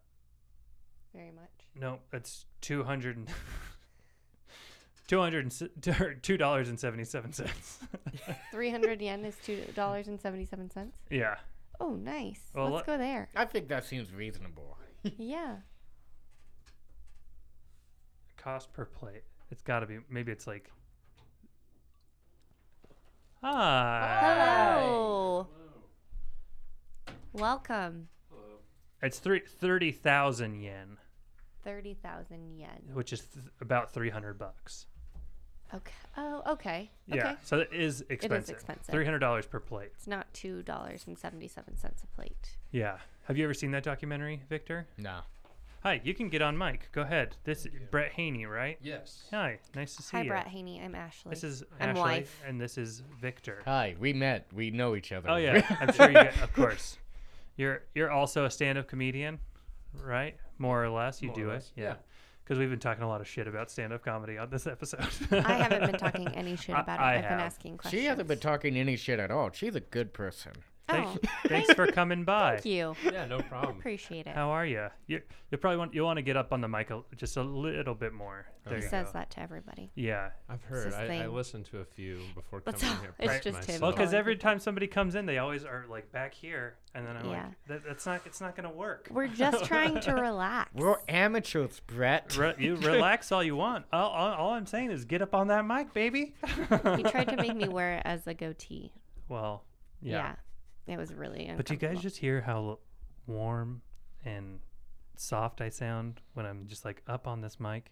Very 1.16 1.32
much. 1.32 1.50
No, 1.76 2.00
it's 2.14 2.46
two 2.62 2.84
hundred 2.84 3.18
and. 3.18 3.28
Two 5.12 5.20
hundred 5.20 5.44
and 5.44 5.52
s- 5.52 6.16
two 6.22 6.38
dollars 6.38 6.70
and 6.70 6.80
seventy 6.80 7.04
seven 7.04 7.34
cents. 7.34 7.80
300 8.54 9.02
yen 9.02 9.26
is 9.26 9.36
$2.77. 9.46 10.90
yeah, 11.10 11.36
Oh, 11.82 11.96
nice. 11.96 12.40
Well, 12.56 12.70
Let's 12.70 12.88
let- 12.88 12.98
go 12.98 12.98
there. 12.98 13.28
I 13.36 13.44
think 13.44 13.68
that 13.68 13.84
seems 13.84 14.14
reasonable. 14.14 14.78
yeah. 15.18 15.58
cost 18.38 18.72
per 18.72 18.86
plate. 18.86 19.24
It's 19.52 19.62
got 19.62 19.82
to 19.82 19.86
be. 19.86 19.98
Maybe 20.10 20.32
it's 20.32 20.48
like. 20.48 20.72
Hi. 23.44 24.78
Hello. 24.80 25.46
Welcome. 27.34 28.08
It's 29.02 29.20
three 29.20 29.42
thirty 29.46 29.92
thousand 29.92 30.62
yen, 30.62 30.96
30,000 31.66 32.58
yen. 32.58 32.70
which 32.94 33.12
is 33.12 33.20
th- 33.26 33.44
about 33.60 33.92
three 33.94 34.10
hundred 34.10 34.40
bucks. 34.40 34.86
Okay. 35.74 35.92
Oh, 36.18 36.42
okay. 36.48 36.92
Yeah, 37.08 37.16
Okay. 37.32 37.36
so 37.44 37.60
it 37.60 37.70
is 37.72 38.04
expensive. 38.10 38.32
It 38.32 38.44
is 38.44 38.50
expensive. 38.50 38.92
Three 38.94 39.06
hundred 39.06 39.20
dollars 39.20 39.46
per 39.46 39.60
plate. 39.60 39.92
It's 39.96 40.08
not 40.08 40.32
$2.77 40.34 42.04
a 42.04 42.08
plate. 42.16 42.58
Yeah. 42.72 42.98
Have 43.26 43.38
you 43.38 43.44
ever 43.44 43.54
seen 43.54 43.72
that 43.72 43.84
documentary, 43.84 44.42
Victor? 44.50 44.88
No. 44.98 45.20
Hi, 45.84 46.00
you 46.04 46.14
can 46.14 46.30
get 46.30 46.42
on 46.42 46.58
mic. 46.58 46.90
Go 46.92 47.02
ahead. 47.02 47.36
This 47.44 47.66
Brett 47.90 48.12
Haney, 48.12 48.46
right? 48.46 48.78
Yes. 48.84 49.24
Hi, 49.32 49.58
nice 49.76 49.96
to 49.96 50.04
see 50.04 50.18
Hi, 50.18 50.24
you. 50.24 50.30
Hi, 50.30 50.36
Brett 50.42 50.48
Haney. 50.48 50.80
I'm 50.80 50.94
Ashley. 50.94 51.30
This 51.32 51.44
is 51.44 51.64
I'm 51.80 51.90
Ashley, 51.90 52.02
wife. 52.02 52.42
and 52.46 52.62
this 52.62 52.78
is 52.78 53.02
Victor. 53.20 53.62
Hi, 53.66 53.96
we 54.00 54.14
met. 54.14 54.46
We 54.54 54.70
know 54.70 54.96
each 54.96 55.12
other. 55.12 55.30
Oh 55.30 55.38
yeah, 55.38 55.66
I'm 55.82 55.92
sure 55.94 56.08
you 56.08 56.14
get. 56.14 56.40
Of 56.44 56.54
course, 56.54 56.98
you're 57.58 57.82
you're 57.96 58.12
also 58.12 58.46
a 58.46 58.52
stand-up 58.52 58.88
comedian, 58.88 59.40
right? 60.04 60.36
More 60.60 60.84
or 60.84 60.90
less, 60.90 61.20
you 61.24 61.30
More 61.30 61.38
or 61.38 61.42
do 61.42 61.50
less, 61.50 61.72
it. 61.76 61.82
yeah. 61.82 61.96
Because 62.52 62.60
we've 62.60 62.70
been 62.70 62.80
talking 62.80 63.02
a 63.02 63.08
lot 63.08 63.22
of 63.22 63.30
shit 63.30 63.48
about 63.48 63.72
stand-up 63.72 64.04
comedy 64.04 64.38
on 64.38 64.50
this 64.50 64.68
episode. 64.68 65.08
I 65.32 65.54
haven't 65.54 65.90
been 65.90 65.98
talking 65.98 66.28
any 66.36 66.58
shit 66.58 66.76
I- 66.76 66.82
about 66.82 67.00
it. 67.00 67.02
I 67.02 67.16
I've 67.16 67.22
been 67.22 67.40
asking 67.40 67.78
questions. 67.78 68.02
she 68.02 68.08
hasn't 68.08 68.28
been 68.28 68.40
talking 68.40 68.76
any 68.76 68.98
shit 68.98 69.22
at 69.22 69.32
all. 69.32 69.52
She's 69.54 69.74
a 69.78 69.80
good 69.80 70.12
person. 70.12 70.52
Oh, 70.94 71.18
Thanks 71.48 71.74
for 71.74 71.88
coming 71.88 72.24
by. 72.24 72.54
thank 72.54 72.66
you. 72.66 72.96
Yeah, 73.04 73.26
no 73.26 73.40
problem. 73.42 73.78
Appreciate 73.78 74.28
it. 74.28 74.36
How 74.36 74.50
are 74.52 74.66
you? 74.66 74.88
You 75.08 75.22
you 75.52 75.58
probably 75.58 75.78
want 75.78 75.94
you 75.94 76.04
want 76.04 76.18
to 76.18 76.22
get 76.24 76.38
up 76.38 76.54
on 76.54 76.62
the 76.62 76.68
mic 76.68 76.90
a, 76.92 77.02
just 77.18 77.38
a 77.38 77.44
little 77.44 77.96
bit 77.96 78.14
more. 78.14 78.46
Oh, 78.66 78.70
there 78.70 78.78
He 78.78 78.84
you 78.84 78.90
says 78.90 79.08
go. 79.08 79.14
that 79.14 79.32
to 79.32 79.40
everybody. 79.40 79.92
Yeah. 79.96 80.30
I've 80.48 80.62
heard. 80.64 80.94
I, 80.94 81.24
I 81.24 81.28
listened 81.28 81.66
to 81.72 81.80
a 81.80 81.86
few 81.86 82.20
before 82.36 82.62
That's 82.64 82.82
coming 82.82 82.96
all- 82.98 83.02
here. 83.02 83.16
it's 83.20 83.28
prep 83.28 83.44
just 83.44 83.70
him. 83.70 83.82
Well, 83.82 83.92
because 83.92 84.14
every 84.14 84.36
time 84.46 84.60
somebody 84.60 84.86
comes 84.88 85.16
in, 85.16 85.26
they 85.26 85.40
always 85.40 85.66
are 85.66 85.86
like 85.90 86.12
back 86.12 86.34
here, 86.34 86.76
and 86.94 87.06
then 87.06 87.18
I'm 87.18 87.26
Yeah. 87.26 87.44
like, 87.44 87.52
that, 87.68 87.84
"That's 87.88 88.06
not. 88.06 88.22
It's 88.26 88.40
not 88.40 88.56
gonna 88.56 88.72
work." 88.72 89.08
We're 89.12 89.28
just 89.28 89.66
trying 89.72 90.00
to 90.02 90.14
relax. 90.14 90.70
We're 90.76 90.98
amateurs, 91.08 91.80
Brett. 91.88 92.38
Re- 92.38 92.54
you 92.60 92.76
relax 92.76 93.32
all 93.32 93.44
you 93.44 93.56
want. 93.56 93.86
All, 93.92 94.10
all, 94.10 94.34
all 94.34 94.50
I'm 94.54 94.66
saying 94.68 94.92
is 94.92 95.06
get 95.06 95.22
up 95.22 95.34
on 95.34 95.48
that 95.48 95.66
mic, 95.66 95.92
baby. 95.94 96.36
He 96.48 97.04
tried 97.04 97.30
to 97.30 97.38
make 97.38 97.56
me 97.56 97.68
wear 97.68 97.96
it 97.98 98.02
as 98.06 98.28
a 98.28 98.34
goatee. 98.34 98.94
Well, 99.28 99.64
yeah. 100.02 100.12
Yeah. 100.12 100.36
It 100.88 100.98
was 100.98 101.14
really 101.14 101.52
But 101.56 101.66
do 101.66 101.74
you 101.74 101.80
guys 101.80 102.02
just 102.02 102.18
hear 102.18 102.42
how 102.42 102.80
warm 103.28 103.82
and 104.26 104.60
soft 105.16 105.62
I 105.62 105.70
sound 105.70 106.22
when 106.34 106.46
I'm 106.46 106.68
just 106.68 106.84
like 106.86 107.02
up 107.08 107.28
on 107.28 107.42
this 107.42 107.60
mic. 107.60 107.92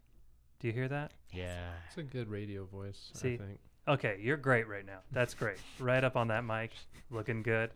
Do 0.59 0.67
you 0.67 0.73
hear 0.73 0.87
that? 0.87 1.11
Yeah. 1.31 1.69
It's 1.87 1.97
a 1.97 2.03
good 2.03 2.27
radio 2.29 2.65
voice. 2.65 3.11
See? 3.13 3.35
I 3.35 3.37
think. 3.37 3.59
Okay, 3.87 4.19
you're 4.21 4.37
great 4.37 4.67
right 4.67 4.85
now. 4.85 4.99
That's 5.11 5.33
great. 5.33 5.57
right 5.79 6.03
up 6.03 6.15
on 6.15 6.27
that 6.27 6.43
mic, 6.43 6.71
looking 7.09 7.41
good. 7.41 7.71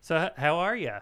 So, 0.00 0.16
h- 0.26 0.32
how 0.36 0.56
are 0.58 0.76
you? 0.76 0.92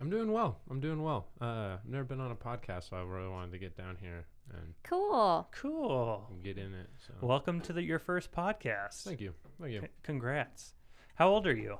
I'm 0.00 0.08
doing 0.08 0.32
well. 0.32 0.58
I'm 0.70 0.80
doing 0.80 1.02
well. 1.02 1.26
Uh, 1.40 1.76
I've 1.82 1.84
never 1.88 2.04
been 2.04 2.20
on 2.20 2.30
a 2.30 2.34
podcast, 2.36 2.90
so 2.90 2.96
I 2.96 3.02
really 3.02 3.28
wanted 3.28 3.52
to 3.52 3.58
get 3.58 3.76
down 3.76 3.96
here 4.00 4.24
and 4.54 4.74
Cool. 4.84 5.48
Cool. 5.52 6.30
get 6.42 6.58
in 6.58 6.72
it. 6.74 6.88
So 7.06 7.12
Welcome 7.26 7.60
to 7.62 7.72
the, 7.72 7.82
your 7.82 7.98
first 7.98 8.32
podcast. 8.32 9.02
thank 9.02 9.20
you. 9.20 9.34
Thank 9.60 9.72
you. 9.74 9.80
C- 9.82 9.88
congrats. 10.02 10.74
How 11.16 11.28
old 11.28 11.46
are 11.46 11.54
you? 11.56 11.78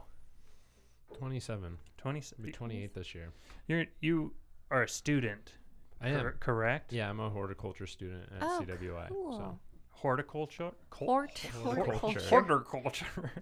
27. 1.18 1.78
20. 1.98 2.22
Be 2.40 2.50
28 2.52 2.94
this 2.94 3.14
year. 3.14 3.30
You're 3.68 3.84
you 4.00 4.32
are 4.70 4.82
a 4.82 4.88
student. 4.88 5.54
I 6.00 6.08
am. 6.08 6.20
cor- 6.20 6.36
correct. 6.40 6.92
Yeah, 6.92 7.08
I'm 7.08 7.20
a 7.20 7.30
horticulture 7.30 7.86
student 7.86 8.24
at 8.36 8.42
Oh, 8.42 8.60
CWI. 8.66 9.08
cool. 9.08 9.36
So 9.38 9.58
Horticulture. 9.90 10.72
Cul- 10.90 11.06
Hort- 11.06 11.38
Horticulture. 11.38 12.20
horticulture. 12.28 13.06
Horticulture. 13.14 13.32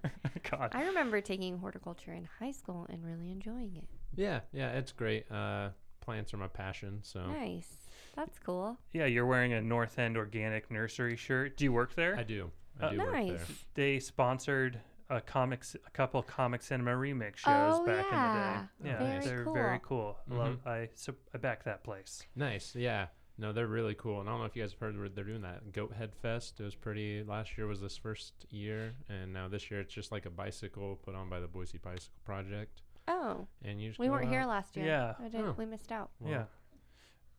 God. 0.51 0.71
I 0.75 0.85
remember 0.85 1.21
taking 1.23 1.57
horticulture 1.59 2.13
in 2.13 2.29
high 2.39 2.51
school 2.51 2.87
and 2.91 3.03
really 3.05 3.31
enjoying 3.31 3.77
it. 3.77 3.89
yeah, 4.15 4.41
yeah, 4.53 4.73
it's 4.73 4.93
great. 4.93 5.31
Uh, 5.33 5.71
plants 6.01 6.35
are 6.35 6.37
my 6.37 6.49
passion. 6.49 6.99
So 7.03 7.25
Nice. 7.31 7.73
That's 8.17 8.39
cool. 8.41 8.77
Yeah, 8.93 9.07
you're 9.07 9.25
wearing 9.27 9.53
a 9.55 9.63
North 9.63 9.99
End 9.99 10.17
Organic 10.19 10.71
Nursery 10.71 11.17
shirt. 11.17 11.57
Do 11.57 11.65
you 11.65 11.73
work 11.73 11.95
there? 11.95 12.17
I 12.17 12.25
do. 12.25 12.51
I 12.81 12.87
Uh, 12.87 12.91
do 12.91 12.99
work 12.99 13.13
there. 13.13 13.23
Nice. 13.23 13.65
they 13.75 13.99
sponsored 14.01 14.81
a 15.11 15.21
comics, 15.21 15.75
a 15.87 15.91
couple 15.91 16.23
comic 16.23 16.63
cinema 16.63 16.93
remix 16.93 17.39
shows 17.39 17.75
Oh, 17.81 17.85
back 17.87 18.07
yeah. 18.11 18.61
in 18.61 18.67
the 18.85 18.89
day. 18.89 18.91
Yeah, 18.91 18.99
Very 19.11 19.25
they're 19.27 19.53
very 19.53 19.81
cool. 19.83 20.17
I 20.31 20.35
Love, 20.35 20.59
I 20.67 20.89
so 20.95 21.15
I 21.35 21.39
back 21.39 21.65
that 21.65 21.83
place. 21.85 22.23
Nice. 22.37 22.75
Yeah. 22.75 23.07
No, 23.39 23.53
they're 23.53 23.67
really 23.67 23.95
cool. 23.95 24.21
And 24.21 24.29
I 24.29 24.33
don't 24.33 24.41
know 24.41 24.47
if 24.47 24.55
you 24.55 24.63
guys 24.63 24.73
have 24.73 24.81
heard 24.81 24.99
where 24.99 25.09
they're 25.09 25.25
doing 25.25 25.43
that. 25.43 25.73
Goat 25.73 25.95
Head 25.95 26.15
Fest. 26.15 26.61
It 26.61 26.65
was 26.65 26.75
pretty. 26.75 27.23
Last 27.25 27.57
year 27.57 27.67
was 27.67 27.81
this 27.81 27.97
first 27.97 28.35
year, 28.51 28.95
and 29.09 29.33
now 29.33 29.49
this 29.49 29.71
year 29.71 29.81
it's 29.81 29.95
just 29.95 30.13
like 30.13 30.27
a 30.27 30.31
bicycle 30.31 30.97
put 31.03 31.15
on 31.15 31.29
by 31.31 31.41
the 31.41 31.47
Boise 31.49 31.79
Bicycle 31.79 32.13
Project, 32.25 32.83
Oh, 33.09 33.47
and 33.65 33.81
you 33.81 33.89
just 33.89 33.99
we 33.99 34.11
weren't 34.11 34.29
here 34.29 34.45
last 34.45 34.77
year. 34.77 34.85
Yeah. 34.87 35.15
I 35.25 35.29
did, 35.29 35.41
Oh. 35.41 35.55
we 35.57 35.65
missed 35.67 35.91
out. 35.91 36.11
well, 36.21 36.31
yeah. 36.33 36.45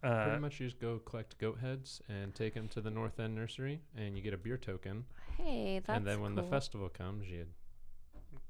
Pretty 0.02 0.32
Uh, 0.38 0.40
much, 0.40 0.60
you 0.60 0.66
just 0.66 0.80
go 0.80 0.98
collect 0.98 1.38
goat 1.38 1.60
heads 1.60 2.02
and 2.10 2.34
take 2.34 2.56
them 2.56 2.68
to 2.70 2.82
the 2.82 2.90
North 2.90 3.20
End 3.20 3.36
Nursery, 3.36 3.82
and 3.96 4.18
you 4.18 4.24
get 4.24 4.34
a 4.34 4.38
beer 4.38 4.58
token. 4.58 5.06
Hey, 5.38 5.80
that's 5.86 5.96
and 5.98 6.08
then 6.08 6.20
when 6.22 6.34
the 6.34 6.42
festival 6.42 6.90
comes, 6.90 7.28
you 7.30 7.46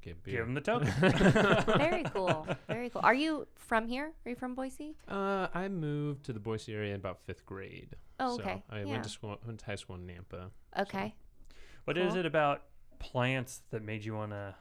get 0.02 0.24
beer. 0.24 0.38
give 0.38 0.46
them 0.46 0.54
the 0.56 0.62
token. 0.62 0.92
Very 1.78 2.04
cool. 2.04 2.48
Very 2.68 2.90
cool. 2.90 3.02
Are 3.04 3.14
you 3.14 3.48
from 3.56 3.88
here? 3.88 4.12
Are 4.26 4.30
you 4.30 4.36
from 4.36 4.56
Boise? 4.56 4.96
Uh, 5.08 5.48
I 5.54 5.68
moved 5.68 6.26
to 6.26 6.34
the 6.34 6.40
Boise 6.40 6.74
area 6.74 6.94
in 6.94 7.00
about 7.00 7.20
fifth 7.26 7.46
grade. 7.46 7.96
Oh, 8.20 8.38
So 8.38 8.44
okay. 8.44 8.64
I 8.70 8.80
yeah. 8.80 8.86
went 8.86 9.04
to 9.04 9.10
school, 9.10 9.38
went 9.46 9.60
to 9.60 9.66
high 9.66 9.76
school 9.76 9.96
in 9.96 10.08
Nampa. 10.08 10.50
okay. 10.80 11.16
What 11.86 11.98
is 11.98 12.10
Cool. 12.12 12.20
it 12.20 12.26
about 12.28 12.64
plants 13.00 13.62
that 13.72 13.84
made 13.84 14.06
you 14.06 14.14
want 14.16 14.32
to? 14.32 14.54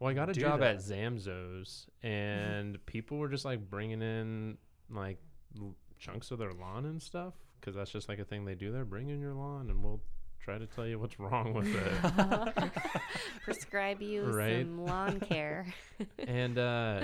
Well, 0.00 0.10
I 0.10 0.14
got 0.14 0.28
a 0.28 0.32
job 0.32 0.58
that. 0.60 0.74
at 0.76 0.80
Zamzows, 0.82 1.86
and 2.02 2.84
people 2.86 3.18
were 3.18 3.28
just 3.28 3.44
like 3.44 3.70
bringing 3.70 4.02
in 4.02 4.58
like 4.90 5.18
l- 5.60 5.76
chunks 5.98 6.30
of 6.32 6.38
their 6.40 6.52
lawn 6.52 6.84
and 6.84 7.00
stuff 7.00 7.34
because 7.60 7.76
that's 7.76 7.92
just 7.92 8.08
like 8.08 8.18
a 8.18 8.24
thing 8.24 8.44
they 8.44 8.56
do 8.56 8.72
there. 8.72 8.84
Bring 8.84 9.08
in 9.08 9.20
your 9.20 9.34
lawn, 9.34 9.70
and 9.70 9.82
we'll 9.84 10.00
try 10.44 10.58
to 10.58 10.66
tell 10.66 10.86
you 10.86 10.98
what's 10.98 11.18
wrong 11.18 11.54
with 11.54 11.74
it. 11.74 12.72
Prescribe 13.44 14.02
you 14.02 14.30
Right. 14.30 14.64
some 14.66 14.84
lawn 14.86 15.20
care. 15.20 15.66
and 16.26 16.58
uh, 16.58 17.02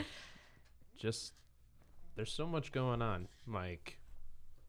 just 0.99 1.33
there's 2.17 2.33
so 2.33 2.47
much 2.47 2.71
going 2.73 3.01
on, 3.01 3.29
like 3.47 3.99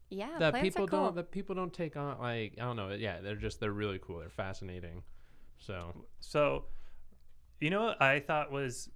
Yeah, 0.08 0.38
that 0.38 0.52
plants 0.52 0.74
people 0.74 0.84
are 0.86 0.88
cool. 0.88 1.04
don't 1.04 1.16
that 1.16 1.30
people 1.30 1.54
don't 1.54 1.72
take 1.72 1.96
on. 1.96 2.18
Like 2.18 2.54
I 2.58 2.62
don't 2.64 2.76
know, 2.76 2.90
yeah, 2.90 3.20
they're 3.20 3.36
just 3.36 3.60
they're 3.60 3.72
really 3.72 4.00
cool. 4.02 4.20
They're 4.20 4.30
fascinating. 4.30 5.02
So 5.58 5.92
So, 6.20 6.64
you 7.60 7.68
know 7.70 7.84
what 7.84 8.00
I 8.02 8.20
thought 8.20 8.50
was 8.50 8.88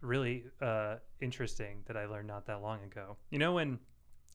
really 0.00 0.44
uh, 0.62 0.96
interesting 1.20 1.82
that 1.86 1.96
I 1.96 2.06
learned 2.06 2.28
not 2.28 2.46
that 2.46 2.62
long 2.62 2.82
ago? 2.84 3.16
You 3.30 3.38
know, 3.40 3.52
when 3.54 3.80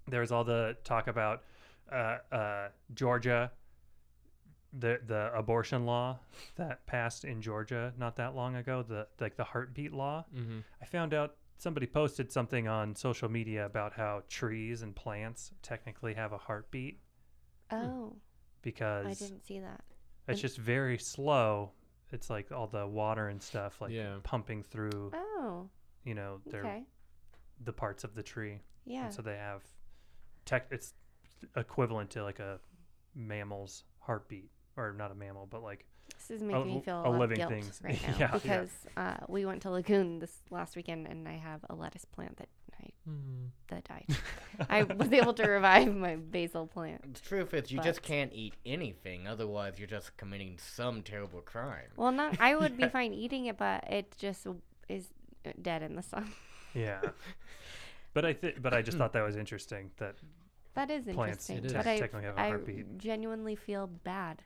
there 0.09 0.19
was 0.19 0.31
all 0.33 0.43
the 0.43 0.75
talk 0.83 1.07
about 1.07 1.43
uh, 1.91 2.17
uh, 2.31 2.67
Georgia, 2.93 3.51
the 4.77 4.99
the 5.05 5.31
abortion 5.35 5.85
law 5.85 6.19
that 6.55 6.85
passed 6.87 7.25
in 7.25 7.41
Georgia 7.41 7.93
not 7.97 8.15
that 8.15 8.35
long 8.35 8.55
ago, 8.55 8.83
the 8.83 9.07
like 9.19 9.35
the 9.35 9.43
heartbeat 9.43 9.93
law. 9.93 10.25
mm-hmm. 10.35 10.59
I 10.81 10.85
found 10.85 11.13
out 11.13 11.35
somebody 11.57 11.85
posted 11.85 12.31
something 12.31 12.67
on 12.67 12.95
social 12.95 13.29
media 13.29 13.65
about 13.65 13.93
how 13.93 14.23
trees 14.27 14.81
and 14.81 14.95
plants 14.95 15.51
technically 15.61 16.13
have 16.15 16.33
a 16.33 16.37
heartbeat 16.37 16.99
oh, 17.71 18.15
because 18.61 19.05
I 19.05 19.13
didn't 19.13 19.45
see 19.45 19.59
that. 19.59 19.81
it's 20.27 20.39
And- 20.39 20.41
just 20.41 20.57
very 20.57 20.97
slow. 20.97 21.71
It's 22.11 22.29
like 22.29 22.51
all 22.51 22.67
the 22.67 22.85
water 22.85 23.29
and 23.29 23.41
stuff 23.41 23.79
like 23.81 23.91
Yeah. 23.91 24.17
pumping 24.23 24.61
through, 24.63 25.11
Oh, 25.15 25.69
you 26.03 26.13
know, 26.15 26.41
their 26.45 26.61
okay. 26.61 26.83
the 27.63 27.73
parts 27.73 28.03
of 28.03 28.13
the 28.13 28.21
tree. 28.23 28.59
Yeah. 28.85 29.05
And 29.05 29.13
so 29.13 29.21
they 29.21 29.37
have 29.37 29.63
tech 30.45 30.67
it's 30.71 30.93
equivalent 31.55 32.09
to 32.11 32.23
like 32.23 32.39
a 32.39 32.59
mammal's 33.15 33.83
heartbeat 33.99 34.49
or 34.77 34.93
not 34.93 35.11
a 35.11 35.15
mammal, 35.15 35.45
but 35.49 35.61
like 35.63 35.85
This 36.17 36.31
is 36.31 36.41
making 36.43 36.65
me 36.67 36.77
a 36.77 36.81
feel 36.81 37.03
a, 37.03 37.09
a 37.09 37.11
lot 37.11 37.19
living 37.19 37.41
of 37.41 37.49
guilt 37.49 37.79
right 37.83 38.01
now 38.07 38.09
Yeah, 38.09 38.19
yeah. 38.19 38.31
because 38.31 38.69
Uh, 38.97 39.17
we 39.27 39.45
went 39.45 39.61
to 39.63 39.69
Lagoon 39.71 40.19
this 40.19 40.35
last 40.49 40.75
weekend 40.75 41.07
and 41.07 41.27
I 41.27 41.33
have 41.33 41.61
a 41.69 41.75
lettuce 41.75 42.05
plant 42.05 42.37
that 42.37 42.47
I 42.79 42.89
Mm-hmm. 43.09 43.47
that 43.67 43.83
died. 43.83 44.07
I 44.69 44.83
was 44.83 45.11
able 45.11 45.33
to 45.33 45.43
revive 45.47 45.93
my 45.93 46.15
basil 46.15 46.67
plant. 46.67 47.13
The 47.15 47.19
truth 47.21 47.53
is, 47.53 47.69
you 47.71 47.77
But- 47.77 47.85
just 47.85 48.01
can't 48.01 48.31
eat 48.33 48.55
anything. 48.65 49.27
Otherwise, 49.27 49.77
you're 49.77 49.87
just 49.87 50.15
committing 50.17 50.57
some 50.57 51.01
terrible 51.01 51.41
crime. 51.41 51.89
Well, 51.97 52.11
not 52.13 52.39
I 52.39 52.55
would 52.55 52.75
be 52.77 52.87
fine 52.97 53.13
eating 53.13 53.45
it, 53.47 53.57
but 53.57 53.83
it 53.91 54.15
just 54.17 54.47
is 54.89 55.09
dead 55.61 55.81
in 55.83 55.95
the 55.95 56.01
sun. 56.03 56.31
yeah. 56.73 57.01
But 58.13 58.25
I 58.25 58.33
th- 58.33 58.61
but 58.61 58.73
I 58.73 58.81
just 58.81 58.97
thought 58.97 59.13
that 59.13 59.23
was 59.23 59.35
interesting 59.35 59.91
that 59.97 60.15
That 60.75 60.89
is 60.89 61.03
Plants 61.05 61.49
interesting. 61.49 61.57
It 61.57 61.65
is. 61.65 61.73
But 61.73 61.87
I, 61.87 61.97
technically 61.99 62.23
have 62.25 62.37
a 62.37 62.41
I 62.41 62.47
heartbeat. 62.49 62.97
genuinely 62.97 63.55
feel 63.55 63.87
bad, 63.87 64.43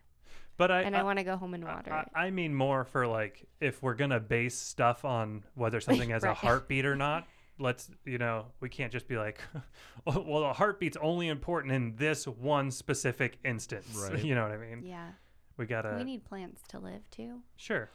but 0.58 0.72
I 0.72 0.82
and 0.82 0.96
I, 0.96 1.04
want 1.04 1.20
to 1.20 1.24
go 1.24 1.38
home 1.38 1.54
and 1.54 1.64
water 1.64 1.94
I, 1.94 2.02
it. 2.02 2.08
I 2.16 2.30
mean 2.32 2.54
more 2.54 2.84
for 2.84 3.08
like 3.08 3.48
if 3.62 3.82
we're 3.84 3.96
gonna 3.96 4.20
base 4.20 4.58
stuff 4.58 5.06
on 5.06 5.44
whether 5.56 5.80
something 5.88 6.10
has 6.10 6.24
a 6.24 6.34
heartbeat 6.34 6.86
or 6.86 6.96
not. 6.96 7.28
Let's 7.60 7.90
you 8.06 8.18
know 8.20 8.46
we 8.60 8.70
can't 8.70 8.92
just 8.92 9.08
be 9.08 9.18
like, 9.18 9.40
"Oh, 10.08 10.22
well 10.28 10.44
a 10.46 10.54
heartbeat's 10.54 10.98
only 11.02 11.28
important 11.28 11.74
in 11.74 11.96
this 11.96 12.28
one 12.28 12.70
specific 12.72 13.40
instance. 13.44 13.88
Right. 14.12 14.24
You 14.24 14.36
know 14.36 14.44
what 14.44 14.52
I 14.52 14.58
mean? 14.58 14.84
Yeah, 14.86 15.10
We 15.58 15.66
gotta 15.66 15.96
we 15.98 16.04
need 16.04 16.24
plants 16.26 16.62
to 16.70 16.80
live 16.80 17.02
too. 17.10 17.40
sure. 17.56 17.90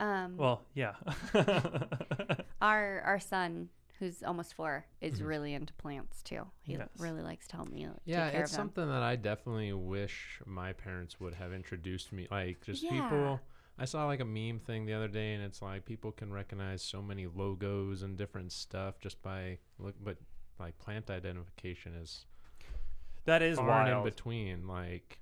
Um, 0.00 0.36
Well, 0.36 0.62
yeah. 0.74 0.94
our 2.60 3.00
our 3.04 3.20
son, 3.20 3.68
who's 3.98 4.22
almost 4.22 4.54
four, 4.54 4.86
is 5.00 5.20
Mhm. 5.20 5.26
really 5.26 5.54
into 5.54 5.72
plants 5.74 6.22
too. 6.22 6.46
He 6.62 6.74
Yes. 6.74 6.88
really 6.98 7.22
likes 7.22 7.46
telling 7.46 7.72
me. 7.72 7.84
to 7.84 8.00
Yeah, 8.04 8.24
take 8.24 8.32
care 8.32 8.42
it's 8.42 8.52
of 8.52 8.56
them. 8.56 8.66
something 8.68 8.88
that 8.88 9.02
I 9.02 9.16
definitely 9.16 9.72
wish 9.72 10.40
my 10.46 10.72
parents 10.72 11.18
would 11.20 11.34
have 11.34 11.52
introduced 11.52 12.12
me. 12.12 12.28
Like, 12.30 12.60
just 12.62 12.82
Yeah. 12.82 12.90
people. 12.90 13.40
I 13.80 13.84
saw 13.84 14.06
like 14.06 14.20
a 14.20 14.24
meme 14.24 14.58
thing 14.60 14.86
the 14.86 14.92
other 14.94 15.08
day, 15.08 15.34
and 15.34 15.42
it's 15.44 15.62
like 15.62 15.84
people 15.84 16.10
can 16.12 16.32
recognize 16.32 16.82
so 16.82 17.00
many 17.00 17.26
logos 17.26 18.02
and 18.02 18.16
different 18.16 18.50
stuff 18.52 18.98
just 18.98 19.22
by 19.22 19.58
look. 19.78 19.94
But 20.02 20.18
like 20.58 20.78
plant 20.78 21.10
identification 21.10 21.94
is 21.94 22.26
that 23.24 23.42
is 23.42 23.56
far 23.58 23.82
and 23.86 23.98
in 23.98 24.02
between. 24.02 24.66
Like, 24.66 25.20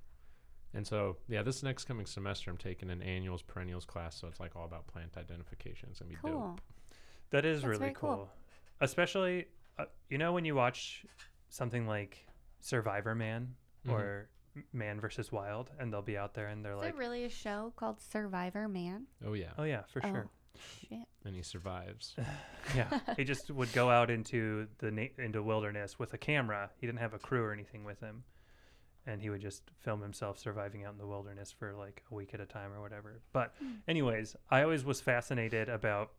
and 0.73 0.87
so 0.87 1.17
yeah, 1.27 1.43
this 1.43 1.61
next 1.61 1.85
coming 1.85 2.05
semester 2.07 2.49
I'm 2.49 2.57
taking 2.57 2.89
an 2.89 3.01
annuals 3.03 3.41
perennials 3.43 3.85
class, 3.85 4.15
so 4.19 4.27
it's 4.27 4.39
like 4.39 4.55
all 4.55 4.65
about 4.65 4.87
plant 4.87 5.17
identification. 5.17 5.89
It's 5.91 5.99
gonna 5.99 6.09
be 6.09 6.15
Cool. 6.17 6.31
dope. 6.31 6.61
That 7.29 7.45
is 7.45 7.61
That's 7.61 7.69
really 7.79 7.93
cool. 7.93 8.15
cool. 8.15 8.29
Especially, 8.79 9.45
uh, 9.77 9.85
you 10.09 10.17
know, 10.17 10.33
when 10.33 10.45
you 10.45 10.55
watch 10.55 11.05
something 11.49 11.87
like 11.87 12.27
Survivor 12.59 13.15
Man 13.15 13.55
Mhm. 13.85 13.91
or 13.91 14.29
Man 14.73 14.99
versus 14.99 15.31
Wild, 15.31 15.69
and 15.79 15.91
they'll 15.93 16.01
be 16.01 16.17
out 16.17 16.33
there 16.33 16.47
and 16.47 16.63
they're 16.65 16.75
like 16.75 16.85
Is 16.85 16.87
like, 16.87 16.93
there 16.93 16.99
really 17.09 17.23
a 17.25 17.29
show 17.29 17.73
called 17.75 17.99
Survivor 18.01 18.67
Man? 18.67 19.05
Oh 19.25 19.33
yeah, 19.33 19.51
"Oh 19.57 19.63
yeah, 19.63 19.83
for 19.83 20.01
sure." 20.01 20.27
Oh, 20.27 20.59
shit. 20.89 21.07
and 21.25 21.35
he 21.35 21.43
survives. 21.43 22.15
yeah, 22.75 22.99
he 23.15 23.23
just 23.23 23.51
would 23.51 23.71
go 23.73 23.89
out 23.91 24.09
into 24.09 24.67
the 24.79 24.89
na- 24.91 25.13
into 25.17 25.43
wilderness 25.43 25.99
with 25.99 26.13
a 26.13 26.17
camera. 26.17 26.71
He 26.77 26.87
didn't 26.87 26.99
have 26.99 27.13
a 27.13 27.19
crew 27.19 27.43
or 27.43 27.53
anything 27.53 27.83
with 27.83 27.99
him, 27.99 28.23
and 29.05 29.21
he 29.21 29.29
would 29.29 29.41
just 29.41 29.69
film 29.79 30.01
himself 30.01 30.39
surviving 30.39 30.83
out 30.83 30.93
in 30.93 30.97
the 30.97 31.05
wilderness 31.05 31.51
for 31.51 31.73
like 31.75 32.03
a 32.11 32.15
week 32.15 32.33
at 32.33 32.39
a 32.41 32.45
time 32.47 32.73
or 32.73 32.81
whatever. 32.81 33.21
But, 33.33 33.53
anyways, 33.87 34.35
I 34.49 34.63
always 34.63 34.83
was 34.83 34.99
fascinated 35.01 35.69
about 35.69 36.11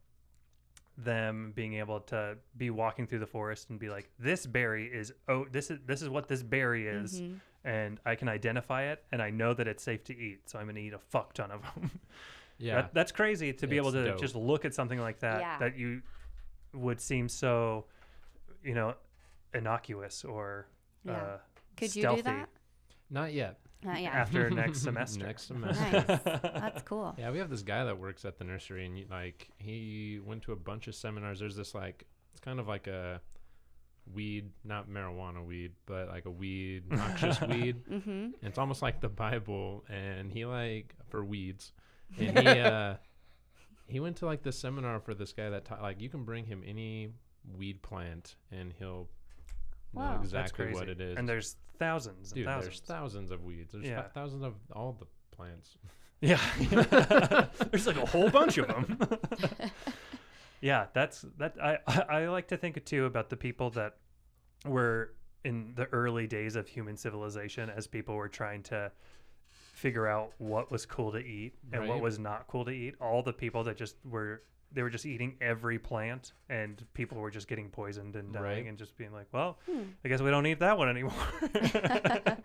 them 1.05 1.53
being 1.55 1.75
able 1.75 2.01
to 2.01 2.37
be 2.57 2.71
walking 2.71 3.07
through 3.07 3.21
the 3.21 3.27
forest 3.27 3.71
and 3.71 3.79
be 3.79 3.89
like, 3.89 4.11
"This 4.19 4.47
berry 4.47 4.87
is 4.87 5.13
oh, 5.29 5.47
this 5.51 5.71
is 5.71 5.79
this 5.87 6.03
is 6.03 6.09
what 6.09 6.27
this 6.29 6.43
berry 6.43 6.87
is." 6.89 7.21
Mhm. 7.21 7.41
And 7.65 8.01
I 8.07 8.15
can 8.15 8.29
identify 8.29 8.85
it, 8.85 9.05
and 9.13 9.21
I 9.23 9.31
know 9.31 9.53
that 9.55 9.67
it's 9.69 9.83
safe 9.83 10.03
to 10.05 10.17
eat, 10.17 10.49
so 10.49 10.59
I'm 10.59 10.67
gonna 10.67 10.81
eat 10.81 10.93
a 10.95 10.99
fuck 10.99 11.33
ton 11.35 11.51
of 11.51 11.63
them. 11.75 11.91
Yeah, 12.61 12.75
That, 12.83 12.93
that's 12.95 13.13
crazy 13.13 13.53
to 13.53 13.69
be 13.69 13.77
able 13.77 13.93
to 13.93 14.05
dope. 14.07 14.19
just 14.21 14.35
look 14.35 14.65
at 14.65 14.75
something 14.75 14.99
like 14.99 15.21
that 15.21 15.41
Yeah. 15.41 15.59
that 15.61 15.77
you 15.79 16.03
would 16.73 17.01
seem 17.01 17.29
so, 17.29 17.85
you 18.65 18.75
know, 18.75 18.95
innocuous 19.55 20.25
or 20.25 20.67
Yeah. 21.05 21.13
uh, 21.13 21.39
Could 21.77 21.95
you 21.95 22.09
do 22.17 22.23
that? 22.23 22.49
not 23.11 23.33
yet. 23.33 23.61
Uh, 23.87 23.93
yeah. 23.93 24.11
after 24.11 24.51
next 24.65 24.81
semester. 24.83 25.25
Next 25.25 25.43
semester. 25.49 26.05
nice. 26.09 26.21
That's 26.43 26.83
cool. 26.83 27.15
Yeah, 27.19 27.31
we 27.31 27.39
have 27.39 27.51
this 27.51 27.63
guy 27.63 27.85
that 27.85 27.99
works 27.99 28.25
at 28.25 28.39
the 28.39 28.45
nursery, 28.45 28.87
and 28.87 28.99
you- 28.99 29.07
like 29.11 29.49
he 29.59 30.21
went 30.25 30.43
to 30.43 30.53
a 30.53 30.57
bunch 30.57 30.89
of 30.89 30.95
seminars. 30.95 31.39
There's 31.41 31.57
this 31.57 31.75
like 31.75 32.05
it's 32.33 32.41
kind 32.41 32.59
of 32.61 32.67
like 32.69 32.87
a 32.87 33.21
weed, 34.13 34.51
not 34.65 34.89
marijuana 34.89 35.45
weed, 35.45 35.73
but 35.87 36.09
like 36.09 36.25
a 36.25 36.31
weed, 36.31 36.91
noxious 36.91 37.41
weed. 37.43 37.85
Mm-hmm. 37.87 38.11
And 38.11 38.35
it's 38.43 38.59
almost 38.59 38.83
like 38.83 39.01
the 39.01 39.09
Bible, 39.09 39.85
and 39.89 40.31
he 40.33 40.45
like 40.45 40.95
for 41.09 41.25
weeds, 41.25 41.73
and 42.19 42.39
he 42.39 42.47
uh 42.61 42.95
he 43.87 44.01
went 44.01 44.17
to 44.17 44.27
like 44.27 44.43
this 44.43 44.59
seminar 44.59 44.99
for 45.01 45.15
this 45.15 45.33
guy 45.33 45.51
that 45.51 45.65
taught 45.65 45.83
like 45.83 46.01
you 46.01 46.09
can 46.09 46.25
bring 46.25 46.45
him 46.47 46.63
any 46.67 47.11
weed 47.57 47.81
plant, 47.83 48.35
and 48.51 48.73
he'll 48.79 48.89
know 48.89 49.09
Wow. 49.93 50.13
That's 50.13 50.25
exactly 50.25 50.73
what 50.73 50.89
it 50.89 51.01
is. 51.01 51.17
And 51.17 51.29
there's 51.29 51.57
thousands 51.79 52.31
and 52.33 52.37
Dude, 52.37 52.47
thousands. 52.47 52.65
there's 52.67 52.81
thousands 52.81 53.31
of 53.31 53.43
weeds. 53.45 53.73
There's 53.73 53.87
Yeah. 53.87 54.03
thou- 54.03 54.09
thousands 54.15 54.43
of 54.43 54.55
all 54.73 54.93
the 54.99 55.07
plants. 55.37 55.79
Yeah. 56.21 56.41
There's 57.71 57.87
like 57.87 57.97
a 57.97 58.05
whole 58.05 58.29
bunch 58.29 58.59
of 58.59 58.67
them. 58.67 58.99
yeah, 60.61 60.87
that's 60.93 61.25
that 61.39 61.55
I 61.63 61.79
I 62.09 62.27
like 62.27 62.49
to 62.49 62.57
think 62.57 62.85
too 62.85 63.05
about 63.05 63.31
the 63.31 63.37
people 63.37 63.71
that 63.71 63.99
were 64.67 65.15
in 65.45 65.75
the 65.77 65.85
early 65.93 66.27
days 66.27 66.57
of 66.57 66.67
human 66.67 66.97
civilization 66.97 67.71
as 67.71 67.87
people 67.87 68.17
were 68.17 68.29
trying 68.29 68.65
to 68.65 68.91
figure 69.47 70.09
out 70.09 70.33
what 70.39 70.73
was 70.73 70.85
cool 70.85 71.13
to 71.13 71.19
eat 71.19 71.55
and 71.73 71.83
what 71.87 71.95
Right. 71.95 72.03
was 72.03 72.19
not 72.19 72.49
cool 72.49 72.65
to 72.65 72.73
eat. 72.73 72.97
All 73.01 73.23
the 73.23 73.33
people 73.33 73.63
that 73.65 73.77
just 73.77 73.95
were 74.05 74.43
they 74.73 74.83
were 74.83 74.91
just 74.91 75.07
eating 75.07 75.37
every 75.41 75.79
plant 75.79 76.33
and 76.51 76.85
people 76.95 77.19
were 77.19 77.31
just 77.31 77.49
getting 77.49 77.71
poisoned 77.71 78.17
and 78.17 78.33
dying 78.33 78.45
Right. 78.45 78.67
and 78.67 78.77
just 78.79 78.97
being 78.99 79.13
like, 79.13 79.27
"Well, 79.33 79.59
Hmm. 79.67 79.83
I 80.05 80.09
guess 80.09 80.21
we 80.21 80.31
don't 80.31 80.47
eat 80.47 80.61
that 80.61 80.77
one 80.79 80.89
anymore." 80.89 81.13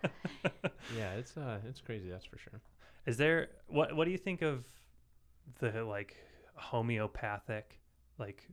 Yeah, 0.96 1.14
it's 1.14 1.36
uh 1.36 1.58
it's 1.66 1.80
crazy. 1.80 2.08
That's 2.10 2.24
for 2.26 2.38
sure. 2.38 2.60
Is 3.06 3.16
there 3.16 3.48
what 3.66 3.94
what 3.96 4.04
do 4.04 4.10
you 4.10 4.18
think 4.18 4.42
of 4.42 4.64
the 5.60 5.82
like 5.84 6.16
homeopathic 6.54 7.80
like 8.18 8.46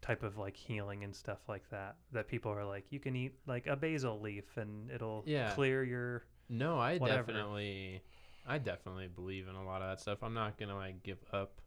type 0.00 0.22
of 0.22 0.38
like 0.38 0.56
healing 0.56 1.04
and 1.04 1.14
stuff 1.14 1.38
like 1.48 1.68
that 1.70 1.96
that 2.12 2.26
people 2.28 2.50
are 2.52 2.64
like 2.64 2.86
you 2.90 2.98
can 3.00 3.14
eat 3.16 3.34
like 3.46 3.66
a 3.66 3.76
basil 3.76 4.20
leaf 4.20 4.56
and 4.56 4.90
it'll 4.90 5.22
Yeah. 5.26 5.52
clear 5.54 5.84
your 5.84 6.24
No, 6.48 6.78
I 6.78 6.96
whatever. 6.98 7.32
definitely, 7.32 8.02
I 8.46 8.58
definitely 8.58 9.08
believe 9.08 9.46
in 9.48 9.54
a 9.54 9.64
lot 9.64 9.82
of 9.82 9.88
that 9.90 10.00
stuff. 10.00 10.22
I'm 10.22 10.34
not 10.34 10.56
gonna 10.58 10.76
like 10.76 11.02
give 11.02 11.18
up 11.32 11.60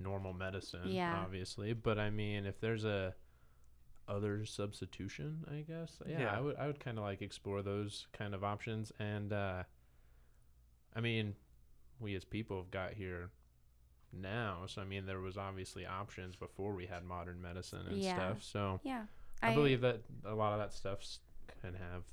normal 0.00 0.32
medicine, 0.32 0.88
Yeah. 0.88 1.16
obviously, 1.24 1.72
but 1.72 1.98
I 1.98 2.10
mean, 2.10 2.46
if 2.46 2.60
there's 2.60 2.84
a 2.84 3.14
other 4.06 4.44
substitution, 4.46 5.44
I 5.50 5.60
guess, 5.70 6.00
yeah, 6.06 6.20
Yeah. 6.20 6.36
I 6.36 6.40
would, 6.40 6.56
I 6.56 6.66
would 6.66 6.80
kind 6.80 6.98
of 6.98 7.04
like 7.04 7.20
explore 7.20 7.62
those 7.62 8.06
kind 8.12 8.34
of 8.34 8.42
options. 8.42 8.90
And 8.98 9.32
uh, 9.32 9.64
I 10.96 11.00
mean, 11.00 11.34
we 12.00 12.14
as 12.14 12.24
people 12.24 12.56
have 12.58 12.70
got 12.70 12.94
here 12.94 13.30
now, 14.12 14.64
so 14.66 14.80
I 14.80 14.84
mean, 14.84 15.04
there 15.04 15.20
was 15.20 15.36
obviously 15.36 15.84
options 15.84 16.36
before 16.36 16.72
we 16.72 16.86
had 16.86 17.04
modern 17.04 17.42
medicine 17.42 17.86
and 17.86 17.98
Yeah. 17.98 18.14
stuff. 18.14 18.42
So 18.42 18.80
Yeah. 18.82 19.04
I, 19.42 19.54
believe 19.54 19.82
that 19.82 20.00
a 20.24 20.34
lot 20.34 20.52
of 20.52 20.58
that 20.58 20.72
stuff 20.72 21.00
can 21.62 21.74
have 21.74 22.04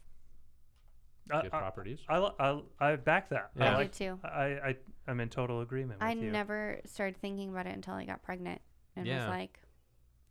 I, 1.31 1.41
good 1.41 1.53
I, 1.53 1.59
properties. 1.59 1.99
I, 2.07 2.19
li- 2.19 2.31
I, 2.39 2.61
I 2.79 2.95
back 2.97 3.29
that. 3.29 3.51
Yeah. 3.57 3.71
I 3.71 3.73
I 3.73 3.77
like. 3.77 3.91
do 3.91 4.05
too. 4.05 4.19
I, 4.23 4.43
I, 4.45 4.75
I'm 5.07 5.19
in 5.19 5.29
total 5.29 5.61
agreement 5.61 5.99
with 5.99 6.07
I 6.09 6.13
you. 6.13 6.31
never 6.31 6.79
started 6.85 7.17
thinking 7.17 7.49
about 7.49 7.67
it 7.67 7.73
until 7.75 7.93
I 7.95 8.05
got 8.05 8.21
pregnant 8.23 8.61
and 8.95 9.05
Yeah. 9.07 9.27
was 9.27 9.29
like, 9.29 9.59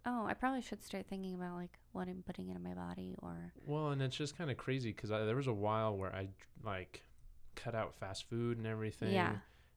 oh, 0.06 0.26
I 0.26 0.34
probably 0.34 0.60
should 0.62 0.82
start 0.82 1.06
thinking 1.08 1.34
about 1.34 1.56
like 1.56 1.78
what 1.92 2.08
I'm 2.08 2.22
putting 2.26 2.48
into 2.48 2.60
my 2.60 2.74
body 2.74 3.14
or 3.22 3.52
Well, 3.66 3.88
and 3.90 4.02
it's 4.02 4.16
just 4.16 4.36
kind 4.38 4.50
of 4.50 4.56
crazy 4.56 4.90
because 4.92 5.10
there 5.10 5.36
was 5.36 5.46
a 5.46 5.52
while 5.52 5.96
where 5.96 6.14
I 6.14 6.28
like 6.64 7.02
cut 7.56 7.74
out 7.74 7.94
fast 7.94 8.28
food 8.28 8.58
and 8.58 8.66
everything, 8.66 9.12
Yeah. 9.12 9.36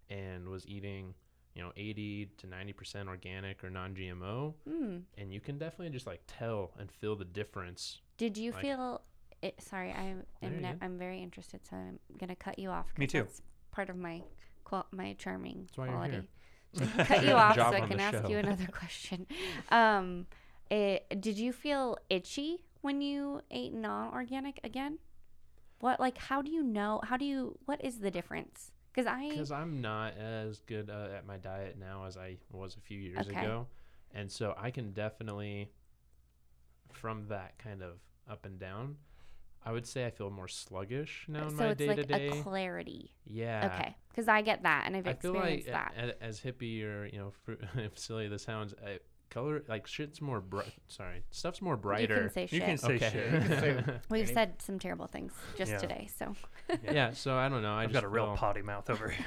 and 0.09 0.49
was 0.49 0.67
eating, 0.67 1.13
you 1.55 1.61
know, 1.63 1.71
eighty 1.77 2.29
to 2.39 2.47
ninety 2.47 2.73
percent 2.73 3.07
organic 3.07 3.63
or 3.63 3.69
non-GMO, 3.69 4.53
mm. 4.69 5.01
and 5.17 5.33
you 5.33 5.39
can 5.39 5.57
definitely 5.57 5.89
just 5.91 6.07
like 6.07 6.21
tell 6.27 6.71
and 6.79 6.91
feel 6.91 7.15
the 7.15 7.25
difference. 7.25 7.99
Did 8.17 8.37
you 8.37 8.51
Like- 8.51 8.61
feel 8.61 9.01
it? 9.41 9.61
Sorry, 9.61 9.91
I 9.91 10.15
am 10.41 10.61
ne- 10.61 10.75
I'm 10.81 10.97
very 10.97 11.21
interested, 11.21 11.61
so 11.69 11.75
I'm 11.75 11.99
gonna 12.17 12.35
cut 12.35 12.59
you 12.59 12.69
off. 12.69 12.87
Me 12.97 13.07
too. 13.07 13.23
That's 13.23 13.41
part 13.71 13.89
of 13.89 13.97
my 13.97 14.23
qual- 14.63 14.87
my 14.91 15.13
charming 15.17 15.63
That's 15.67 15.77
why 15.77 15.85
you're 15.85 15.93
quality. 15.95 16.13
here. 16.13 16.25
So 16.73 16.83
I 16.83 16.87
can 16.87 17.05
cut 17.05 17.23
you 17.25 17.33
off 17.33 17.55
so 17.55 17.61
I 17.63 17.81
can 17.81 17.99
ask 17.99 18.21
show. 18.21 18.29
you 18.29 18.37
another 18.37 18.67
question. 18.67 19.25
Um, 19.69 20.27
it, 20.69 21.21
did 21.21 21.37
you 21.37 21.53
feel 21.53 21.97
itchy 22.09 22.65
when 22.81 23.01
you 23.01 23.41
ate 23.51 23.73
non-organic 23.73 24.59
again? 24.63 24.99
What 25.79 25.99
like 25.99 26.17
how 26.17 26.41
do 26.41 26.51
you 26.51 26.63
know? 26.63 26.99
How 27.03 27.17
do 27.17 27.25
you? 27.25 27.57
What 27.65 27.83
is 27.83 27.99
the 27.99 28.11
difference? 28.11 28.71
Because 28.91 29.07
I 29.07 29.29
Because 29.29 29.51
I'm 29.51 29.79
not 29.81 30.17
as 30.17 30.59
good 30.65 30.89
uh, 30.89 31.15
at 31.15 31.25
my 31.25 31.37
diet 31.37 31.77
now 31.79 32.05
as 32.05 32.17
I 32.17 32.37
was 32.51 32.75
a 32.75 32.79
few 32.81 32.97
years 32.99 33.27
Okay. 33.27 33.39
ago, 33.39 33.67
and 34.13 34.31
so 34.31 34.55
I 34.57 34.71
can 34.71 34.91
definitely, 34.91 35.69
from 36.91 37.27
that 37.27 37.57
kind 37.59 37.81
of 37.83 37.99
up 38.29 38.45
and 38.45 38.59
down, 38.59 38.97
I 39.67 39.71
would 39.73 39.85
say 39.85 40.05
I 40.05 40.11
feel 40.11 40.29
more 40.29 40.47
sluggish 40.47 41.25
now 41.27 41.43
in 41.47 41.49
so 41.51 41.55
my 41.57 41.67
it's 41.71 41.77
day 41.79 41.87
like 41.87 41.97
to 41.97 42.03
day. 42.03 42.27
a 42.29 42.41
clarity. 42.41 43.11
Yeah. 43.25 43.69
Okay, 43.73 43.95
because 44.09 44.27
I 44.29 44.41
get 44.41 44.63
that 44.63 44.83
and 44.85 44.95
I've 44.95 45.07
I 45.07 45.13
feel 45.13 45.33
like 45.33 45.65
that. 45.65 45.93
a- 45.97 46.09
a- 46.09 46.23
as 46.25 46.39
hippie 46.39 46.83
or 46.85 47.05
you 47.05 47.19
know, 47.19 47.31
fr- 47.43 47.53
if 47.79 47.99
silly 47.99 48.27
this 48.29 48.43
sounds, 48.43 48.73
uh, 48.73 48.97
color 49.29 49.61
like 49.67 49.85
shit's 49.87 50.21
more 50.21 50.39
bright. 50.39 50.71
Sorry, 50.87 51.21
stuff's 51.31 51.61
more 51.61 51.73
You 51.73 51.77
brighter. 51.81 52.19
can 52.21 52.29
say 52.31 52.41
You 52.43 52.59
shit. 52.59 52.61
can 52.63 52.77
say 52.77 52.95
okay. 52.95 53.09
shit. 53.11 53.33
You 53.33 53.39
can 53.39 53.59
say- 53.59 53.83
We've 54.09 54.23
Any- 54.25 54.33
said 54.33 54.61
some 54.61 54.79
terrible 54.79 55.07
things 55.07 55.33
just 55.57 55.71
Yeah. 55.73 55.77
today, 55.79 56.07
so 56.17 56.33
yeah. 56.83 57.11
So 57.11 57.35
I 57.35 57.49
don't 57.49 57.61
know. 57.61 57.73
I 57.73 57.83
I've 57.83 57.89
just 57.91 58.01
got 58.01 58.03
a 58.05 58.07
real 58.07 58.27
feel 58.27 58.35
potty 58.37 58.61
mouth 58.61 58.89
over 58.89 59.09
here. 59.09 59.25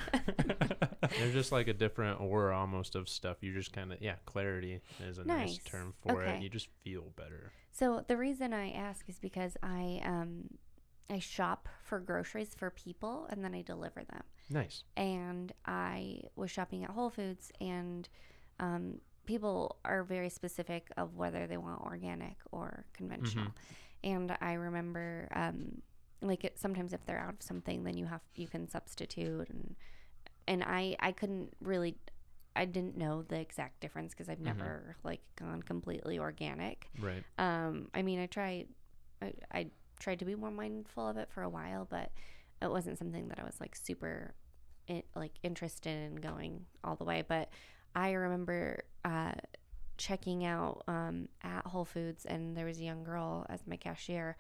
there's 1.18 1.32
just 1.34 1.52
like 1.52 1.68
a 1.68 1.74
different 1.74 2.20
aura 2.20 2.56
almost 2.58 2.94
of 2.94 3.08
stuff. 3.08 3.38
You 3.42 3.52
just 3.52 3.72
kind 3.74 3.92
of 3.92 4.00
yeah, 4.00 4.14
clarity 4.24 4.80
is 5.06 5.18
a 5.18 5.24
nice, 5.24 5.48
Nice. 5.48 5.58
term 5.64 5.92
for 6.02 6.22
Okay. 6.22 6.36
it. 6.36 6.42
You 6.42 6.48
just 6.48 6.68
feel 6.82 7.04
better. 7.16 7.52
So 7.80 8.04
the 8.06 8.16
reason 8.16 8.52
I 8.52 8.70
ask 8.70 9.08
is 9.08 9.18
because 9.18 9.56
I 9.62 10.00
um 10.04 10.50
I 11.08 11.18
shop 11.18 11.68
for 11.82 11.98
groceries 11.98 12.54
for 12.56 12.70
people 12.70 13.26
and 13.30 13.42
then 13.44 13.52
I 13.54 13.62
deliver 13.62 14.04
them. 14.04 14.22
Nice. 14.52 14.82
and 14.96 15.52
I 15.64 16.22
was 16.34 16.50
shopping 16.50 16.82
at 16.84 16.90
Whole 16.90 17.10
Foods, 17.10 17.52
and 17.60 18.08
um, 18.58 19.00
people 19.24 19.76
are 19.84 20.02
very 20.02 20.28
specific 20.28 20.88
of 20.96 21.16
whether 21.16 21.46
they 21.46 21.56
want 21.56 21.80
organic 21.82 22.36
or 22.50 22.84
conventional. 22.92 23.46
And 24.02 24.36
I 24.40 24.54
remember, 24.54 25.28
um, 25.34 25.82
like 26.20 26.44
it, 26.44 26.58
sometimes 26.58 26.92
if 26.92 27.04
they're 27.06 27.20
out 27.20 27.34
of 27.34 27.42
something, 27.42 27.84
then 27.84 27.96
you 27.96 28.06
have 28.06 28.22
you 28.34 28.48
can 28.48 28.68
substitute, 28.68 29.48
and 29.50 29.76
and 30.48 30.64
I 30.64 30.96
I 31.00 31.12
couldn't 31.12 31.54
really. 31.60 31.96
I 32.60 32.66
didn't 32.66 32.96
know 32.96 33.22
the 33.22 33.40
exact 33.40 33.80
difference 33.80 34.12
because 34.12 34.28
I've 34.28 34.38
Mhm. 34.38 34.44
never 34.44 34.96
like 35.02 35.22
gone 35.36 35.62
completely 35.62 36.18
organic. 36.18 36.90
Right. 37.00 37.24
Um, 37.38 37.88
I 37.94 38.02
mean, 38.02 38.20
I 38.20 38.26
tried, 38.26 38.68
I, 39.22 39.32
I 39.50 39.70
tried 39.98 40.18
to 40.18 40.26
be 40.26 40.34
more 40.34 40.50
mindful 40.50 41.08
of 41.08 41.16
it 41.16 41.30
for 41.30 41.42
a 41.42 41.48
while, 41.48 41.86
but 41.90 42.12
it 42.60 42.70
wasn't 42.70 42.98
something 42.98 43.28
that 43.28 43.40
I 43.40 43.44
was 43.44 43.58
like 43.60 43.74
super, 43.74 44.34
in, 44.86 45.02
like 45.16 45.32
interested 45.42 45.96
in 46.12 46.16
going 46.16 46.66
all 46.84 46.96
the 46.96 47.04
way. 47.04 47.24
But 47.26 47.48
I 47.94 48.12
remember 48.12 48.84
uh, 49.06 49.32
checking 49.96 50.44
out 50.44 50.82
um, 50.86 51.28
at 51.42 51.66
Whole 51.66 51.86
Foods, 51.86 52.26
and 52.26 52.54
there 52.56 52.66
was 52.66 52.78
a 52.78 52.84
young 52.84 53.04
girl 53.04 53.46
as 53.48 53.66
my 53.66 53.76
cashier, 53.76 54.36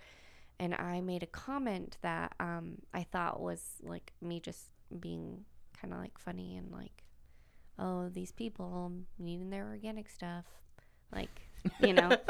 and 0.58 0.74
I 0.74 1.00
made 1.00 1.22
a 1.22 1.26
comment 1.26 1.96
that 2.02 2.34
um, 2.38 2.82
I 2.92 3.04
thought 3.04 3.40
was 3.40 3.76
like 3.82 4.12
me 4.20 4.40
just 4.40 4.66
being 5.00 5.46
kind 5.80 5.94
of 5.94 6.00
like 6.00 6.18
funny 6.18 6.56
and 6.58 6.70
like, 6.70 7.04
oh, 7.80 8.08
these 8.08 8.30
people 8.30 8.92
needing 9.18 9.50
their 9.50 9.66
organic 9.68 10.08
stuff, 10.08 10.44
like 11.12 11.40
you 11.80 11.92
know. 11.92 12.16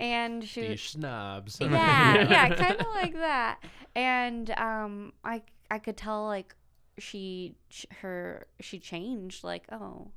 And 0.00 0.44
she 0.44 0.68
These 0.68 0.82
snobs. 0.82 1.58
yeah, 1.60 2.28
yeah, 2.30 2.48
kind 2.54 2.80
of 2.80 2.86
like 2.94 3.14
that. 3.14 3.58
And 3.96 4.48
um, 4.52 5.12
I 5.24 5.42
I 5.72 5.80
could 5.80 5.96
tell 5.96 6.24
like 6.26 6.54
she 6.98 7.56
her 8.00 8.46
she 8.60 8.78
changed 8.78 9.42
like 9.42 9.64
oh 9.72 10.12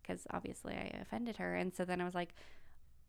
because 0.00 0.26
obviously 0.30 0.72
I 0.74 0.98
offended 1.02 1.36
her, 1.36 1.54
and 1.54 1.74
so 1.74 1.84
then 1.84 2.00
I 2.00 2.04
was 2.04 2.14
like, 2.14 2.34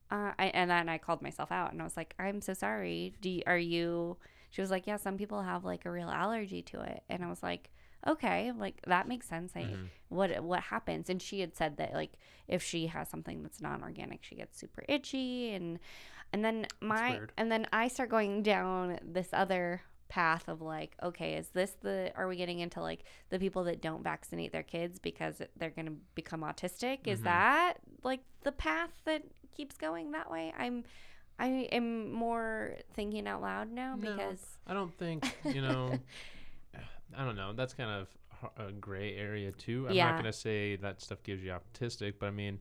uh, 0.10 0.34
I 0.38 0.48
and 0.48 0.70
then 0.70 0.90
I 0.90 0.98
called 0.98 1.22
myself 1.22 1.50
out, 1.50 1.72
and 1.72 1.80
I 1.80 1.86
was 1.86 1.96
like, 1.96 2.14
I'm 2.20 2.42
so 2.42 2.54
sorry. 2.54 3.14
Do 3.22 3.30
you, 3.30 3.44
are 3.48 3.58
you? 3.58 4.18
She 4.50 4.60
was 4.60 4.70
like, 4.70 4.88
yeah, 4.88 4.98
some 4.98 5.18
people 5.18 5.42
have 5.42 5.64
like 5.64 5.86
a 5.86 5.92
real 5.92 6.10
allergy 6.10 6.62
to 6.64 6.82
it, 6.82 7.04
and 7.10 7.24
I 7.24 7.30
was 7.30 7.42
like. 7.42 7.70
Okay, 8.08 8.52
like 8.52 8.82
that 8.88 9.08
makes 9.08 9.28
sense. 9.28 9.54
I, 9.56 9.62
Mhm. 9.62 9.88
what 10.10 10.44
what 10.44 10.60
happens 10.64 11.10
and 11.10 11.22
she 11.22 11.40
had 11.40 11.56
said 11.56 11.78
that 11.78 11.94
like 11.94 12.14
if 12.48 12.62
she 12.62 12.88
has 12.88 13.08
something 13.08 13.42
that's 13.44 13.62
non-organic 13.62 14.22
she 14.24 14.36
gets 14.36 14.60
super 14.60 14.84
itchy 14.90 15.54
and 15.54 15.80
and 16.34 16.44
then 16.44 16.66
my 16.82 17.12
and 17.38 17.50
then 17.50 17.66
i 17.72 17.88
start 17.88 18.10
going 18.10 18.44
down 18.44 19.00
this 19.02 19.30
other 19.32 19.82
path 20.10 20.50
of 20.50 20.62
like 20.62 20.98
okay 21.02 21.36
is 21.36 21.48
this 21.52 21.78
the 21.82 22.12
are 22.18 22.28
we 22.28 22.36
getting 22.36 22.60
into 22.60 22.82
like 22.82 23.06
the 23.30 23.40
people 23.40 23.64
that 23.64 23.82
don't 23.82 24.04
vaccinate 24.04 24.52
their 24.52 24.64
kids 24.64 25.00
because 25.00 25.42
they're 25.56 25.70
going 25.70 25.86
to 25.86 25.96
become 26.14 26.42
autistic 26.42 27.08
is 27.08 27.22
Mhm. 27.22 27.24
that 27.24 27.74
like 28.04 28.20
the 28.44 28.52
path 28.52 28.92
that 29.06 29.24
keeps 29.56 29.78
going 29.78 30.12
that 30.12 30.30
way 30.30 30.52
i'm 30.58 30.84
i 31.40 31.48
am 31.72 32.12
more 32.12 32.76
thinking 32.94 33.26
out 33.30 33.42
loud 33.42 33.72
now 33.72 33.96
No. 33.96 34.02
because 34.18 34.58
I 34.68 34.74
don't 34.74 34.94
think 34.98 35.24
you 35.46 35.62
know. 35.62 36.02
I 37.18 37.26
don't 37.26 37.36
know. 37.36 37.54
That's 37.54 37.74
kind 37.74 37.90
of 37.90 38.08
a 38.58 38.72
gray 38.72 39.16
area 39.16 39.52
too. 39.52 39.88
I'm 39.88 39.94
Yeah. 39.96 40.12
not 40.12 40.18
gonna 40.18 40.34
say 40.34 40.76
that 40.78 41.02
stuff 41.02 41.22
gives 41.24 41.44
you 41.44 41.52
autistic, 41.52 42.16
but 42.20 42.28
I 42.28 42.32
mean, 42.32 42.60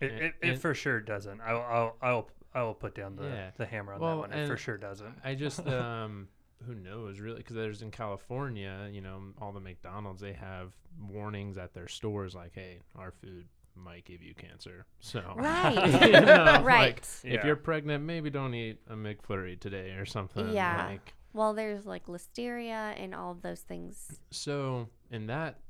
It, 0.00 0.10
And- 0.10 0.20
it, 0.22 0.34
it 0.42 0.58
for 0.58 0.74
sure 0.74 1.00
doesn't. 1.00 1.40
I'll 1.40 1.60
I'll 1.62 1.96
I'll, 2.02 2.30
I'll 2.54 2.74
put 2.74 2.94
down 2.94 3.14
the, 3.16 3.24
Yeah. 3.24 3.50
the 3.56 3.66
hammer 3.66 3.92
on 3.94 4.00
Well, 4.00 4.22
that 4.22 4.30
one. 4.30 4.32
It 4.32 4.46
for 4.48 4.56
sure 4.56 4.76
doesn't. 4.78 5.14
I 5.22 5.34
just 5.34 5.64
um, 5.68 6.28
who 6.66 6.74
knows 6.74 7.20
really? 7.20 7.38
Because 7.38 7.54
there's 7.56 7.82
in 7.82 7.90
California, 7.90 8.88
you 8.92 9.00
know, 9.00 9.20
all 9.40 9.52
the 9.52 9.60
McDonald's 9.60 10.20
they 10.20 10.32
have 10.32 10.72
warnings 11.08 11.56
at 11.58 11.72
their 11.74 11.88
stores 11.88 12.34
like, 12.34 12.52
hey, 12.54 12.80
our 12.96 13.10
food 13.12 13.46
might 13.74 14.04
give 14.04 14.22
you 14.22 14.34
cancer. 14.34 14.86
So 15.00 15.22
right 15.36 16.02
You 16.02 16.20
know, 16.20 16.44
like, 16.44 16.64
right 16.64 17.20
if 17.24 17.44
you're 17.44 17.56
pregnant, 17.56 18.04
maybe 18.04 18.28
don't 18.28 18.54
eat 18.54 18.78
a 18.90 18.94
McFlurry 18.94 19.58
today 19.58 19.90
or 19.92 20.04
something. 20.04 20.52
Yeah. 20.52 20.88
Like, 20.88 21.14
well 21.32 21.54
there's 21.54 21.86
like 21.86 22.06
listeria 22.06 22.94
and 23.02 23.14
all 23.14 23.32
of 23.32 23.42
those 23.42 23.60
things 23.60 24.20
So 24.30 24.88
in 25.10 25.26
that, 25.26 25.60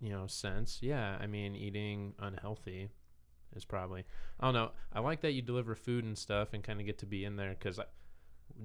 you 0.00 0.10
know, 0.10 0.26
sense, 0.26 0.78
yeah, 0.82 1.16
I 1.20 1.26
mean, 1.26 1.54
eating 1.56 2.14
unhealthy 2.20 2.88
is 3.56 3.64
probably. 3.64 4.04
I 4.40 4.46
don't 4.46 4.54
know. 4.54 4.70
I 4.92 5.00
like 5.00 5.20
that 5.22 5.32
you 5.32 5.42
deliver 5.42 5.74
food 5.74 6.04
and 6.04 6.16
stuff 6.16 6.52
and 6.52 6.62
kind 6.62 6.80
of 6.80 6.86
get 6.86 6.98
to 6.98 7.06
be 7.06 7.24
in 7.24 7.36
there 7.36 7.50
because 7.58 7.80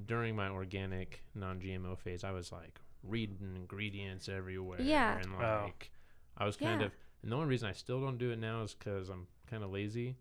during 0.06 0.36
my 0.36 0.50
organic, 0.50 1.24
non-GMO 1.36 1.98
phase, 1.98 2.24
I 2.24 2.32
was 2.32 2.52
like 2.52 2.80
reading 3.04 3.54
ingredients 3.56 4.30
everywhere. 4.30 4.82
Yeah. 4.82 5.18
And 5.20 5.34
like, 5.38 5.92
I 6.38 6.46
was 6.46 6.58
kind 6.58 6.82
Yeah. 6.82 6.88
of. 6.88 6.92
And 7.22 7.32
the 7.32 7.36
only 7.36 7.48
reason 7.48 7.70
I 7.70 7.74
still 7.74 8.02
don't 8.02 8.18
do 8.18 8.32
it 8.32 8.40
now 8.40 8.64
is 8.64 8.74
because 8.74 9.10
I'm 9.10 9.28
kind 9.50 9.64
of 9.64 9.72
lazy. 9.72 10.18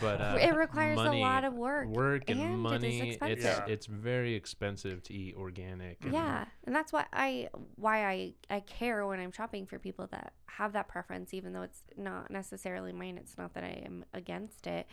But 0.00 0.20
uh, 0.20 0.36
it 0.40 0.54
requires 0.54 0.96
money, 0.96 1.20
a 1.20 1.24
lot 1.24 1.44
of 1.44 1.54
work 1.54 1.88
work 1.88 2.24
and, 2.30 2.40
and 2.40 2.50
it 2.50 2.54
is 2.54 2.58
money. 2.60 2.98
it's 3.00 3.06
expensive. 3.16 3.44
Yeah. 3.66 3.72
it's 3.72 3.86
very 3.86 4.34
expensive 4.34 5.02
to 5.04 5.14
eat 5.14 5.34
organic. 5.36 5.98
and- 6.04 6.12
Yeah, 6.12 6.44
and 6.64 6.74
that's 6.74 6.92
why 6.92 7.06
I 7.12 7.48
why 7.76 8.06
I 8.06 8.34
I 8.50 8.60
care 8.60 9.06
when 9.06 9.20
I'm 9.20 9.32
shopping 9.32 9.66
for 9.66 9.78
people 9.78 10.06
that 10.12 10.32
have 10.46 10.72
that 10.72 10.88
preference, 10.88 11.32
even 11.34 11.52
though 11.52 11.62
it's 11.62 11.82
not 11.96 12.30
necessarily 12.30 12.92
mine. 12.92 13.18
It's 13.18 13.36
not 13.38 13.54
that 13.54 13.64
I 13.64 13.82
am 13.84 14.04
against 14.14 14.66
it, 14.66 14.86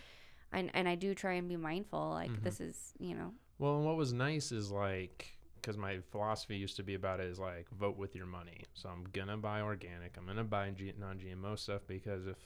and 0.52 0.70
and 0.74 0.88
I 0.88 0.96
do 0.96 1.14
try 1.16 1.34
and 1.34 1.48
be 1.50 1.58
mindful. 1.58 2.10
Like 2.12 2.32
Mhm. 2.32 2.44
this 2.44 2.60
is 2.62 2.94
you 3.00 3.16
know 3.16 3.34
Well, 3.60 3.78
and 3.78 3.86
what 3.86 3.96
was 3.96 4.12
nice 4.14 4.52
is 4.52 4.70
like, 4.72 5.38
because 5.56 5.78
my 5.78 6.00
philosophy 6.12 6.58
used 6.58 6.76
to 6.76 6.84
be 6.84 6.94
about 6.96 7.20
it 7.22 7.28
is 7.28 7.40
like, 7.40 7.70
vote 7.72 7.98
with 7.98 8.16
your 8.16 8.26
money. 8.28 8.64
So 8.74 8.90
I'm 8.90 9.06
going 9.14 9.30
to 9.30 9.38
buy 9.38 9.62
organic. 9.62 10.18
I'm 10.18 10.26
going 10.26 10.38
to 10.38 10.44
buy 10.44 10.70
G- 10.72 10.94
non 11.00 11.18
GMO 11.20 11.58
stuff 11.58 11.82
because 11.88 12.28
if 12.28 12.38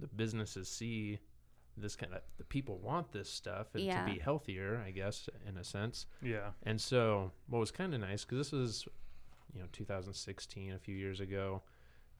the 0.00 0.06
businesses 0.08 0.68
see 0.68 1.18
this 1.76 1.96
kind 1.96 2.14
of, 2.14 2.22
the 2.38 2.44
people 2.44 2.78
want 2.78 3.12
this 3.12 3.28
stuff 3.30 3.74
and 3.74 3.84
Yeah. 3.84 4.04
to 4.04 4.12
be 4.12 4.18
healthier, 4.18 4.82
I 4.86 4.90
guess, 4.90 5.28
in 5.46 5.56
a 5.56 5.64
sense. 5.64 6.06
Yeah. 6.22 6.52
And 6.62 6.80
so 6.80 7.32
what 7.48 7.58
was 7.58 7.70
kind 7.70 7.92
of 7.94 8.00
nice, 8.00 8.24
because 8.24 8.38
this 8.38 8.52
was, 8.52 8.86
you 9.52 9.60
know, 9.60 9.66
2016, 9.72 10.72
a 10.72 10.78
few 10.78 10.96
years 10.96 11.20
ago. 11.20 11.62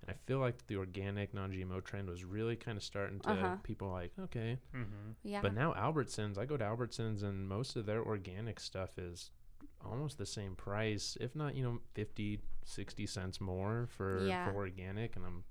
And 0.02 0.10
I 0.10 0.14
feel 0.26 0.38
like 0.40 0.66
the 0.66 0.76
organic 0.76 1.32
non 1.32 1.52
GMO 1.52 1.82
trend 1.82 2.08
was 2.08 2.22
really 2.24 2.54
kind 2.56 2.76
of 2.76 2.84
starting 2.84 3.18
to, 3.20 3.30
Uh-huh. 3.30 3.56
people 3.62 3.90
like, 3.90 4.12
okay, 4.20 4.58
Mm-hmm. 4.74 5.12
yeah 5.22 5.40
but 5.40 5.54
now 5.54 5.72
Albertsons, 5.74 6.36
I 6.38 6.44
go 6.44 6.56
to 6.56 6.64
Albertsons 6.64 7.22
and 7.22 7.48
most 7.48 7.76
of 7.76 7.86
their 7.86 8.02
organic 8.04 8.60
stuff 8.60 8.98
is 8.98 9.30
almost 9.84 10.18
the 10.18 10.26
same 10.26 10.54
price, 10.54 11.16
if 11.20 11.34
not, 11.34 11.54
you 11.54 11.62
know, 11.62 11.80
50, 11.94 12.40
60 12.64 13.06
cents 13.06 13.40
more 13.40 13.86
for, 13.88 14.26
Yeah. 14.26 14.44
for 14.44 14.54
organic. 14.54 15.16
And 15.16 15.24
I'm 15.24 15.44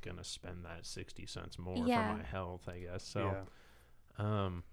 going 0.00 0.16
to 0.16 0.24
spend 0.24 0.64
that 0.64 0.86
60 0.86 1.26
cents 1.26 1.58
more 1.58 1.86
Yeah. 1.86 2.12
for 2.12 2.18
my 2.18 2.24
health, 2.24 2.68
I 2.68 2.78
guess. 2.80 3.04
So, 3.04 3.34
yeah. 4.18 4.44
um, 4.44 4.64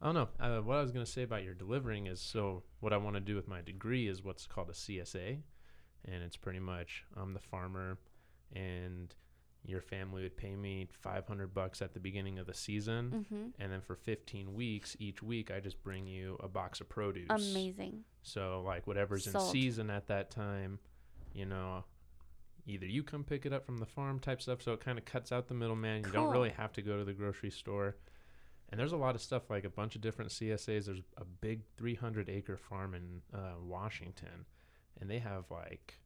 I 0.00 0.06
don't 0.06 0.14
know. 0.14 0.28
Uh, 0.40 0.60
what 0.62 0.76
I 0.78 0.82
was 0.82 0.90
going 0.90 1.04
to 1.04 1.10
say 1.10 1.22
about 1.22 1.44
your 1.44 1.54
delivering 1.54 2.06
is 2.06 2.20
so 2.20 2.64
what 2.80 2.92
I 2.92 2.96
want 2.96 3.14
to 3.14 3.20
do 3.20 3.36
with 3.36 3.46
my 3.46 3.60
degree 3.60 4.08
is 4.08 4.22
what's 4.22 4.46
called 4.46 4.68
a 4.70 4.72
CSA. 4.72 5.38
And 6.04 6.22
it's 6.24 6.36
pretty 6.36 6.58
much 6.58 7.04
I'm 7.16 7.32
the 7.34 7.40
farmer 7.40 7.98
and 8.52 9.14
your 9.64 9.80
family 9.80 10.22
would 10.22 10.36
pay 10.36 10.56
me 10.56 10.88
500 10.90 11.54
bucks 11.54 11.80
at 11.82 11.94
the 11.94 12.00
beginning 12.00 12.38
of 12.38 12.46
the 12.46 12.54
season. 12.54 13.26
Mm-hmm. 13.30 13.62
And 13.62 13.72
then 13.72 13.80
for 13.80 13.94
15 13.94 14.52
weeks, 14.54 14.96
each 14.98 15.22
week, 15.22 15.50
I 15.50 15.60
just 15.60 15.82
bring 15.84 16.06
you 16.06 16.36
a 16.42 16.48
box 16.48 16.80
of 16.80 16.88
produce. 16.88 17.28
Amazing. 17.30 18.00
So, 18.22 18.62
like, 18.66 18.86
whatever's 18.86 19.26
in 19.26 19.40
season 19.40 19.88
at 19.88 20.08
that 20.08 20.30
time, 20.30 20.80
you 21.32 21.46
know, 21.46 21.84
either 22.66 22.86
you 22.86 23.02
come 23.02 23.24
pick 23.24 23.44
it 23.46 23.52
up 23.52 23.64
from 23.66 23.78
the 23.78 23.86
farm 23.86 24.18
type 24.20 24.40
stuff. 24.42 24.62
So 24.62 24.72
it 24.72 24.80
kind 24.80 24.98
of 24.98 25.04
cuts 25.04 25.32
out 25.32 25.48
the 25.48 25.54
middleman. 25.54 26.04
You 26.06 26.12
don't 26.12 26.30
really 26.32 26.50
have 26.50 26.72
to 26.74 26.82
go 26.82 26.96
to 26.98 27.04
the 27.04 27.12
grocery 27.12 27.50
store. 27.50 27.96
And 28.70 28.78
there's 28.80 28.92
a 28.92 28.96
lot 28.96 29.14
of 29.14 29.20
stuff 29.20 29.50
like 29.50 29.64
a 29.64 29.68
bunch 29.70 29.96
of 29.96 30.00
different 30.00 30.30
CSAs. 30.30 30.86
There's 30.86 31.02
a 31.18 31.24
big 31.24 31.60
300 31.76 32.30
acre 32.30 32.56
farm 32.56 32.94
in 32.94 33.20
uh, 33.38 33.54
Washington, 33.62 34.46
and 35.00 35.10
they 35.10 35.18
have 35.18 35.44
like 35.50 35.98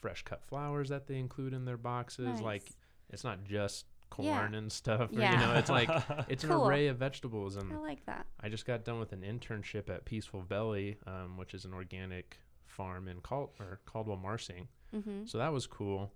fresh 0.00 0.22
cut 0.24 0.42
flowers 0.44 0.88
that 0.88 1.06
they 1.06 1.16
include 1.18 1.52
in 1.54 1.64
their 1.64 1.76
boxes. 1.76 2.40
Like, 2.40 2.64
it's 3.10 3.22
not 3.24 3.44
just 3.44 3.86
Yeah. 4.18 4.38
corn 4.40 4.54
and 4.54 4.72
stuff. 4.72 5.10
Or, 5.12 5.20
Yeah. 5.20 5.32
You 5.32 5.38
know, 5.46 5.54
it's 5.58 5.70
like 5.70 5.88
it's 6.28 6.42
an 6.42 6.50
array 6.50 6.88
of 6.88 6.96
vegetables 6.98 7.54
and 7.56 7.72
I 7.72 7.76
like 7.76 8.04
that. 8.06 8.26
I 8.40 8.48
just 8.48 8.66
got 8.66 8.84
done 8.84 8.98
with 8.98 9.12
an 9.12 9.20
internship 9.22 9.88
at 9.88 10.04
Peaceful 10.04 10.42
Belly, 10.42 10.96
um, 11.06 11.36
which 11.36 11.54
is 11.54 11.64
an 11.66 11.72
organic 11.74 12.38
farm 12.66 13.06
in 13.06 13.20
Cal- 13.20 13.52
or 13.60 13.78
Caldwell 13.86 14.16
Marsing. 14.16 14.66
Mm-hmm. 14.94 15.26
So 15.26 15.38
that 15.38 15.52
was 15.52 15.66
cool. 15.66 16.10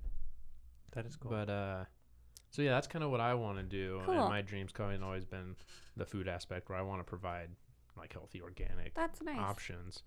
that 0.92 1.06
is 1.06 1.16
cool. 1.16 1.30
But 1.30 1.50
uh, 1.50 1.84
so 2.50 2.62
yeah, 2.62 2.70
that's 2.72 2.86
kind 2.86 3.04
of 3.04 3.10
what 3.10 3.20
I 3.20 3.34
want 3.34 3.58
to 3.58 3.62
do. 3.64 4.00
Cool. 4.06 4.14
And 4.14 4.28
my 4.28 4.42
dreams 4.42 4.72
kind 4.72 4.94
of 4.94 5.02
always 5.02 5.24
been 5.24 5.56
the 5.96 6.04
food 6.06 6.28
aspect, 6.28 6.68
where 6.68 6.78
I 6.78 6.82
want 6.82 7.00
to 7.00 7.04
provide 7.04 7.48
like 7.96 8.12
healthy 8.12 8.40
organic 8.40 8.94
That's 8.94 9.20
nice. 9.22 9.38
options. 9.38 10.02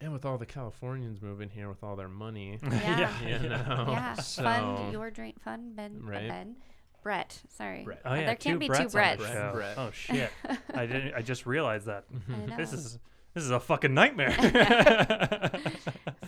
And 0.00 0.12
with 0.12 0.24
all 0.24 0.38
the 0.38 0.46
Californians 0.46 1.22
moving 1.22 1.48
here 1.48 1.68
with 1.68 1.82
all 1.82 1.96
their 1.96 2.08
money, 2.08 2.58
Yeah. 2.70 3.10
you 3.26 3.48
know, 3.48 3.86
Yeah. 3.88 4.14
so 4.14 4.42
fund 4.42 4.92
your 4.92 5.10
dream. 5.10 5.34
fund 5.42 5.76
Ben. 5.76 6.00
Right. 6.02 6.28
Ben. 6.28 6.56
Brett. 7.02 7.40
Sorry. 7.48 7.84
Brett. 7.84 8.00
oh 8.04 8.14
yeah, 8.14 8.26
there 8.26 8.34
can't 8.36 8.58
be 8.58 8.66
two 8.68 8.72
Bretts 8.72 8.80
on 8.80 8.86
the 8.86 8.98
Bretts. 8.98 9.32
show. 9.32 9.52
Brett. 9.54 9.78
Oh 9.78 9.90
shit! 9.92 10.30
I 10.74 10.86
didn't. 10.86 11.14
I 11.14 11.20
just 11.22 11.44
realized 11.44 11.86
that. 11.86 12.04
I 12.32 12.46
know. 12.46 12.56
This 12.56 12.72
is 12.72 12.98
this 13.34 13.44
is 13.44 13.50
a 13.50 13.60
fucking 13.60 13.92
nightmare. 13.92 14.30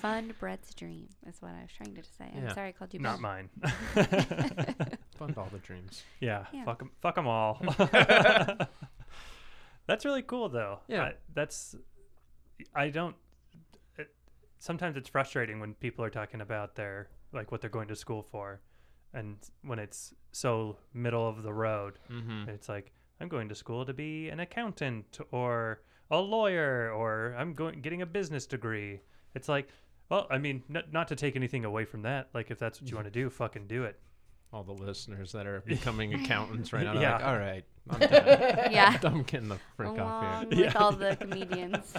Fund 0.06 0.38
Brett's 0.38 0.72
dream 0.74 1.08
is 1.26 1.40
what 1.42 1.50
I 1.52 1.62
was 1.62 1.70
trying 1.76 1.94
to 1.96 2.02
say. 2.04 2.30
I'm 2.34 2.44
Yeah. 2.44 2.54
sorry 2.54 2.68
I 2.68 2.72
called 2.72 2.94
you 2.94 3.00
Not 3.00 3.20
Ben. 3.20 3.22
mine. 3.22 3.50
fund 5.18 5.36
all 5.36 5.48
the 5.50 5.58
dreams. 5.58 6.04
yeah, 6.20 6.46
Yeah. 6.52 6.64
fuck 6.64 6.80
'em 6.82 6.90
fuck 7.00 7.18
'em 7.18 7.26
all. 7.26 7.60
that's 9.86 10.04
really 10.04 10.22
cool 10.22 10.48
though. 10.48 10.80
Yeah. 10.88 11.02
I, 11.04 11.14
that's. 11.34 11.76
I 12.74 12.88
don't. 12.88 13.16
It, 13.98 14.08
sometimes 14.58 14.96
it's 14.96 15.08
frustrating 15.08 15.60
when 15.60 15.74
people 15.74 16.04
are 16.04 16.10
talking 16.10 16.40
about 16.40 16.74
their 16.76 17.08
like 17.32 17.50
what 17.50 17.60
they're 17.60 17.70
going 17.70 17.88
to 17.88 17.96
school 17.96 18.22
for, 18.22 18.60
and 19.12 19.36
when 19.62 19.78
it's 19.78 20.14
so 20.32 20.76
middle 20.94 21.28
of 21.28 21.42
the 21.42 21.52
road. 21.52 21.98
Mm-hmm. 22.10 22.48
It's 22.50 22.68
like 22.68 22.92
I'm 23.20 23.28
going 23.28 23.48
to 23.48 23.54
school 23.54 23.84
to 23.84 23.92
be 23.94 24.28
an 24.28 24.40
accountant 24.40 25.18
or 25.32 25.82
a 26.10 26.18
lawyer 26.20 26.92
or 26.92 27.34
I'm 27.36 27.52
going 27.54 27.80
getting 27.80 28.02
a 28.02 28.06
business 28.06 28.46
degree. 28.46 29.00
It's 29.34 29.48
like, 29.50 29.68
well, 30.08 30.26
I 30.30 30.38
mean, 30.38 30.62
n- 30.74 30.84
not 30.92 31.08
to 31.08 31.16
take 31.16 31.36
anything 31.36 31.64
away 31.64 31.84
from 31.84 32.02
that. 32.02 32.28
Like, 32.34 32.50
if 32.50 32.58
that's 32.58 32.80
what 32.80 32.90
you 32.90 32.96
want 32.96 33.06
to 33.06 33.10
do, 33.12 33.28
fucking 33.42 33.66
do 33.66 33.84
it. 33.84 33.98
All 34.52 34.62
the 34.62 34.72
listeners 34.72 35.32
that 35.32 35.46
are 35.46 35.60
becoming 35.66 36.14
accountants 36.14 36.72
right 36.72 36.84
now, 36.84 36.94
they're 36.94 37.10
like, 37.10 37.20
Yeah. 37.20 37.28
all 37.28 37.38
right, 37.38 37.64
I'm 37.90 37.98
done. 38.00 38.72
Yeah. 38.72 38.98
I'm 39.02 39.22
getting 39.24 39.48
the 39.48 39.58
frick 39.76 39.88
off 39.90 39.98
Along 39.98 40.40
here. 40.40 40.48
with 40.50 40.58
Yeah. 40.58 40.72
all 40.80 40.92
the 40.92 41.16
comedians. 41.16 41.94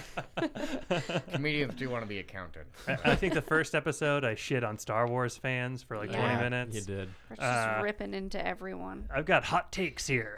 Comedians 1.34 1.75
do 1.75 1.89
want 1.89 2.03
to 2.03 2.07
be 2.07 2.19
accountants. 2.19 2.77
I, 2.88 3.11
I 3.11 3.15
think 3.15 3.34
the 3.34 3.41
first 3.41 3.75
episode 3.75 4.23
I 4.25 4.35
shit 4.35 4.63
on 4.63 4.77
Star 4.77 5.07
Wars 5.07 5.35
fans 5.38 5.84
for 5.84 5.97
like 5.97 6.09
20 6.11 6.35
minutes. 6.41 6.75
You 6.75 6.81
did. 6.81 7.09
We're 7.29 7.35
just 7.35 7.41
Uh, 7.47 7.79
ripping 7.84 8.13
into 8.13 8.43
everyone. 8.45 9.07
I've 9.13 9.25
got 9.25 9.43
hot 9.43 9.71
takes 9.71 10.07
here. 10.07 10.38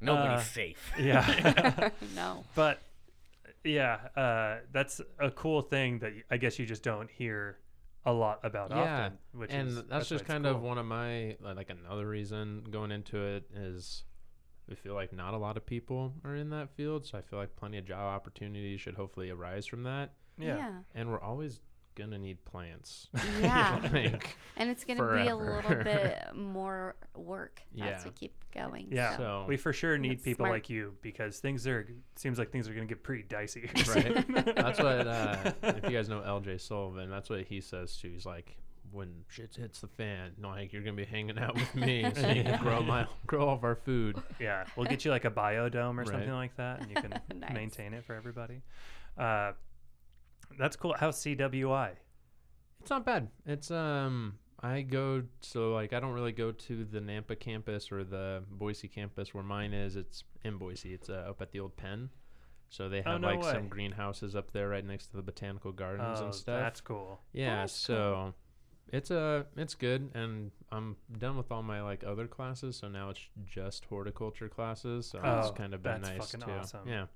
Nobody's 0.00 0.40
Uh, 0.40 0.40
safe. 0.40 0.92
yeah. 0.98 1.90
no. 2.14 2.44
but 2.54 2.80
yeah, 3.66 3.98
uh, 4.16 4.58
that's 4.72 5.00
a 5.18 5.30
cool 5.30 5.62
thing 5.62 5.98
that 6.00 6.12
I 6.30 6.36
guess 6.36 6.58
you 6.58 6.66
just 6.66 6.82
don't 6.82 7.10
hear 7.10 7.58
a 8.04 8.12
lot 8.12 8.40
about 8.44 8.70
Yeah, 8.70 9.04
often. 9.06 9.18
Which 9.32 9.50
and 9.52 9.68
is, 9.68 9.74
that's, 9.84 10.10
why 10.10 10.16
just 10.16 10.24
kind 10.24 10.44
cool. 10.44 10.54
of 10.54 10.62
one 10.62 10.78
of 10.78 10.86
my 10.86 11.36
like 11.40 11.70
another 11.70 12.06
reason 12.08 12.64
going 12.70 12.92
into 12.92 13.18
it 13.18 13.44
is 13.54 14.04
we 14.68 14.74
feel 14.76 14.94
like 14.94 15.12
not 15.12 15.34
a 15.34 15.38
lot 15.38 15.56
of 15.56 15.66
people 15.66 16.14
are 16.24 16.34
in 16.36 16.50
that 16.50 16.70
field, 16.76 17.04
so 17.06 17.18
I 17.18 17.22
feel 17.22 17.38
like 17.38 17.54
plenty 17.56 17.78
of 17.78 17.84
job 17.84 18.00
opportunities 18.14 18.80
should 18.80 18.94
hopefully 18.94 19.30
arise 19.30 19.66
from 19.66 19.82
that. 19.84 20.12
yeah. 20.38 20.56
Yeah. 20.56 20.72
And 20.94 21.10
we're 21.10 21.20
always 21.20 21.60
gonna 21.96 22.18
need 22.18 22.44
plants. 22.44 23.08
Yeah. 23.40 23.80
I 23.82 23.88
think. 23.88 24.36
And 24.58 24.70
it's 24.70 24.84
going 24.84 24.96
to 24.98 25.04
be 25.22 25.28
a 25.28 25.36
little 25.36 25.74
bit 25.84 26.18
more 26.34 26.96
work 27.14 27.60
Yeah. 27.74 27.88
as 27.88 28.06
we 28.06 28.10
keep 28.12 28.32
going. 28.54 28.88
Yeah, 28.90 29.10
so. 29.18 29.22
So 29.22 29.44
we 29.46 29.58
for 29.58 29.74
sure 29.74 29.98
need 29.98 30.22
people 30.24 30.44
smart. 30.46 30.52
like 30.56 30.70
you 30.70 30.94
because 31.02 31.40
things 31.40 31.66
are 31.66 31.86
seems 32.14 32.38
like 32.38 32.50
things 32.52 32.66
are 32.66 32.72
going 32.74 32.88
to 32.88 32.94
get 32.94 33.02
pretty 33.02 33.24
dicey. 33.24 33.68
right. 33.88 34.54
that's 34.56 34.78
what 34.78 35.06
uh, 35.06 35.52
if 35.62 35.84
you 35.84 35.90
guys 35.90 36.08
know 36.08 36.22
L.J. 36.22 36.56
Sullivan, 36.56 37.10
that's 37.10 37.28
what 37.28 37.42
he 37.42 37.60
says 37.60 37.96
too. 37.96 38.10
He's 38.10 38.24
like. 38.24 38.56
When 38.92 39.24
shit 39.28 39.54
hits 39.54 39.80
the 39.80 39.88
fan, 39.88 40.30
like 40.40 40.72
you're 40.72 40.80
gonna 40.80 40.96
be 40.96 41.04
hanging 41.04 41.38
out 41.40 41.54
with 41.56 41.74
me, 41.74 42.06
so 42.14 42.28
you 42.30 42.44
can 42.44 42.62
grow 42.62 42.80
my 42.82 43.04
grow 43.26 43.48
all 43.48 43.54
of 43.56 43.64
our 43.64 43.74
food. 43.74 44.16
yeah, 44.40 44.64
we'll 44.76 44.86
get 44.86 45.04
you 45.04 45.10
like 45.10 45.24
a 45.24 45.30
biodome 45.30 45.94
or 45.94 46.02
Right. 46.04 46.08
something 46.08 46.30
like 46.32 46.56
that, 46.56 46.80
and 46.80 46.88
you 46.90 46.94
can 46.94 47.10
Nice. 47.40 47.52
maintain 47.52 47.92
it 47.94 48.04
for 48.04 48.14
everybody. 48.14 48.62
Uh, 49.18 49.52
that's 50.58 50.76
cool. 50.76 50.94
How's 50.98 51.16
CWI? 51.18 51.90
It's 52.80 52.90
not 52.90 53.04
bad. 53.04 53.28
It's 53.46 53.70
um 53.70 54.38
I 54.62 54.82
go 54.82 55.22
so 55.40 55.72
like 55.74 55.92
I 55.92 56.00
don't 56.00 56.12
really 56.12 56.32
go 56.32 56.52
to 56.52 56.84
the 56.84 57.00
Nampa 57.00 57.38
campus 57.38 57.90
or 57.92 58.04
the 58.04 58.42
Boise 58.50 58.88
campus 58.88 59.34
where 59.34 59.44
mine 59.44 59.72
is. 59.74 59.96
It's 59.96 60.24
in 60.44 60.56
Boise. 60.56 60.94
It's 60.94 61.08
uh, 61.10 61.26
up 61.28 61.42
at 61.42 61.52
the 61.52 61.60
old 61.60 61.76
pen. 61.76 62.10
So 62.68 62.88
they 62.88 63.00
Oh, 63.06 63.12
have 63.12 63.20
no 63.20 63.28
like 63.28 63.42
way. 63.42 63.52
some 63.52 63.68
greenhouses 63.68 64.34
up 64.34 64.52
there 64.52 64.68
right 64.68 64.84
next 64.84 65.08
to 65.08 65.16
the 65.16 65.22
botanical 65.22 65.72
gardens 65.72 66.18
Oh, 66.20 66.24
and 66.26 66.34
stuff. 66.34 66.60
that's 66.60 66.80
cool. 66.80 67.20
yeah, 67.32 67.60
That's 67.60 67.72
so 67.72 68.34
it's 68.92 69.10
uh 69.10 69.42
it's 69.56 69.74
good 69.74 70.10
and 70.14 70.50
I'm 70.72 70.96
done 71.18 71.36
with 71.36 71.50
all 71.52 71.62
my 71.62 71.82
like 71.82 72.02
other 72.04 72.26
classes, 72.26 72.76
so 72.76 72.88
now 72.88 73.10
it's 73.10 73.20
just 73.46 73.84
horticulture 73.86 74.48
classes. 74.48 75.06
So 75.06 75.20
Oh, 75.22 75.40
it's 75.40 75.50
kind 75.58 75.74
of 75.74 75.82
been 75.82 76.02
that's 76.02 76.16
nice 76.18 76.30
fucking 76.32 76.46
too. 76.46 76.52
awesome. 76.52 76.88
Yeah. 76.88 77.06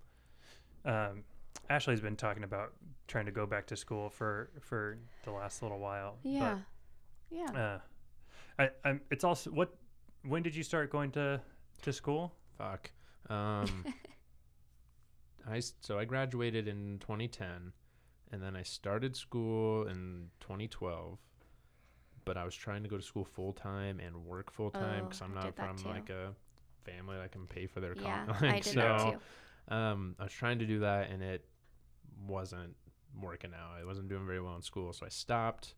Um, 0.84 1.24
Ashley's 1.68 2.00
been 2.00 2.16
talking 2.16 2.42
about 2.44 2.72
trying 3.06 3.26
to 3.26 3.32
go 3.32 3.46
back 3.46 3.66
to 3.68 3.76
school 3.76 4.10
for 4.10 4.50
for 4.60 4.98
the 5.24 5.30
last 5.30 5.62
little 5.62 5.78
while. 5.78 6.16
but, 6.22 6.28
Yeah. 6.30 6.58
Yeah. 7.30 7.44
Uh, 7.52 7.78
I, 8.58 8.70
I'm. 8.84 9.00
It's 9.10 9.24
also 9.24 9.50
what. 9.50 9.74
When 10.24 10.42
did 10.42 10.54
you 10.54 10.62
start 10.62 10.90
going 10.90 11.12
to 11.12 11.40
to 11.82 11.92
school? 11.92 12.34
Fuck. 12.58 12.90
Um, 13.28 13.84
I 15.48 15.58
s- 15.58 15.74
so 15.80 15.98
I 15.98 16.04
graduated 16.04 16.68
in 16.68 16.98
2010, 17.00 17.72
and 18.32 18.42
then 18.42 18.56
I 18.56 18.62
started 18.62 19.16
school 19.16 19.86
in 19.86 20.28
2012. 20.40 21.18
But 22.26 22.36
I 22.36 22.44
was 22.44 22.54
trying 22.54 22.82
to 22.82 22.88
go 22.88 22.96
to 22.96 23.02
school 23.02 23.24
full 23.24 23.52
time 23.54 23.98
and 23.98 24.14
work 24.26 24.52
full 24.52 24.70
time 24.70 25.02
Oh, 25.02 25.04
because 25.06 25.22
I'm 25.22 25.34
not 25.34 25.56
from 25.56 25.78
too. 25.78 25.88
like 25.88 26.10
a 26.10 26.34
family 26.84 27.16
that 27.16 27.32
can 27.32 27.46
pay 27.46 27.66
for 27.66 27.80
their 27.80 27.94
yeah. 27.96 28.24
college. 28.26 28.42
I 28.42 28.54
did 28.60 28.64
so 28.64 28.80
that 28.80 29.10
too. 29.12 29.18
Um, 29.70 30.16
I 30.18 30.24
was 30.24 30.32
trying 30.32 30.58
to 30.58 30.66
do 30.66 30.80
that, 30.80 31.10
and 31.10 31.22
it 31.22 31.44
wasn't 32.26 32.76
working 33.20 33.52
out. 33.54 33.80
I 33.80 33.84
wasn't 33.84 34.08
doing 34.08 34.26
very 34.26 34.40
well 34.40 34.56
in 34.56 34.62
school, 34.62 34.92
so 34.92 35.06
I 35.06 35.08
stopped. 35.08 35.74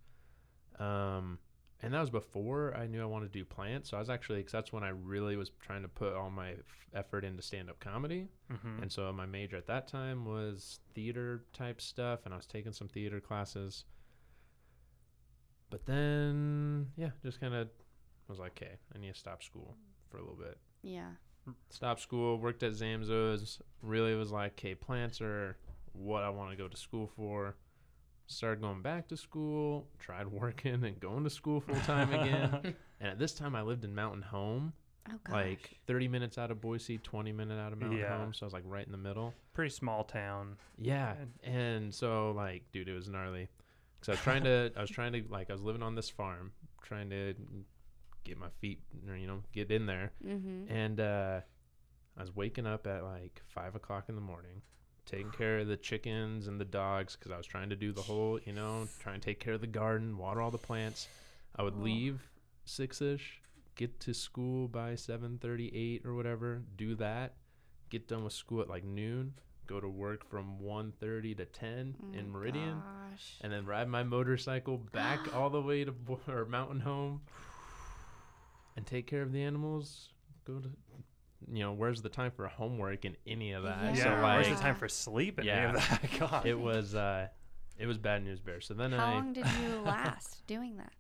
Um, 0.78 1.38
and 1.82 1.92
that 1.92 2.00
was 2.00 2.10
before 2.10 2.74
I 2.76 2.86
knew 2.86 3.02
I 3.02 3.06
wanted 3.06 3.32
to 3.32 3.38
do 3.38 3.44
plants. 3.44 3.90
So 3.90 3.96
I 3.96 4.00
was 4.00 4.08
actually, 4.08 4.38
because 4.38 4.52
that's 4.52 4.72
when 4.72 4.84
I 4.84 4.90
really 4.90 5.36
was 5.36 5.50
trying 5.60 5.82
to 5.82 5.88
put 5.88 6.14
all 6.14 6.30
my 6.30 6.50
f- 6.52 6.58
effort 6.94 7.24
into 7.24 7.42
stand 7.42 7.68
up 7.68 7.80
comedy. 7.80 8.28
Mm-hmm. 8.52 8.82
And 8.82 8.92
so 8.92 9.12
my 9.12 9.26
major 9.26 9.56
at 9.56 9.66
that 9.66 9.88
time 9.88 10.24
was 10.24 10.78
theater 10.94 11.44
type 11.52 11.80
stuff, 11.80 12.20
and 12.24 12.32
I 12.32 12.36
was 12.36 12.46
taking 12.46 12.72
some 12.72 12.88
theater 12.88 13.20
classes. 13.20 13.84
But 15.70 15.86
then, 15.86 16.88
yeah, 16.96 17.10
just 17.22 17.40
kind 17.40 17.54
of 17.54 17.68
was 18.28 18.38
like, 18.38 18.52
okay, 18.62 18.76
I 18.94 18.98
need 18.98 19.12
to 19.12 19.18
stop 19.18 19.42
school 19.42 19.76
for 20.10 20.18
a 20.18 20.20
little 20.20 20.36
bit 20.36 20.58
Yeah. 20.82 21.10
Stopped 21.70 22.00
school, 22.00 22.38
worked 22.38 22.62
at 22.62 22.72
Zamzows, 22.72 23.60
really 23.82 24.14
was 24.14 24.30
like, 24.30 24.52
okay, 24.52 24.74
plants 24.74 25.20
are 25.20 25.56
what 25.92 26.22
I 26.22 26.30
want 26.30 26.50
to 26.50 26.56
go 26.56 26.68
to 26.68 26.76
school 26.76 27.10
for. 27.16 27.56
Started 28.26 28.60
going 28.62 28.82
back 28.82 29.08
to 29.08 29.16
school, 29.16 29.88
tried 29.98 30.28
working 30.32 30.84
and 30.84 30.98
going 31.00 31.24
to 31.24 31.30
school 31.30 31.60
full 31.60 31.74
time 31.80 32.12
again. 32.12 32.74
and 33.00 33.08
at 33.10 33.18
this 33.18 33.32
time, 33.32 33.54
I 33.56 33.62
lived 33.62 33.84
in 33.84 33.94
Mountain 33.94 34.22
Home. 34.22 34.72
Oh 35.10 35.14
gosh. 35.24 35.32
like 35.34 35.70
30 35.88 36.06
minutes 36.06 36.38
out 36.38 36.52
of 36.52 36.60
Boise, 36.60 36.96
20 36.98 37.32
minutes 37.32 37.58
out 37.58 37.72
of 37.72 37.80
Mountain 37.80 37.98
Yeah. 37.98 38.16
Home. 38.18 38.32
So 38.32 38.44
I 38.44 38.46
was 38.46 38.52
like 38.52 38.62
right 38.64 38.86
in 38.86 38.92
the 38.92 38.98
middle. 38.98 39.34
Pretty 39.52 39.70
small 39.74 40.04
town. 40.04 40.56
Yeah, 40.78 41.14
and 41.42 41.92
so 41.92 42.30
like, 42.36 42.62
dude, 42.72 42.88
it 42.88 42.94
was 42.94 43.08
gnarly. 43.08 43.48
Cause 44.00 44.10
I 44.10 44.12
was 44.12 44.20
trying 44.20 44.44
to, 44.44 44.70
I 44.76 44.80
was 44.80 44.90
trying 44.90 45.12
to 45.14 45.24
like, 45.28 45.50
I 45.50 45.54
was 45.54 45.62
living 45.62 45.82
on 45.82 45.96
this 45.96 46.08
farm, 46.08 46.52
trying 46.82 47.10
to 47.10 47.34
get 48.24 48.38
my 48.38 48.48
feet, 48.60 48.80
or, 49.08 49.16
you 49.16 49.26
know, 49.26 49.42
get 49.52 49.70
in 49.70 49.86
there, 49.86 50.12
Mm-hmm. 50.26 50.70
and 50.72 51.00
uh, 51.00 51.40
I 52.16 52.20
was 52.20 52.34
waking 52.34 52.66
up 52.66 52.86
at 52.86 53.04
like 53.04 53.42
five 53.48 53.74
o'clock 53.74 54.04
in 54.08 54.14
the 54.14 54.20
morning, 54.20 54.62
taking 55.06 55.30
care 55.30 55.58
of 55.60 55.66
the 55.68 55.76
chickens 55.76 56.46
and 56.46 56.60
the 56.60 56.64
dogs, 56.64 57.16
cause 57.16 57.32
I 57.32 57.36
was 57.36 57.46
trying 57.46 57.70
to 57.70 57.76
do 57.76 57.92
the 57.92 58.02
whole, 58.02 58.38
you 58.44 58.52
know, 58.52 58.86
trying 59.00 59.20
to 59.20 59.24
take 59.24 59.40
care 59.40 59.54
of 59.54 59.60
the 59.60 59.66
garden, 59.66 60.16
water 60.18 60.40
all 60.40 60.50
the 60.50 60.58
plants. 60.58 61.08
I 61.56 61.62
would 61.62 61.74
Oh. 61.76 61.82
leave 61.82 62.28
six 62.64 63.00
ish, 63.02 63.40
get 63.74 63.98
to 64.00 64.14
school 64.14 64.68
by 64.68 64.94
seven 64.94 65.38
thirty 65.38 65.68
eight 65.74 66.06
or 66.06 66.14
whatever, 66.14 66.62
do 66.76 66.94
that, 66.96 67.34
get 67.90 68.06
done 68.08 68.24
with 68.24 68.32
school 68.32 68.60
at 68.60 68.68
like 68.68 68.84
noon, 68.84 69.34
go 69.66 69.80
to 69.80 69.88
work 69.88 70.28
from 70.28 70.58
1.30 70.60 71.36
to 71.36 71.44
10 71.46 71.96
in 72.14 72.30
Meridian, 72.30 72.82
Oh, 72.84 73.10
Gosh. 73.10 73.36
and 73.40 73.52
then 73.52 73.64
ride 73.64 73.88
my 73.88 74.02
motorcycle 74.02 74.76
back 74.78 75.20
all 75.34 75.50
the 75.50 75.60
way 75.62 75.84
to 75.84 75.92
Bo- 75.92 76.20
or 76.28 76.44
Mountain 76.44 76.80
Home 76.80 77.20
and 78.76 78.86
take 78.86 79.06
care 79.06 79.22
of 79.22 79.32
the 79.32 79.42
animals. 79.42 80.10
Go 80.44 80.58
to, 80.58 80.68
you 81.52 81.60
know, 81.62 81.72
where's 81.72 82.02
the 82.02 82.08
time 82.08 82.30
for 82.30 82.46
homework 82.48 83.04
and 83.04 83.16
any 83.26 83.52
of 83.52 83.64
that? 83.64 83.94
Yeah. 83.96 84.02
So 84.04 84.22
like, 84.22 84.44
where's 84.44 84.48
the 84.56 84.62
time 84.62 84.74
for 84.74 84.88
sleep 84.88 85.38
and 85.38 85.48
any 85.48 85.66
of 85.66 85.74
that? 85.74 86.08
God. 86.18 86.46
it 86.46 86.58
was, 86.58 86.94
uh, 86.94 87.28
it 87.78 87.86
was 87.86 87.98
bad 87.98 88.24
news 88.24 88.40
bear. 88.40 88.60
So 88.60 88.74
then 88.74 88.92
How 88.92 89.06
I, 89.06 89.14
long 89.14 89.32
did 89.32 89.46
you 89.60 89.80
last 89.84 90.46
doing 90.46 90.76
that? 90.76 90.92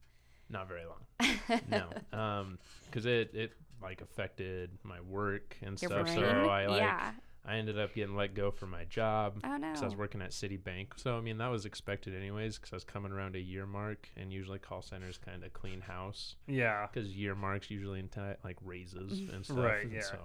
not 0.52 0.68
very 0.68 0.82
long. 0.84 1.60
no, 1.70 2.18
um, 2.18 2.58
because 2.86 3.06
it 3.06 3.34
it 3.34 3.52
like 3.82 4.00
affected 4.02 4.70
my 4.82 5.00
work 5.00 5.56
and 5.62 5.80
Your 5.80 5.90
stuff. 5.90 6.06
brain? 6.06 6.18
So 6.18 6.48
I 6.48 6.66
like 6.66 6.80
yeah. 6.82 7.12
I 7.44 7.56
ended 7.56 7.76
up 7.78 7.92
getting 7.94 8.14
let 8.14 8.34
go 8.34 8.50
from 8.52 8.70
my 8.70 8.84
job. 8.84 9.40
Oh 9.44 9.56
no. 9.56 9.66
because 9.68 9.82
I 9.82 9.86
was 9.86 9.96
working 9.96 10.22
at 10.22 10.30
Citibank. 10.30 10.88
So 10.96 11.16
I 11.16 11.20
mean 11.20 11.38
that 11.38 11.48
was 11.48 11.64
expected 11.66 12.14
anyways 12.14 12.56
because 12.58 12.72
I 12.72 12.76
was 12.76 12.84
coming 12.84 13.10
around 13.12 13.34
a 13.34 13.40
year 13.40 13.66
mark, 13.66 14.08
and 14.16 14.32
usually 14.32 14.58
call 14.60 14.80
centers 14.82 15.18
kind 15.18 15.42
of 15.42 15.52
clean 15.52 15.80
house 15.80 16.36
yeah. 16.46 16.86
because 16.86 17.10
year 17.16 17.34
marks 17.34 17.70
usually 17.70 17.98
entail 18.00 18.34
like 18.44 18.56
raises 18.64 19.20
and 19.32 19.44
stuff. 19.44 19.58
Right, 19.58 19.82
and 19.84 19.92
yeah. 19.92 20.02
So 20.02 20.18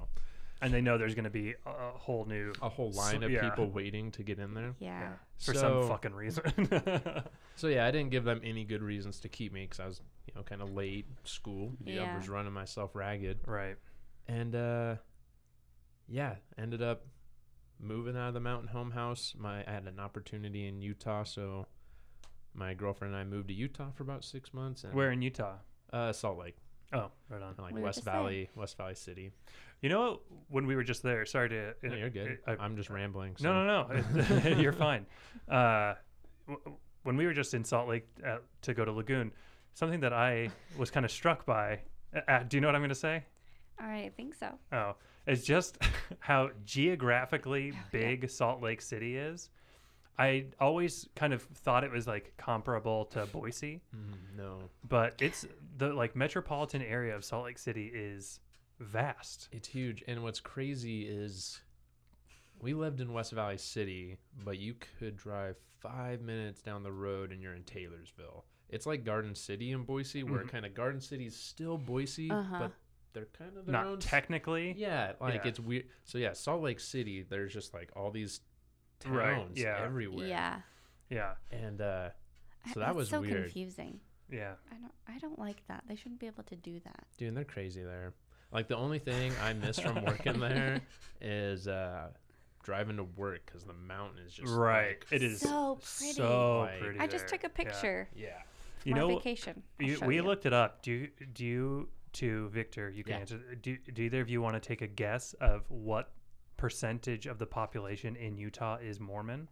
And 0.61 0.71
they 0.73 0.81
know 0.81 0.97
there's 0.99 1.15
going 1.15 1.23
to 1.25 1.29
be 1.31 1.55
a, 1.65 1.69
a 1.69 1.91
whole 1.97 2.25
new 2.25 2.53
a 2.61 2.69
whole 2.69 2.91
So- 2.91 2.99
line 2.99 3.23
of 3.23 3.31
yeah. 3.31 3.41
people 3.49 3.69
waiting 3.71 4.11
to 4.11 4.23
get 4.23 4.37
in 4.39 4.53
there. 4.53 4.75
yeah. 4.79 5.13
for 5.39 5.53
So- 5.53 5.59
some 5.81 5.89
fucking 5.89 6.13
reason. 6.13 6.43
So 7.55 7.69
yeah, 7.69 7.87
I 7.87 7.91
didn't 7.91 8.11
give 8.11 8.23
them 8.23 8.39
any 8.43 8.63
good 8.63 8.83
reasons 8.83 9.19
to 9.21 9.29
keep 9.29 9.51
me 9.51 9.63
because 9.63 9.79
I 9.79 9.87
was 9.87 10.01
you 10.27 10.33
know 10.35 10.43
kind 10.43 10.61
of 10.61 10.71
late 10.73 11.07
school. 11.23 11.71
Yeah, 11.83 12.13
I 12.13 12.15
was 12.17 12.29
running 12.29 12.53
myself 12.53 12.91
ragged, 12.93 13.39
right. 13.47 13.77
and 14.27 14.53
uh, 14.53 14.95
yeah, 16.07 16.35
ended 16.57 16.81
up 16.81 17.05
moving 17.79 18.15
out 18.17 18.29
of 18.29 18.33
the 18.33 18.39
mountain 18.39 18.67
home 18.69 18.91
house. 18.91 19.33
My 19.37 19.63
I 19.67 19.71
had 19.71 19.85
an 19.85 19.99
opportunity 19.99 20.67
in 20.67 20.81
Utah, 20.81 21.23
so 21.23 21.67
my 22.53 22.73
girlfriend 22.73 23.13
and 23.13 23.21
I 23.21 23.23
moved 23.23 23.49
to 23.49 23.53
Utah 23.53 23.91
for 23.95 24.03
about 24.03 24.23
six 24.23 24.53
months. 24.53 24.83
And 24.83 24.93
Where 24.93 25.11
in 25.11 25.21
Utah? 25.21 25.55
Uh, 25.93 26.11
Salt 26.11 26.37
Lake, 26.39 26.57
Oh, 26.93 27.11
right 27.29 27.41
on. 27.41 27.55
like 27.59 27.73
We 27.73 27.81
West 27.81 27.99
just 27.99 28.05
there. 28.05 28.13
Valley, 28.15 28.49
West 28.55 28.77
Valley 28.77 28.95
City. 28.95 29.31
You 29.81 29.89
know, 29.89 30.21
when 30.49 30.65
we 30.65 30.75
were 30.75 30.83
just 30.83 31.03
there, 31.03 31.25
sorry 31.25 31.49
to. 31.49 31.73
No, 31.83 31.95
you're 31.95 32.09
good. 32.09 32.39
I, 32.47 32.53
I'm 32.59 32.75
just 32.75 32.89
rambling. 32.89 33.35
So. 33.37 33.51
no, 33.53 33.63
no, 33.65 33.87
no. 34.43 34.49
you're 34.59 34.73
fine. 34.73 35.05
Uh, 35.47 35.93
w- 36.47 36.77
when 37.03 37.15
we 37.15 37.25
were 37.25 37.33
just 37.33 37.53
in 37.53 37.63
Salt 37.63 37.87
Lake 37.87 38.07
uh, 38.25 38.37
to 38.63 38.73
go 38.73 38.83
to 38.83 38.91
Lagoon, 38.91 39.31
something 39.75 39.99
that 39.99 40.13
I 40.13 40.49
was 40.77 40.89
kind 40.89 41.05
of 41.05 41.11
struck 41.11 41.45
by. 41.45 41.81
Uh, 42.15 42.19
uh, 42.27 42.43
do 42.43 42.57
you 42.57 42.61
know 42.61 42.67
what 42.67 42.75
I'm 42.75 42.81
going 42.81 42.89
to 42.89 42.95
say? 42.95 43.23
I 43.79 44.11
think 44.17 44.33
so. 44.33 44.49
Oh, 44.73 44.95
it's 45.27 45.43
just 45.43 45.77
how 46.19 46.49
geographically 46.65 47.67
yeah. 47.67 47.73
big 47.91 48.29
Salt 48.29 48.61
Lake 48.61 48.81
City 48.81 49.17
is. 49.17 49.49
I 50.19 50.45
always 50.59 51.07
kind 51.15 51.31
of 51.31 51.43
thought 51.43 51.83
it 51.83 51.91
was 51.91 52.07
like 52.07 52.33
comparable 52.37 53.05
to 53.05 53.27
Boise, 53.27 53.81
Mm, 53.95 54.35
no, 54.37 54.57
but 54.87 55.13
it's 55.21 55.45
the 55.77 55.89
like 55.93 56.15
metropolitan 56.15 56.81
area 56.81 57.15
of 57.15 57.23
Salt 57.23 57.45
Lake 57.45 57.59
City 57.59 57.91
is 57.93 58.39
vast. 58.79 59.47
it's 59.51 59.67
huge. 59.67 60.03
And 60.07 60.23
what's 60.23 60.39
crazy 60.39 61.03
is 61.03 61.61
we 62.59 62.73
lived 62.73 62.99
in 62.99 63.13
West 63.13 63.31
Valley 63.31 63.57
City, 63.57 64.17
but 64.43 64.57
you 64.57 64.73
could 64.97 65.17
drive 65.17 65.55
five 65.81 66.21
minutes 66.21 66.63
down 66.63 66.81
the 66.81 66.91
road 66.91 67.31
and 67.31 67.39
you're 67.41 67.53
in 67.53 67.63
Taylorsville. 67.63 68.43
It's 68.69 68.87
like 68.87 69.05
Garden 69.05 69.35
City 69.35 69.71
in 69.71 69.83
Boise, 69.83 70.23
where 70.23 70.43
Mhm. 70.43 70.49
kind 70.49 70.65
of 70.65 70.73
Garden 70.73 70.99
City 70.99 71.27
is 71.27 71.35
still 71.35 71.77
Boise, 71.77 72.31
Uh-huh. 72.31 72.57
but 72.59 72.71
they're 73.13 73.27
kind 73.37 73.57
of 73.57 73.65
their 73.65 73.73
Not 73.73 73.85
own 73.85 73.97
s- 73.97 74.05
technically, 74.05 74.73
Yeah, 74.77 75.13
like 75.19 75.43
Yeah. 75.43 75.47
it's 75.49 75.59
weird. 75.59 75.85
So 76.03 76.17
yeah, 76.17 76.33
Salt 76.33 76.61
Lake 76.61 76.79
City, 76.79 77.23
there's 77.27 77.53
just 77.53 77.73
like 77.73 77.89
all 77.95 78.11
these 78.11 78.41
Right, 79.05 79.35
towns 79.35 79.59
yeah. 79.59 79.81
everywhere. 79.83 80.27
Yeah. 80.27 80.61
yeah, 81.09 81.33
And 81.51 81.81
uh 81.81 82.09
I- 82.65 82.71
So 82.73 82.79
that 82.81 82.95
was 82.95 83.09
so 83.09 83.21
weird. 83.21 83.43
confusing. 83.43 83.99
yeah. 84.29 84.55
I 84.71 84.75
don't. 84.75 84.91
I 85.07 85.19
don't 85.19 85.39
like 85.39 85.65
that. 85.67 85.83
They 85.87 85.95
shouldn't 85.95 86.19
be 86.19 86.27
able 86.27 86.43
to 86.43 86.55
do 86.55 86.79
that. 86.81 87.05
dude, 87.17 87.33
they're 87.35 87.43
crazy 87.45 87.81
there. 87.83 88.13
Like 88.51 88.67
the 88.67 88.75
only 88.77 88.99
thing 88.99 89.31
I 89.41 89.53
miss 89.53 89.79
from 89.79 90.03
working 90.05 90.39
there 90.39 90.81
is 91.21 91.67
uh 91.67 92.09
driving 92.63 92.97
to 92.97 93.03
work 93.03 93.45
because 93.45 93.63
the 93.63 93.73
mountain 93.73 94.19
is 94.25 94.33
just 94.33 94.51
Right, 94.53 94.99
like- 94.99 95.07
it 95.11 95.23
is 95.23 95.39
So 95.41 95.79
pretty. 95.97 96.13
so 96.13 96.59
Like- 96.61 96.79
pretty. 96.81 96.99
I 96.99 97.07
just 97.07 97.27
there. 97.27 97.37
took 97.37 97.45
a 97.45 97.49
picture. 97.49 98.09
Yeah. 98.15 98.41
You 98.83 98.93
My 98.93 98.99
know, 98.99 99.07
vacation. 99.09 99.63
You, 99.79 99.99
we 100.05 100.15
you. 100.15 100.23
looked 100.23 100.45
it 100.45 100.53
up. 100.53 100.81
Do 100.81 100.91
you, 100.91 101.09
do 101.33 101.45
you 101.45 101.89
to 102.13 102.49
Victor? 102.49 102.89
You 102.89 103.03
can 103.03 103.13
Yeah. 103.13 103.19
answer. 103.19 103.55
Do, 103.55 103.77
do 103.77 104.01
either 104.03 104.21
of 104.21 104.29
you 104.29 104.41
want 104.41 104.55
to 104.55 104.59
take 104.59 104.81
a 104.81 104.87
guess 104.87 105.33
of 105.33 105.69
what 105.69 106.11
percentage 106.57 107.27
of 107.27 107.37
the 107.39 107.45
population 107.45 108.15
in 108.15 108.37
Utah 108.37 108.77
is 108.77 108.99
Mormon? 108.99 109.49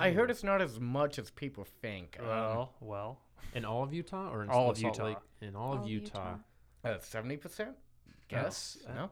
I 0.00 0.10
heard 0.10 0.30
it's 0.30 0.42
not 0.44 0.60
as 0.60 0.80
much 0.80 1.18
as 1.18 1.30
people 1.30 1.64
think. 1.64 2.16
Um, 2.20 2.26
Well, 2.26 2.74
well, 2.80 3.20
in 3.54 3.64
all 3.64 3.82
of 3.82 3.92
Utah 3.94 4.30
or 4.32 4.42
in 4.42 4.50
All 4.50 4.70
of 4.70 4.78
Utah. 4.78 5.04
Lake? 5.04 5.16
In 5.40 5.54
all, 5.54 5.74
of 5.74 5.86
Utah. 5.88 6.36
uh, 6.84 6.98
seventy 7.00 7.36
percent. 7.36 7.76
Guess 8.28 8.78
uh, 8.88 8.94
no. 8.94 9.10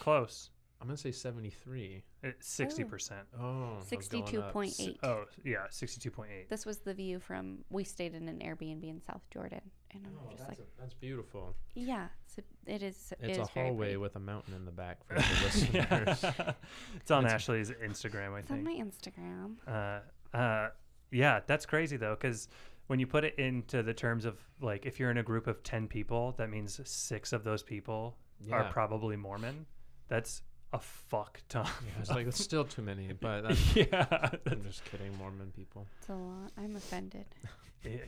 close. 0.00 0.50
I'm 0.80 0.86
gonna 0.86 0.96
say 0.96 1.10
73. 1.12 2.04
Sixty 2.40 2.84
percent. 2.84 3.26
Oh, 3.38 3.40
I 3.40 3.48
was 3.48 3.48
going 3.48 3.78
up. 3.78 3.84
Sixty-two 3.88 4.42
point 4.42 4.74
eight. 4.78 4.98
Oh, 5.02 5.24
yeah, 5.44 5.66
sixty-two 5.70 6.10
point 6.10 6.30
eight. 6.36 6.48
This 6.48 6.66
was 6.66 6.78
the 6.78 6.94
view 6.94 7.18
from. 7.18 7.64
We 7.70 7.82
stayed 7.84 8.14
in 8.14 8.28
an 8.28 8.38
Airbnb 8.40 8.84
in 8.88 9.00
South 9.00 9.22
Jordan, 9.32 9.62
and 9.92 10.06
I'm 10.06 10.12
Oh, 10.24 10.30
just 10.30 10.38
that's, 10.46 10.58
like, 10.58 10.58
a- 10.68 10.80
that's 10.80 10.94
beautiful. 10.94 11.54
yeah, 11.74 12.08
so 12.26 12.42
it 12.66 12.82
is. 12.82 13.12
it 13.20 13.30
It's 13.30 13.38
a 13.38 13.44
hallway 13.46 13.96
with 13.96 14.16
a 14.16 14.20
mountain 14.20 14.54
in 14.54 14.64
the 14.64 14.70
back 14.72 15.04
for 15.06 15.14
the 15.14 15.20
listeners. 15.44 16.24
it's 16.96 17.10
on 17.10 17.24
It's- 17.24 17.32
Ashley's 17.34 17.70
Instagram, 17.70 18.34
I 18.34 18.38
It's 18.40 18.50
on 18.50 18.64
think. 18.64 18.78
my 18.78 18.84
Instagram. 18.84 19.56
Uh, 19.66 20.36
uh, 20.36 20.70
yeah, 21.10 21.40
that's 21.46 21.64
crazy 21.66 21.96
though, 21.96 22.14
because 22.18 22.48
when 22.88 22.98
you 23.00 23.06
put 23.06 23.24
it 23.24 23.34
into 23.38 23.82
the 23.82 23.94
terms 23.94 24.24
of 24.24 24.38
like, 24.60 24.86
if 24.86 24.98
you're 25.00 25.10
in 25.10 25.18
a 25.18 25.22
group 25.22 25.46
of 25.46 25.62
ten 25.62 25.86
people, 25.88 26.32
that 26.38 26.48
means 26.50 26.80
six 26.84 27.32
of 27.32 27.44
those 27.44 27.62
people 27.62 28.16
are 28.52 28.64
probably 28.70 29.16
Mormon. 29.16 29.66
That's 30.08 30.42
a 30.72 30.78
fuck 30.78 31.40
ton. 31.48 31.64
Yeah, 31.66 31.92
it's 32.00 32.10
like 32.10 32.26
it's 32.26 32.42
still 32.42 32.64
too 32.64 32.82
many, 32.82 33.12
but 33.20 33.42
that's, 33.42 33.76
yeah, 33.76 34.06
I'm 34.46 34.62
just 34.62 34.84
kidding, 34.84 35.16
Mormon 35.16 35.50
people. 35.56 35.86
It's 35.98 36.08
a 36.10 36.14
lot. 36.14 36.50
I'm 36.58 36.76
offended. 36.76 37.24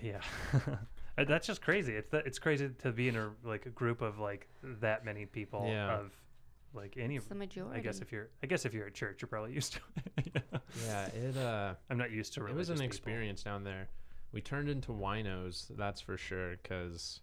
Yeah. 0.02 0.20
Uh, 1.20 1.24
that's 1.24 1.46
just 1.46 1.60
crazy. 1.62 1.94
It's 1.94 2.10
that 2.10 2.26
it's 2.26 2.38
crazy 2.38 2.70
to 2.82 2.92
be 2.92 3.08
in 3.08 3.16
a 3.16 3.30
like 3.44 3.66
a 3.66 3.70
group 3.70 4.00
of 4.00 4.18
like 4.18 4.48
that 4.80 5.04
many 5.04 5.26
people 5.26 5.66
Yeah. 5.68 5.98
of 5.98 6.12
like 6.74 6.96
any. 6.96 7.16
It's 7.16 7.26
the 7.26 7.34
majority. 7.34 7.78
I 7.78 7.82
guess 7.82 8.00
if 8.00 8.12
you're, 8.12 8.28
I 8.42 8.46
guess 8.46 8.64
if 8.64 8.72
you're 8.74 8.86
at 8.86 8.94
church, 8.94 9.20
you're 9.22 9.28
probably 9.28 9.52
used 9.60 9.74
to 9.74 9.80
it. 10.18 10.42
Yeah, 10.86 11.06
it 11.06 11.36
uh, 11.36 11.74
I'm 11.90 11.98
not 11.98 12.10
used 12.10 12.32
to 12.34 12.46
it 12.46 12.54
was 12.54 12.68
an 12.70 12.76
people. 12.76 12.86
experience 12.86 13.42
down 13.42 13.64
there. 13.64 13.88
We 14.32 14.40
turned 14.40 14.68
into 14.68 14.92
winos, 14.92 15.66
that's 15.76 16.00
for 16.00 16.16
sure, 16.16 16.52
because 16.62 17.20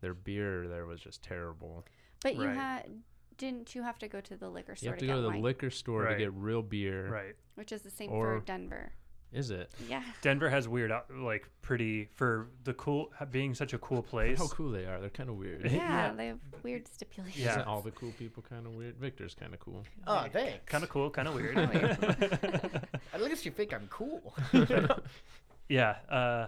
their 0.00 0.14
beer 0.14 0.66
there 0.68 0.84
was 0.86 1.00
just 1.00 1.22
terrible. 1.22 1.86
But 2.22 2.34
you 2.36 2.46
Right. 2.46 2.56
had. 2.56 3.02
Didn't 3.38 3.74
you 3.74 3.82
have 3.82 3.98
to 3.98 4.08
go 4.08 4.22
to 4.22 4.34
the 4.34 4.48
liquor 4.48 4.74
store 4.74 4.74
You 4.74 4.78
store 4.78 4.92
have 4.94 4.98
to 5.00 5.06
get 5.06 5.12
go 5.12 5.16
to 5.16 5.22
the 5.22 5.28
wine? 5.28 5.42
liquor 5.42 5.68
store 5.70 6.02
Right. 6.04 6.12
to 6.14 6.18
get 6.18 6.32
real 6.32 6.62
beer. 6.62 7.06
Right. 7.10 7.36
Which 7.54 7.70
is 7.70 7.82
the 7.82 7.90
same 7.90 8.10
or- 8.10 8.40
for 8.40 8.46
Denver. 8.46 8.92
Is 9.32 9.50
it? 9.50 9.70
Yeah. 9.88 10.02
Denver 10.22 10.48
has 10.48 10.66
weird, 10.68 10.90
out- 10.92 11.10
like 11.14 11.48
pretty 11.60 12.08
for 12.14 12.48
the 12.64 12.72
cool 12.74 13.10
being 13.30 13.54
such 13.54 13.74
a 13.74 13.78
cool 13.78 14.02
place. 14.02 14.38
How 14.38 14.46
cool 14.48 14.70
they 14.70 14.86
are. 14.86 15.00
They're 15.00 15.10
kind 15.10 15.28
of 15.28 15.36
weird. 15.36 15.64
Yeah, 15.64 15.72
Yeah. 15.76 16.12
they 16.14 16.26
have 16.28 16.38
weird 16.62 16.88
stipulations. 16.88 17.42
Yeah. 17.44 17.50
Isn't 17.52 17.62
all 17.66 17.80
the 17.82 17.90
cool 17.90 18.12
people 18.12 18.42
kind 18.48 18.66
of 18.66 18.74
weird? 18.74 18.96
Victor's 18.96 19.34
kind 19.34 19.52
of 19.52 19.60
cool. 19.60 19.82
Oh, 20.06 20.26
thanks. 20.32 20.60
Kind 20.66 20.84
of 20.84 20.90
cool, 20.90 21.10
kind 21.10 21.28
of 21.28 21.34
weird. 21.34 21.56
At 23.12 23.20
least 23.22 23.44
you 23.44 23.50
think 23.50 23.74
I'm 23.74 23.88
cool. 23.88 24.34
yeah, 25.68 25.96
uh, 26.08 26.46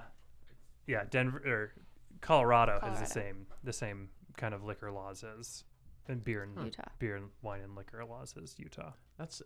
yeah. 0.86 1.05
Denver 1.10 1.42
or 1.44 1.72
Colorado, 2.20 2.72
has 2.74 2.80
Colorado. 2.80 3.00
the 3.00 3.06
same 3.06 3.46
the 3.64 3.72
same 3.72 4.09
kind 4.36 4.55
of 4.55 4.64
liquor 4.64 4.90
laws 4.90 5.24
as 5.38 5.64
and 6.09 6.24
beer 6.24 6.42
and 6.44 6.56
Utah. 6.64 6.82
beer 6.98 7.16
and 7.16 7.26
wine 7.42 7.60
and 7.60 7.74
liquor 7.74 8.05
laws 8.05 8.34
as 8.42 8.55
Utah. 8.59 8.92
That's 9.18 9.42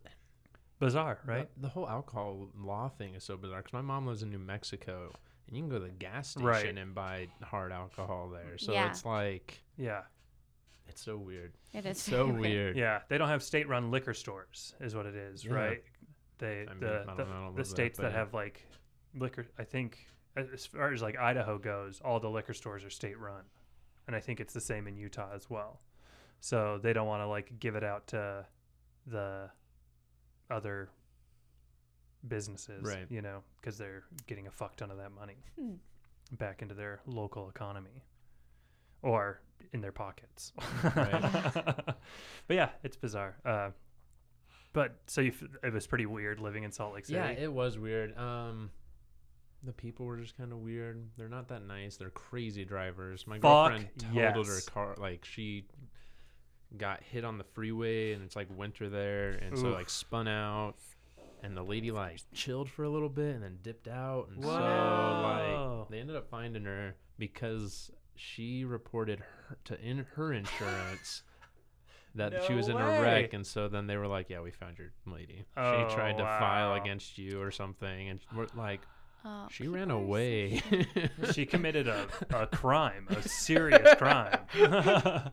Bizarre, 0.86 1.18
right? 1.24 1.48
The, 1.56 1.62
the 1.62 1.68
whole 1.68 1.88
alcohol 1.88 2.48
law 2.58 2.88
thing 2.88 3.14
is 3.14 3.24
so 3.24 3.36
bizarre 3.36 3.58
because 3.60 3.72
my 3.72 3.80
mom 3.82 4.06
lives 4.06 4.22
in 4.22 4.30
New 4.30 4.38
Mexico, 4.38 5.12
and 5.46 5.56
you 5.56 5.62
can 5.62 5.68
go 5.70 5.78
to 5.78 5.84
the 5.84 5.90
gas 5.90 6.30
station 6.30 6.46
Right. 6.46 6.78
and 6.78 6.94
buy 6.94 7.28
hard 7.42 7.72
alcohol 7.72 8.28
there. 8.30 8.58
So 8.58 8.72
Yeah. 8.72 8.88
it's 8.90 9.04
like 9.04 9.62
Yeah. 9.76 10.02
It's 10.88 11.00
so 11.00 11.16
weird. 11.16 11.52
It 11.72 11.86
is 11.86 11.92
It's 11.92 12.02
so 12.02 12.26
very 12.26 12.40
weird. 12.40 12.76
Yeah, 12.76 13.00
they 13.08 13.16
don't 13.16 13.28
have 13.28 13.42
state-run 13.42 13.90
liquor 13.90 14.12
stores, 14.12 14.74
is 14.80 14.94
what 14.94 15.06
it 15.06 15.14
is, 15.14 15.44
Yeah. 15.44 15.52
right? 15.54 15.84
They 16.38 16.66
I 16.68 16.70
mean, 16.70 16.80
the 16.80 17.02
I 17.02 17.04
don't 17.04 17.16
the, 17.16 17.24
know, 17.24 17.30
I 17.30 17.34
don't 17.44 17.46
the 17.52 17.62
there, 17.62 17.64
states 17.64 17.96
but 17.98 18.02
that 18.04 18.12
yeah. 18.12 18.18
have 18.18 18.34
like 18.34 18.66
liquor. 19.14 19.46
I 19.58 19.64
think 19.64 20.06
as 20.36 20.66
far 20.66 20.92
as 20.92 21.00
like 21.00 21.16
Idaho 21.16 21.58
goes, 21.58 22.00
all 22.00 22.18
the 22.18 22.28
liquor 22.30 22.54
stores 22.54 22.84
are 22.84 22.90
state-run, 22.90 23.44
and 24.08 24.16
I 24.16 24.20
think 24.20 24.40
it's 24.40 24.52
the 24.52 24.60
same 24.60 24.88
in 24.88 24.96
Utah 24.96 25.30
as 25.32 25.48
well. 25.48 25.80
So 26.40 26.78
they 26.78 26.92
don't 26.92 27.06
want 27.06 27.22
to 27.22 27.26
like 27.26 27.58
give 27.60 27.76
it 27.76 27.84
out 27.84 28.08
to 28.08 28.44
the 29.06 29.50
other 30.52 30.90
businesses, 32.26 32.82
Right. 32.84 33.06
You 33.10 33.22
know, 33.22 33.42
because 33.60 33.78
they're 33.78 34.04
getting 34.26 34.46
a 34.46 34.50
fuck 34.50 34.76
ton 34.76 34.90
of 34.90 34.98
that 34.98 35.10
money 35.12 35.36
Hmm. 35.56 35.74
back 36.32 36.62
into 36.62 36.74
their 36.74 37.00
local 37.06 37.48
economy 37.48 38.04
or 39.02 39.40
in 39.72 39.80
their 39.80 39.92
pockets. 39.92 40.52
Right. 40.94 41.20
but 42.46 42.54
yeah, 42.56 42.70
it's 42.84 42.96
bizarre. 42.96 43.36
Uh, 43.44 43.70
but 44.72 44.96
so 45.06 45.20
you, 45.20 45.32
f- 45.32 45.48
it 45.64 45.72
was 45.72 45.86
pretty 45.86 46.06
weird 46.06 46.38
living 46.40 46.62
in 46.62 46.70
Salt 46.72 46.94
Lake 46.94 47.06
City. 47.06 47.18
Yeah, 47.18 47.28
it 47.30 47.52
was 47.52 47.78
weird. 47.78 48.16
Um, 48.16 48.70
the 49.64 49.72
people 49.72 50.06
were 50.06 50.16
just 50.16 50.36
kind 50.36 50.52
of 50.52 50.58
weird. 50.58 51.04
They're 51.16 51.28
not 51.28 51.48
that 51.48 51.66
nice. 51.66 51.96
They're 51.96 52.10
crazy 52.10 52.64
drivers. 52.64 53.26
My 53.26 53.36
Fuck 53.38 53.42
girlfriend 53.70 53.88
totaled 53.98 54.46
yes. 54.46 54.64
her 54.64 54.70
car. 54.70 54.94
Like 54.98 55.24
she 55.24 55.66
got 56.76 57.02
hit 57.02 57.24
on 57.24 57.38
the 57.38 57.44
freeway, 57.44 58.12
and 58.12 58.22
it's 58.22 58.36
like 58.36 58.48
winter 58.56 58.88
there, 58.88 59.30
and 59.30 59.58
so 59.58 59.68
like 59.68 59.90
spun 59.90 60.28
out. 60.28 60.74
And 61.44 61.56
the 61.56 61.62
lady 61.64 61.90
like 61.90 62.20
chilled 62.32 62.70
for 62.70 62.84
a 62.84 62.88
little 62.88 63.08
bit 63.08 63.34
and 63.34 63.42
then 63.42 63.58
dipped 63.62 63.88
out, 63.88 64.28
and 64.32 64.42
so 64.44 64.48
like 64.50 65.88
they 65.90 65.98
ended 65.98 66.14
up 66.14 66.28
finding 66.30 66.64
her 66.64 66.94
because 67.18 67.90
she 68.14 68.64
reported 68.64 69.18
her 69.20 69.58
to 69.64 69.80
in 69.80 70.06
her 70.14 70.32
insurance 70.32 71.22
that 72.14 72.44
she 72.46 72.54
was 72.54 72.68
in 72.68 72.76
way. 72.76 72.82
a 72.98 73.02
wreck, 73.02 73.32
and 73.32 73.44
so 73.46 73.68
then 73.68 73.86
they 73.86 73.96
were 73.96 74.06
like, 74.06 74.30
"Yeah, 74.30 74.40
we 74.40 74.50
found 74.52 74.78
your 74.78 74.92
lady. 75.06 75.44
Oh, 75.56 75.88
she 75.88 75.94
tried 75.94 76.18
to 76.18 76.24
file 76.24 76.74
against 76.74 77.18
you 77.18 77.40
or 77.40 77.50
something," 77.50 78.08
and 78.10 78.20
we're 78.36 78.46
like, 78.54 78.82
Oh, 79.24 79.46
"She 79.50 79.66
ran 79.66 79.90
are 79.90 79.94
so 79.94 79.98
away." 79.98 80.62
she 81.32 81.46
committed 81.46 81.88
a, 81.88 82.06
a 82.30 82.46
crime, 82.46 83.06
a 83.10 83.22
serious 83.22 83.94
crime. 83.94 84.38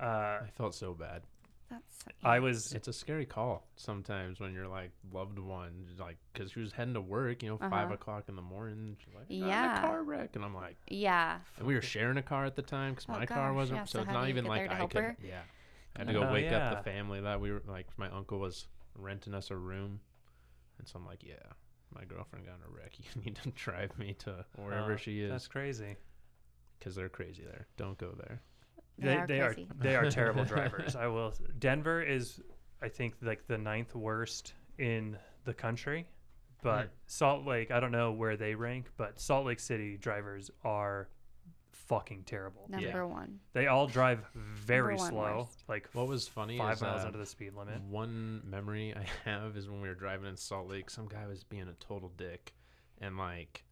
uh, 0.00 0.04
I 0.44 0.48
felt 0.56 0.74
so 0.74 0.94
bad. 0.94 1.22
That's 1.70 2.04
I 2.22 2.38
was 2.38 2.72
It's 2.72 2.86
a 2.88 2.92
scary 2.92 3.26
call 3.26 3.66
sometimes 3.76 4.38
when 4.40 4.52
you're 4.52 4.68
like 4.68 4.90
loved 5.12 5.38
one, 5.38 5.86
like 5.98 6.18
because 6.32 6.52
she 6.52 6.60
was 6.60 6.72
heading 6.72 6.94
to 6.94 7.00
work, 7.00 7.42
you 7.42 7.48
know, 7.48 7.58
five 7.58 7.84
Uh-huh. 7.84 7.94
o'clock 7.94 8.24
in 8.28 8.36
the 8.36 8.42
morning. 8.42 8.96
She's 9.04 9.14
like, 9.14 9.26
"I'm 9.30 9.48
a 9.48 9.48
Yeah. 9.48 9.80
car 9.80 10.02
wreck," 10.02 10.36
and 10.36 10.44
I'm 10.44 10.54
like, 10.54 10.76
yeah. 10.88 11.38
and 11.58 11.66
we 11.66 11.74
were 11.74 11.82
sharing 11.82 12.16
a 12.16 12.22
car 12.22 12.44
at 12.44 12.54
the 12.56 12.62
time 12.62 12.92
because 12.94 13.08
Oh, 13.08 13.12
my 13.14 13.26
car 13.26 13.52
wasn't, 13.52 13.78
yeah, 13.78 13.84
so 13.84 13.98
so 13.98 14.02
it's 14.04 14.12
not 14.12 14.28
even 14.28 14.44
like 14.44 14.70
I 14.70 14.86
could, 14.86 14.94
her? 15.02 15.16
yeah. 15.24 15.42
I 15.96 16.00
had 16.00 16.08
to 16.08 16.12
go 16.14 16.22
Oh, 16.22 16.32
wake 16.32 16.44
yeah. 16.44 16.70
up 16.72 16.78
the 16.78 16.90
family 16.90 17.20
that 17.22 17.40
we 17.40 17.50
were 17.52 17.62
like. 17.66 17.86
My 17.96 18.08
uncle 18.10 18.38
was 18.38 18.68
renting 18.94 19.34
us 19.34 19.50
a 19.50 19.56
room, 19.56 20.00
and 20.78 20.86
so 20.86 20.98
I'm 20.98 21.06
like, 21.06 21.22
yeah, 21.24 21.34
my 21.94 22.04
girlfriend 22.04 22.46
got 22.46 22.56
in 22.56 22.62
a 22.66 22.70
wreck. 22.74 22.92
You 22.98 23.22
need 23.22 23.36
to 23.42 23.50
drive 23.50 23.98
me 23.98 24.14
to 24.20 24.44
wherever 24.56 24.94
Oh, 24.94 24.96
she 24.96 25.20
is. 25.20 25.30
that's 25.32 25.48
crazy. 25.48 25.96
because 26.78 26.94
they're 26.94 27.08
crazy 27.08 27.42
there. 27.44 27.66
Don't 27.76 27.98
go 27.98 28.12
there. 28.12 28.42
They, 28.98 29.08
They, 29.08 29.16
are 29.16 29.26
they 29.26 29.40
are 29.40 29.54
crazy. 29.54 29.68
they 29.78 29.96
are 29.96 30.10
terrible 30.10 30.44
drivers. 30.54 30.96
I 30.96 31.06
will. 31.08 31.32
Denver 31.58 32.02
is, 32.02 32.40
I 32.82 32.88
think, 32.88 33.14
like 33.22 33.46
the 33.46 33.58
ninth 33.58 33.94
worst 33.94 34.54
in 34.78 35.16
the 35.44 35.54
country, 35.54 36.06
but 36.62 36.84
Hmm. 36.86 36.92
Salt 37.06 37.46
Lake. 37.46 37.70
I 37.70 37.80
don't 37.80 37.92
know 37.92 38.12
where 38.12 38.36
they 38.36 38.54
rank, 38.54 38.86
but 38.96 39.20
Salt 39.20 39.46
Lake 39.46 39.60
City 39.60 39.96
drivers 39.96 40.50
are 40.64 41.08
fucking 41.72 42.24
terrible. 42.24 42.66
Number 42.68 43.06
one. 43.06 43.38
They 43.52 43.66
all 43.68 43.86
drive 43.86 44.24
very 44.34 44.98
slow, 44.98 45.38
worst. 45.44 45.62
like 45.68 45.88
What 45.92 46.08
was 46.08 46.26
funny 46.26 46.58
five 46.58 46.76
is 46.76 46.82
miles 46.82 47.02
uh, 47.04 47.06
under 47.06 47.18
the 47.18 47.26
speed 47.26 47.52
limit. 47.54 47.80
One 47.82 48.42
memory 48.44 48.94
I 48.96 49.06
have 49.30 49.56
is 49.56 49.68
when 49.68 49.80
we 49.80 49.88
were 49.88 49.94
driving 49.94 50.28
in 50.28 50.36
Salt 50.36 50.68
Lake, 50.68 50.90
some 50.90 51.06
guy 51.06 51.26
was 51.28 51.44
being 51.44 51.68
a 51.68 51.74
total 51.74 52.10
dick 52.16 52.54
and 53.00 53.16
like 53.18 53.62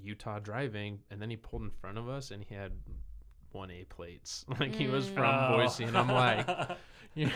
Utah 0.00 0.38
driving, 0.38 1.00
and 1.10 1.20
then 1.20 1.28
he 1.28 1.36
pulled 1.36 1.62
in 1.62 1.70
front 1.70 1.98
of 1.98 2.08
us 2.08 2.30
and 2.30 2.42
he 2.42 2.54
had 2.54 2.72
one 3.54 3.70
A 3.70 3.84
plates. 3.84 4.44
Like 4.60 4.74
he 4.74 4.86
was 4.88 5.08
from 5.08 5.24
Oh. 5.24 5.56
Boise, 5.56 5.84
and 5.84 5.96
I'm 5.96 6.08
like, 6.08 6.46
"You- 7.14 7.28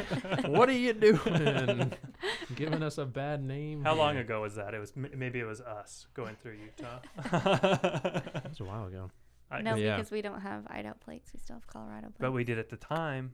what 0.46 0.68
are 0.68 0.72
you 0.72 0.92
doing? 0.92 1.92
Giving 2.54 2.82
us 2.82 2.98
a 2.98 3.04
bad 3.04 3.42
name. 3.44 3.82
How 3.84 3.94
long 3.94 4.16
ago 4.16 4.40
was 4.42 4.54
that? 4.56 4.74
It 4.74 4.78
was 4.80 4.92
maybe 4.96 5.38
it 5.40 5.44
was 5.46 5.60
us 5.60 6.06
going 6.14 6.36
through 6.42 6.56
Utah. 6.64 6.98
That 7.30 8.48
was 8.48 8.60
a 8.60 8.64
while 8.64 8.86
ago. 8.86 9.10
I- 9.50 9.62
no, 9.62 9.74
yeah. 9.76 9.96
because 9.96 10.10
we 10.10 10.22
don't 10.22 10.40
have 10.40 10.64
Idaho 10.68 10.94
plates. 11.04 11.30
We 11.32 11.38
still 11.40 11.56
have 11.56 11.66
Colorado 11.66 12.06
plates. 12.08 12.16
but 12.20 12.32
we 12.32 12.42
did 12.44 12.58
at 12.58 12.68
the 12.70 12.76
time. 12.76 13.32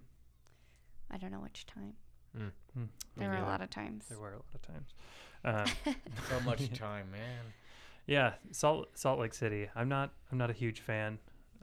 I 1.10 1.16
don't 1.18 1.30
know 1.30 1.40
which 1.40 1.66
time. 1.66 1.94
Mm. 2.38 2.88
There 3.16 3.28
were 3.28 3.36
a 3.36 3.42
lot 3.42 3.60
of 3.60 3.68
times. 3.70 4.06
There 4.08 4.18
were 4.18 4.32
a 4.32 4.36
lot 4.36 4.44
of 4.54 4.62
times. 4.62 4.94
Um, 5.44 5.94
So 6.30 6.40
much 6.44 6.72
time, 6.72 7.10
man. 7.10 7.44
yeah, 8.06 8.34
Salt 8.52 8.88
Salt 8.96 9.18
Lake 9.20 9.34
City. 9.34 9.68
I'm 9.74 9.88
not 9.88 10.12
I'm 10.30 10.38
not 10.38 10.48
a 10.50 10.54
huge 10.54 10.80
fan 10.80 11.18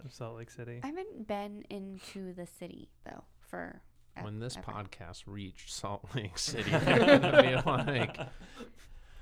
of 0.05 0.13
Salt 0.13 0.37
Lake 0.37 0.51
City. 0.51 0.79
I 0.83 0.87
haven't 0.87 1.27
been 1.27 1.63
into 1.69 2.33
the 2.33 2.45
city 2.45 2.89
though 3.05 3.23
for 3.39 3.81
When 4.21 4.39
this 4.39 4.57
ever. 4.57 4.71
podcast 4.71 5.23
reached 5.25 5.71
Salt 5.71 6.05
Lake 6.15 6.37
City, 6.37 6.69
they're 6.69 7.19
gonna 7.19 7.41
be 7.41 7.55
like 7.55 8.17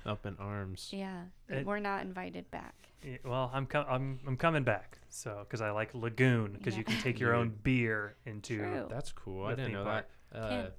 up 0.06 0.24
in 0.26 0.36
arms. 0.38 0.90
Yeah, 0.92 1.22
It- 1.48 1.66
we're 1.66 1.78
not 1.80 2.02
invited 2.02 2.50
back. 2.50 2.74
Yeah, 3.04 3.18
well, 3.24 3.50
I'm 3.54 3.66
com- 3.66 3.86
I'm 3.88 4.18
I'm 4.26 4.36
coming 4.36 4.64
back. 4.64 4.98
So 5.08 5.38
because 5.40 5.60
I 5.60 5.70
like 5.70 5.94
Lagoon 5.94 6.52
because 6.52 6.74
Yeah. 6.74 6.78
you 6.80 6.84
can 6.84 6.98
take 7.00 7.20
your 7.20 7.32
own 7.34 7.54
beer 7.62 8.16
into. 8.26 8.58
True. 8.58 8.86
That's 8.90 9.12
cool. 9.12 9.44
I 9.46 9.50
the 9.50 9.56
didn't 9.56 9.72
know 9.72 9.84
park. 9.84 10.08
that. 10.32 10.38
Uh, 10.38 10.70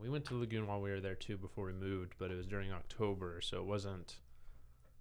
we 0.00 0.08
went 0.10 0.24
to 0.26 0.34
Lagoon 0.38 0.66
while 0.66 0.80
we 0.80 0.90
were 0.90 1.00
there 1.00 1.14
too 1.16 1.36
before 1.38 1.64
we 1.66 1.72
moved, 1.72 2.14
but 2.18 2.30
it 2.30 2.36
was 2.36 2.46
during 2.46 2.70
October, 2.70 3.40
so 3.40 3.56
it 3.58 3.64
wasn't. 3.64 4.18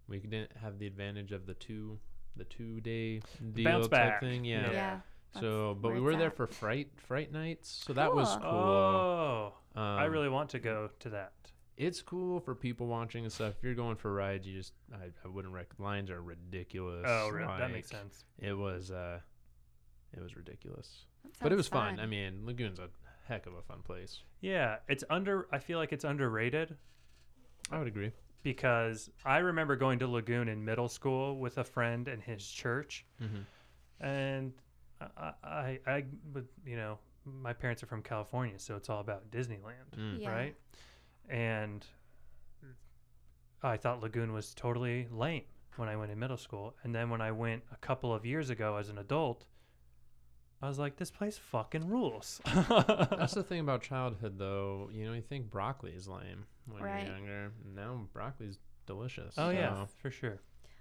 We 0.08 0.18
didn't 0.20 0.52
have 0.62 0.80
the 0.80 0.88
advantage 0.88 1.32
of 1.32 1.46
the 1.46 1.54
two, 1.54 2.00
the 2.38 2.44
two 2.46 2.80
day 2.82 3.22
deal 3.54 3.64
bounce 3.66 3.88
type 3.88 3.92
back. 3.92 4.20
thing. 4.22 4.46
Yeah. 4.46 4.62
Yeah. 4.68 4.72
Yeah. 4.72 5.00
So, 5.40 5.78
but 5.82 5.94
we 5.94 6.00
were 6.00 6.12
it's 6.12 6.20
there 6.20 6.28
at. 6.30 6.38
for 6.38 6.48
fright 6.48 6.90
fright 6.96 7.32
nights, 7.32 7.84
so 7.86 7.94
that 7.94 8.14
was 8.16 8.30
Cool. 8.30 8.40
cool. 8.42 8.52
Oh, 8.52 9.54
Um, 9.76 9.82
I 10.00 10.06
really 10.06 10.30
want 10.30 10.50
to 10.52 10.60
go 10.60 10.90
to 11.00 11.10
that. 11.10 11.34
it's 11.76 12.02
cool 12.02 12.40
for 12.40 12.56
people 12.56 12.88
watching 12.88 13.26
and 13.26 13.34
stuff. 13.34 13.54
If 13.58 13.64
you're 13.64 13.76
going 13.76 13.98
for 13.98 14.14
rides, 14.14 14.48
you 14.48 14.58
just 14.58 14.72
I, 14.94 15.08
I 15.26 15.28
wouldn't 15.28 15.54
rec. 15.54 15.68
Lines 15.78 16.10
are 16.10 16.22
ridiculous. 16.22 17.04
Oh, 17.06 17.30
re- 17.30 17.46
that 17.46 17.72
makes 17.72 17.90
sense. 17.90 18.24
It 18.40 18.54
was 18.54 18.92
uh, 18.92 19.20
it 20.14 20.22
was 20.22 20.38
ridiculous, 20.38 21.06
but 21.42 21.48
it 21.48 21.56
sounds 21.56 21.58
was 21.58 21.68
fun. 21.68 22.00
I 22.00 22.06
mean, 22.06 22.46
Lagoon's 22.46 22.80
a 22.80 22.88
heck 23.28 23.46
of 23.46 23.56
a 23.56 23.62
fun 23.62 23.82
place. 23.82 24.22
Yeah, 24.40 24.78
it's 24.88 25.04
under. 25.10 25.48
I 25.52 25.60
feel 25.60 25.80
like 25.80 25.92
it's 25.92 26.06
underrated 26.06 26.78
I 27.72 27.80
would 27.80 27.88
agree. 27.88 28.12
Because 28.46 29.10
I 29.26 29.40
remember 29.40 29.76
going 29.76 29.98
to 30.00 30.08
Lagoon 30.08 30.48
in 30.50 30.64
middle 30.64 30.88
school 30.88 31.38
with 31.40 31.58
a 31.58 31.64
friend 31.64 32.08
and 32.08 32.22
his 32.22 32.48
church, 32.48 33.04
Mm-hmm. 33.22 34.06
and 34.06 34.54
I, 35.02 35.34
I, 35.44 35.80
I, 35.88 36.04
would, 36.32 36.48
you 36.64 36.78
know, 36.78 37.00
my 37.26 37.54
parents 37.54 37.82
are 37.82 37.88
from 37.88 38.04
California, 38.04 38.60
so 38.60 38.76
it's 38.76 38.88
all 38.88 39.02
about 39.02 39.30
Disneyland, 39.32 39.90
Mm. 39.98 40.22
Yeah. 40.22 40.30
right? 40.30 40.56
And 41.28 41.84
I 43.64 43.78
thought 43.78 44.00
Lagoon 44.02 44.32
was 44.32 44.54
totally 44.54 45.08
lame 45.12 45.44
when 45.78 45.90
I 45.90 45.96
went 45.98 46.12
in 46.12 46.20
middle 46.20 46.38
school, 46.38 46.76
and 46.84 46.94
then 46.94 47.10
when 47.10 47.22
I 47.22 47.32
went 47.32 47.64
a 47.74 47.78
couple 47.78 48.14
of 48.14 48.26
years 48.28 48.52
ago 48.52 48.78
as 48.78 48.90
an 48.90 49.00
adult, 49.00 49.46
I 50.62 50.68
was 50.68 50.80
like, 50.80 50.96
this 50.98 51.12
place 51.12 51.38
fucking 51.38 51.88
rules. 51.90 52.42
That's 52.46 53.34
the 53.34 53.44
thing 53.44 53.60
about 53.60 53.82
childhood, 53.84 54.40
though. 54.40 54.90
You 54.94 55.06
know, 55.06 55.14
you 55.14 55.22
think 55.22 55.50
broccoli 55.52 55.92
is 55.92 56.08
lame 56.08 56.46
when 56.68 56.82
Right. 56.82 57.06
you're 57.06 57.16
younger. 57.16 57.52
Now 57.76 58.08
broccoli's 58.14 58.58
delicious. 58.88 59.36
oh 59.38 59.50
yeah, 59.50 59.84
so- 59.86 59.90
for 60.02 60.10
sure. 60.12 60.40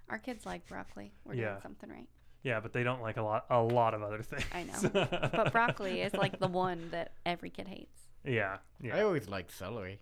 Our 0.09 0.19
kids 0.19 0.45
like 0.47 0.67
broccoli. 0.67 1.13
We're 1.25 1.35
Yeah. 1.35 1.51
doing 1.51 1.63
something 1.63 1.91
right. 1.91 2.09
Yeah, 2.43 2.61
but 2.61 2.73
they 2.75 2.83
don't 2.83 3.01
like 3.01 3.17
a 3.17 3.23
lot 3.23 3.47
a 3.49 3.61
lot 3.63 3.95
of 3.95 4.03
other 4.03 4.23
things. 4.23 4.45
I 4.53 4.65
know. 4.65 4.91
But 5.33 5.51
broccoli 5.53 6.03
is 6.03 6.13
like 6.15 6.39
the 6.39 6.47
one 6.49 6.91
that 6.91 7.13
every 7.25 7.49
kid 7.51 7.69
hates. 7.69 8.03
yeah, 8.25 8.59
yeah. 8.83 8.97
I 8.97 9.03
always 9.03 9.29
liked 9.29 9.51
celery. 9.51 10.01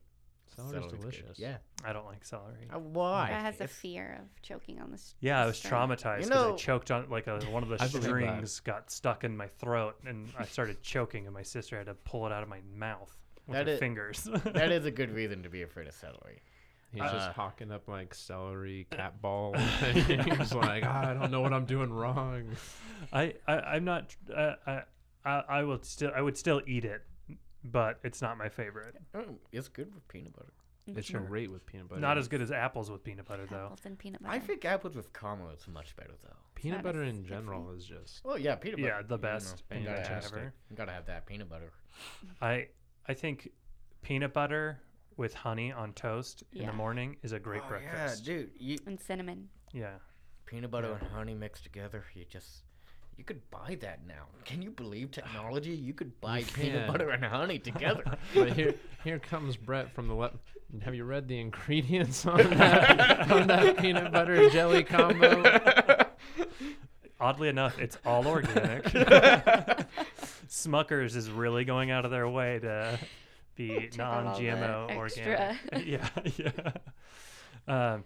Celery's 0.54 0.72
Celery's 0.72 0.90
good. 0.92 1.00
delicious. 1.00 1.38
Yeah. 1.38 1.56
I 1.84 1.92
don't 1.92 2.06
like 2.06 2.24
celery. 2.24 2.68
Uh, 2.72 2.78
why? 2.78 3.28
That 3.30 3.42
has 3.42 3.60
a 3.60 3.64
It's- 3.64 3.78
fear 3.78 4.18
of 4.20 4.42
choking 4.42 4.80
on 4.80 4.90
the 4.90 4.96
s- 4.96 5.14
Yeah, 5.20 5.42
I 5.42 5.46
was 5.46 5.56
string. 5.58 5.72
traumatized 5.72 6.22
You 6.22 6.28
because 6.28 6.30
know- 6.30 6.54
I 6.54 6.56
choked 6.56 6.90
on 6.90 7.08
like 7.10 7.26
a, 7.26 7.40
one 7.46 7.62
of 7.62 7.68
the 7.68 7.74
I 7.80 7.86
believe 7.88 7.92
that. 7.92 8.02
strings 8.02 8.60
got 8.60 8.90
stuck 8.90 9.24
in 9.24 9.36
my 9.36 9.48
throat, 9.48 9.96
and 10.06 10.28
I 10.38 10.44
started 10.44 10.82
choking, 10.82 11.26
and 11.26 11.34
my 11.34 11.42
sister 11.42 11.76
had 11.78 11.86
to 11.86 11.94
pull 11.94 12.26
it 12.26 12.32
out 12.32 12.42
of 12.42 12.48
my 12.48 12.60
mouth 12.74 13.16
with 13.46 13.56
That 13.56 13.66
her 13.66 13.72
is- 13.74 13.78
fingers. 13.80 14.24
that 14.44 14.70
is 14.70 14.84
a 14.86 14.90
good 14.90 15.10
reason 15.10 15.42
to 15.42 15.48
be 15.48 15.62
afraid 15.62 15.88
of 15.88 15.94
celery. 15.94 16.42
He's 16.92 17.00
Uh, 17.00 17.10
just 17.12 17.30
hawking 17.30 17.72
up 17.72 17.88
like 17.88 18.14
celery, 18.14 18.86
cat 18.90 19.22
ball. 19.22 19.54
He's 19.94 20.52
like, 20.52 20.84
"Ah, 20.86 21.08
I 21.10 21.14
don't 21.14 21.30
know 21.30 21.40
what 21.40 21.54
I'm 21.54 21.64
doing 21.64 21.90
wrong. 21.90 22.50
I, 23.14 23.32
I 23.48 23.54
I'm 23.60 23.84
not. 23.84 24.14
Uh, 24.30 24.56
I, 24.66 24.82
I 25.24 25.30
I 25.48 25.62
will 25.62 25.82
still 25.82 26.10
I 26.14 26.20
would 26.20 26.36
still 26.36 26.60
eat 26.66 26.84
it, 26.84 27.00
but 27.64 27.98
it's 28.02 28.20
not 28.22 28.36
my 28.38 28.48
favorite. 28.48 28.96
Oh, 29.14 29.36
it's 29.52 29.68
good 29.68 29.94
with 29.94 30.06
peanut 30.08 30.34
butter. 30.34 30.52
Mm-hmm. 30.88 30.98
It's 30.98 31.06
Sure. 31.08 31.20
great 31.20 31.50
with 31.52 31.64
peanut 31.64 31.88
butter. 31.88 32.00
Not 32.00 32.18
as 32.18 32.26
good 32.26 32.40
as 32.42 32.50
apples 32.50 32.90
with 32.90 33.04
peanut 33.04 33.24
butter 33.26 33.46
though. 33.48 33.66
Apples 33.66 33.80
and 33.84 33.96
peanut 33.98 34.20
butter. 34.22 34.34
I 34.34 34.38
think 34.40 34.64
apples 34.64 34.96
with 34.96 35.12
caramel 35.12 35.50
is 35.50 35.66
much 35.68 35.94
better 35.96 36.14
though. 36.24 36.34
Peanut 36.56 36.82
butter 36.82 37.02
as 37.04 37.10
in 37.10 37.22
different. 37.22 37.44
general 37.46 37.70
is 37.72 37.84
just 37.84 38.24
Well, 38.24 38.36
yeah, 38.38 38.56
peanut 38.56 38.78
butter. 38.80 38.88
Yeah, 38.88 39.02
the 39.02 39.02
you 39.02 39.08
know, 39.08 39.16
best 39.18 39.62
You 39.70 39.78
gotta, 39.84 39.90
have, 39.98 40.06
fantastic. 40.06 40.42
you 40.70 40.76
gotta 40.76 40.92
have 40.92 41.06
that 41.06 41.26
peanut 41.26 41.48
butter. 41.48 41.72
I 42.42 42.68
I 43.06 43.14
think 43.14 43.50
peanut 44.02 44.32
butter 44.32 44.80
with 45.16 45.34
honey 45.34 45.70
on 45.70 45.92
toast 45.92 46.42
in 46.52 46.66
the 46.66 46.72
morning 46.72 47.16
is 47.22 47.30
a 47.32 47.38
great 47.38 47.62
Oh, 47.64 47.68
breakfast. 47.68 48.26
Yeah, 48.26 48.34
dude. 48.34 48.50
You, 48.58 48.78
and 48.86 48.98
cinnamon. 49.00 49.50
Yeah. 49.72 49.94
peanut 50.46 50.70
butter 50.72 50.88
Yeah. 51.00 51.06
and 51.06 51.14
honey 51.14 51.34
mixed 51.34 51.62
together. 51.64 52.04
You 52.14 52.24
just. 52.24 52.64
You 53.22 53.26
could 53.26 53.50
buy 53.52 53.76
that 53.82 54.00
now. 54.04 54.24
Can 54.44 54.62
you 54.62 54.72
believe 54.72 55.12
technology? 55.12 55.70
You 55.70 55.94
could 55.94 56.20
buy 56.20 56.42
peanut 56.42 56.86
can. 56.86 56.90
butter 56.92 57.10
and 57.10 57.24
honey 57.24 57.60
together. 57.60 58.02
But 58.34 58.54
here, 58.54 58.74
here 59.04 59.20
comes 59.20 59.56
Brett 59.56 59.92
from 59.94 60.08
the 60.08 60.14
left. 60.14 60.34
Have 60.80 60.96
you 60.96 61.04
read 61.04 61.28
the 61.28 61.38
ingredients 61.38 62.26
on 62.26 62.38
that, 62.50 63.30
on 63.30 63.46
that 63.46 63.78
peanut 63.78 64.10
butter 64.10 64.50
jelly 64.50 64.82
combo? 64.82 65.40
Oddly 67.20 67.46
enough, 67.48 67.78
it's 67.78 67.96
all 68.04 68.26
organic. 68.26 68.82
Smuckers 70.48 71.14
is 71.14 71.30
really 71.30 71.64
going 71.64 71.92
out 71.92 72.04
of 72.04 72.10
their 72.10 72.28
way 72.28 72.58
to 72.58 72.98
be 73.54 73.88
Check 73.88 74.00
out 74.00 74.26
all 74.26 74.36
the 74.36 74.42
non-GMO 74.50 74.96
organic. 74.96 75.56
yeah, 75.86 76.08
yeah. 77.68 77.92
Um, 77.92 78.04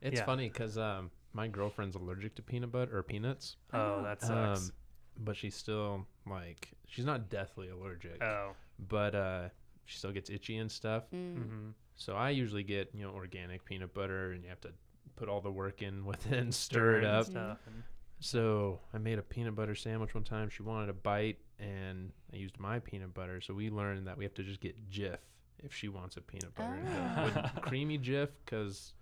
It's 0.00 0.20
Yeah. 0.20 0.24
funny 0.24 0.48
because 0.48 0.78
um, 0.78 1.10
my 1.32 1.46
girlfriend's 1.48 1.94
allergic 1.96 2.34
to 2.36 2.42
peanut 2.42 2.72
butter 2.72 2.96
or 2.96 3.02
peanuts, 3.02 3.56
oh, 3.72 4.02
that 4.02 4.20
sucks. 4.22 4.68
um, 4.68 4.70
but 5.18 5.36
she's 5.36 5.54
still 5.54 6.06
like 6.28 6.70
she's 6.86 7.04
not 7.04 7.28
deathly 7.28 7.68
allergic, 7.68 8.22
oh. 8.22 8.52
but 8.88 9.14
uh, 9.14 9.48
she 9.84 9.98
still 9.98 10.12
gets 10.12 10.30
itchy 10.30 10.56
and 10.58 10.70
stuff. 10.70 11.04
Mm. 11.14 11.34
hmm 11.36 11.68
So 11.96 12.14
I 12.14 12.30
usually 12.30 12.62
get 12.62 12.90
you 12.94 13.04
know 13.04 13.12
organic 13.12 13.64
peanut 13.64 13.92
butter, 13.94 14.32
and 14.32 14.42
you 14.42 14.48
have 14.50 14.60
to 14.62 14.70
put 15.16 15.28
all 15.28 15.40
the 15.40 15.50
work 15.50 15.82
in 15.82 16.04
with 16.04 16.26
it 16.30 16.38
and 16.38 16.54
stir 16.54 16.98
it 16.98 17.04
and 17.04 17.06
up. 17.06 17.24
Stuff. 17.26 17.58
and- 17.66 17.82
So 18.20 18.80
I 18.94 18.98
made 18.98 19.18
a 19.18 19.22
peanut 19.22 19.54
butter 19.54 19.74
sandwich 19.74 20.14
one 20.14 20.24
time. 20.24 20.48
She 20.50 20.62
wanted 20.62 20.88
a 20.88 20.92
bite, 20.92 21.38
and 21.60 22.10
I 22.32 22.36
used 22.36 22.58
my 22.58 22.78
peanut 22.80 23.14
butter. 23.14 23.40
So 23.40 23.54
we 23.54 23.70
learned 23.70 24.06
that 24.06 24.16
we 24.18 24.24
have 24.24 24.34
to 24.34 24.42
just 24.42 24.60
get 24.60 24.74
Jif 24.90 25.18
if 25.62 25.74
she 25.74 25.88
wants 25.88 26.16
a 26.16 26.20
peanut 26.20 26.54
butter 26.54 26.80
Oh. 26.86 27.24
with 27.24 27.62
creamy 27.62 27.98
Jif, 27.98 28.28
because 28.44 28.92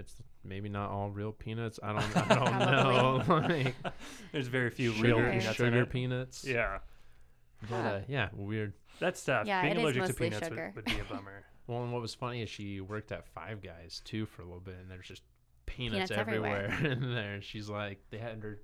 it's 0.00 0.14
maybe 0.44 0.68
not 0.68 0.90
all 0.90 1.10
real 1.10 1.32
peanuts. 1.32 1.78
I 1.82 1.92
don't, 1.92 2.16
I 2.30 2.34
don't 2.34 2.58
know. 2.58 3.22
like 3.48 3.74
There's 4.32 4.48
very 4.48 4.70
few 4.70 4.92
sugar, 4.92 5.06
real 5.08 5.16
Sugar. 5.18 5.30
peanuts 5.30 5.46
in 5.46 5.54
sugar 5.54 5.82
it. 5.82 5.90
peanuts. 5.90 6.44
Yeah, 6.44 6.78
But, 7.68 7.76
uh, 7.76 8.00
yeah, 8.08 8.28
weird. 8.32 8.72
that's 8.98 9.24
tough. 9.24 9.46
Yeah, 9.46 9.62
Being 9.62 9.74
it 9.74 9.76
is 9.78 9.82
allergic 9.82 10.02
to 10.02 10.08
mostly 10.08 10.26
peanuts 10.30 10.48
sugar. 10.48 10.72
would, 10.74 10.84
would 10.86 10.94
be 10.96 11.00
a 11.00 11.04
bummer. 11.04 11.44
Well, 11.66 11.84
and 11.84 11.92
what 11.92 12.02
was 12.02 12.14
funny 12.14 12.42
is 12.42 12.50
she 12.50 12.80
worked 12.80 13.12
at 13.12 13.28
Five 13.28 13.62
Guys 13.62 14.02
too 14.04 14.26
for 14.26 14.42
a 14.42 14.44
little 14.44 14.58
bit, 14.58 14.74
and 14.80 14.90
there's 14.90 15.06
just 15.06 15.22
peanuts, 15.66 15.94
Peanuts 15.94 16.10
everywhere. 16.10 16.64
everywhere, 16.68 16.92
in 16.94 17.14
there. 17.14 17.34
And 17.34 17.44
she's 17.44 17.68
like, 17.68 18.00
they 18.10 18.18
had 18.18 18.42
her 18.42 18.58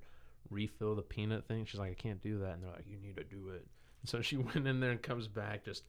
refill 0.51 0.97
the 0.97 1.03
peanut 1.03 1.47
thing. 1.47 1.67
She's 1.67 1.79
like, 1.79 1.93
I 1.93 1.95
can't 1.95 2.21
do 2.21 2.41
that, 2.41 2.55
and 2.55 2.65
they're 2.65 2.73
like, 2.73 2.87
you 2.89 2.97
need 2.99 3.17
to 3.19 3.23
do 3.23 3.51
it. 3.51 3.65
And 4.03 4.09
so 4.11 4.21
she 4.23 4.37
went 4.39 4.67
in 4.67 4.81
there 4.81 4.91
and 4.91 5.01
comes 5.01 5.29
back 5.29 5.65
just 5.65 5.85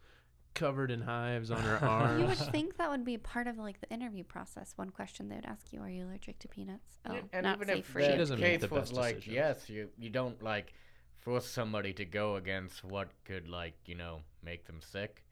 covered 0.58 0.92
in 0.92 1.02
hives 1.02 1.52
on 1.52 1.62
her 1.62 1.78
arms. 1.84 2.20
You 2.22 2.28
would 2.28 2.38
think 2.56 2.78
that 2.78 2.90
would 2.90 3.06
be 3.06 3.18
part 3.18 3.48
of 3.48 3.58
like 3.58 3.80
the 3.82 3.90
interview 3.90 4.24
process. 4.24 4.74
One 4.76 4.90
question 4.90 5.30
they 5.30 5.36
would 5.36 5.46
ask 5.46 5.72
you: 5.72 5.82
Are 5.82 5.90
you 5.90 6.06
allergic 6.06 6.40
to 6.40 6.48
peanuts? 6.48 7.00
Oh, 7.06 7.14
Yeah, 7.14 7.22
and 7.34 7.44
not 7.44 7.58
even 7.58 7.68
safe 7.68 7.78
if 7.80 7.86
for 7.86 8.02
the 8.02 8.12
you. 8.12 8.18
doesn't 8.18 8.40
make 8.40 8.60
case 8.62 8.70
the 8.70 8.76
was 8.76 8.90
best 8.90 8.94
like, 8.94 9.16
decisions. 9.16 9.36
yes, 9.36 9.70
you 9.70 9.90
you 9.98 10.10
don't 10.10 10.42
like 10.44 10.74
force 11.20 11.46
somebody 11.48 11.94
to 11.94 12.06
go 12.06 12.36
against 12.38 12.84
what 12.84 13.10
could 13.26 13.48
like 13.50 13.76
you 13.86 13.96
know 13.96 14.22
make 14.44 14.66
them 14.66 14.80
sick. 14.82 15.24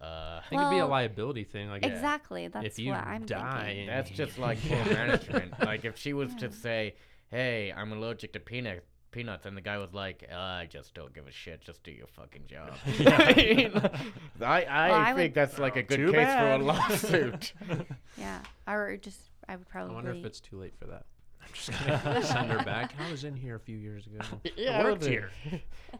Uh, 0.00 0.40
I 0.40 0.42
think 0.48 0.60
it'd 0.60 0.70
be 0.70 0.78
a 0.78 0.86
liability 0.86 1.42
thing. 1.42 1.68
Like, 1.70 1.84
Exactly. 1.84 2.46
That's 2.46 2.64
if 2.66 2.78
you 2.78 2.92
what 2.92 3.04
I'm 3.04 3.26
die, 3.26 3.62
thinking. 3.64 3.80
and- 3.80 3.88
that's 3.88 4.10
just 4.10 4.38
like 4.38 4.58
poor 4.68 4.84
management. 4.84 5.52
Like 5.60 5.84
if 5.84 5.98
she 5.98 6.12
was 6.12 6.30
Yeah. 6.34 6.38
to 6.48 6.52
say, 6.52 6.94
"Hey, 7.32 7.72
I'm 7.76 7.90
allergic 7.92 8.32
to 8.34 8.40
peanut 8.40 8.84
peanuts," 9.10 9.46
and 9.46 9.56
the 9.56 9.60
guy 9.60 9.78
was 9.78 9.92
like, 9.92 10.24
uh, 10.30 10.36
"I 10.36 10.66
just 10.70 10.94
don't 10.94 11.12
give 11.14 11.26
a 11.26 11.32
shit. 11.32 11.60
Just 11.60 11.82
do 11.82 11.90
your 11.90 12.06
fucking 12.06 12.42
job." 12.46 12.72
I, 13.06 13.94
I, 14.40 14.62
I 14.64 14.88
Well, 14.90 15.00
I 15.00 15.04
think 15.14 15.16
would- 15.16 15.34
that's 15.34 15.58
like 15.58 15.76
a 15.76 15.82
good 15.82 16.00
case 16.06 16.12
bad. 16.12 16.58
for 16.58 16.62
a 16.62 16.66
lawsuit. 16.66 17.52
Yeah. 18.18 18.40
Or 18.66 18.96
just 18.96 19.20
I 19.48 19.56
would 19.56 19.66
I 19.68 19.72
probably. 19.72 19.94
wonder 19.94 20.10
if 20.12 20.24
it's 20.24 20.40
too 20.40 20.58
late 20.58 20.74
for 20.78 20.86
that. 20.86 21.04
I'm 21.40 21.48
just 21.52 21.70
gonna 21.70 22.22
send 22.22 22.50
her 22.50 22.64
back. 22.64 22.94
I 22.98 23.10
was 23.10 23.24
in 23.24 23.34
here 23.36 23.54
a 23.54 23.60
few 23.60 23.78
years 23.78 24.06
ago. 24.06 24.18
yeah, 24.56 24.82
worked 24.82 24.98
was 24.98 25.06
a- 25.06 25.10
here. 25.10 25.30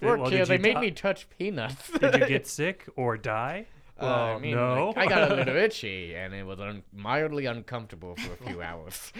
Worked 0.02 0.22
well, 0.22 0.30
here. 0.30 0.44
They 0.44 0.58
made 0.58 0.74
di- 0.74 0.80
me 0.80 0.90
touch 0.90 1.28
peanuts. 1.38 1.90
Did 1.98 2.14
you 2.14 2.26
get 2.26 2.46
sick 2.46 2.86
or 2.96 3.16
die? 3.16 3.66
Uh, 4.00 4.34
I 4.36 4.38
mean, 4.38 4.54
no. 4.54 4.88
like, 4.94 4.98
I 4.98 5.06
got 5.06 5.32
a 5.32 5.34
little 5.34 5.56
itchy, 5.56 6.14
and 6.14 6.32
it 6.34 6.44
was 6.44 6.60
un- 6.60 6.84
mildly 6.92 7.46
uncomfortable 7.46 8.14
for 8.16 8.32
a 8.32 8.48
few 8.48 8.62
hours. 8.62 9.12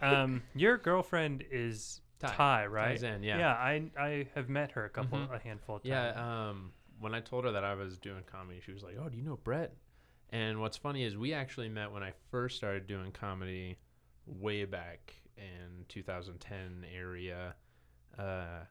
Um, 0.00 0.42
your 0.56 0.76
girlfriend 0.78 1.44
is 1.52 2.00
Ty. 2.18 2.34
Ty, 2.34 2.66
right? 2.66 2.88
Ty's 2.92 3.02
in, 3.02 3.22
yeah. 3.22 3.38
Yeah, 3.38 3.52
I 3.54 3.90
I 3.98 4.28
have 4.34 4.48
met 4.48 4.72
her 4.72 4.84
a 4.84 4.88
couple, 4.90 5.18
Mhm. 5.18 5.32
a 5.34 5.38
handful 5.38 5.76
of 5.76 5.82
times. 5.82 5.88
Yeah, 5.90 6.48
um, 6.48 6.72
when 7.00 7.14
I 7.14 7.20
told 7.20 7.44
her 7.44 7.52
that 7.52 7.64
I 7.64 7.74
was 7.74 7.96
doing 7.98 8.24
comedy, 8.24 8.60
she 8.60 8.72
was 8.72 8.82
like, 8.82 8.96
"Oh, 8.98 9.08
do 9.08 9.16
you 9.16 9.22
know 9.22 9.36
Brett?" 9.36 9.76
And 10.30 10.60
what's 10.60 10.76
funny 10.76 11.04
is 11.04 11.16
we 11.16 11.32
actually 11.32 11.68
met 11.68 11.92
when 11.92 12.02
I 12.02 12.12
first 12.30 12.56
started 12.56 12.86
doing 12.86 13.12
comedy, 13.12 13.78
way 14.26 14.64
back 14.64 15.14
in 15.36 15.84
2010 15.88 16.84
area. 16.92 17.54
Uh, 18.18 18.64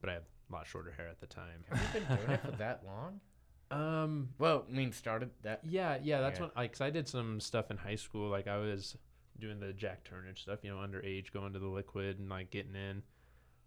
but 0.00 0.10
I 0.10 0.12
had 0.14 0.22
a 0.50 0.52
lot 0.52 0.66
shorter 0.66 0.92
hair 0.92 1.08
at 1.08 1.20
the 1.20 1.26
time. 1.26 1.64
Have 1.68 1.80
you 1.80 2.00
been 2.00 2.16
doing 2.18 2.30
it 2.30 2.42
for 2.42 2.50
that 2.58 2.84
long? 2.84 3.20
Um, 3.70 4.34
Well, 4.38 4.64
I 4.68 4.72
mean, 4.72 4.92
started 4.92 5.30
that. 5.42 5.60
yeah, 5.64 5.98
yeah, 6.02 6.20
that's 6.20 6.38
Yeah. 6.38 6.46
when 6.46 6.52
like 6.56 6.72
'cause 6.72 6.80
I 6.80 6.90
did 6.90 7.08
some 7.08 7.40
stuff 7.40 7.70
in 7.70 7.76
high 7.78 7.94
school. 7.96 8.28
Like 8.28 8.46
I 8.46 8.58
was 8.58 8.96
doing 9.40 9.58
the 9.60 9.72
Jack 9.72 10.04
Turnage 10.08 10.38
stuff, 10.38 10.60
you 10.62 10.70
know, 10.70 10.76
underage, 10.76 11.32
going 11.32 11.52
to 11.54 11.58
the 11.58 11.66
liquid 11.68 12.18
and 12.18 12.28
like 12.28 12.50
getting 12.50 12.74
in. 12.74 13.02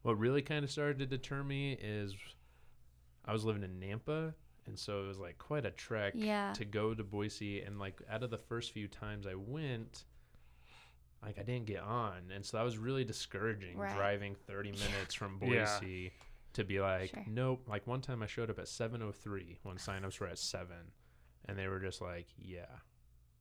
What 0.03 0.17
really 0.19 0.41
kind 0.41 0.63
of 0.63 0.71
started 0.71 0.99
to 0.99 1.05
deter 1.05 1.43
me 1.43 1.73
is 1.81 2.13
I 3.25 3.33
was 3.33 3.43
living 3.45 3.63
in 3.63 3.79
Nampa, 3.79 4.33
and 4.65 4.77
so 4.77 5.03
it 5.03 5.07
was 5.07 5.17
like 5.19 5.37
quite 5.37 5.65
a 5.65 5.71
trek 5.71 6.13
Yeah. 6.15 6.53
to 6.53 6.65
go 6.65 6.93
to 6.93 7.03
Boise. 7.03 7.61
And 7.61 7.79
like 7.79 8.01
out 8.09 8.23
of 8.23 8.29
the 8.29 8.37
first 8.37 8.71
few 8.71 8.87
times 8.87 9.25
I 9.27 9.35
went, 9.35 10.03
like 11.23 11.39
I 11.39 11.43
didn't 11.43 11.65
get 11.67 11.81
on, 11.81 12.31
and 12.33 12.45
so 12.45 12.57
that 12.57 12.63
was 12.63 12.77
really 12.77 13.05
discouraging. 13.05 13.77
Right. 13.77 13.95
Driving 13.95 14.35
30 14.47 14.71
minutes 14.73 15.13
from 15.15 15.39
Yeah. 15.41 15.65
Boise 15.79 16.11
to 16.53 16.63
be 16.65 16.79
like, 16.81 17.09
Sure. 17.11 17.23
nope. 17.27 17.63
Like 17.67 17.87
one 17.87 18.01
time 18.01 18.21
I 18.21 18.27
showed 18.27 18.49
up 18.49 18.59
at 18.59 18.65
7:03 18.65 19.57
when 19.63 19.77
signups 19.77 20.19
were 20.19 20.27
at 20.27 20.37
seven, 20.37 20.91
and 21.45 21.57
they 21.57 21.67
were 21.67 21.79
just 21.79 22.01
like, 22.01 22.27
yeah, 22.37 22.65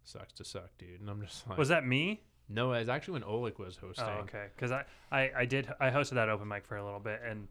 sucks 0.04 0.32
to 0.34 0.44
suck, 0.44 0.70
dude. 0.78 1.00
And 1.00 1.08
I'm 1.10 1.20
just 1.22 1.46
like, 1.48 1.58
Was 1.58 1.68
that 1.68 1.86
me? 1.86 2.22
no? 2.48 2.72
It's 2.72 2.88
actually 2.90 3.14
when 3.14 3.24
Oleg 3.24 3.58
was 3.58 3.76
hosting. 3.76 4.04
Oh, 4.06 4.20
okay. 4.22 4.46
Because 4.54 4.72
I, 4.72 4.84
I, 5.10 5.30
I 5.38 5.44
did 5.44 5.68
I 5.80 5.90
hosted 5.90 6.14
that 6.14 6.28
open 6.28 6.48
mic 6.48 6.66
for 6.66 6.76
a 6.76 6.84
little 6.84 7.00
bit, 7.00 7.20
and 7.26 7.48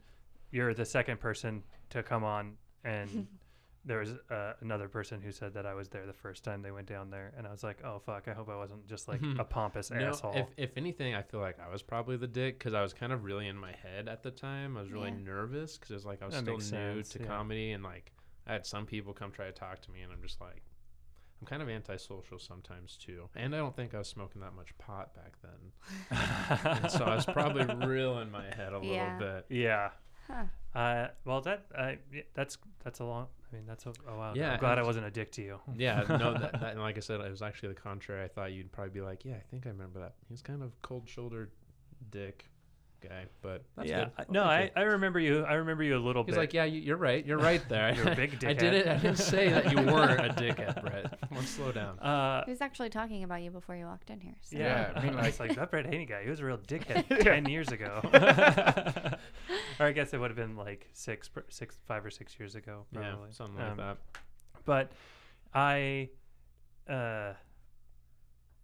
you're 0.52 0.74
the 0.74 0.86
second 0.86 1.20
person 1.20 1.64
to 1.92 2.04
come 2.04 2.24
on, 2.24 2.54
and 2.84 3.28
there 3.86 4.00
was 4.00 4.12
uh, 4.30 4.54
another 4.62 4.88
person 4.88 5.22
who 5.22 5.32
said 5.32 5.56
that 5.56 5.66
I 5.66 5.74
was 5.74 5.90
there 5.90 6.06
the 6.06 6.14
first 6.14 6.44
time 6.44 6.62
they 6.62 6.70
went 6.72 6.88
down 6.88 7.10
there, 7.10 7.34
and 7.36 7.48
I 7.48 7.52
was 7.52 7.64
like, 7.64 7.78
oh 7.84 8.00
fuck, 8.06 8.28
I 8.28 8.34
hope 8.34 8.48
I 8.50 8.56
wasn't 8.56 8.86
just 8.86 9.08
like 9.08 9.22
a 9.40 9.44
pompous 9.44 9.90
No, 9.90 10.10
asshole. 10.10 10.36
if, 10.36 10.70
if 10.70 10.78
anything, 10.78 11.16
I 11.16 11.24
feel 11.24 11.40
like 11.40 11.58
I 11.60 11.72
was 11.72 11.82
probably 11.82 12.18
the 12.18 12.28
dick 12.28 12.60
because 12.60 12.74
I 12.76 12.82
was 12.84 12.94
kind 12.94 13.12
of 13.12 13.24
really 13.24 13.48
in 13.48 13.58
my 13.58 13.72
head 13.72 14.08
at 14.08 14.22
the 14.22 14.30
time. 14.32 14.78
I 14.78 14.82
was 14.82 14.92
really 14.92 15.10
Yeah. 15.10 15.24
nervous 15.26 15.78
because 15.78 15.90
it 15.92 15.96
was 15.96 16.06
like 16.06 16.22
I 16.22 16.26
was 16.26 16.36
That 16.36 16.42
still 16.44 16.58
new 16.58 16.62
sense, 16.62 17.10
to 17.10 17.20
yeah. 17.22 17.26
comedy 17.26 17.72
and 17.72 17.84
like 17.84 18.12
I 18.46 18.54
had 18.54 18.66
some 18.68 18.86
people 18.86 19.14
come 19.14 19.32
try 19.32 19.46
to 19.46 19.52
talk 19.52 19.82
to 19.82 19.92
me 19.92 20.02
and 20.02 20.12
I'm 20.12 20.22
just 20.22 20.40
like, 20.42 20.62
I'm 21.42 21.48
kind 21.48 21.62
of 21.64 21.70
antisocial 21.70 22.38
sometimes 22.40 22.96
too. 22.98 23.28
And 23.36 23.56
I 23.56 23.58
don't 23.58 23.76
think 23.76 23.96
I 23.96 23.98
was 23.98 24.08
smoking 24.08 24.42
that 24.42 24.54
much 24.56 24.78
pot 24.78 25.10
back 25.16 25.34
then. 25.42 26.90
So 26.90 27.04
I 27.04 27.16
was 27.16 27.26
probably 27.26 27.66
real 27.88 28.20
in 28.20 28.30
my 28.32 28.46
head 28.56 28.74
a 28.74 28.78
little 28.78 28.94
Yeah. 28.94 29.18
bit. 29.18 29.46
yeah. 29.50 29.90
Huh. 30.28 30.44
Uh, 30.80 31.08
well, 31.26 31.42
that 31.42 31.66
uh, 31.76 31.94
yeah, 32.14 32.22
that's 32.36 32.58
that's 32.84 33.00
a 33.00 33.04
long. 33.04 33.28
I 33.52 33.56
mean, 33.56 33.66
that's 33.68 33.86
a, 33.86 33.90
a 34.08 34.16
while. 34.16 34.38
Yeah, 34.38 34.54
I'm 34.54 34.60
glad 34.60 34.78
I 34.80 34.84
wasn't 34.84 35.06
a 35.08 35.12
dick 35.12 35.32
to 35.34 35.42
you. 35.42 35.60
Yeah, 35.76 36.04
no, 36.08 36.34
that, 36.34 36.52
that, 36.62 36.72
and 36.74 36.80
like 36.80 36.96
I 36.96 37.02
said, 37.02 37.20
it 37.20 37.30
was 37.30 37.42
actually 37.42 37.70
the 37.70 37.82
contrary. 37.82 38.24
I 38.24 38.28
thought 38.30 38.54
you'd 38.54 38.72
probably 38.72 38.92
be 38.94 39.02
like, 39.02 39.26
yeah, 39.26 39.34
I 39.36 39.42
think 39.50 39.66
I 39.66 39.70
remember 39.70 40.00
that. 40.00 40.14
He's 40.30 40.42
kind 40.42 40.62
of 40.64 40.80
cold 40.84 41.10
shouldered 41.10 41.52
dick 42.12 42.46
guy, 43.02 43.26
but 43.42 43.64
that's 43.76 43.90
yeah. 43.90 44.04
good. 44.06 44.12
I- 44.18 44.26
No, 44.30 44.44
I. 44.44 44.72
I 44.76 44.82
remember 44.82 45.20
you. 45.20 45.44
I 45.44 45.54
remember 45.54 45.84
you 45.84 45.98
a 45.98 46.00
little 46.00 46.24
He's 46.24 46.36
bit. 46.36 46.40
He's 46.42 46.48
like, 46.48 46.54
yeah, 46.54 46.64
you, 46.66 46.80
you're 46.82 46.98
right. 46.98 47.26
You're 47.26 47.38
right 47.40 47.62
there. 47.68 47.94
You're 47.96 48.10
a 48.10 48.16
big 48.16 48.40
dickhead. 48.40 48.50
I 48.50 48.54
did 48.54 48.74
it. 48.74 48.88
I 48.88 48.98
didn't 48.98 49.18
say 49.18 49.50
that 49.50 49.72
you 49.72 49.78
weren't 49.78 50.20
a 50.26 50.34
dickhead, 50.34 50.82
Brett. 50.82 51.20
Let's 51.32 51.50
slow 51.50 51.72
down. 51.72 52.00
Uh, 52.00 52.46
He 52.46 52.52
was 52.52 52.62
actually 52.62 52.90
talking 52.90 53.24
about 53.24 53.42
you 53.42 53.52
before 53.52 53.76
you 53.76 53.86
walked 53.86 54.10
in 54.10 54.20
here. 54.22 54.36
So. 54.42 54.58
yeah, 54.58 54.64
Yeah, 54.64 54.92
I 54.96 55.00
I 55.00 55.04
mean, 55.04 55.14
mean, 55.16 55.24
like- 55.24 55.40
like 55.40 55.56
that 55.56 55.72
Brett 55.72 55.86
Haney 55.86 56.06
guy. 56.06 56.24
He 56.24 56.30
was 56.30 56.40
a 56.40 56.46
real 56.46 56.58
dickhead 56.60 57.08
ten 57.24 57.46
years 57.50 57.70
ago. 57.70 58.00
or 59.80 59.86
I 59.88 59.92
guess 59.92 60.14
it 60.14 60.20
would 60.20 60.30
have 60.30 60.38
been 60.38 60.56
like 60.56 60.88
six, 60.94 61.28
per- 61.30 61.46
six, 61.50 61.78
five 61.88 62.06
or 62.06 62.10
six 62.12 62.38
years 62.40 62.56
ago, 62.56 62.86
Yeah, 62.92 63.10
probably. 63.12 63.32
something 63.32 63.56
like 63.58 63.72
Um, 63.72 63.78
that. 63.78 63.98
But 64.66 64.92
I, 65.54 66.10
uh, 66.90 67.34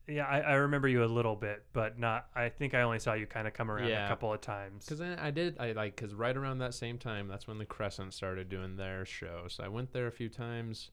yeah, 0.08 0.26
I, 0.26 0.40
I 0.40 0.54
remember 0.54 0.88
you 0.88 1.04
a 1.04 1.06
little 1.06 1.36
bit, 1.36 1.66
but 1.74 2.00
not. 2.00 2.28
I 2.36 2.50
think 2.50 2.74
I 2.74 2.82
only 2.82 3.00
saw 3.00 3.14
you 3.14 3.26
kind 3.26 3.48
of 3.48 3.54
come 3.54 3.70
around 3.70 3.92
a 3.92 4.08
couple 4.08 4.32
of 4.34 4.42
times. 4.42 4.86
Because 4.86 5.02
I, 5.02 5.28
I 5.28 5.32
did, 5.32 5.58
I 5.60 5.74
like, 5.74 5.96
because 5.96 6.14
right 6.14 6.36
around 6.36 6.60
that 6.60 6.74
same 6.74 6.98
time, 6.98 7.28
that's 7.28 7.48
when 7.48 7.58
the 7.58 7.66
Crescent 7.66 8.14
started 8.14 8.50
doing 8.50 8.76
their 8.78 9.06
show. 9.06 9.46
So 9.48 9.64
I 9.64 9.68
went 9.68 9.92
there 9.94 10.08
a 10.08 10.12
few 10.12 10.30
times. 10.30 10.92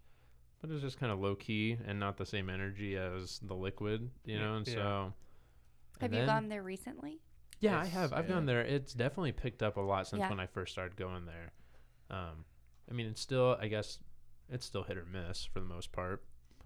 but 0.61 0.71
it 0.71 0.73
was 0.73 0.83
just 0.83 0.99
kind 0.99 1.13
of 1.13 1.21
low 1.21 1.35
key 1.35 1.77
and 1.87 2.01
not 2.01 2.17
the 2.17 2.27
same 2.27 2.49
energy 2.51 2.97
as 2.97 3.39
the 3.41 3.55
liquid, 3.55 4.11
you 4.25 4.39
know. 4.39 4.57
And 4.57 4.67
yeah. 4.67 4.75
so, 4.75 5.13
Have 6.01 6.03
and 6.03 6.13
you 6.13 6.19
then- 6.21 6.27
gone 6.27 6.49
there 6.49 6.63
recently? 6.63 7.21
Yeah, 7.61 7.79
I 7.81 7.85
have. 7.87 8.13
I've 8.13 8.29
yeah. 8.29 8.35
gone 8.35 8.47
there. 8.47 8.61
It's 8.63 8.93
definitely 8.93 9.33
picked 9.33 9.63
up 9.63 9.77
a 9.77 9.81
lot 9.81 10.07
since 10.09 10.21
Yeah. 10.21 10.29
when 10.31 10.41
I 10.41 10.47
first 10.47 10.73
started 10.73 10.97
going 10.97 11.25
there. 11.25 11.53
Um, 12.11 12.45
I 12.91 12.93
mean, 12.95 13.07
it's 13.07 13.21
still, 13.21 13.57
I 13.61 13.69
guess, 13.69 13.99
it's 14.51 14.67
still 14.67 14.83
hit 14.83 14.99
or 14.99 15.07
miss 15.07 15.45
for 15.47 15.61
the 15.61 15.67
most 15.67 15.91
part. 15.93 16.23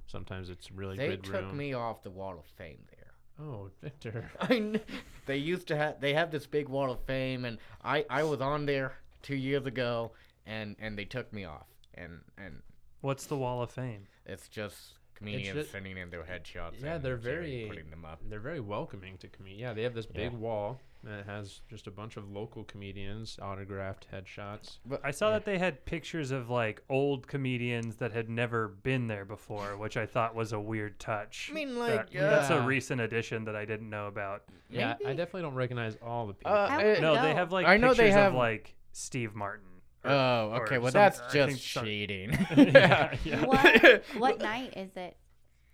Sometimes 0.09 0.49
it's 0.51 0.73
really 0.73 0.97
They 0.97 1.09
good 1.11 1.23
took 1.25 1.35
room. 1.35 1.57
me 1.57 1.75
off 1.75 2.03
the 2.03 2.11
Wall 2.11 2.39
of 2.39 2.47
Fame 2.57 2.79
there. 2.91 3.13
Oh, 3.47 3.71
Victor. 3.83 4.29
I 4.41 4.47
kn- 4.47 4.81
they 5.27 5.37
used 5.37 5.69
to 5.69 5.77
have 5.77 6.01
they 6.01 6.15
have 6.15 6.31
this 6.33 6.47
big 6.47 6.69
Wall 6.69 6.91
of 6.91 7.01
Fame, 7.05 7.45
and 7.45 7.59
I 7.85 8.05
I 8.11 8.25
was 8.25 8.41
on 8.41 8.67
there 8.67 8.95
two 9.23 9.37
years 9.37 9.67
ago, 9.67 10.13
and 10.47 10.75
and 10.81 10.99
they 10.99 11.05
took 11.05 11.33
me 11.33 11.45
off, 11.45 11.67
and 11.95 12.21
and 12.37 12.63
What's 13.03 13.27
the 13.27 13.37
Wall 13.37 13.63
of 13.63 13.71
Fame? 13.71 14.09
it's 14.27 14.49
just 14.49 14.95
comedians 15.15 15.55
just- 15.57 15.71
sending 15.73 15.97
in 15.97 16.11
their 16.11 16.23
headshots. 16.25 16.83
Yeah, 16.83 16.95
and 16.97 17.05
they're 17.05 17.17
Jerry 17.19 17.51
very- 17.61 17.69
putting 17.69 17.91
them 17.91 18.05
up. 18.05 18.21
They're 18.29 18.41
very 18.41 18.61
welcoming 18.61 19.19
to 19.19 19.29
comedians. 19.29 19.61
Yeah, 19.61 19.73
they 19.75 19.83
have 19.83 19.95
this 19.95 20.07
big 20.07 20.33
wall 20.33 20.81
that 21.05 21.27
has 21.27 21.61
just 21.71 21.87
a 21.87 21.91
bunch 21.91 22.17
of 22.17 22.31
local 22.31 22.65
comedians 22.65 23.39
autographed 23.41 24.07
headshots. 24.13 24.79
But 24.85 25.01
I 25.05 25.11
saw 25.11 25.29
yeah. 25.29 25.35
that 25.35 25.45
they 25.45 25.59
had 25.59 25.85
pictures 25.85 26.31
of 26.31 26.51
like 26.51 26.83
old 26.91 27.27
comedians 27.27 27.97
that 27.97 28.13
had 28.13 28.29
never 28.29 28.69
been 28.69 29.07
there 29.07 29.25
before, 29.25 29.77
which 29.77 29.97
I 29.97 30.07
thought 30.07 30.35
was 30.35 30.53
a 30.53 30.61
weird 30.61 30.99
touch. 30.99 31.49
I 31.51 31.55
mean, 31.55 31.75
That- 31.75 31.81
like 31.81 32.11
that's 32.13 32.51
a 32.51 32.61
uh, 32.63 32.67
recent 32.67 33.01
addition 33.01 33.45
that 33.45 33.55
I 33.57 33.65
didn't 33.65 33.89
know 33.91 34.07
about. 34.09 34.45
Yeah, 34.71 34.97
I 35.07 35.11
definitely 35.15 35.43
don't 35.43 35.55
recognize 35.55 35.97
all 36.03 36.27
the 36.27 36.35
people. 36.35 36.53
Uh, 36.53 36.67
I 36.69 36.85
would 36.85 37.01
No, 37.01 37.15
they 37.23 37.35
have 37.35 37.53
like 37.53 37.67
I 37.67 37.77
know 37.77 37.89
pictures 37.89 37.99
they 38.07 38.11
have- 38.13 38.33
of 38.33 38.39
like 38.39 38.75
Steve 38.93 39.35
Martin. 39.35 39.65
or- 40.05 40.11
Oh, 40.11 40.59
okay. 40.63 40.79
Well, 40.79 40.93
some- 40.93 41.01
that's 41.01 41.21
I 41.21 41.29
think 41.31 41.51
just 41.53 41.73
some- 41.73 41.85
cheating. 41.85 42.31
yeah, 42.57 43.15
yeah. 43.25 43.45
What 43.45 44.03
what 44.17 44.39
night 44.41 44.75
is 44.77 44.91
it? 44.97 45.17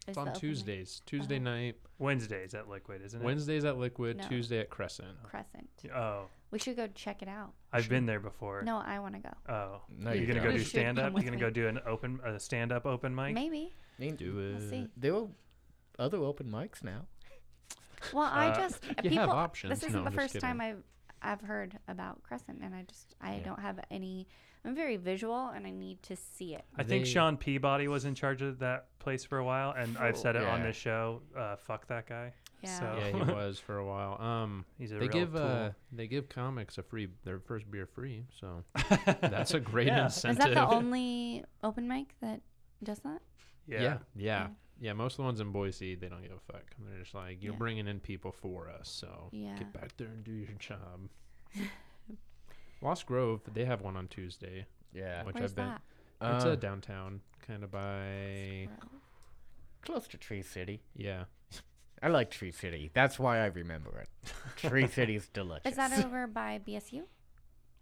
Is 0.06 0.10
it's 0.10 0.18
on 0.18 0.22
open 0.28 0.32
mic? 0.32 0.40
Tuesdays. 0.40 1.02
Tuesday 1.06 1.36
Uh-huh. 1.36 1.44
night. 1.44 1.76
Wednesdays 1.98 2.54
at 2.54 2.68
Liquid, 2.68 3.02
isn't 3.02 3.20
it? 3.20 3.24
Wednesdays 3.24 3.64
at 3.64 3.78
Liquid. 3.78 4.18
No. 4.18 4.28
Tuesday 4.28 4.58
at 4.60 4.68
Crescent. 4.70 5.22
Crescent. 5.22 5.68
Oh, 5.94 6.26
We 6.50 6.58
should 6.58 6.76
go 6.76 6.86
check 6.88 7.22
it 7.22 7.28
out. 7.28 7.52
I've 7.72 7.88
been 7.88 8.06
there 8.06 8.20
before. 8.20 8.62
No, 8.62 8.76
I 8.78 8.98
want 9.00 9.14
to 9.14 9.20
go. 9.20 9.30
Oh, 9.52 9.82
No, 9.88 10.12
you're 10.12 10.20
you 10.22 10.26
gonna 10.26 10.40
go 10.40 10.48
don't. 10.50 10.56
do 10.58 10.64
stand 10.64 10.98
up. 10.98 11.12
You're 11.14 11.22
gonna 11.22 11.32
me. 11.32 11.40
go 11.40 11.50
do 11.50 11.66
an 11.68 11.80
open, 11.86 12.20
a 12.24 12.38
stand 12.38 12.70
up 12.72 12.86
open 12.86 13.14
mic. 13.14 13.34
Maybe. 13.34 13.72
I 13.98 14.02
mean, 14.02 14.16
Do 14.16 14.38
it. 14.38 14.58
We'll 14.60 14.70
see. 14.70 14.88
there 14.96 15.14
were 15.14 15.28
other 15.98 16.18
open 16.18 16.48
mics 16.50 16.82
now. 16.84 17.06
Well, 18.12 18.28
I 18.30 18.48
Uh, 18.50 18.54
just 18.56 18.84
you 18.86 18.94
people. 19.10 19.18
have 19.18 19.30
options. 19.30 19.70
This 19.80 19.88
isn't 19.88 20.04
No, 20.04 20.04
the 20.04 20.10
I'm 20.10 20.16
first 20.16 20.38
time. 20.40 20.60
I've 20.60 20.82
I've 21.22 21.40
heard 21.40 21.78
about 21.88 22.22
Crescent, 22.22 22.60
and 22.62 22.74
I 22.74 22.82
just 22.82 23.14
I 23.20 23.36
Yeah. 23.36 23.44
don't 23.44 23.60
have 23.60 23.80
any. 23.90 24.28
I'm 24.64 24.74
very 24.74 24.96
visual, 24.96 25.48
and 25.48 25.66
I 25.66 25.70
need 25.70 26.02
to 26.04 26.16
see 26.16 26.54
it. 26.54 26.64
I 26.76 26.82
think 26.82 27.06
Sean 27.06 27.36
Peabody 27.38 27.88
was 27.88 28.04
in 28.04 28.14
charge 28.14 28.42
of 28.42 28.58
that 28.58 28.88
place 29.04 29.24
for 29.24 29.38
a 29.38 29.44
while, 29.44 29.70
and 29.76 29.96
I've 29.98 30.16
said 30.16 30.34
it 30.34 30.42
on 30.44 30.62
this 30.62 30.74
show. 30.76 31.20
Uh, 31.38 31.56
fuck 31.56 31.86
that 31.88 32.08
guy. 32.08 32.32
Yeah. 32.62 32.78
So 32.78 32.96
Yeah, 32.98 33.24
he 33.24 33.32
was 33.32 33.58
for 33.58 33.76
a 33.78 33.86
while. 33.86 34.20
Um, 34.20 34.64
he's 34.78 34.90
a 34.90 34.94
they 34.94 35.00
real 35.00 35.08
give 35.10 35.36
uh, 35.36 35.70
they 35.92 36.06
give 36.06 36.28
comics 36.30 36.78
a 36.78 36.82
free 36.82 37.08
their 37.24 37.38
first 37.38 37.70
beer 37.70 37.86
free, 37.86 38.24
so 38.40 38.64
that's 39.20 39.52
a 39.54 39.60
great 39.60 39.86
Yeah. 39.88 40.06
Is 40.06 40.16
incentive. 40.24 40.54
that 40.54 40.68
the 40.70 40.74
only 40.74 41.44
open 41.62 41.86
mic 41.86 42.14
that 42.22 42.40
does 42.82 42.98
that? 43.00 43.20
yeah. 43.68 43.80
yeah, 43.82 43.82
yeah, 43.82 43.98
Yeah. 44.16 44.46
yeah. 44.80 44.92
Most 44.94 45.12
of 45.14 45.16
the 45.18 45.22
ones 45.24 45.40
in 45.40 45.52
Boise, 45.52 45.94
they 45.94 46.08
don't 46.08 46.22
give 46.22 46.32
a 46.32 46.52
fuck. 46.52 46.64
They're 46.78 47.00
just 47.00 47.14
like, 47.14 47.42
you're 47.42 47.52
Yeah. 47.52 47.58
bringing 47.58 47.86
in 47.86 48.00
people 48.00 48.32
for 48.32 48.70
us, 48.70 48.88
so 48.88 49.28
Yeah. 49.30 49.56
get 49.58 49.72
back 49.74 49.94
there 49.98 50.08
and 50.08 50.24
do 50.24 50.32
your 50.32 50.48
job. 50.58 51.08
Lost 52.82 53.06
Grove, 53.06 53.40
they 53.52 53.64
have 53.64 53.80
one 53.82 53.96
on 53.96 54.08
Tuesday, 54.08 54.66
Yeah. 54.92 55.22
which 55.24 55.34
Where's 55.36 55.50
I've 55.52 55.56
been. 55.56 55.66
that? 55.68 55.82
It's 56.24 56.44
Uh, 56.44 56.50
uh, 56.50 56.54
downtown, 56.56 57.20
kind 57.46 57.62
of 57.64 57.70
by 57.70 58.68
close 59.82 60.06
to 60.08 60.18
Tree 60.18 60.42
City. 60.42 60.82
yeah. 60.94 61.24
I 62.02 62.08
like 62.08 62.30
Tree 62.30 62.52
City. 62.52 62.90
That's 62.92 63.18
why 63.18 63.38
I 63.38 63.46
remember 63.46 63.98
it. 63.98 64.08
Tree 64.56 64.86
City's 64.98 65.28
delicious. 65.28 65.70
Is 65.72 65.76
that 65.76 66.04
over 66.04 66.26
by 66.26 66.60
BSU? 66.66 67.02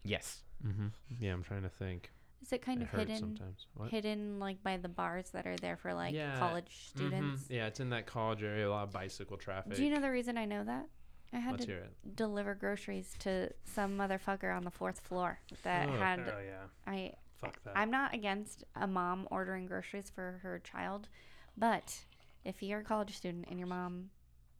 yes. 0.04 0.42
Mm-hmm. 0.64 0.88
Yeah, 1.18 1.32
I'm 1.32 1.42
trying 1.42 1.62
to 1.62 1.68
think. 1.68 2.12
Is 2.40 2.52
it 2.52 2.62
kind 2.62 2.82
it 2.82 2.84
of 2.92 2.98
hidden? 2.98 3.16
sometimes. 3.18 3.66
What? 3.74 3.90
Hidden 3.90 4.38
like 4.38 4.62
by 4.62 4.76
the 4.76 4.88
bars 4.88 5.30
that 5.30 5.44
are 5.46 5.56
there 5.56 5.76
for 5.76 5.92
like 5.92 6.14
Yeah, 6.14 6.38
college 6.38 6.66
Mhm. 6.66 6.88
students. 6.88 7.50
Yeah, 7.50 7.66
it's 7.66 7.80
in 7.80 7.90
that 7.90 8.06
college 8.06 8.44
area. 8.44 8.68
A 8.68 8.70
lot 8.70 8.84
of 8.84 8.92
bicycle 8.92 9.36
traffic. 9.36 9.74
Do 9.74 9.84
you 9.84 9.90
know 9.92 10.00
the 10.00 10.10
reason 10.10 10.38
I 10.38 10.44
know 10.44 10.62
that? 10.62 10.86
I 11.32 11.38
had 11.38 11.52
Let's 11.52 11.66
to 11.66 11.82
deliver 12.14 12.54
groceries 12.54 13.12
to 13.20 13.50
some 13.64 13.96
motherfucker 13.98 14.54
on 14.56 14.62
the 14.64 14.70
fourth 14.70 15.00
floor 15.00 15.40
that 15.64 15.88
Oh. 15.88 15.92
had 15.96 16.20
Oh 16.20 16.38
yeah. 16.40 16.66
I 16.86 17.14
Fuck 17.42 17.62
that. 17.64 17.76
I'm 17.76 17.90
not 17.90 18.14
against 18.14 18.64
a 18.74 18.86
mom 18.86 19.28
ordering 19.30 19.66
groceries 19.66 20.08
for 20.14 20.40
her 20.42 20.58
child, 20.64 21.08
but 21.58 22.04
if 22.44 22.62
you're 22.62 22.80
a 22.80 22.84
college 22.84 23.14
student 23.14 23.46
and 23.50 23.58
your 23.58 23.68
mom 23.68 24.08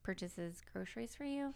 purchases 0.03 0.61
groceries 0.73 1.15
for 1.15 1.25
you 1.25 1.55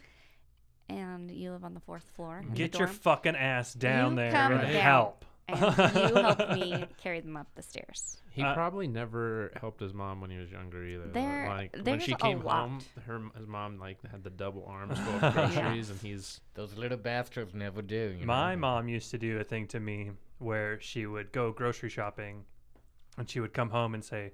and 0.88 1.30
you 1.30 1.50
live 1.52 1.64
on 1.64 1.74
the 1.74 1.80
fourth 1.80 2.08
floor, 2.14 2.42
Get 2.54 2.78
your 2.78 2.88
fucking 2.88 3.36
ass 3.36 3.74
down 3.74 4.14
there 4.14 4.26
and 4.34 4.60
down. 4.62 4.64
help. 4.66 5.24
And 5.48 5.60
you 5.60 6.14
helped 6.14 6.50
me 6.52 6.84
carry 7.02 7.20
them 7.20 7.36
up 7.36 7.46
the 7.54 7.62
stairs. 7.62 8.18
He 8.30 8.42
Uh, 8.42 8.52
probably 8.54 8.86
never 8.86 9.52
helped 9.60 9.80
his 9.80 9.94
mom 9.94 10.20
when 10.20 10.30
he 10.30 10.36
was 10.38 10.50
younger 10.50 10.84
either. 10.84 11.04
though. 11.06 11.12
There- 11.20 11.48
like 11.48 11.76
when 11.84 12.00
she 12.00 12.12
a 12.12 12.16
came 12.16 12.42
lot. 12.42 12.56
home, 12.68 12.78
her 13.06 13.20
his 13.38 13.46
mom 13.46 13.78
like 13.78 13.98
had 14.10 14.24
the 14.24 14.30
double 14.30 14.64
arms 14.66 14.98
full 14.98 15.14
of 15.24 15.32
groceries, 15.34 15.90
and 15.90 16.00
he's 16.00 16.40
Those 16.54 16.76
little 16.76 16.98
bastards 16.98 17.54
never 17.54 17.82
do. 17.82 18.16
You 18.18 18.26
My 18.26 18.54
know? 18.54 18.60
mom 18.60 18.88
used 18.88 19.10
to 19.12 19.18
do 19.18 19.38
a 19.38 19.44
thing 19.44 19.66
to 19.68 19.80
me 19.80 20.10
where 20.38 20.80
she 20.80 21.06
would 21.06 21.32
go 21.32 21.52
grocery 21.52 21.88
shopping 21.88 22.44
and 23.16 23.28
she 23.30 23.40
would 23.40 23.54
come 23.54 23.70
home 23.70 23.94
and 23.94 24.04
say, 24.04 24.32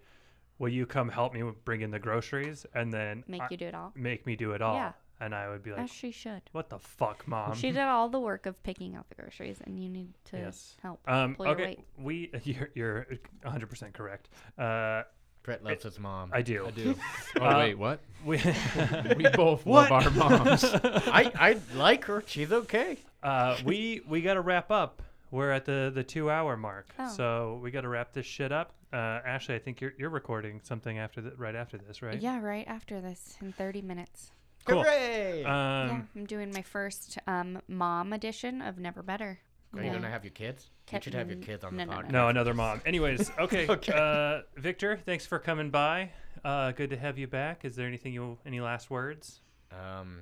Will 0.59 0.69
you 0.69 0.87
come 0.87 1.09
help 1.09 1.33
me 1.35 1.43
bring 1.65 1.81
in 1.81 1.91
the 1.91 1.99
groceries? 1.99 2.67
And 2.75 2.93
then 2.93 3.25
Make 3.29 3.43
I- 3.43 3.49
you 3.51 3.57
do 3.57 3.67
it 3.67 3.75
all. 3.75 3.93
make 3.95 4.27
me 4.27 4.35
do 4.37 4.53
it 4.53 4.63
all. 4.63 4.75
Yeah. 4.75 4.93
And 5.23 5.35
I 5.37 5.49
would 5.49 5.63
be 5.63 5.71
like, 5.71 5.83
As 5.83 5.91
she 5.93 6.11
should. 6.11 6.43
What 6.51 6.69
the 6.69 6.81
fuck, 6.81 7.29
mom? 7.29 7.55
she 7.55 7.71
did 7.71 7.79
all 7.83 8.09
the 8.09 8.19
work 8.19 8.45
of 8.47 8.61
picking 8.65 8.97
out 8.97 9.09
the 9.09 9.15
groceries, 9.15 9.59
and 9.65 9.79
you 9.79 9.89
need 9.89 10.09
to 10.27 10.37
Yes. 10.37 10.75
help. 10.83 11.01
Um, 11.09 11.37
pull 11.37 11.47
your 11.47 11.55
okay, 11.55 11.65
weight. 11.67 11.79
we 11.97 12.31
you're, 12.45 12.71
you're 12.75 13.07
100% 13.45 13.93
correct. 13.93 14.31
Uh, 14.59 15.05
Brett 15.45 15.63
loves 15.63 15.85
his 15.85 16.01
mom. 16.01 16.31
I 16.33 16.43
do. 16.43 16.67
I 16.67 16.71
do. 16.73 16.97
Oh 17.41 17.45
Uh, 17.47 17.59
wait, 17.59 17.75
what? 17.79 18.01
We, 18.25 18.37
We 19.17 19.29
both 19.35 19.65
What? 19.65 19.91
love 19.91 20.07
our 20.07 20.11
moms. 20.11 20.65
I, 20.65 21.31
I 21.39 21.59
like 21.77 22.05
her. 22.07 22.25
She's 22.27 22.51
okay. 22.53 22.99
uh, 23.23 23.59
we 23.65 24.01
we 24.09 24.23
got 24.23 24.35
to 24.35 24.41
wrap 24.41 24.71
up. 24.73 25.03
We're 25.31 25.51
at 25.53 25.65
the 25.65 25.91
the 25.95 26.03
two 26.05 26.31
hour 26.31 26.57
mark, 26.57 26.89
Oh. 26.99 27.09
so 27.09 27.61
we 27.63 27.71
got 27.71 27.81
to 27.83 27.89
wrap 27.89 28.13
this 28.13 28.27
shit 28.27 28.51
up. 28.53 28.75
Uh, 28.93 28.97
Ashley, 29.25 29.55
I 29.55 29.59
think 29.61 29.81
you're 29.81 29.95
you're 29.99 30.11
recording 30.11 30.61
something 30.65 30.99
after 30.99 31.21
the, 31.21 31.31
right 31.37 31.55
after 31.55 31.79
this, 31.79 32.03
right? 32.03 32.21
Yeah, 32.21 32.41
right 32.41 32.67
after 32.69 33.01
this 33.01 33.37
in 33.41 33.53
30 33.53 33.83
minutes. 33.83 34.31
Cool. 34.65 34.83
Hooray! 34.83 35.45
Um, 35.45 35.49
yeah, 35.49 36.03
I'm 36.17 36.27
doing 36.27 36.53
my 36.53 36.63
first 36.63 37.19
um, 37.27 37.61
mom 37.69 38.13
edition 38.13 38.63
of 38.63 38.79
Never 38.79 39.03
Better. 39.03 39.39
Are 39.75 39.81
you 39.81 39.87
Yeah. 39.87 39.95
gonna 39.95 40.11
have 40.11 40.25
your 40.25 40.33
kids? 40.33 40.71
You 40.71 40.91
Kept- 40.93 41.05
should 41.05 41.15
have 41.15 41.31
your 41.31 41.39
kids 41.41 41.65
on 41.65 41.77
no, 41.77 41.85
the 41.85 41.91
no, 41.91 41.97
no, 42.01 42.07
podcast. 42.07 42.11
No, 42.11 42.29
another 42.29 42.55
mom. 42.55 42.81
Anyways, 42.85 43.31
okay. 43.39 43.67
Okay. 43.69 43.93
Uh, 43.93 44.43
Victor, 44.61 44.99
thanks 45.05 45.27
for 45.27 45.39
coming 45.39 45.71
by. 45.71 46.11
Uh, 46.45 46.73
good 46.73 46.91
to 46.91 46.97
have 46.97 47.19
you 47.19 47.27
back. 47.27 47.65
Is 47.65 47.75
there 47.77 47.87
anything 47.87 48.13
you 48.13 48.39
any 48.45 48.61
last 48.61 48.91
words? 48.91 49.41
Um, 49.73 50.21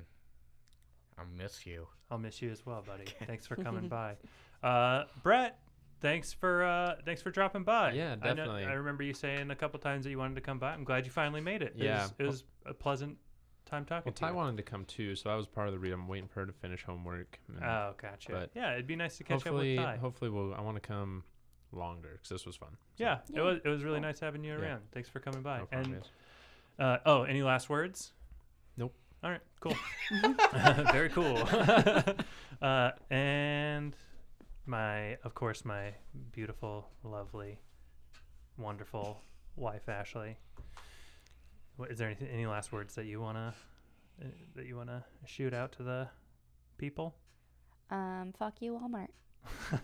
I 1.17 1.23
miss 1.37 1.65
you. 1.65 1.87
I'll 2.09 2.17
miss 2.17 2.41
you 2.41 2.49
as 2.51 2.65
well, 2.65 2.81
buddy. 2.85 3.05
Thanks 3.27 3.45
for 3.45 3.55
coming 3.63 3.87
by. 3.89 4.15
Uh, 4.63 5.03
Brett, 5.23 5.59
thanks 6.01 6.31
for 6.33 6.63
uh, 6.63 6.95
thanks 7.05 7.21
for 7.21 7.29
dropping 7.31 7.63
by. 7.63 7.91
Yeah, 7.93 8.13
I 8.13 8.15
know- 8.15 8.35
definitely. 8.35 8.65
I, 8.65 8.73
remember 8.73 9.03
you 9.03 9.13
saying 9.13 9.51
a 9.51 9.55
couple 9.55 9.79
times 9.79 10.03
that 10.05 10.09
you 10.11 10.17
wanted 10.17 10.35
to 10.35 10.41
come 10.41 10.59
by. 10.59 10.71
I'm 10.73 10.83
glad 10.83 11.05
you 11.05 11.11
finally 11.11 11.41
made 11.41 11.61
it. 11.61 11.73
It 11.77 11.83
Yeah. 11.83 12.03
was, 12.03 12.13
it 12.19 12.23
was 12.25 12.43
a 12.65 12.73
pleasant 12.73 13.17
time 13.71 13.85
talking 13.85 14.03
Well, 14.09 14.13
to 14.13 14.19
Ty 14.19 14.29
you. 14.29 14.35
wanted 14.35 14.57
to 14.57 14.63
come 14.63 14.85
too, 14.85 15.15
so 15.15 15.29
that 15.29 15.35
was 15.35 15.47
part 15.47 15.67
of 15.67 15.73
the 15.73 15.79
reason. 15.79 15.99
I'm 15.99 16.07
waiting 16.07 16.27
for 16.27 16.41
her 16.41 16.45
to 16.45 16.51
finish 16.53 16.83
homework. 16.83 17.39
and 17.47 17.63
Oh, 17.63 17.93
gotcha. 17.99 18.31
But 18.31 18.51
yeah, 18.53 18.73
it'd 18.73 18.85
be 18.87 18.95
nice 18.95 19.17
to 19.17 19.23
catch 19.23 19.43
hopefully, 19.43 19.77
up 19.77 19.85
with 19.85 19.95
Ty. 19.95 19.97
hopefully, 19.99 20.29
we'll. 20.31 20.53
I 20.53 20.61
want 20.61 20.75
to 20.75 20.81
come 20.87 21.23
longer 21.71 22.09
because 22.13 22.29
this 22.29 22.45
was 22.45 22.55
fun. 22.55 22.69
So, 22.97 23.03
yeah, 23.03 23.19
it 23.33 23.41
was 23.41 23.59
it 23.63 23.69
was 23.69 23.83
really 23.83 23.95
Cool. 23.99 24.01
nice 24.09 24.19
having 24.19 24.43
you 24.43 24.53
Yeah. 24.53 24.59
around. 24.61 24.81
Thanks 24.91 25.09
for 25.09 25.19
coming 25.19 25.41
by. 25.41 25.59
no 25.59 25.65
problem, 25.65 25.93
and 25.93 26.01
guys. 26.03 26.11
Uh, 26.79 26.97
oh, 27.05 27.23
any 27.23 27.41
last 27.43 27.69
words? 27.69 28.11
Nope. 28.77 28.93
All 29.23 29.29
right, 29.31 29.41
cool. 29.59 29.75
Very 30.91 31.09
cool. 31.09 31.37
uh, 32.61 32.91
and 33.09 33.95
my, 34.65 35.15
of 35.23 35.33
course, 35.35 35.63
my 35.65 35.93
beautiful, 36.31 36.89
lovely, 37.03 37.59
wonderful 38.57 39.21
wife, 39.55 39.87
Ashley. 39.89 40.37
What, 41.77 41.91
is 41.91 41.97
there 41.97 42.07
anything, 42.07 42.29
any 42.29 42.45
last 42.45 42.71
words 42.71 42.95
that 42.95 43.05
you 43.05 43.21
wanna 43.21 43.53
uh, 44.21 44.25
that 44.55 44.65
you 44.65 44.75
wanna 44.75 45.05
shoot 45.25 45.53
out 45.53 45.71
to 45.73 45.83
the 45.83 46.07
people? 46.77 47.15
Um, 47.89 48.33
fuck 48.37 48.61
you, 48.61 48.73
Walmart. 48.73 49.07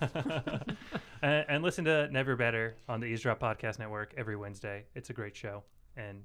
and, 1.22 1.46
and 1.50 1.64
listen 1.64 1.86
to 1.86 2.08
Never 2.12 2.36
Better 2.36 2.76
on 2.88 3.00
the 3.00 3.08
EaseDrop 3.08 3.40
Podcast 3.40 3.80
Network 3.80 4.14
every 4.18 4.36
Wednesday. 4.36 4.86
It's 4.96 5.10
a 5.10 5.14
great 5.14 5.36
show, 5.36 5.64
and 5.96 6.24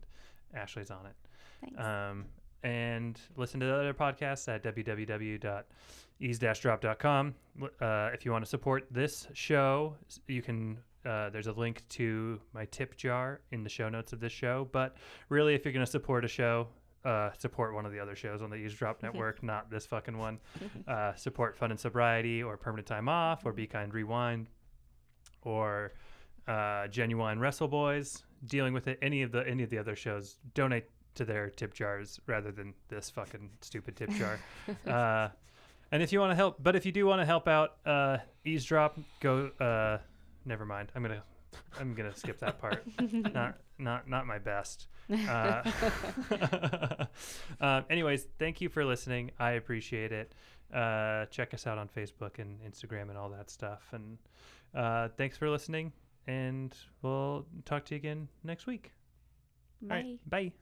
Ashley's 0.55 0.91
on 0.91 1.07
it. 1.07 1.15
Thanks. 1.63 1.81
Um, 1.81 2.27
and 2.63 3.19
listen 3.37 3.59
to 3.61 3.67
the 3.67 3.75
other 3.75 3.95
podcasts 3.95 4.49
at 4.49 4.63
www.ease-drop.com. 4.63 7.35
Uh, 7.81 8.11
if 8.15 8.25
you 8.25 8.31
want 8.31 8.45
to 8.45 8.49
support 8.49 8.87
this 8.91 9.27
show, 9.33 9.97
you 10.29 10.43
can 10.43 10.79
Uh, 11.05 11.31
there's 11.31 11.49
a 11.49 11.53
link 11.53 11.83
to 11.91 12.41
my 12.53 12.65
tip 12.67 12.97
jar 12.97 13.41
in 13.51 13.63
the 13.65 13.69
show 13.69 13.89
notes 13.89 14.13
of 14.13 14.21
this 14.21 14.33
show. 14.33 14.69
But 14.73 14.97
really, 15.29 15.55
if 15.55 15.65
you're 15.65 15.73
going 15.73 15.85
to 15.85 15.91
support 15.91 16.25
a 16.25 16.29
show, 16.29 16.69
uh, 17.05 17.31
support 17.39 17.75
one 17.75 17.85
of 17.85 17.93
the 17.93 17.99
other 17.99 18.15
shows 18.15 18.43
on 18.43 18.51
the 18.51 18.57
EaseDrop 18.57 18.97
Network, 19.03 19.43
not 19.43 19.71
this 19.71 19.87
fucking 19.87 20.17
one. 20.17 20.39
Uh, 20.87 21.15
support 21.15 21.57
Fun 21.57 21.71
and 21.71 21.81
Sobriety 21.81 22.43
or 22.43 22.57
Permanent 22.57 22.87
Time 22.87 23.09
Off 23.09 23.45
or 23.45 23.53
Be 23.53 23.67
Kind 23.67 23.93
Rewind 23.93 24.49
or 25.43 25.93
uh, 26.47 26.87
Genuine 26.89 27.41
Wrestle 27.41 27.69
Boys. 27.69 28.23
Dealing 28.47 28.73
with 28.73 28.89
it, 28.89 28.99
any 29.03 29.23
of 29.23 29.31
the 29.31 29.47
any 29.47 29.63
of 29.63 29.71
the 29.71 29.79
other 29.79 29.95
shows, 29.95 30.37
donate 30.55 30.87
to 31.15 31.25
their 31.25 31.49
tip 31.51 31.75
jars 31.75 32.19
rather 32.27 32.51
than 32.51 32.75
this 32.89 33.09
fucking 33.09 33.51
stupid 33.61 33.95
tip 33.95 34.11
jar. 34.11 34.41
uh, 34.87 35.29
and 35.93 36.03
if 36.03 36.13
you 36.13 36.19
want 36.19 36.33
to 36.33 36.35
help, 36.35 36.61
but 36.61 36.75
if 36.75 36.85
you 36.85 36.91
do 36.91 37.07
want 37.07 37.21
to 37.21 37.25
help 37.25 37.47
out 37.47 37.77
uh, 37.87 38.19
EaseDrop, 38.45 38.93
go. 39.21 40.01
Never 40.45 40.65
mind. 40.65 40.91
I'm 40.95 41.03
gonna 41.03 41.23
I'm 41.79 41.95
gonna 41.95 42.15
skip 42.15 42.39
that 42.41 42.59
part. 42.59 42.85
not 43.13 43.59
not 43.79 44.09
not 44.09 44.27
my 44.27 44.39
best. 44.39 44.87
Uh, 45.29 45.63
um, 47.61 47.85
anyways, 47.91 48.29
thank 48.39 48.61
you 48.63 48.69
for 48.71 48.85
listening. 48.85 49.31
I 49.39 49.53
appreciate 49.53 50.11
it. 50.13 50.33
Uh, 50.73 51.27
check 51.27 51.53
us 51.53 51.67
out 51.67 51.77
on 51.77 51.89
Facebook 51.89 52.39
and 52.39 52.59
Instagram 52.63 53.11
and 53.11 53.19
all 53.19 53.29
that 53.31 53.51
stuff. 53.51 53.83
And 53.93 54.17
uh, 54.75 55.09
thanks 55.19 55.37
for 55.37 55.51
listening. 55.51 55.93
And 56.27 56.75
we'll 57.03 57.45
talk 57.67 57.85
to 57.87 57.95
you 57.95 57.97
again 57.97 58.29
next 58.43 58.67
week. 58.67 58.93
Bye. 59.83 59.95
Right, 59.95 60.31
bye. 60.31 60.53